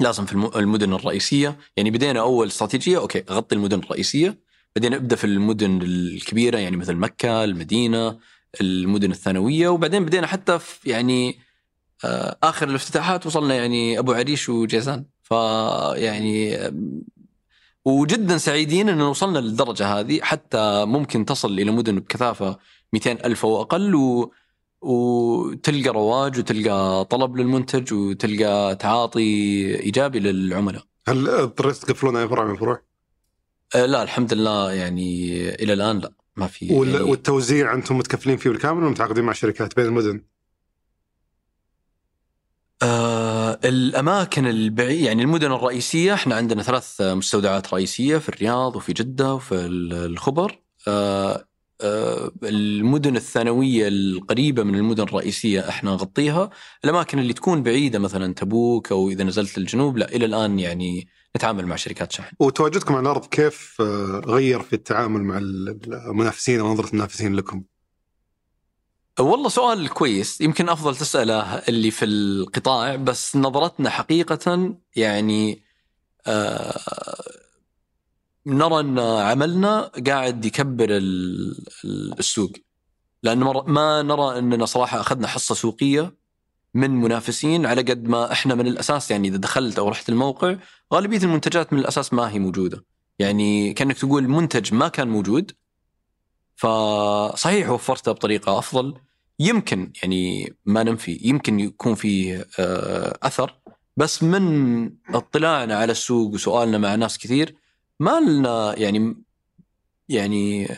لازم 0.00 0.26
في 0.26 0.32
الم- 0.32 0.50
المدن 0.56 0.92
الرئيسية 0.92 1.58
يعني 1.76 1.90
بدينا 1.90 2.20
أول 2.20 2.46
استراتيجية 2.46 2.98
أوكي 2.98 3.24
غطي 3.30 3.54
المدن 3.54 3.78
الرئيسية 3.78 4.38
بعدين 4.76 4.94
أبدأ 4.94 5.16
في 5.16 5.24
المدن 5.24 5.82
الكبيرة 5.82 6.58
يعني 6.58 6.76
مثل 6.76 6.94
مكة 6.94 7.44
المدينة 7.44 8.18
المدن 8.60 9.10
الثانوية 9.10 9.68
وبعدين 9.68 10.04
بدينا 10.04 10.26
حتى 10.26 10.58
في 10.58 10.90
يعني 10.90 11.38
آه، 12.04 12.38
آخر 12.42 12.68
الافتتاحات 12.68 13.26
وصلنا 13.26 13.54
يعني 13.54 13.98
أبو 13.98 14.12
عريش 14.12 14.48
وجيزان. 14.48 15.04
فيعني 15.24 16.56
آم، 16.56 17.02
وجدا 17.84 18.38
سعيدين 18.38 18.88
إن 18.88 19.00
وصلنا 19.00 19.38
للدرجة 19.38 19.86
هذه 19.86 20.20
حتى 20.22 20.84
ممكن 20.84 21.24
تصل 21.24 21.52
إلى 21.52 21.70
مدن 21.70 22.00
بكثافة 22.00 22.58
200 22.92 23.12
ألف 23.12 23.44
أو 23.44 23.60
أقل 23.62 23.94
و 23.94 24.32
وتلقى 24.80 25.88
رواج 25.90 26.38
وتلقى 26.38 27.04
طلب 27.10 27.36
للمنتج 27.36 27.92
وتلقى 27.94 28.76
تعاطي 28.76 29.20
إيجابي 29.80 30.20
للعملاء. 30.20 30.82
هل 31.08 31.28
اضطريتوا 31.28 31.88
تقفلون 31.88 32.16
أي 32.16 32.28
فرع 32.28 32.44
من 32.44 32.50
الفروع؟ 32.50 32.82
آه، 33.74 33.86
لا 33.86 34.02
الحمد 34.02 34.34
لله 34.34 34.72
يعني 34.72 35.30
إلى 35.54 35.72
الآن 35.72 35.98
لا 35.98 36.12
ما 36.36 36.46
في 36.46 36.72
وال- 36.74 36.88
يعني 36.88 37.00
والتوزيع 37.10 37.74
أنتم 37.74 37.98
متكفلين 37.98 38.36
فيه 38.36 38.50
بالكامل 38.50 38.82
ولا 38.82 38.90
متعاقدين 38.90 39.24
مع 39.24 39.32
شركات 39.32 39.76
بين 39.76 39.86
المدن؟ 39.86 40.22
آه 42.82 43.58
الأماكن 43.64 44.46
البعيده 44.46 45.06
يعني 45.06 45.22
المدن 45.22 45.52
الرئيسية 45.52 46.14
إحنا 46.14 46.34
عندنا 46.34 46.62
ثلاث 46.62 47.00
مستودعات 47.00 47.74
رئيسية 47.74 48.18
في 48.18 48.28
الرياض 48.28 48.76
وفي 48.76 48.92
جدة 48.92 49.34
وفي 49.34 49.54
ال- 49.54 49.92
الخبر. 49.92 50.58
آه 50.88 51.44
آه 51.80 52.30
المدن 52.42 53.16
الثانوية 53.16 53.88
القريبة 53.88 54.62
من 54.62 54.74
المدن 54.74 55.02
الرئيسية 55.02 55.68
إحنا 55.68 55.90
نغطيها. 55.90 56.50
الأماكن 56.84 57.18
اللي 57.18 57.32
تكون 57.32 57.62
بعيدة 57.62 57.98
مثلا 57.98 58.34
تبوك 58.34 58.92
أو 58.92 59.08
إذا 59.08 59.24
نزلت 59.24 59.58
الجنوب 59.58 59.98
لا 59.98 60.08
إلى 60.14 60.26
الآن 60.26 60.58
يعني 60.58 61.08
نتعامل 61.36 61.66
مع 61.66 61.76
شركات 61.76 62.12
شحن. 62.12 62.36
وتواجدكم 62.40 62.94
على 62.94 63.02
الأرض 63.02 63.26
كيف 63.26 63.76
آه، 63.80 64.22
غير 64.26 64.60
في 64.62 64.72
التعامل 64.72 65.22
مع 65.22 65.38
المنافسين 65.38 66.60
أو 66.60 66.72
نظرة 66.72 66.88
المنافسين 66.90 67.34
لكم؟ 67.34 67.62
والله 69.20 69.48
سؤال 69.48 69.88
كويس. 69.88 70.40
يمكن 70.40 70.68
أفضل 70.68 70.96
تسأله 70.96 71.42
اللي 71.42 71.90
في 71.90 72.04
القطاع 72.04 72.96
بس 72.96 73.36
نظرتنا 73.36 73.90
حقيقة 73.90 74.74
يعني 74.96 75.62
آه 76.26 76.80
نرى 78.46 78.80
أن 78.80 78.98
عملنا 78.98 79.90
قاعد 80.06 80.44
يكبر 80.44 80.86
ال- 80.90 81.64
ال- 81.84 82.18
السوق. 82.18 82.52
لأن 83.22 83.38
ما 83.66 84.02
نرى 84.02 84.38
أننا 84.38 84.66
صراحة 84.66 85.00
أخذنا 85.00 85.26
حصة 85.28 85.54
سوقية 85.54 86.14
من 86.74 86.90
منافسين 86.90 87.66
على 87.66 87.82
قد 87.82 88.08
ما 88.08 88.32
إحنا 88.32 88.54
من 88.54 88.66
الأساس 88.66 89.10
يعني 89.10 89.28
إذا 89.28 89.36
دخلت 89.36 89.78
أو 89.78 89.88
رحت 89.88 90.08
الموقع 90.08 90.56
غالبية 90.94 91.18
المنتجات 91.18 91.72
من 91.72 91.78
الأساس 91.78 92.12
ما 92.12 92.30
هي 92.30 92.38
موجودة. 92.38 92.84
يعني 93.18 93.72
كأنك 93.72 93.98
تقول 93.98 94.28
منتج 94.28 94.74
ما 94.74 94.88
كان 94.88 95.08
موجود 95.08 95.52
فصحيح 96.56 97.70
وفرته 97.70 98.12
بطريقة 98.12 98.58
أفضل. 98.58 98.94
يمكن 99.38 99.92
يعني 100.02 100.54
ما 100.64 100.82
ننفي 100.82 101.20
يمكن 101.22 101.60
يكون 101.60 101.94
فيه 101.94 102.46
آه، 102.58 103.18
أثر 103.22 103.54
بس 103.96 104.22
من 104.22 104.90
اطلاعنا 105.14 105.76
على 105.76 105.92
السوق 105.92 106.34
وسؤالنا 106.34 106.78
مع 106.78 106.94
ناس 106.94 107.18
كثير 107.18 107.54
ما 108.00 108.20
لنا 108.20 108.78
يعني 108.78 109.16
يعني 110.08 110.68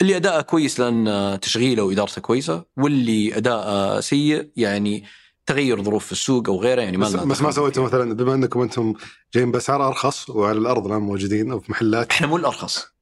اللي 0.00 0.16
أداءه 0.16 0.40
كويس 0.40 0.80
لأن 0.80 1.38
تشغيله 1.40 1.82
وإدارته 1.82 2.20
كويسة 2.20 2.64
واللي 2.76 3.36
أداءه 3.36 4.00
سيء 4.00 4.50
يعني 4.56 5.04
تغير 5.46 5.82
ظروف 5.82 6.06
في 6.06 6.12
السوق 6.12 6.48
أو 6.48 6.60
غيره 6.60 6.82
يعني 6.82 6.96
ما 6.96 7.06
بس, 7.06 7.14
بس 7.14 7.42
ما. 7.42 7.50
سويتوا 7.50 7.84
مثلا 7.84 8.14
بما 8.14 8.34
أنكم 8.34 8.60
أنتم 8.60 8.94
جايين 9.34 9.50
بأسعار 9.52 9.88
أرخص 9.88 10.30
وعلى 10.30 10.58
الأرض 10.58 10.86
الآن 10.86 11.00
موجودين 11.00 11.50
أو 11.50 11.60
في 11.60 11.72
محلات. 11.72 12.10
إحنا 12.10 12.26
مو 12.26 12.36
الأرخص. 12.36 12.93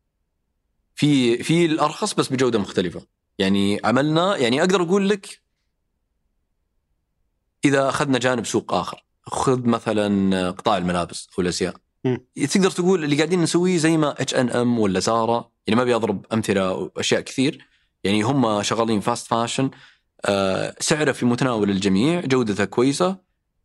في 0.94 1.42
في 1.42 1.66
الأرخص 1.66 2.14
بس 2.14 2.28
بجودة 2.28 2.58
مختلفة. 2.58 3.06
يعني 3.38 3.80
عملنا 3.84 4.36
يعني 4.36 4.60
أقدر 4.60 4.82
أقول 4.82 5.08
لك 5.08 5.42
إذا 7.64 7.88
أخذنا 7.88 8.18
جانب 8.18 8.46
سوق 8.46 8.74
آخر. 8.74 9.04
خذ 9.22 9.66
مثلا 9.66 10.50
قطاع 10.50 10.76
الملابس 10.76 11.28
أو 11.38 11.42
الازياء. 11.42 11.74
تقدر 12.50 12.70
تقول 12.70 13.04
اللي 13.04 13.16
قاعدين 13.16 13.42
نسويه 13.42 13.78
زي 13.78 13.96
ما 13.96 14.22
اتش 14.22 14.34
ان 14.34 14.50
ام 14.50 14.78
ولا 14.78 15.00
زارا 15.00 15.50
يعني 15.66 15.78
ما 15.78 15.84
بيضرب 15.84 16.26
أمثلة 16.32 16.90
واشياء 16.96 17.20
كثير. 17.20 17.66
يعني 18.04 18.22
هم 18.22 18.62
شغالين 18.62 19.00
fast 19.00 19.26
fashion 19.26 19.70
آه 20.24 20.74
سعره 20.80 21.12
في 21.12 21.26
متناول 21.26 21.70
الجميع 21.70 22.20
جودته 22.20 22.64
كويسة. 22.64 23.16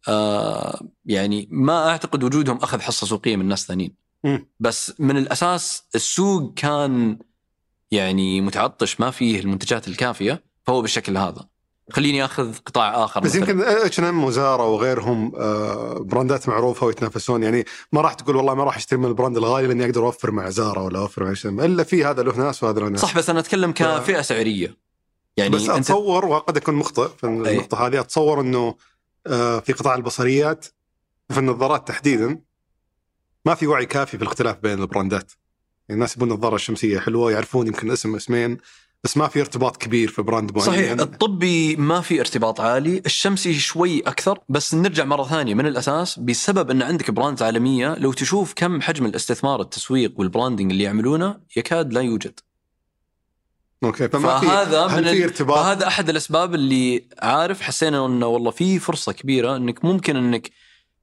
آه 0.08 0.82
يعني 1.06 1.48
ما 1.52 1.90
أعتقد 1.90 2.24
وجودهم 2.24 2.58
أخذ 2.58 2.80
حصة 2.80 3.08
سوقية 3.08 3.36
من 3.36 3.46
ناس 3.46 3.66
ثانيين. 3.66 4.07
بس 4.60 4.94
من 5.00 5.18
الأساس 5.18 5.84
السوق 5.96 6.54
كان 6.56 7.18
يعني 7.92 8.42
متعطش 8.42 9.00
ما 9.00 9.12
فيه 9.12 9.40
المنتجات 9.40 9.88
الكافية 9.88 10.44
فهو 10.64 10.82
بالشكل 10.82 11.18
هذا. 11.18 11.48
خليني 11.92 12.26
أخذ 12.26 12.56
قطاع 12.66 13.04
آخر 13.04 13.20
بس 13.20 13.36
مثلاً. 13.36 13.50
يمكن 13.50 13.62
H&M 13.62 14.24
وزارا 14.24 14.68
وغيرهم 14.68 15.32
آه، 15.36 16.00
براندات 16.00 16.50
معروفة 16.50 16.86
ويتنافسون. 16.86 17.44
يعني 17.44 17.66
ما 17.92 18.02
راح 18.02 18.14
تقول 18.14 18.36
والله 18.36 18.54
ما 18.54 18.64
راح 18.64 18.78
أشتري 18.78 19.00
من 19.00 19.06
ال 19.06 19.11
brand 19.11 19.38
الغالي 19.38 19.68
لأني 19.68 19.86
أقدر 19.86 20.06
أوفر 20.06 20.32
مع 20.32 20.50
زارا 20.50 20.84
ولا 20.84 21.00
أوفر 21.00 21.24
مع 21.24 21.34
H&M. 21.34 21.46
إلا 21.46 21.84
في 21.84 22.06
هذا 22.06 22.24
له 22.24 22.38
ناس 22.38 22.64
وهذا 22.64 22.80
له 22.80 22.90
ناس. 22.90 23.02
صح 23.02 23.18
بس 23.18 23.30
أنا 23.30 23.40
أتكلم 23.40 23.72
كفئة 23.72 24.22
سعرية. 24.22 24.78
يعني 25.38 25.50
بس 25.50 25.70
أنت 25.70 25.70
أتصور 25.70 26.26
وقد 26.26 26.58
أكون 26.58 26.76
مخطئ 26.76 27.10
في 27.18 27.24
النقطة 27.24 27.88
هذه 27.88 28.00
أتصور 28.00 28.42
إنه 28.42 28.76
آه، 29.28 29.60
في 29.60 29.74
قطاع 29.74 29.96
البصريات 29.96 30.66
وفي 31.30 31.40
النظارات 31.40 31.88
تحديدا 31.88 32.40
ما 33.48 33.56
في 33.56 33.68
وعي 33.68 33.86
كافي 33.86 34.18
في 34.18 34.24
الاختلاف 34.24 34.58
بين 34.58 34.80
البراندات. 34.82 35.32
يعني 35.90 35.96
الناس 35.98 36.16
يبون 36.18 36.30
نظاره 36.30 36.58
شمسيه 36.58 37.00
حلوة 37.00 37.32
يعرفون 37.32 37.68
يمكن 37.68 37.92
اسم 37.92 38.16
اسمين 38.16 38.58
بس 39.04 39.18
ما 39.18 39.28
في 39.28 39.40
ارتباط 39.42 39.78
كبير 39.78 40.08
في 40.10 40.22
brand 40.22 40.52
معين. 40.52 40.66
صحيح 40.66 40.92
الطبي 40.92 41.76
ما 41.76 42.02
في 42.02 42.20
ارتباط 42.20 42.62
عالي 42.62 43.02
الشمسي 43.06 43.54
شوي 43.54 44.00
أكثر 44.00 44.40
بس 44.50 44.74
نرجع 44.74 45.06
مرة 45.06 45.24
ثانية. 45.24 45.54
من 45.54 45.66
الأساس؟ 45.66 46.20
بسبب 46.20 46.72
أن 46.72 46.82
عندك 46.82 47.12
brands 47.12 47.44
عالمية 47.44 47.96
لو 47.96 48.14
تشوف 48.14 48.54
كم 48.56 48.82
حجم 48.82 49.06
الاستثمار 49.06 49.62
التسويق 49.62 50.14
وال 50.20 50.30
branding 50.30 50.72
اللي 50.72 50.84
يعملونه 50.84 51.40
يكاد 51.58 51.94
لا 51.94 52.02
يوجد. 52.02 52.40
أوكي 53.84 54.10
فما 54.10 54.40
في 54.40 54.46
فهذا 54.48 54.88
من 54.88 55.04
في 55.04 55.12
ال- 55.12 55.24
ارتباط؟ 55.24 55.58
فهذا 55.58 55.88
أحد 55.88 56.10
الأسباب 56.10 56.56
اللي 56.56 57.08
عارف 57.22 57.62
حسينا 57.62 58.06
أنه 58.06 58.28
والله 58.28 58.52
في 58.52 58.80
فرصة 58.80 59.12
كبيرة 59.12 59.56
أنك 59.56 59.86
ممكن 59.86 60.16
أنك 60.16 60.50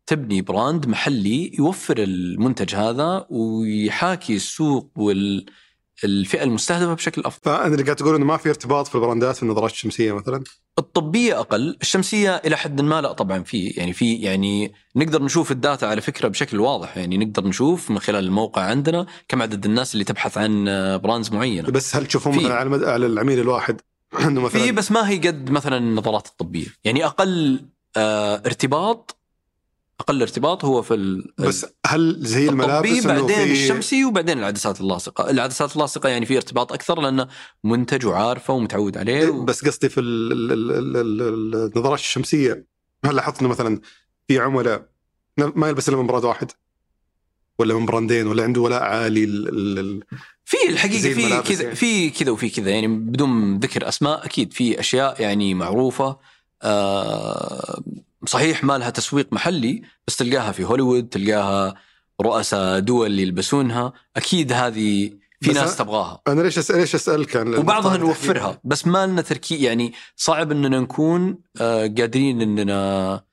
تبني 0.06 0.42
brand 0.42 0.86
محلي 0.86 1.52
يوفر 1.58 1.98
المنتج 1.98 2.74
هذا 2.74 3.26
ويحاكي 3.30 4.36
السوق 4.36 4.90
والفئه 4.96 6.42
المستهدفة 6.42 6.94
بشكل 6.94 7.22
أفضل. 7.24 7.40
فانا 7.44 7.66
اللي 7.66 7.82
قاعد 7.82 7.96
تقول 7.96 8.14
إنه 8.14 8.24
ما 8.24 8.36
في 8.36 8.48
ارتباط 8.48 8.88
في 8.88 8.94
ال 8.94 9.00
brandات 9.00 9.36
في 9.36 9.42
النظارات 9.42 9.70
الشمسية 9.70 10.12
مثلا 10.12 10.44
الطبية 10.78 11.40
أقل، 11.40 11.76
الشمسية 11.82 12.36
إلى 12.36 12.56
حد 12.56 12.80
ما 12.80 13.00
لا 13.00 13.12
طبعا 13.12 13.42
في 13.42 13.66
يعني 13.66 13.92
في 13.92 14.14
يعني 14.14 14.72
نقدر 14.96 15.22
نشوف 15.22 15.52
ال 15.52 15.59
data 15.59 15.86
على 15.86 16.00
فكرة 16.00 16.28
بشكل 16.28 16.60
واضح 16.60 16.96
يعني 16.96 17.18
نقدر 17.18 17.46
نشوف 17.46 17.90
من 17.90 17.98
خلال 17.98 18.24
الموقع 18.24 18.62
عندنا 18.62 19.06
كم 19.28 19.42
عدد 19.42 19.64
الناس 19.64 19.94
اللي 19.94 20.04
تبحث 20.04 20.38
عن 20.38 20.64
brands 21.02 21.32
معينة. 21.32 21.70
بس 21.70 21.96
هل 21.96 22.06
تشوفون. 22.06 22.36
مثلا 22.36 22.54
على, 22.54 22.66
المد... 22.66 22.84
على 22.84 23.06
العميل 23.06 23.38
الواحد 23.38 23.80
إنه 24.20 24.40
مثلا 24.40 24.62
في 24.62 24.72
بس 24.72 24.92
ما 24.92 25.08
هي 25.08 25.18
قد 25.18 25.50
مثلا 25.50 25.76
النظارات 25.76 26.26
الطبية، 26.26 26.66
يعني 26.84 27.06
أقل 27.06 27.64
آه 27.96 28.42
ارتباط 28.46 29.16
أقل 30.00 30.22
ارتباط 30.22 30.64
هو 30.64 30.82
في 30.82 30.94
ال- 30.94 31.32
بس 31.38 31.66
هل 31.86 32.16
زي 32.20 32.48
الملابس 32.48 33.06
بعدين 33.06 33.26
في- 33.28 33.52
الشمسي 33.52 34.04
وبعدين 34.04 34.38
العدسات 34.38 34.80
اللاصقة، 34.80 35.30
العدسات 35.30 35.76
اللاصقة 35.76 36.08
يعني 36.08 36.26
في 36.26 36.36
ارتباط 36.36 36.72
أكثر 36.72 37.00
لأنه 37.00 37.28
منتج 37.64 38.06
وعارفة 38.06 38.54
ومتعود 38.54 38.98
عليه 38.98 39.28
و... 39.28 39.44
بس 39.44 39.64
قصدي 39.64 39.88
في 39.88 40.00
ال- 40.00 40.32
ال- 40.32 40.52
ال- 40.52 40.96
ال- 40.96 41.22
ال- 41.22 41.54
النظارات 41.76 41.98
الشمسية. 41.98 42.66
هل 43.04 43.14
لاحظت 43.16 43.40
إنه 43.40 43.48
مثلا 43.48 43.80
في 44.28 44.38
عملاء 44.38 44.88
ما 45.38 45.68
يلبس 45.68 45.88
إلا 45.88 45.96
من 45.96 46.06
brand 46.06 46.24
واحد؟ 46.24 46.50
ولا 47.58 47.74
من 47.74 47.86
brandين؟ 47.86 48.26
ولا 48.26 48.42
عنده 48.42 48.60
ولاء 48.60 48.82
عالي 48.82 49.24
ال- 49.24 49.78
ال- 49.78 50.00
في 50.44 50.56
الحقيقة 50.68 51.14
في 51.14 51.42
كذا 51.48 51.62
يعني. 51.62 51.74
في 51.76 52.10
كذا 52.10 52.30
وفي 52.30 52.50
كذا. 52.50 52.70
يعني 52.70 52.86
بدون 52.88 53.58
ذكر 53.58 53.88
أسماء 53.88 54.24
أكيد 54.26 54.52
في 54.52 54.80
أشياء 54.80 55.22
يعني 55.22 55.54
معروفة 55.54 56.16
آه 56.62 57.82
صحيح 58.26 58.64
ما 58.64 58.78
لها 58.78 58.90
تسويق 58.90 59.32
محلي 59.32 59.82
بس 60.06 60.16
تلقاها 60.16 60.52
في 60.52 60.64
هوليوود 60.64 61.08
تلقاها 61.08 61.74
رؤساء 62.20 62.78
دول 62.80 63.18
يلبسونها. 63.18 63.92
أكيد 64.16 64.52
هذه 64.52 65.10
في 65.40 65.52
ناس 65.52 65.74
أنا- 65.74 65.78
تبغاها. 65.78 66.20
أنا 66.28 66.40
ليش 66.42 66.58
أس... 66.58 66.70
ليش 66.70 66.94
اسالك 66.94 67.36
عن 67.36 67.54
وبعضها 67.54 67.96
نوفرها 67.96 68.60
بس 68.64 68.86
ما 68.86 69.06
لنا 69.06 69.22
تركيز 69.22 69.60
يعني 69.62 69.92
صعب 70.16 70.50
إننا 70.52 70.80
نكون 70.80 71.38
آه 71.60 71.80
قادرين 71.86 72.40
إننا 72.40 73.24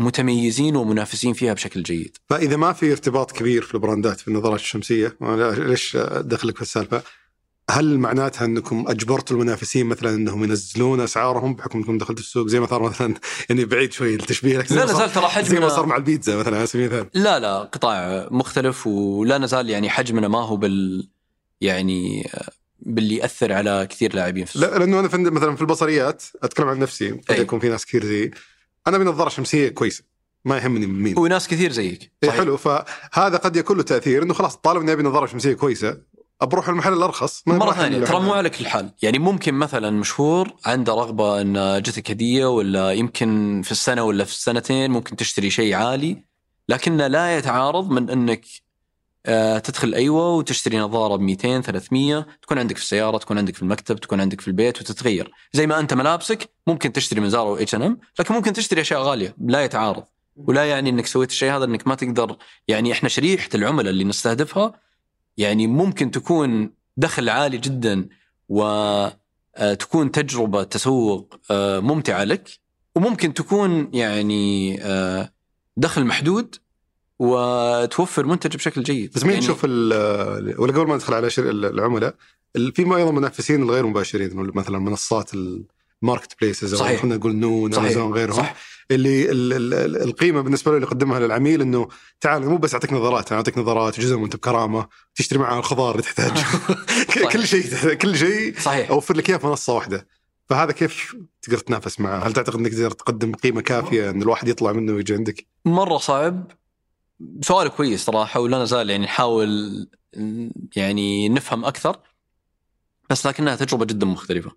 متميزين 0.00 0.76
ومنافسين 0.76 1.32
فيها 1.32 1.52
بشكل 1.52 1.82
جيد. 1.82 2.16
فإذا 2.28 2.56
ما 2.56 2.72
في 2.72 2.92
ارتباط 2.92 3.32
كبير 3.32 3.62
في 3.62 3.74
البراندات 3.74 4.20
في 4.20 4.28
النظارات 4.28 4.60
الشمسية 4.60 5.16
ليش 5.56 5.96
أدخلك 5.96 6.56
في 6.56 6.62
السالفة؟ 6.62 7.02
هل 7.70 7.98
معناتها 7.98 8.44
أنكم 8.44 8.84
أجبرتوا 8.88 9.36
المنافسين 9.36 9.86
مثلا 9.86 10.14
أنهم 10.14 10.44
ينزلون 10.44 11.00
أسعارهم 11.00 11.54
بحكم 11.54 11.78
أنكم 11.78 11.98
دخلتوا 11.98 12.22
السوق؟ 12.22 12.46
زي 12.46 12.60
ما 12.60 12.66
صار 12.66 12.82
مثلا 12.82 13.14
يعني 13.48 13.64
بعيد 13.64 13.92
شوي 13.92 14.14
التشبيه. 14.14 14.58
لك 14.58 14.66
زي 14.66 14.76
لا 14.76 14.84
ما 14.84 14.90
لا 14.90 14.96
صار- 14.96 15.06
زال 15.08 15.14
ترى 15.32 15.44
زي 15.44 15.60
ما 15.60 15.68
صار 15.68 15.76
حجمنا 15.76 15.88
مع 15.90 15.96
البيتزا 15.96 16.36
مثلا 16.36 16.56
على 16.56 16.66
سبيل 16.66 16.92
المثال. 16.94 17.22
لا 17.22 17.38
لا 17.38 17.58
قطاع 17.58 18.28
مختلف 18.30 18.86
ولا 18.86 19.38
نزال 19.38 19.70
يعني 19.70 19.90
حجمنا 19.90 20.28
ما 20.28 20.38
هو 20.44 20.56
بال 20.56 21.08
يعني 21.60 22.30
باللي 22.80 23.16
يأثر 23.16 23.52
على 23.52 23.86
كثير 23.90 24.14
لاعبين 24.14 24.44
في 24.44 24.56
السوق. 24.56 24.70
لا 24.72 24.78
لأنه 24.78 25.00
أنا 25.00 25.08
في 25.08 25.16
مثلا 25.16 25.56
في 25.56 25.62
البصريات 25.62 26.22
أتكلم 26.42 26.68
عن 26.68 26.78
نفسي 26.78 27.10
قد. 27.10 27.38
يكون 27.38 27.58
في 27.60 27.68
ناس 27.68 27.86
كثير 27.86 28.04
زي 28.04 28.30
أنا 28.86 28.98
بنظاره 28.98 29.28
شمسيه 29.28 29.68
كويسة 29.68 30.02
ما 30.44 30.56
يهمني 30.58 30.86
من 30.86 31.02
مين 31.02 31.18
وناس 31.18 31.48
كثير 31.48 31.72
زيك. 31.72 32.12
إيه 32.22 32.28
صحيح. 32.30 32.40
حلو 32.40 32.56
فهذا 32.56 33.36
قد 33.36 33.56
يكون 33.56 33.76
له 33.76 33.82
تأثير 33.82 34.22
إنه 34.22 34.34
خلاص 34.34 34.56
طالما 34.56 34.82
اني 34.82 34.92
ابي 34.92 35.02
نظاره 35.02 35.26
شمسيه 35.26 35.52
كويسة 35.52 35.98
بروح 36.42 36.68
المحل 36.68 36.92
الأرخص 36.92 37.42
ثانية 37.74 37.96
ال- 37.98 38.04
ترى 38.04 38.20
مو 38.20 38.32
على 38.32 38.50
كل 38.50 38.66
حال. 38.66 38.90
يعني 39.02 39.18
ممكن 39.18 39.54
مثلا 39.54 39.90
مشهور 39.90 40.52
عنده 40.66 40.94
رغبة 40.94 41.40
إن 41.40 41.82
جتك 41.82 42.10
هدية 42.10 42.46
ولا 42.46 42.92
يمكن 42.92 43.60
في 43.64 43.72
السنة 43.72 44.02
ولا 44.04 44.24
في 44.24 44.32
السنتين 44.32 44.90
ممكن 44.90 45.16
تشتري 45.16 45.50
شيء 45.50 45.74
عالي 45.74 46.24
لكنه 46.68 47.06
لا 47.06 47.36
يتعارض 47.38 47.90
من 47.90 48.10
إنك 48.10 48.44
آه، 49.26 49.58
تدخل 49.58 49.94
أيوه 49.94 50.34
وتشتري 50.34 50.78
نظارة 50.78 51.16
ب 51.16 51.20
200 51.20 51.60
300 51.60 52.26
تكون 52.42 52.58
عندك 52.58 52.76
في 52.76 52.82
السيارة 52.82 53.18
تكون 53.18 53.38
عندك 53.38 53.56
في 53.56 53.62
المكتب 53.62 53.96
تكون 54.00 54.20
عندك 54.20 54.40
في 54.40 54.48
البيت 54.48 54.80
وتتغير. 54.80 55.30
زي 55.52 55.66
ما 55.66 55.78
أنت 55.80 55.94
ملابسك 55.94 56.50
ممكن 56.66 56.92
تشتري 56.92 57.20
من 57.20 57.30
زارا 57.30 57.42
واتش 57.42 57.74
ان 57.74 57.82
ام 57.82 57.98
لكن 58.18 58.34
ممكن 58.34 58.52
تشتري 58.52 58.80
أشياء 58.80 59.00
غالية 59.02 59.34
لا 59.46 59.64
يتعارض. 59.64 60.04
ولا 60.36 60.64
يعني 60.64 60.90
إنك 60.90 61.06
سويت 61.06 61.30
الشيء 61.30 61.52
هذا 61.56 61.64
إنك 61.64 61.86
ما 61.86 61.94
تقدر 61.94 62.36
يعني 62.68 62.92
إحنا 62.92 63.08
شريحة 63.08 63.48
العملاء 63.54 63.90
اللي 63.90 64.04
نستهدفها 64.04 64.72
يعني 65.38 65.66
ممكن 65.66 66.10
تكون 66.10 66.70
دخل 66.96 67.28
عالي 67.28 67.58
جدا 67.58 68.08
وتكون 68.48 70.10
تجربة 70.12 70.62
تسوق 70.62 71.34
آه، 71.50 71.80
ممتعة 71.80 72.24
لك 72.24 72.48
وممكن 72.94 73.34
تكون 73.34 73.90
يعني 73.94 74.78
آه، 74.82 75.32
دخل 75.76 76.04
محدود 76.04 76.56
وتوفر 77.18 78.26
منتج 78.26 78.56
بشكل 78.56 78.82
جيد 78.82 79.12
بس 79.14 79.22
مين 79.22 79.32
يعني 79.32 79.44
تشوف 79.44 79.60
ال- 79.64 80.60
ولا 80.60 80.72
قبل 80.72 80.86
ما 80.88 80.94
ندخل 80.94 81.14
على 81.14 81.28
العملاء 81.38 82.14
ال- 82.56 82.72
في 82.72 82.82
أيضا 82.82 83.10
منافسين 83.10 83.62
الغير 83.62 83.86
مباشرين 83.86 84.30
مثلا 84.34 84.78
منصات 84.78 85.30
ال 86.02 86.36
marketplaces 86.40 86.74
أو. 86.74 86.96
خلينا 86.98 87.16
نقول 87.16 87.36
نون 87.36 87.72
صحيح. 87.72 87.84
أمازون 87.84 88.12
غيرهم 88.12 88.36
صح 88.36 88.54
اللي 88.90 89.30
ال- 89.30 89.52
ال- 89.52 89.74
ال- 89.74 90.02
القيمة 90.02 90.40
بالنسبة 90.40 90.70
له 90.70 90.76
اللي 90.76 90.86
يقدمها 90.86 91.20
للعميل 91.20 91.60
إنه 91.60 91.88
تعال 92.20 92.42
مو 92.48 92.56
بس 92.56 92.74
أعطيك 92.74 92.92
نظارات 92.92 93.28
أنا 93.28 93.36
أعطيك 93.36 93.58
نظارات 93.58 94.00
جزء 94.00 94.14
وانت 94.16 94.36
بكرامه 94.36 94.88
تشتري 95.14 95.38
معها 95.38 95.58
الخضار 95.58 95.90
اللي 95.90 96.02
تحتاجه 96.02 96.44
كل 97.32 97.46
شيء 97.46 97.94
كل 97.94 98.16
شيء 98.16 98.58
صحيح. 98.60 98.90
أوفر 98.90 99.16
لك 99.16 99.30
إياه 99.30 99.38
في 99.38 99.46
منصة 99.46 99.72
واحدة. 99.74 100.06
فهذا 100.48 100.72
كيف 100.72 101.16
تقدر 101.42 101.58
تنافس 101.58 102.00
معه؟ 102.00 102.18
هل 102.26 102.32
تعتقد 102.32 102.58
إنك 102.58 102.72
تقدر 102.72 102.90
تقدم 102.90 103.32
قيمة 103.34 103.60
كافية 103.60 104.10
إن 104.10 104.22
الواحد 104.22 104.48
يطلع 104.48 104.72
منه 104.72 104.92
ويجي 104.92 105.14
عندك؟ 105.14 105.46
مرة 105.64 105.98
صعب. 105.98 106.50
سؤال 107.42 107.68
كويس 107.68 108.04
صراحة 108.04 108.40
ولا 108.40 108.62
نزال 108.62 108.90
يعني 108.90 109.04
نحاول 109.04 109.86
يعني 110.76 111.28
نفهم 111.28 111.64
أكثر 111.64 111.96
بس 113.10 113.26
لكنها 113.26 113.56
تجربة 113.56 113.84
جدا 113.84 114.06
مختلفة. 114.06 114.50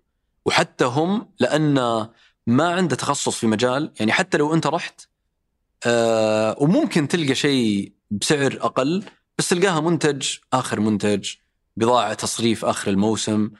وحتى 0.46 0.84
هم 0.84 1.28
لأن 1.40 2.06
ما 2.46 2.74
عنده 2.74 2.96
تخصص 2.96 3.36
في 3.36 3.46
مجال 3.46 3.92
يعني 4.00 4.12
حتى 4.12 4.38
لو 4.38 4.54
أنت 4.54 4.66
رحت 4.66 5.00
آه 5.86 6.56
وممكن 6.58 7.08
تلقى 7.08 7.34
شيء 7.34 7.92
بسعر 8.10 8.58
أقل 8.60 9.04
بس 9.38 9.48
تلقاها 9.48 9.80
منتج 9.80 10.36
آخر 10.52 10.80
منتج 10.80 11.30
بضاعة 11.76 12.14
تصريف 12.14 12.64
آخر 12.64 12.90
الموسم 12.90 13.50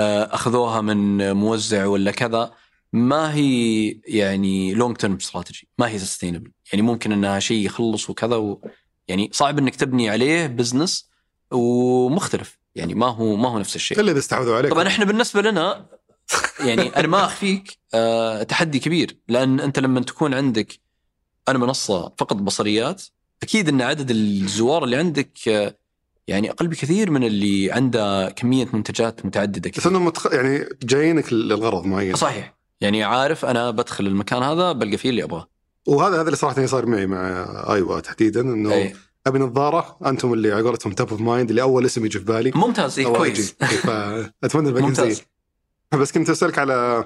آه 0.00 0.34
أخذوها 0.34 0.80
من 0.80 1.32
موزع 1.32 1.86
ولا 1.86 2.10
كذا 2.10 2.52
ما 2.92 3.34
هي 3.34 3.88
يعني 4.06 4.74
long 4.74 4.96
term 4.96 5.14
strategy 5.14 5.68
ما 5.78 5.88
هي 5.88 5.98
sustainable 5.98 6.52
يعني 6.72 6.82
ممكن 6.82 7.12
إنها 7.12 7.40
شيء 7.40 7.66
يخلص 7.66 8.10
وكذا 8.10 8.36
و 8.36 8.68
يعني 9.08 9.30
صعب 9.32 9.58
إنك 9.58 9.76
تبني 9.76 10.10
عليه 10.10 10.46
business 10.46 11.10
ومختلف 11.50 12.58
يعني 12.74 12.94
ما 12.94 13.06
هو 13.06 13.36
ما 13.36 13.48
هو 13.48 13.58
نفس 13.58 13.76
الشيء. 13.76 14.00
الا 14.00 14.10
إذا 14.10 14.18
استحوذوا 14.18 14.56
عليك. 14.56 14.70
طبعا 14.70 14.86
إحنا 14.86 15.04
بالنسبة 15.04 15.42
لنا 15.42 15.86
يعني 16.60 16.96
أنا 16.96 17.08
ما 17.08 17.24
أخفيك 17.24 17.78
آه 17.94 18.42
تحدي 18.42 18.78
كبير 18.78 19.16
لأن 19.28 19.60
أنت 19.60 19.78
لما 19.78 20.00
تكون 20.00 20.34
عندك 20.34 20.80
أنا 21.48 21.58
منصة 21.58 22.12
فقط 22.18 22.36
بصريات 22.36 23.02
أكيد 23.42 23.68
إن 23.68 23.82
عدد 23.82 24.10
الزوار 24.10 24.84
اللي 24.84 24.96
عندك 24.96 25.48
آه، 25.48 25.76
يعني 26.28 26.50
أقل 26.50 26.68
بكثير 26.68 27.10
من 27.10 27.24
اللي 27.24 27.72
عنده 27.72 28.30
كمية 28.30 28.68
منتجات 28.72 29.26
متعددة 29.26 29.70
بس 29.70 29.76
كثير. 29.76 29.92
انهم 29.92 30.04
متخ... 30.04 30.32
يعني 30.32 30.68
جايينك 30.82 31.32
للغرض 31.32 31.84
معين 31.86 32.16
صحيح 32.16 32.54
يعني 32.80 33.04
عارف 33.04 33.44
أنا 33.44 33.70
بدخل 33.70 34.06
المكان 34.06 34.42
هذا 34.42 34.72
بلقى 34.72 34.96
فيه 34.96 35.10
اللي 35.10 35.24
أبغاه 35.24 35.48
وهذا 35.86 36.14
هذا 36.14 36.22
اللي 36.22 36.36
صراحة 36.36 36.66
صار 36.66 36.86
معي 36.86 37.06
مع 37.06 37.46
أيوه 37.68 38.00
تحديدا 38.00 38.40
إنه 38.40 38.72
أي. 38.72 38.94
أبي 39.26 39.38
نظارة 39.38 39.98
أنتم 40.06 40.32
اللي 40.32 40.52
على 40.52 40.62
قولتهم 40.62 40.92
top 40.92 41.10
of 41.10 41.20
mind 41.20 41.50
اللي 41.50 41.62
أول 41.62 41.84
اسم 41.86 42.04
يجي 42.04 42.18
في 42.18 42.24
بالي 42.24 42.52
ممتاز 42.54 42.98
إيه 42.98 43.06
كويس 43.06 43.54
أجي. 43.62 43.76
فاتمنى 44.42 44.80
ممتاز. 44.80 45.22
بس 45.98 46.12
كنت 46.12 46.30
أسألك 46.30 46.58
على 46.58 47.04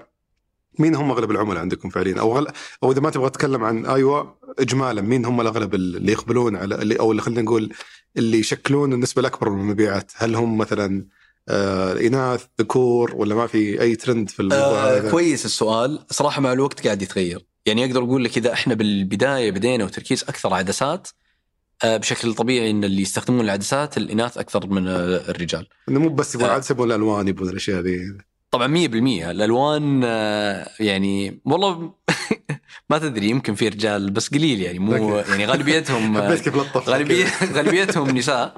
مين 0.79 0.95
هم 0.95 1.11
أغلب 1.11 1.31
العملاء 1.31 1.61
عندكم 1.61 1.89
فعليا؟ 1.89 2.21
أو 2.21 2.37
غل... 2.37 2.47
أو 2.83 2.93
إذا 2.93 3.01
ما 3.01 3.11
تبغى 3.11 3.31
تتكلم 3.31 3.65
عن 3.65 3.87
أيوه 3.87 4.39
اجمالا 4.59 5.03
مين 5.03 5.25
هم 5.25 5.41
الأغلب 5.41 5.75
اللي 5.75 6.13
يقبلون 6.13 6.57
على 6.57 6.75
اللي 6.75 6.99
أو 6.99 7.11
اللي 7.11 7.23
خلينا 7.23 7.43
نقول 7.43 7.73
اللي 8.17 8.39
يشكلون 8.39 8.93
النسبة 8.93 9.21
الأكبر 9.21 9.51
من 9.51 9.61
المبيعات؟ 9.61 10.13
هل 10.17 10.35
هم 10.35 10.59
مثلا 10.59 11.07
آه 11.49 11.93
إناث 11.93 12.45
ذكور 12.61 13.15
ولا 13.15 13.35
ما 13.35 13.47
في 13.47 13.81
أي 13.81 13.97
ترند 13.97 14.31
في 14.31 14.41
الموضوع 14.41 14.65
آه 14.67 14.99
هذا؟ 14.99 15.11
كويس 15.11 15.45
السؤال. 15.45 16.05
صراحة 16.11 16.41
مع 16.41 16.53
الوقت 16.53 16.85
قاعد 16.85 17.03
يتغير. 17.03 17.47
يعني 17.67 17.85
أقدر 17.85 18.03
أقول 18.03 18.25
لك 18.25 18.37
إذا 18.39 18.53
إحنا 18.53 18.75
بالبداية 18.75 19.51
بدينا 19.51 19.85
وتركيز 19.85 20.23
أكثر 20.23 20.55
عدسات 20.55 21.09
آه 21.85 21.97
بشكل 21.97 22.35
طبيعي 22.35 22.71
إن 22.71 22.85
اللي 22.85 23.03
يستخدمون 23.03 23.41
العدسات 23.41 23.97
الإناث 23.97 24.39
أكثر 24.39 24.67
من 24.67 24.89
آه، 24.89 25.31
الرجال. 25.31 25.67
إنه 25.89 26.01
مو 26.01 26.09
بس 26.09 26.35
يبغون 26.35 26.51
آه. 26.51 26.55
عدسة 26.55 26.73
يبغون 26.73 26.89
الألوان 26.89 27.29
يبغون 27.29 27.51
الأشياء 27.51 27.81
ذي 27.81 28.19
طبعا 28.55 28.87
100% 28.89 29.31
الألوان 29.31 30.01
آه، 30.05 30.69
يعني 30.81 31.41
والله 31.45 31.93
ما 32.91 32.99
تدري 32.99 33.31
يمكن 33.31 33.55
في 33.55 33.69
رجال 33.69 34.11
بس 34.11 34.29
قليل 34.29 34.61
يعني 34.63 34.79
مو. 34.79 34.93
يعني 35.19 35.47
غالبيتهم 35.47 36.19
لطف 36.57 36.89
غالبية 36.89 37.25
غالبيتهم 37.57 38.11
نساء 38.11 38.57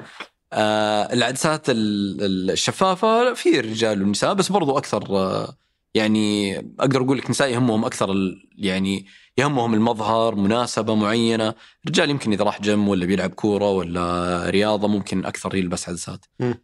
آه 0.52 1.12
العدسات 1.12 1.70
ال- 1.70 2.23
ال- 2.24 2.51
الشفافة 2.51 3.35
في 3.35 3.60
رجال 3.60 4.02
ونساء 4.02 4.35
بس 4.35 4.52
برضو 4.52 4.78
أكثر 4.78 5.02
آه 5.16 5.56
يعني 5.94 6.56
أقدر 6.81 7.01
أقول 7.02 7.18
لك 7.18 7.31
نساء 7.31 7.48
يهمهم 7.52 7.85
أكثر 7.85 8.14
يعني 8.59 9.06
يهمهم 9.39 9.74
المظهر 9.74 10.35
مناسبة 10.35 10.94
معينة 10.94 11.55
رجال 11.89 12.10
يمكن 12.10 12.32
إذا 12.32 12.44
راح 12.44 12.60
جيم 12.62 12.89
ولا 12.89 13.06
بيلعب 13.06 13.31
كورة 13.31 13.70
ولا 13.70 14.44
رياضة 14.51 14.89
ممكن 14.89 15.24
أكثر 15.24 15.55
يلبس 15.55 15.89
عدسات. 15.89 16.24
آه 16.40 16.59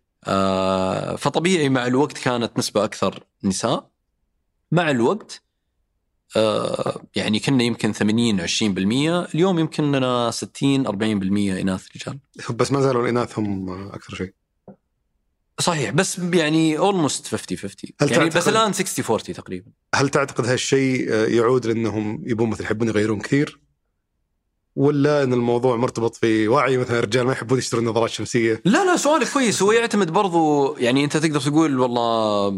فطبيعي 1.17 1.69
مع 1.69 1.87
الوقت 1.87 2.19
كانت 2.19 2.59
نسبة 2.59 2.85
أكثر 2.85 3.27
نساء. 3.45 3.91
مع 4.73 4.91
الوقت 4.91 5.43
آه 6.37 7.03
يعني 7.17 7.41
كنا 7.41 7.65
يمكن 7.65 7.93
80 7.93 8.47
20% 8.47 8.49
اليوم 9.35 9.59
يمكن 9.59 9.93
لنا 9.93 10.31
60 10.31 10.87
40% 10.87 10.93
إناث 11.61 11.87
رجال. 11.97 12.19
بس 12.51 12.73
ما 12.73 12.81
زالوا 12.81 13.03
الاناث 13.03 13.39
هم 13.39 13.71
أكثر 13.89 14.15
شيء. 14.15 14.35
صحيح 15.61 15.91
بس 15.91 16.19
يعني 16.19 16.79
اولموست 16.79 17.27
50 17.27 17.59
50 17.59 17.91
هل 18.01 18.13
يعني 18.13 18.31
بس 18.31 18.49
الآن 18.49 18.73
60 18.73 19.05
40 19.05 19.35
تقريبا. 19.35 19.71
هل 19.95 20.09
تعتقد 20.09 20.47
هالشيء 20.47 21.13
آه، 21.13 21.27
يعود 21.27 21.67
لأنهم 21.67 22.23
يبون 22.27 22.51
مثلا 22.51 22.63
يحبون 22.63 22.89
يغيرون 22.89 23.21
كثير؟ 23.21 23.62
ولا 24.77 25.23
إن 25.23 25.33
الموضوع 25.33 25.77
مرتبط 25.77 26.15
في 26.15 26.49
وعي 26.49 26.77
مثلا 26.77 26.99
الرجال 26.99 27.27
ما 27.27 27.33
يحبون 27.33 27.59
يشترون 27.59 27.85
نظارات 27.85 28.11
شمسية؟ 28.11 28.63
لا 28.65 28.85
لا 28.85 28.97
سؤالك 28.97 29.29
كويس. 29.33 29.63
هو 29.63 29.73
يعتمد 29.73 30.11
برضو 30.11 30.77
يعني 30.77 31.05
أنت 31.05 31.17
تقدر 31.17 31.41
تقول 31.41 31.81
والله 31.81 32.51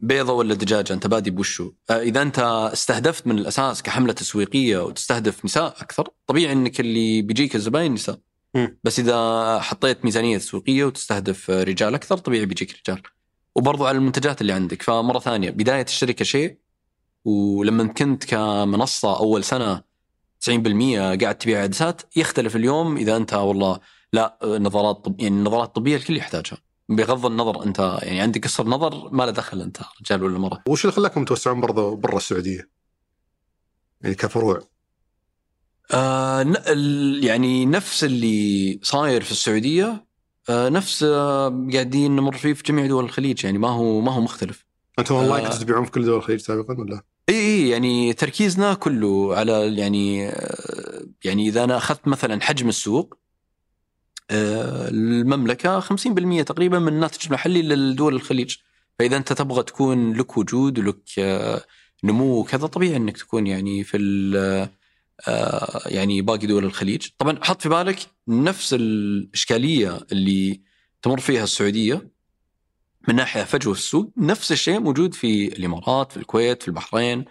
بيضة 0.00 0.32
ولا 0.32 0.54
دجاجة 0.54 0.92
أنت 0.92 1.06
بادي 1.06 1.30
بوشو. 1.30 1.72
آه، 1.90 2.02
إذا 2.02 2.22
أنت 2.22 2.38
استهدفت 2.72 3.26
من 3.26 3.38
الأساس 3.38 3.82
كحملة 3.82 4.12
تسويقية 4.12 4.78
وتستهدف 4.78 5.44
نساء 5.44 5.66
أكثر 5.66 6.08
طبيعي 6.26 6.52
إنك 6.52 6.80
اللي 6.80 7.22
بيجيك 7.22 7.56
الزباين 7.56 7.94
نساء. 7.94 8.18
بس 8.84 8.98
إذا 8.98 9.58
حطيت 9.60 10.04
ميزانية 10.04 10.38
تسويقية 10.38 10.84
وتستهدف 10.84 11.50
رجال 11.50 11.94
أكثر 11.94 12.18
طبيعي 12.18 12.46
بيجيك 12.46 12.74
رجال. 12.88 13.02
وبرضو 13.56 13.86
على 13.86 13.98
المنتجات 13.98 14.40
اللي 14.40 14.52
عندك. 14.52 14.82
فمرة 14.82 15.18
ثانية 15.18 15.50
بداية 15.50 15.84
الشركة 15.84 16.24
شيء 16.24 16.58
ولما 17.24 17.86
كنت 17.86 18.24
كمنصة 18.24 19.18
أول 19.18 19.44
سنة 19.44 19.87
90% 20.40 21.20
قاعد 21.22 21.38
تبيع 21.38 21.62
عدسات 21.62 22.02
يختلف 22.16 22.56
اليوم 22.56 22.96
إذا 22.96 23.16
أنت 23.16 23.34
والله 23.34 23.80
لا 24.12 24.38
نظارات 24.44 24.96
طب 25.04 25.20
يعني 25.20 25.36
النظارات 25.38 25.68
الطبيه 25.68 25.96
الكل 25.96 26.16
يحتاجها 26.16 26.58
بغض 26.88 27.26
النظر 27.26 27.64
أنت 27.64 27.98
يعني 28.02 28.20
عندك 28.20 28.44
قصر 28.44 28.66
نظر 28.66 29.10
ما 29.12 29.24
له 29.24 29.30
دخل 29.32 29.60
أنت 29.62 29.78
رجال 30.00 30.22
ولا 30.22 30.38
مرة 30.38 30.62
وش 30.68 30.84
اللي 30.84 30.92
خلاكم 30.96 31.24
توسعون 31.24 31.60
برضه 31.60 31.96
برا 31.96 32.16
السعودية؟ 32.16 32.70
يعني 34.00 34.14
كفروع 34.14 34.60
آه 35.94 36.42
ن- 36.42 36.56
ال- 36.56 37.24
يعني 37.24 37.66
نفس 37.66 38.04
اللي 38.04 38.78
صاير 38.82 39.22
في 39.22 39.30
السعودية 39.30 40.06
آه 40.48 40.68
نفس 40.68 41.02
آه 41.02 41.68
قاعدين 41.72 42.16
نمر 42.16 42.36
فيه 42.36 42.52
في 42.54 42.62
جميع 42.62 42.86
دول 42.86 43.04
الخليج 43.04 43.44
يعني 43.44 43.58
ما 43.58 43.68
هو 43.68 44.00
ما 44.00 44.12
هو 44.12 44.20
مختلف 44.20 44.66
أنتم 44.98 45.14
اونلاين 45.14 45.44
آه. 45.44 45.48
كنتوا 45.48 45.62
تبيعون 45.64 45.84
في 45.84 45.90
كل 45.90 46.04
دول 46.04 46.16
الخليج 46.16 46.40
سابقا 46.40 46.74
ولا؟ 46.80 47.02
إي 47.28 47.68
يعني 47.68 48.12
تركيزنا 48.12 48.74
كله 48.74 49.36
على 49.36 49.76
يعني 49.76 50.18
يعني 51.24 51.48
إذا 51.48 51.64
أنا 51.64 51.76
أخذت 51.76 52.08
مثلا 52.08 52.42
حجم 52.42 52.68
السوق 52.68 53.18
آه، 54.30 54.88
المملكة 54.88 55.80
50% 55.80 56.42
تقريبا 56.42 56.78
من 56.78 56.88
الناتج 56.88 57.26
المحلي 57.26 57.62
للدول 57.62 58.14
الخليج. 58.14 58.56
فإذا 58.98 59.16
أنت 59.16 59.32
تبغى 59.32 59.62
تكون 59.62 60.12
لك 60.12 60.38
وجود 60.38 60.78
ولك 60.78 61.18
آه، 61.18 61.64
نمو 62.04 62.40
وكذا 62.40 62.66
طبيعي 62.66 62.96
إنك 62.96 63.16
تكون 63.18 63.46
يعني 63.46 63.84
في 63.84 63.98
آه، 65.28 65.82
يعني 65.86 66.22
باقي 66.22 66.46
دول 66.46 66.64
الخليج. 66.64 67.08
طبعا 67.18 67.38
حط 67.44 67.62
في 67.62 67.68
بالك 67.68 67.98
نفس 68.28 68.74
الإشكالية 68.74 69.98
اللي 70.12 70.60
تمر 71.02 71.20
فيها 71.20 71.44
السعودية. 71.44 72.10
من 73.08 73.14
ناحية 73.16 73.42
فجوه 73.44 73.74
في 73.74 73.80
السوق 73.80 74.10
نفس 74.16 74.52
الشيء 74.52 74.80
موجود 74.80 75.14
في 75.14 75.46
الإمارات 75.58 76.12
في 76.12 76.16
الكويت 76.16 76.62
في 76.62 76.68
البحرين 76.68 77.24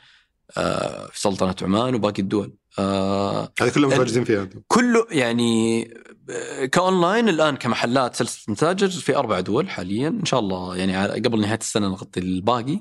آه، 0.58 1.08
في 1.08 1.20
سلطنة 1.22 1.56
عمان 1.62 1.96
وباقي 1.96 2.22
الدول. 2.22 2.54
آه، 2.80 3.54
هذه 3.62 3.70
كلهم 3.70 3.92
ال- 3.92 3.96
متواجدين 3.98 4.24
فيها. 4.24 4.50
كله 4.68 5.08
يعني 5.12 5.84
آه، 6.30 6.66
كأونلاين 6.66 7.30
الآن 7.30 7.56
كمحلات 7.56 8.16
سلسله 8.16 8.52
متاجر 8.54 8.90
في 8.90 9.16
أربع 9.16 9.40
دول 9.40 9.70
حاليا 9.70 10.08
إن 10.08 10.26
شاء 10.26 10.40
الله 10.40 10.76
يعني 10.78 10.98
قبل 11.22 11.42
نهاية 11.42 11.60
السنة 11.60 11.88
نغطي 11.88 12.20
الباقي. 12.20 12.80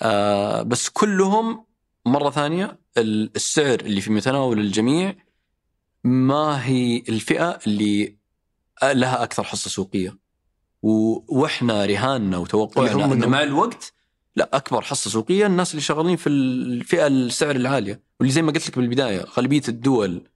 آه، 0.00 0.62
بس 0.62 0.88
كلهم 0.88 1.64
مرة 2.06 2.30
ثانية 2.30 2.78
ال- 2.98 3.30
السعر 3.36 3.80
اللي 3.80 4.00
في 4.00 4.12
متناول 4.12 4.58
الجميع 4.60 5.14
ما 6.04 6.66
هي 6.66 7.02
الفئة 7.08 7.58
اللي 7.66 8.16
لها 8.82 9.22
أكثر 9.22 9.42
حصة 9.42 9.70
سوقية. 9.70 10.27
وإحنا 10.82 11.86
رهاننا 11.86 12.36
وتوقعنا 12.38 12.92
هم 12.92 13.02
إن 13.02 13.10
منهم. 13.10 13.30
مع 13.30 13.42
الوقت 13.42 13.92
لا 14.36 14.56
أكبر 14.56 14.82
حصة 14.82 15.10
سوقية 15.10 15.46
الناس 15.46 15.70
اللي 15.70 15.82
شغالين 15.82 16.16
في 16.16 16.28
الفئة 16.28 17.06
السعر 17.06 17.56
العالية 17.56 18.02
واللي 18.20 18.32
زي 18.32 18.42
ما 18.42 18.52
قلت 18.52 18.68
لك 18.68 18.78
بالبداية 18.78 19.24
غالبية 19.36 19.62
الدول 19.68 20.28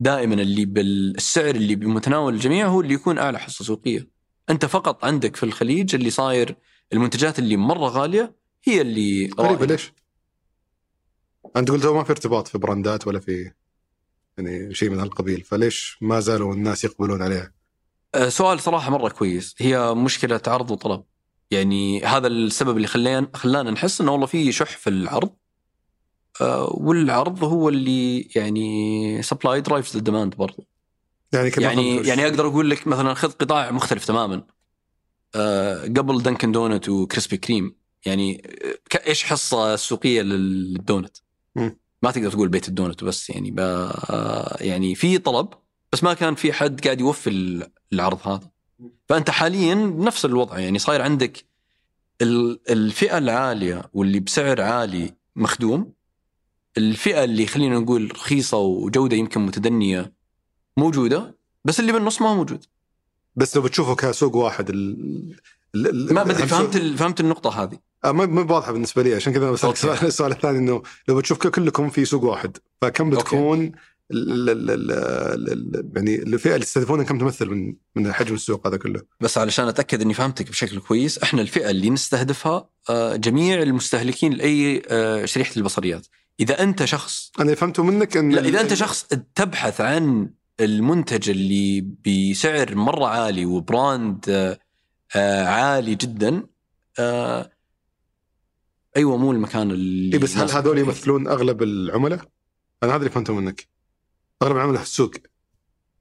دائما 0.00 0.34
اللي 0.34 0.64
بالسعر 0.64 1.54
اللي 1.54 1.74
بمتناول 1.74 2.34
الجميع 2.34 2.66
هو 2.66 2.80
اللي 2.80 2.94
يكون 2.94 3.18
أعلى 3.18 3.38
حصة 3.38 3.64
سوقية 3.64 4.08
أنت 4.50 4.64
فقط 4.64 5.04
عندك 5.04 5.36
في 5.36 5.42
الخليج 5.42 5.94
اللي 5.94 6.10
صاير 6.10 6.56
المنتجات 6.92 7.38
اللي 7.38 7.56
مرة 7.56 7.88
غالية 7.88 8.34
هي 8.64 8.80
اللي 8.80 9.30
غريبه 9.40 9.66
ليش؟ 9.66 9.92
أنت 11.56 11.70
قلت 11.70 11.86
ما 11.86 12.04
في 12.04 12.10
ارتباط 12.10 12.48
في 12.48 12.58
brandات 12.58 13.06
ولا 13.06 13.20
في 13.20 13.50
يعني 14.38 14.74
شيء 14.74 14.90
من 14.90 15.00
هالقبيل 15.00 15.42
فليش 15.42 15.98
ما 16.00 16.20
زالوا 16.20 16.54
الناس 16.54 16.84
يقبلون 16.84 17.22
عليها؟ 17.22 17.53
آه، 18.14 18.28
سؤال 18.28 18.60
صراحة 18.60 18.90
مرة 18.90 19.08
كويس. 19.08 19.54
هي 19.58 19.94
مشكلة 19.94 20.40
عرض 20.46 20.70
وطلب. 20.70 21.04
يعني 21.50 22.04
هذا 22.04 22.26
السبب 22.26 22.76
اللي 22.76 22.88
خلينا 22.88 23.28
خلانا 23.34 23.70
نحس 23.70 24.00
إنه 24.00 24.12
والله 24.12 24.26
في 24.26 24.52
شح 24.52 24.76
في 24.76 24.90
العرض. 24.90 25.30
آه، 26.40 26.70
والعرض 26.74 27.44
هو 27.44 27.68
اللي 27.68 28.20
يعني 28.20 29.22
supply 29.22 29.60
drives 29.60 29.96
ال 29.96 30.01
demand 30.01 30.34
برضو. 30.34 30.66
يعني 31.32 31.50
يعني 31.58 31.96
يعني 31.96 32.24
أقدر 32.24 32.46
أقول 32.46 32.70
لك 32.70 32.86
مثلا 32.86 33.14
خذ 33.14 33.30
قطاع 33.30 33.70
مختلف 33.70 34.04
تماما. 34.04 34.46
آه، 35.34 35.82
قبل 35.82 36.22
دانكن 36.22 36.52
دونت 36.52 36.88
وكريسبي 36.88 37.36
كريم 37.36 37.76
يعني 38.06 38.50
إيش 39.06 39.24
حصة 39.24 39.74
السوقية 39.74 40.22
للدونت؟ 40.22 41.16
ما 42.02 42.10
تقدر 42.10 42.30
تقول 42.30 42.48
بيت 42.48 42.68
الدونت 42.68 43.04
بس 43.04 43.30
يعني 43.30 43.54
يعني 44.60 44.94
في 44.94 45.18
طلب. 45.18 45.48
بس 45.94 46.04
ما 46.04 46.14
كان 46.14 46.34
في 46.34 46.52
حد 46.52 46.80
قاعد 46.84 47.00
يوفي 47.00 47.30
ال- 47.30 47.70
العرض 47.92 48.28
هذا. 48.28 48.50
فأنت 49.08 49.30
حاليا 49.30 49.74
نفس 49.74 50.24
الوضع 50.24 50.58
يعني 50.58 50.78
صاير 50.78 51.02
عندك 51.02 51.44
ال- 52.22 52.60
الفئة 52.70 53.18
العالية 53.18 53.90
واللي 53.92 54.20
بسعر 54.20 54.60
عالي 54.60 55.14
مخدوم 55.36 55.92
الفئة 56.78 57.24
اللي 57.24 57.46
خلينا 57.46 57.78
نقول 57.78 58.12
رخيصة 58.14 58.58
وجودة 58.58 59.16
يمكن 59.16 59.40
متدنية 59.40 60.12
موجودة 60.76 61.36
بس 61.64 61.80
اللي 61.80 61.92
بالنص 61.92 62.22
ما 62.22 62.28
هو 62.28 62.34
موجود. 62.34 62.64
بس 63.36 63.56
لو 63.56 63.62
بتشوفه 63.62 63.94
كسوق 63.94 64.36
واحد 64.36 64.70
ال... 64.70 64.96
ال- 65.74 65.86
ال- 66.10 66.14
ما 66.14 66.22
بدري 66.22 66.42
هل 66.42 66.48
فهمت 66.48 66.76
ال- 66.76 66.98
فهمت 66.98 67.20
النقطة 67.20 67.62
هذه. 67.62 67.78
آه، 68.04 68.12
ما 68.12 68.26
ما 68.26 68.52
واضحة 68.54 68.72
بالنسبة 68.72 69.02
لي 69.02 69.14
عشان 69.14 69.32
كذا 69.32 69.50
بسالك 69.50 69.84
أوكي. 69.86 70.06
السؤال 70.06 70.32
الثاني 70.32 70.58
إنه 70.58 70.82
لو 71.08 71.16
بتشوف 71.16 71.38
كلكم 71.46 71.90
في 71.90 72.04
سوق 72.04 72.24
واحد 72.24 72.56
فكم 72.82 73.10
بتكون 73.10 73.60
ال- 73.60 73.72
يعني 75.96 76.14
الفئه 76.22 76.54
اللي 76.54 76.64
يستهدفونها 76.64 77.04
كم 77.04 77.18
تمثل 77.18 77.46
من 77.46 77.74
من 77.96 78.12
حجم 78.12 78.34
السوق 78.34 78.66
هذا 78.66 78.76
كله؟ 78.76 79.02
بس 79.20 79.38
علشان 79.38 79.68
أتأكد 79.68 80.02
إني 80.02 80.14
فهمتك 80.14 80.50
بشكل 80.50 80.80
كويس 80.80 81.18
إحنا 81.18 81.42
الفئة 81.42 81.70
اللي 81.70 81.90
نستهدفها 81.90 82.68
آه، 82.90 83.16
جميع 83.16 83.62
المستهلكين 83.62 84.32
لأي 84.32 84.82
آه، 84.88 85.24
شريحة 85.24 85.52
البصريات 85.56 86.06
إذا 86.40 86.62
أنت 86.62 86.84
شخص 86.84 87.32
أنا 87.40 87.54
فهمته 87.54 87.82
منك 87.82 88.16
إن 88.16 88.30
لا 88.32 88.40
إذا 88.40 88.60
أنت 88.60 88.74
شخص 88.74 89.06
تبحث 89.34 89.80
عن 89.80 90.30
المنتج 90.60 91.30
اللي 91.30 91.80
بسعر 91.80 92.74
مرة 92.74 93.06
عالي 93.06 93.46
وبراند 93.46 94.24
آه، 95.16 95.44
عالي 95.44 95.94
جدا 95.94 96.42
أيوه 98.96 99.16
مو 99.16 99.32
المكان 99.32 99.70
اللي 99.70 100.16
إيه 100.16 100.22
بس 100.22 100.36
هل. 100.36 100.50
هذول 100.50 100.78
يمثلون 100.78 101.28
أغلب 101.28 101.62
العملاء؟ 101.62 102.20
أنا 102.82 102.92
هذا 102.92 102.98
اللي 102.98 103.10
فهمته 103.10 103.34
منك. 103.34 103.68
اغلب 104.44 104.56
العملاء 104.56 104.82
في 104.82 104.86
السوق. 104.88 105.10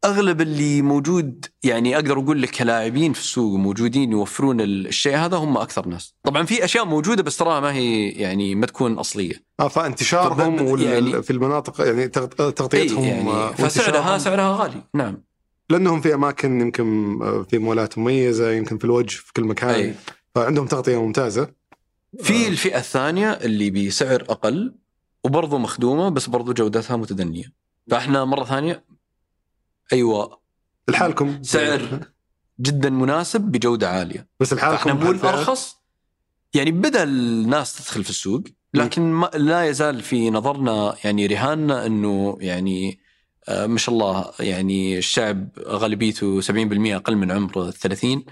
أغلب 0.05 0.41
اللي 0.41 0.81
موجود 0.81 1.45
يعني 1.63 1.95
أقدر 1.95 2.19
أقول 2.19 2.41
لك 2.41 2.49
كلاعبين 2.51 3.13
في 3.13 3.19
السوق 3.19 3.55
موجودين 3.59 4.11
يوفرون 4.11 4.61
الشيء 4.61 5.15
هذا 5.17 5.37
هم 5.37 5.57
أكثر 5.57 5.87
ناس. 5.87 6.15
طبعا 6.23 6.43
في 6.45 6.65
أشياء 6.65 6.85
موجودة 6.85 7.23
بس 7.23 7.37
تراها 7.37 7.59
ما 7.59 7.73
هي 7.73 8.09
يعني 8.09 8.55
ما 8.55 8.65
تكون 8.65 8.93
أصلية. 8.93 9.43
آه 9.59 9.67
فانتشارهم 9.67 10.79
يعني- 10.81 11.23
في 11.23 11.31
المناطق 11.33 11.81
يعني 11.85 12.07
تغط- 12.07 12.53
تغطيتهم 12.53 13.03
إيه 13.03 13.09
يعني 13.09 13.29
آه، 13.29 13.51
فسعرها. 13.51 14.17
سعرها 14.17 14.57
غالي. 14.63 14.83
نعم. 14.93 15.23
لأنهم 15.69 16.01
في 16.01 16.13
أماكن 16.13 16.61
يمكن 16.61 17.19
آه، 17.21 17.45
في 17.49 17.57
مولات 17.57 17.97
مميزة 17.97 18.51
يمكن 18.51 18.77
في 18.77 18.85
الوجه 18.85 19.15
في 19.17 19.33
كل 19.33 19.43
مكان. 19.43 19.69
أي. 19.69 19.93
فعندهم 20.35 20.67
تغطية 20.67 21.01
ممتازة. 21.01 21.47
في 22.23 22.47
الفئة 22.47 22.77
الثانية 22.77 23.31
اللي 23.31 23.69
بسعر 23.69 24.21
أقل 24.29 24.75
وبرضه 25.23 25.57
مخدومة 25.57 26.09
بس 26.09 26.27
برضه 26.29 26.53
جودتها 26.53 26.97
متدنية. 26.97 27.62
فاحنا 27.89 28.25
مرة 28.25 28.43
ثانية. 28.43 28.85
أيوه. 29.93 30.39
لحالكم. 30.87 31.43
سعر 31.43 31.99
جدا 32.61 32.89
مناسب 32.89 33.41
بجودة 33.41 33.89
عالية. 33.89 34.27
بس 34.39 34.53
لحالكم 34.53 34.89
مو 34.89 34.95
بهالفئة. 34.95 35.29
الأرخص. 35.29 35.77
يعني 36.53 36.71
بدا 36.71 37.03
الناس 37.03 37.75
تدخل 37.75 38.03
في 38.03 38.09
السوق 38.09 38.43
لكن 38.73 39.01
ما 39.01 39.29
لا 39.33 39.65
يزال 39.65 40.01
في 40.01 40.29
نظرنا 40.29 40.95
يعني 41.03 41.27
رهاننا 41.27 41.85
إنه 41.85 42.37
يعني 42.41 42.99
آه، 43.49 43.65
ما 43.65 43.77
شاء 43.77 43.95
الله 43.95 44.31
يعني 44.39 44.97
الشعب 44.97 45.49
غالبيته 45.59 46.41
70% 46.41 46.95
أقل 46.95 47.15
من 47.15 47.31
عمر 47.31 47.67
ال 47.67 47.73
30 47.73 48.25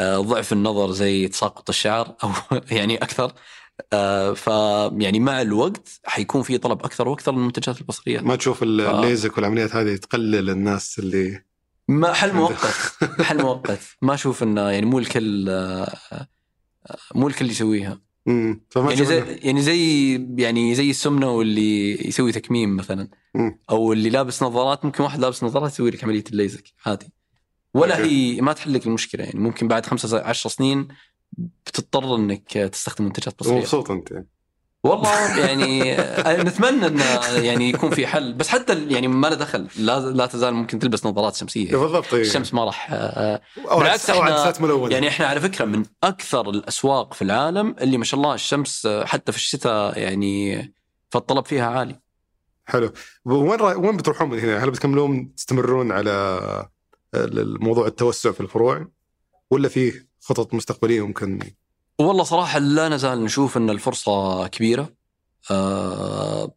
آه، 0.00 0.18
ضعف 0.18 0.52
النظر 0.52 0.90
زي 0.92 1.28
تساقط 1.28 1.68
الشعر 1.68 2.16
أو 2.24 2.30
يعني 2.78 2.96
أكثر. 2.96 3.32
آه، 3.92 4.32
ف 4.32 4.46
يعني 5.02 5.20
مع 5.20 5.42
الوقت 5.42 6.00
حيكون 6.04 6.42
في 6.42 6.58
طلب 6.58 6.84
أكثر 6.84 7.08
وأكثر 7.08 7.32
للمنتجات 7.32 7.80
البصرية 7.80 8.20
ما 8.20 8.36
تشوف 8.36 8.62
ال-. 8.62 8.80
الليزك 8.80 9.36
والعمليات 9.36 9.76
هذه 9.76 9.96
تقلل 9.96 10.50
الناس 10.50 10.98
اللي 10.98 11.42
ما 11.88 12.12
حل 12.12 12.32
مؤقت 12.32 12.74
حل 13.22 13.42
مؤقت 13.42 13.80
ما 14.02 14.14
أشوف 14.14 14.42
إنه 14.42 14.70
يعني 14.70 14.86
مو 14.86 14.98
الكل 14.98 15.48
آه، 15.48 16.28
مو 17.14 17.28
الكل 17.28 17.50
يسويها 17.50 18.00
مم. 18.26 18.64
فما 18.70 18.92
يعني 18.92 19.04
زي 19.04 19.22
يعني 19.42 19.62
زي 19.62 20.12
يعني 20.36 20.74
زي 20.74 20.90
السمنة 20.90 21.30
واللي 21.30 22.08
يسوي 22.08 22.32
تكميم 22.32 22.76
مثلا 22.76 23.08
مم. 23.34 23.58
أو 23.70 23.92
اللي 23.92 24.10
لابس 24.10 24.42
نظارات 24.42 24.84
ممكن 24.84 25.04
واحد 25.04 25.20
لابس 25.20 25.44
نظارات 25.44 25.72
يسوي 25.72 25.90
لك 25.90 26.04
عملية 26.04 26.24
الليزك 26.30 26.64
عادي 26.86 27.12
ولا 27.74 27.98
أوكي. 27.98 28.36
هي 28.36 28.40
ما 28.40 28.52
تحل 28.52 28.74
لك 28.74 28.86
المشكلة 28.86 29.24
يعني 29.24 29.40
ممكن 29.40 29.68
بعد 29.68 29.86
خمسة 29.86 30.20
عشر 30.20 30.50
سنين 30.50 30.88
بتضطر 31.66 32.14
إنك 32.14 32.52
تستخدم 32.52 33.04
منتجات 33.04 33.34
بصريه 33.38 33.58
مبسوط 33.58 33.90
أنت. 33.90 34.24
والله 34.84 35.38
يعني 35.38 36.00
آه، 36.00 36.42
نتمنى 36.42 36.86
إنه 36.86 37.26
يعني 37.26 37.70
يكون 37.70 37.90
في 37.90 38.06
حل. 38.06 38.34
بس 38.34 38.48
حتى 38.48 38.86
يعني 38.88 39.08
ما 39.08 39.26
له 39.26 39.34
دخل. 39.34 39.68
لا 39.76 40.00
لا 40.00 40.26
تزال 40.26 40.54
ممكن 40.54 40.78
تلبس 40.78 41.06
نظارات 41.06 41.34
شمسية. 41.34 41.76
بالضبط 41.76 42.14
إيه. 42.14 42.20
الشمس 42.20 42.54
ما 42.54 42.64
راح 42.64 42.92
آه، 42.92 43.40
أو 43.70 43.78
بالعكس 43.78 44.60
ملونة. 44.60 44.92
يعني 44.92 45.08
إحنا 45.08 45.26
على 45.26 45.40
فكرة 45.40 45.64
من 45.64 45.84
أكثر 46.04 46.50
الأسواق 46.50 47.14
في 47.14 47.22
العالم 47.22 47.76
اللي 47.80 47.98
ما 47.98 48.04
شاء 48.04 48.20
الله 48.20 48.34
الشمس 48.34 48.86
آه، 48.86 49.04
حتى 49.04 49.32
في 49.32 49.38
الشتاء 49.38 49.98
يعني 49.98 50.74
فالطلب 51.10 51.46
فيها 51.46 51.66
عالي. 51.66 52.00
حلو. 52.64 52.92
وين 53.24 53.60
را... 53.60 53.74
وين 53.74 53.96
بتروحون 53.96 54.30
من 54.30 54.38
هنا؟ 54.38 54.64
هل 54.64 54.70
بتكملون 54.70 55.34
تستمرون 55.34 55.92
على 55.92 56.40
الموضوع 57.14 57.86
التوسع 57.86 58.32
في 58.32 58.40
الفروع؟ 58.40 58.88
ولا 59.52 59.68
في 59.68 60.06
خطط 60.20 60.54
مستقبلية 60.54 61.06
ممكن؟ 61.06 61.40
والله 61.98 62.24
صراحة 62.24 62.58
لا 62.58 62.88
نزال 62.88 63.24
نشوف 63.24 63.56
إن 63.56 63.70
الفرصة 63.70 64.46
كبيرة. 64.46 64.94
آه 65.50 66.54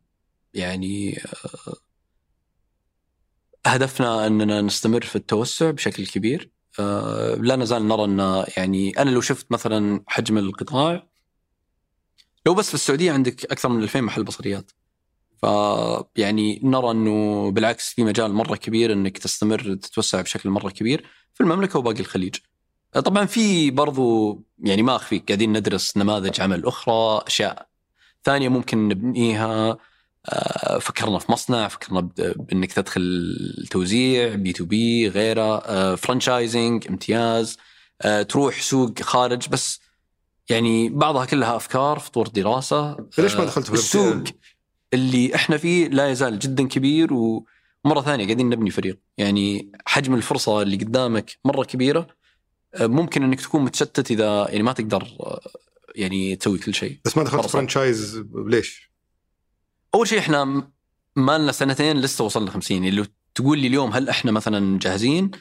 يعني 0.53 1.17
آه 1.17 1.73
هدفنا 3.65 4.27
إننا 4.27 4.61
نستمر 4.61 5.01
في 5.01 5.15
التوسع 5.15 5.72
بشكل 5.72 6.05
كبير. 6.05 6.51
آه 6.80 7.35
لا 7.35 7.55
نزال 7.55 7.88
نرى 7.88 8.03
إن 8.03 8.45
يعني 8.57 9.01
أنا 9.01 9.09
لو 9.09 9.22
شفت 9.22 9.51
مثلا 9.51 10.03
حجم 10.07 10.38
القطاع 10.38 11.07
لو 12.45 12.53
بس 12.53 12.67
في 12.67 12.73
السعودية 12.73 13.11
عندك 13.11 13.45
أكثر 13.45 13.69
من 13.69 13.84
2000 13.84 14.01
محل 14.01 14.23
بصريات. 14.23 14.72
فيعني 15.41 16.59
نرى 16.63 16.91
إنه 16.91 17.51
بالعكس 17.51 17.89
في 17.93 18.03
مجال 18.03 18.34
مرة 18.34 18.55
كبير 18.55 18.93
إنك 18.93 19.17
تستمر 19.17 19.76
تتوسع 19.76 20.22
بشكل 20.22 20.49
مرة 20.49 20.69
كبير 20.69 21.05
في 21.34 21.41
المملكة 21.41 21.80
وباقي 21.80 21.99
الخليج. 21.99 22.35
طبعا 23.01 23.26
في 23.26 23.72
برضو 23.72 24.39
يعني 24.59 24.84
ما 24.84 24.95
أخفيك 24.95 25.27
قاعدين 25.27 25.57
ندرس 25.57 25.97
نماذج 25.97 26.41
عمل 26.41 26.65
أخرى 26.65 27.23
أشياء 27.27 27.67
ثانية 28.23 28.49
ممكن 28.49 28.88
نبنيها. 28.88 29.77
آه، 30.30 30.80
فكرنا 30.80 31.19
في 31.19 31.31
مصنع 31.31 31.67
فكرنا 31.67 32.09
بإنك 32.15 32.73
تدخل 32.73 33.67
توزيع 33.72 34.35
B2B 34.35 35.07
غيره. 35.07 35.57
آه، 35.57 35.95
franchising 35.95 36.88
امتياز. 36.88 37.57
آه، 38.01 38.22
تروح 38.22 38.61
سوق 38.61 39.01
خارج 39.01 39.49
بس 39.49 39.81
يعني 40.49 40.89
بعضها 40.89 41.26
كلها 41.26 41.55
أفكار 41.55 41.99
فطور 41.99 42.27
دراسة. 42.27 42.97
ليش 43.17 43.35
ما 43.35 43.41
آه، 43.41 43.45
دخلت 43.45 43.67
في 43.67 43.73
السوق؟ 43.73 44.23
اللي 44.93 45.35
إحنا 45.35 45.57
فيه 45.57 45.88
لا 45.88 46.09
يزال 46.09 46.39
جدا 46.39 46.67
كبير 46.67 47.13
ومرة 47.13 48.01
ثانية 48.05 48.26
قاعدين 48.26 48.49
نبني 48.49 48.69
فريق. 48.69 48.99
يعني 49.17 49.72
حجم 49.85 50.13
الفرصة 50.13 50.61
اللي 50.61 50.77
قدامك 50.77 51.38
مرة 51.45 51.63
كبيرة 51.63 51.99
آه، 51.99 52.07
ممكن 52.81 53.23
إنك 53.23 53.41
تكون 53.41 53.61
متشتت 53.61 54.11
إذا 54.11 54.47
يعني 54.49 54.64
ما 54.64 54.73
تقدر 54.73 55.02
آه، 55.19 55.41
يعني 55.95 56.35
تسوي 56.35 56.57
كل 56.57 56.73
شيء 56.73 56.99
بس 57.06 57.18
ما 57.18 57.23
دخلت. 57.23 57.45
franchise 57.45 58.23
ليش؟ 58.35 58.91
أول 59.95 60.07
شيء 60.07 60.19
إحنا 60.19 60.68
ما 61.15 61.38
لنا 61.38 61.52
سنتين 61.52 62.02
لسه 62.02 62.23
وصلنا 62.26 62.52
50 62.52 62.77
يعني 62.77 62.91
لو 62.95 63.06
تقول 63.35 63.60
لي 63.60 63.68
اليوم 63.68 63.91
هل 63.91 64.10
إحنا 64.10 64.31
مثلا 64.31 64.80
جاهزين 64.80 65.31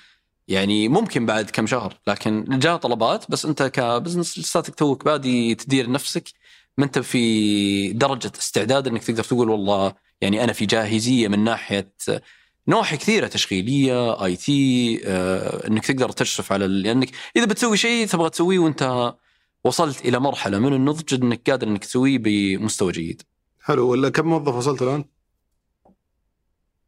يعني 0.49 0.89
ممكن 0.89 1.27
بعد 1.27 1.51
كم 1.51 1.67
شهر 1.67 1.99
لكن 2.07 2.45
جاء 2.49 2.77
طلبات 2.77 3.31
بس 3.31 3.45
أنت 3.47 3.63
ك 3.63 3.71
business 3.71 4.39
لساتك 4.39 4.75
توك 4.75 5.05
بادي 5.05 5.55
تدير 5.55 5.91
نفسك 5.91 6.29
ما 6.79 6.85
أنت 6.85 6.99
في 6.99 7.93
درجة 7.93 8.33
استعداد 8.39 8.87
إنك 8.87 9.05
تقدر 9.05 9.25
تقول 9.25 9.51
والله 9.51 9.95
يعني 10.21 10.45
أنا 10.45 10.53
في 10.53 10.67
جاهزية 10.67 11.29
من 11.29 11.45
ناحية 11.45 11.93
نواحي 12.69 12.97
كثيرة 12.97 13.27
تشغيلية 13.27 14.25
IT 14.25 15.01
آه، 15.05 15.67
إنك 15.69 15.87
تقدر 15.87 16.09
تشرف 16.11 16.53
على 16.53 16.67
لأنك 16.67 17.11
إذا 17.37 17.45
بتسوي 17.45 17.77
شيء 17.77 18.07
تبغى 18.07 18.31
تسويه 18.31 18.59
وأنت 18.59 19.15
وصلت 19.65 20.05
إلى 20.05 20.19
مرحلة 20.21 20.59
من 20.59 20.75
النضج 20.75 21.15
إنك 21.15 21.51
قادر 21.51 21.67
إنك 21.69 21.85
تسويه 21.85 22.19
بمستوى 22.19 22.93
جيد. 22.93 23.23
حلو 23.61 23.89
ولا 23.89 24.09
كم 24.09 24.27
موظف 24.27 24.55
وصلت 24.55 24.83
الآن؟ 24.83 25.05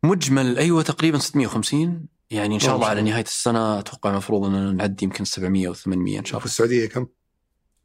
مجمل 0.02 0.58
أيوه 0.58 0.82
تقريبا 0.82 1.18
650 1.18 2.06
يعني 2.30 2.54
إن 2.54 2.60
شاء 2.60 2.76
الله 2.76 2.86
على. 2.86 3.02
نهاية 3.02 3.24
السنة 3.24 3.78
أتوقع 3.78 4.10
المفروض 4.10 4.44
إننا 4.44 4.72
نعدي 4.72 5.04
يمكن 5.04 5.24
700 5.24 5.68
أو 5.68 5.74
800 5.74 6.18
إن 6.18 6.24
شاء 6.24 6.40
في 6.40 6.44
الله. 6.44 6.44
السعودية 6.44 6.86
كم؟ 6.86 7.06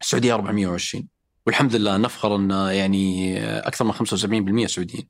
السعودية 0.02 0.34
420 0.34 1.08
والحمد 1.48 1.76
لله 1.76 1.98
نفخر 1.98 2.36
إن 2.36 2.50
يعني 2.52 3.38
أكثر 3.68 3.86
من 3.86 3.94
75% 4.64 4.68
سعوديين 4.68 5.08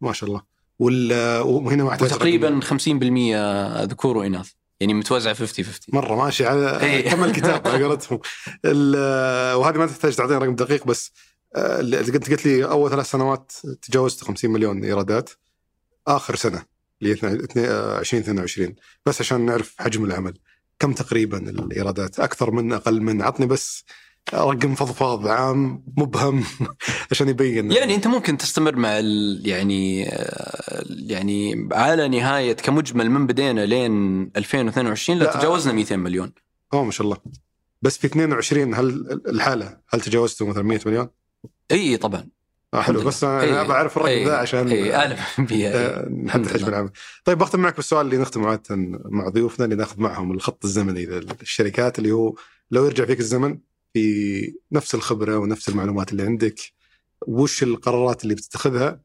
ما 0.00 0.12
شاء 0.12 0.28
الله 0.28 0.42
وهنا 0.78 1.84
ما 1.84 1.92
وتقريبا 1.92 2.60
50% 2.60 3.86
ذكور 3.90 4.16
واناث 4.16 4.50
يعني 4.80 4.94
متوزعه 4.94 5.34
50 5.34 5.64
50 5.64 5.78
مرة 5.88 6.24
ماشي 6.24 6.46
على 6.46 6.80
إيه. 6.80 7.02
كم 7.10 7.24
الكتاب 7.24 7.68
على 7.68 7.84
قولتهم. 7.84 8.20
وهذه 9.60 9.78
ما 9.78 9.86
تحتاج 9.86 10.14
تعطيني 10.16 10.38
رقم 10.38 10.54
دقيق 10.54 10.86
بس 10.86 11.12
آه، 11.56 11.80
اللي 11.80 11.98
قلت 11.98 12.30
قلت 12.30 12.46
لي 12.46 12.64
أول 12.64 12.90
ثلاث 12.90 13.10
سنوات 13.10 13.52
تجاوزت 13.82 14.24
50 14.24 14.50
مليون 14.50 14.84
إيرادات. 14.84 15.30
آخر 16.06 16.36
سنة 16.36 16.62
اللي 17.02 17.14
هي 17.14 17.30
2022 18.00 18.74
بس 19.06 19.20
عشان 19.20 19.40
نعرف 19.40 19.74
حجم 19.78 20.04
العمل 20.04 20.38
كم 20.78 20.92
تقريبا 20.92 21.38
الإيرادات؟ 21.38 22.20
أكثر 22.20 22.50
من 22.50 22.72
أقل 22.72 23.00
من 23.02 23.22
عطني 23.22 23.46
بس 23.46 23.84
رقم 24.34 24.74
فضفاض 24.74 25.28
عام 25.28 25.84
مبهم 25.96 26.44
عشان 27.10 27.28
يبين 27.28 27.72
يعني 27.72 27.94
أنت 27.94 28.06
ممكن 28.06 28.36
تستمر 28.38 28.76
مع 28.76 28.88
يعني 29.42 30.08
آه، 30.08 30.84
يعني 30.88 31.68
على 31.72 32.08
نهاية 32.08 32.52
كمجمل 32.52 33.10
من 33.10 33.26
بدينا 33.26 33.66
لين 33.66 34.22
2022 34.36 35.18
لا 35.18 35.24
لا. 35.24 35.38
تجاوزنا 35.38 35.72
200 35.72 35.96
مليون 35.96 36.32
اوه 36.74 36.84
ما 36.84 36.90
شاء 36.90 37.04
الله 37.04 37.16
بس 37.82 37.98
في 37.98 38.06
22 38.06 38.74
هل 38.74 39.20
الحالة 39.28 39.78
هل 39.88 40.00
تجاوزتوا 40.00 40.46
مثلا 40.46 40.62
100 40.62 40.80
مليون؟ 40.86 41.08
إي 41.70 41.96
طبعا 41.96 42.28
آه 42.74 42.80
حلو 42.80 43.02
بس. 43.02 43.24
أنا 43.24 43.42
إيه. 43.42 43.60
ابى 43.60 43.72
اعرف 43.72 43.96
الرقم 43.96 44.08
إيه. 44.08 44.26
ذا 44.26 44.36
عشان 44.36 44.68
إي 44.68 44.94
اعلم 44.96 45.16
بيها 45.38 46.08
نحدد 46.08 46.48
حجم. 46.48 46.68
العمل. 46.68 46.90
طيب 47.24 47.38
بختم 47.38 47.60
معك 47.60 47.76
بالسؤال 47.76 48.06
اللي 48.06 48.16
نختم 48.16 48.44
عادة 48.44 48.76
مع 49.04 49.28
ضيوفنا 49.28 49.64
اللي 49.64 49.76
نأخذ 49.76 50.00
معهم 50.00 50.32
الخط 50.32 50.64
الزمني 50.64 51.06
للشركات 51.06 51.98
اللي 51.98 52.12
هو 52.12 52.34
لو 52.70 52.84
يرجع 52.84 53.04
فيك 53.04 53.20
الزمن 53.20 53.58
في 53.94 54.54
نفس 54.72 54.94
الخبرة 54.94 55.38
ونفس 55.38 55.68
المعلومات 55.68 56.12
اللي 56.12 56.22
عندك 56.22 56.60
وش 57.26 57.62
القرارات 57.62 58.22
اللي 58.24 58.34
بتتخذها 58.34 59.00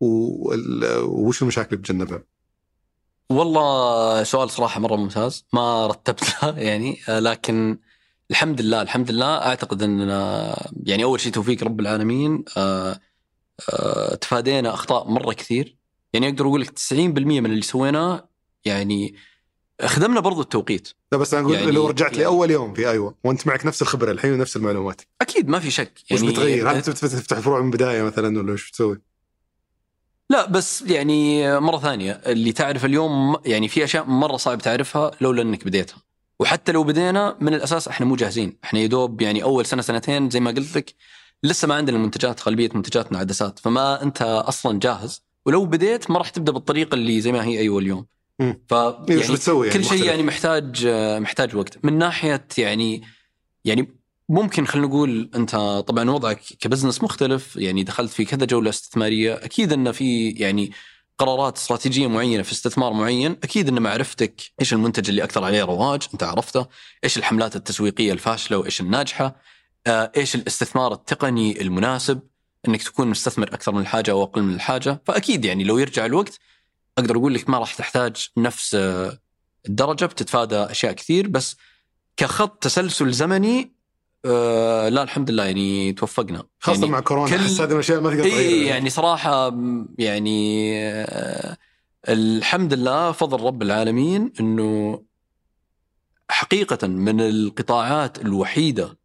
وش 0.00 1.42
المشاكل 1.42 1.68
اللي 1.68 1.82
بتتجنبها؟ 1.82 2.22
والله 3.30 4.22
سؤال 4.22 4.50
صراحة 4.50 4.80
مرة 4.80 4.96
ممتاز 4.96 5.46
ما 5.52 5.86
رتبت 5.86 6.42
له 6.42 6.58
يعني 6.68 6.98
لكن 7.08 7.78
الحمد 8.30 8.60
لله 8.60 8.82
الحمد 8.82 9.10
لله 9.10 9.36
أعتقد 9.36 9.82
اننا 9.82 10.70
يعني 10.84 11.04
أول 11.04 11.20
شيء 11.20 11.32
توفيق 11.32 11.64
رب 11.64 11.80
العالمين 11.80 12.44
آه، 12.56 13.00
آه، 13.72 14.14
تفادينا 14.14 14.74
أخطاء 14.74 15.08
مرة 15.08 15.32
كثير 15.32 15.76
يعني 16.12 16.28
أقدر 16.28 16.46
أقول 16.46 16.60
لك 16.60 16.70
90% 16.70 17.00
من 17.40 17.46
اللي 17.46 17.62
سويناه 17.62 18.28
يعني 18.64 19.14
خدمنا 19.84 20.20
برضو 20.20 20.40
التوقيت. 20.40 20.88
لا 21.12 21.18
بس 21.18 21.34
أنا 21.34 21.42
أقول 21.42 21.54
يعني- 21.54 21.70
لو 21.70 21.86
رجعت 21.88 22.10
يعني- 22.12 22.22
لأول 22.22 22.50
يوم 22.50 22.74
في 22.74 22.90
أيوه 22.90 23.14
وأنت 23.24 23.46
معك 23.46 23.66
نفس 23.66 23.82
الخبرة 23.82 24.10
الحين 24.12 24.32
ونفس 24.32 24.56
المعلومات. 24.56 25.00
أكيد 25.20 25.48
ما 25.48 25.58
في 25.60 25.70
شك. 25.70 25.92
وش 26.12 26.20
يعني 26.20 26.32
بتغير؟ 26.32 26.70
هل 26.70 26.82
تفتح 26.82 27.38
فروع 27.38 27.60
من 27.60 27.66
البداية 27.66 28.02
مثلا 28.02 28.38
ولا 28.38 28.52
وش 28.52 28.70
بتسوي؟ 28.70 29.00
لا 30.30 30.46
بس 30.46 30.82
يعني 30.82 31.60
مرة 31.60 31.78
ثانية 31.78 32.12
اللي 32.12 32.52
تعرف 32.52 32.84
اليوم 32.84 33.36
يعني 33.46 33.68
في 33.68 33.84
أشياء 33.84 34.04
مرة 34.04 34.36
صعب 34.36 34.58
تعرفها 34.58 35.10
لولا 35.20 35.42
أنك 35.42 35.64
بديتها. 35.64 35.96
وحتى 36.40 36.72
لو 36.72 36.84
بدينا 36.84 37.36
من 37.40 37.54
الأساس 37.54 37.88
إحنا 37.88 38.06
مو 38.06 38.16
جاهزين. 38.16 38.56
إحنا 38.64 38.80
يدوب 38.80 39.20
يعني 39.20 39.42
أول 39.42 39.66
سنة 39.66 39.82
سنتين 39.82 40.30
زي 40.30 40.40
ما 40.40 40.50
قلت 40.50 40.76
لك 40.76 40.94
لسه 41.42 41.68
ما 41.68 41.74
عندنا 41.74 41.96
المنتجات 41.96 42.42
غالبية 42.48 42.68
منتجاتنا 42.74 43.18
عدسات. 43.18 43.58
فما 43.58 44.02
أنت 44.02 44.22
أصلا 44.22 44.78
جاهز. 44.78 45.22
ولو 45.46 45.66
بديت 45.66 46.10
ما 46.10 46.18
راح 46.18 46.28
تبدأ 46.28 46.52
بالطريقة 46.52 46.94
اللي 46.94 47.20
زي 47.20 47.32
ما 47.32 47.44
هي 47.44 47.58
أيوة 47.58 47.78
اليوم. 47.78 48.06
ف 48.38 48.74
إيه، 48.74 49.04
يعني 49.08 49.32
بتسوي 49.32 49.66
يعني 49.66 49.78
كل 49.78 49.84
شيء؟ 49.84 50.04
يعني 50.04 50.22
محتاج 50.22 50.86
محتاج 51.20 51.56
وقت 51.56 51.84
من 51.84 51.98
ناحية 51.98 52.46
يعني 52.58 53.02
يعني 53.64 53.96
ممكن 54.28 54.66
خلينا 54.66 54.86
نقول 54.86 55.30
أنت 55.34 55.56
طبعا 55.86 56.10
وضعك 56.10 56.40
كبزنس 56.60 57.02
مختلف 57.02 57.56
يعني 57.56 57.82
دخلت 57.82 58.10
في 58.10 58.24
كذا 58.24 58.44
جولة 58.44 58.70
استثمارية 58.70 59.34
أكيد 59.34 59.72
إن 59.72 59.92
في 59.92 60.30
يعني 60.30 60.72
قرارات 61.18 61.56
استراتيجية 61.56 62.06
معينة 62.06 62.42
في 62.42 62.52
استثمار 62.52 62.92
معين 62.92 63.36
أكيد 63.44 63.68
إن 63.68 63.82
معرفتك 63.82 64.40
إيش 64.60 64.72
المنتج 64.72 65.08
اللي 65.08 65.24
أكثر 65.24 65.44
عليه 65.44 65.64
رواج 65.64 66.02
أنت 66.12 66.22
عرفته 66.22 66.66
إيش 67.04 67.18
الحملات 67.18 67.56
التسويقية 67.56 68.12
الفاشلة 68.12 68.58
وإيش 68.58 68.80
الناجحة 68.80 69.36
آه، 69.86 70.12
إيش 70.16 70.34
الاستثمار 70.34 70.92
التقني 70.92 71.60
المناسب 71.60 72.20
إنك 72.68 72.82
تكون 72.82 73.08
مستثمر 73.08 73.48
أكثر 73.48 73.72
من 73.72 73.80
الحاجة 73.80 74.10
أو 74.10 74.22
أقل 74.22 74.42
من 74.42 74.54
الحاجة 74.54 75.02
فأكيد 75.06 75.44
يعني 75.44 75.64
لو 75.64 75.78
يرجع 75.78 76.06
الوقت 76.06 76.40
أقدر 76.98 77.16
أقول 77.16 77.34
لك 77.34 77.50
ما 77.50 77.58
راح 77.58 77.74
تحتاج 77.74 78.28
نفس 78.36 78.74
آه، 78.74 79.18
الدرجة 79.68 80.04
بتتفادى 80.04 80.56
أشياء 80.56 80.92
كثير 80.92 81.28
بس 81.28 81.56
كخط 82.16 82.62
تسلسل 82.62 83.12
زمني 83.12 83.72
آه 84.24 84.88
لا 84.88 85.02
الحمد 85.02 85.30
لله 85.30 85.44
يعني 85.44 85.92
توفقنا. 85.92 86.44
خاصة 86.60 86.78
يعني 86.80 86.90
مع 86.92 87.00
كورونا 87.00 87.30
كل- 87.30 87.36
احس 87.36 87.60
هذه 87.60 87.72
الاشياء 87.72 88.00
ما 88.00 88.10
تقدر 88.10 88.22
تغيرها. 88.30 88.66
يعني 88.68 88.90
صراحة 88.90 89.50
م، 89.50 89.88
يعني 89.98 90.72
آه 90.84 91.56
الحمد 92.08 92.74
لله 92.74 93.12
فضل 93.12 93.40
رب 93.46 93.62
العالمين 93.62 94.32
إنه 94.40 95.02
حقيقة 96.30 96.86
من 96.86 97.20
القطاعات 97.20 98.18
الوحيدة 98.20 98.98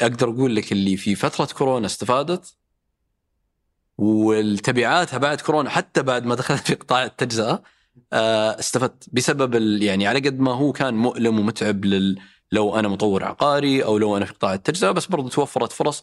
أقدر 0.00 0.30
أقول 0.30 0.56
لك 0.56 0.72
اللي 0.72 0.96
في 0.96 1.14
فترة 1.14 1.44
كورونا 1.58 1.86
استفادت 1.86 2.56
والتبعاتها 3.98 5.18
بعد 5.18 5.40
كورونا 5.40 5.70
حتى 5.70 6.02
بعد 6.02 6.26
ما 6.26 6.34
دخلت 6.34 6.66
في 6.66 6.74
قطاع 6.74 7.04
التجزئة 7.04 7.62
آه، 8.12 8.58
استفدت 8.58 9.08
بسبب 9.12 9.54
يعني 9.82 10.06
على 10.06 10.18
قد 10.18 10.40
ما 10.40 10.52
هو 10.52 10.72
كان 10.72 10.94
مؤلم 10.94 11.38
ومتعب 11.38 11.84
لل 11.84 12.18
لو 12.52 12.78
أنا 12.78 12.88
مطور 12.88 13.24
عقاري 13.24 13.84
أو 13.84 13.98
لو 13.98 14.16
أنا 14.16 14.24
في 14.24 14.32
قطاع 14.32 14.54
التجزئة 14.54 14.90
بس 14.90 15.06
برضو 15.06 15.28
توفرت 15.28 15.72
فرص 15.72 16.02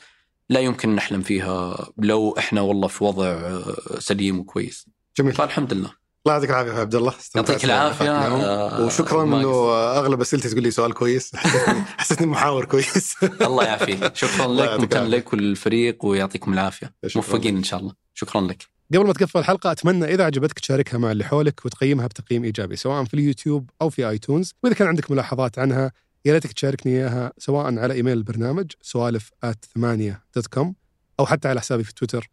لا 0.50 0.60
يمكن 0.60 0.96
نحلم 0.96 1.22
فيها 1.22 1.88
لو 1.98 2.36
إحنا 2.38 2.62
والله 2.62 2.88
في 2.88 3.04
وضع 3.04 3.26
آه، 3.26 3.76
سليم 4.00 4.40
وكويس. 4.40 4.88
جميل. 5.18 5.34
فالحمد 5.34 5.74
لله. 5.74 6.01
الله 6.26 6.34
يعطيك 6.34 6.49
العافية 6.49 6.72
يا 6.72 6.80
عبد 6.80 6.95
الله. 6.95 7.14
يعطيك 7.35 7.65
العافية. 7.65 8.11
آه، 8.11 8.85
وشكرا 8.85 9.23
إنه. 9.23 9.73
أغلب 9.73 10.22
أسئلتي 10.22 10.49
تقول 10.49 10.64
لي 10.64 10.72
سؤال 10.72 10.93
كويس. 10.93 11.35
حسيتني 11.98 12.27
محاور 12.27 12.65
كويس. 12.65 13.15
الله 13.41 13.64
يعافيك. 13.64 14.15
شكرا 14.26 14.48
لك 14.48 14.80
ممتن. 14.80 15.03
لك 15.03 15.34
وللفريق 15.34 16.06
ويعطيكم 16.06 16.53
العافية. 16.53 16.93
موفقين. 17.15 17.57
إن 17.57 17.64
شاء 17.64 17.80
الله. 17.80 17.93
شكرا 18.14 18.41
لك. 18.41 18.65
قبل 18.93 19.07
ما 19.07 19.14
تقفل 19.14 19.39
الحلقة 19.39 19.72
أتمنى 19.72 20.06
إذا 20.14 20.23
عجبتك 20.23 20.60
تشاركها 20.60 20.98
مع 20.98 21.11
اللي 21.11 21.23
حولك 21.23 21.65
وتقيمها 21.65 22.07
بتقييم 22.07 22.43
إيجابي 22.43 22.76
سواء 22.76 23.03
في 23.03 23.14
اليوتيوب 23.14 23.69
أو 23.81 23.89
في 23.89 24.10
آيتونز. 24.10 24.53
وإذا 24.64 24.76
كان 24.76 24.88
عندك 24.88 25.11
ملاحظات 25.11 25.60
عنها 25.60 25.91
يا 26.26 26.34
ريتك 26.34 26.52
تشاركني 26.53 26.93
إياها 26.93 27.34
سواء 27.38 27.80
على 27.80 27.93
إيميل 27.93 28.18
البرنامج 28.18 28.72
سوالف 28.82 29.15
at 29.15 29.32
ثمانية 29.76 30.23
dot 30.36 30.48
com 30.48 30.76
أو 31.19 31.26
حتى 31.26 31.48
على 31.48 31.60
حسابي 31.60 31.84
في 31.84 31.93
تويتر 31.93 32.30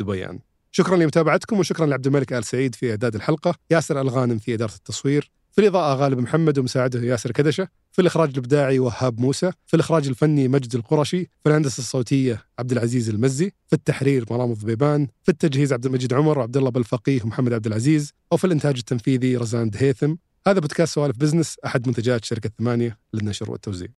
دبيان. 0.00 0.38
شكرا 0.72 0.96
لمتابعتكم 0.96 1.58
وشكرا 1.58 1.86
لعبد 1.86 2.06
الملك 2.06 2.32
آل 2.32 2.44
سعيد 2.44 2.74
في 2.74 2.90
إعداد 2.90 3.14
الحلقة 3.14 3.54
ياسر 3.70 4.00
الغانم 4.00 4.38
في 4.38 4.54
إدارة 4.54 4.74
التصوير 4.74 5.30
في 5.52 5.60
الإضاءة 5.60 5.94
غالب 5.94 6.18
محمد 6.18 6.58
ومساعده 6.58 7.02
ياسر 7.02 7.30
كدشة 7.30 7.68
في 7.92 8.02
الإخراج 8.02 8.28
الإبداعي 8.28 8.78
وهاب 8.78 9.20
موسى 9.20 9.52
في 9.66 9.74
الإخراج 9.74 10.08
الفني 10.08 10.48
مجد 10.48 10.74
القرشي 10.74 11.24
في 11.24 11.48
الهندسة 11.48 11.80
الصوتية 11.80 12.44
عبد 12.58 12.72
العزيز 12.72 13.08
المزي 13.08 13.52
في 13.66 13.72
التحرير 13.72 14.24
مرام 14.30 14.50
الضبيبان 14.50 15.08
في 15.22 15.28
التجهيز 15.28 15.72
عبد 15.72 15.86
المجيد 15.86 16.12
عمر 16.12 16.38
وعبد 16.38 16.56
الله 16.56 16.70
بالفقيه 16.70 17.22
ومحمد 17.24 17.52
عبد 17.52 17.66
العزيز 17.66 18.12
وفي 18.32 18.44
الإنتاج 18.44 18.76
التنفيذي 18.78 19.36
رزان 19.36 19.70
الدهيثم 19.70 20.14
هذا 20.46 20.60
بودكاست 20.60 20.94
سوالف 20.94 21.16
بزنس 21.16 21.56
أحد 21.66 21.86
منتجات 21.86 22.24
شركة 22.24 22.50
ثمانية 22.58 22.98
للنشر 23.14 23.50
والتوزيع. 23.50 23.88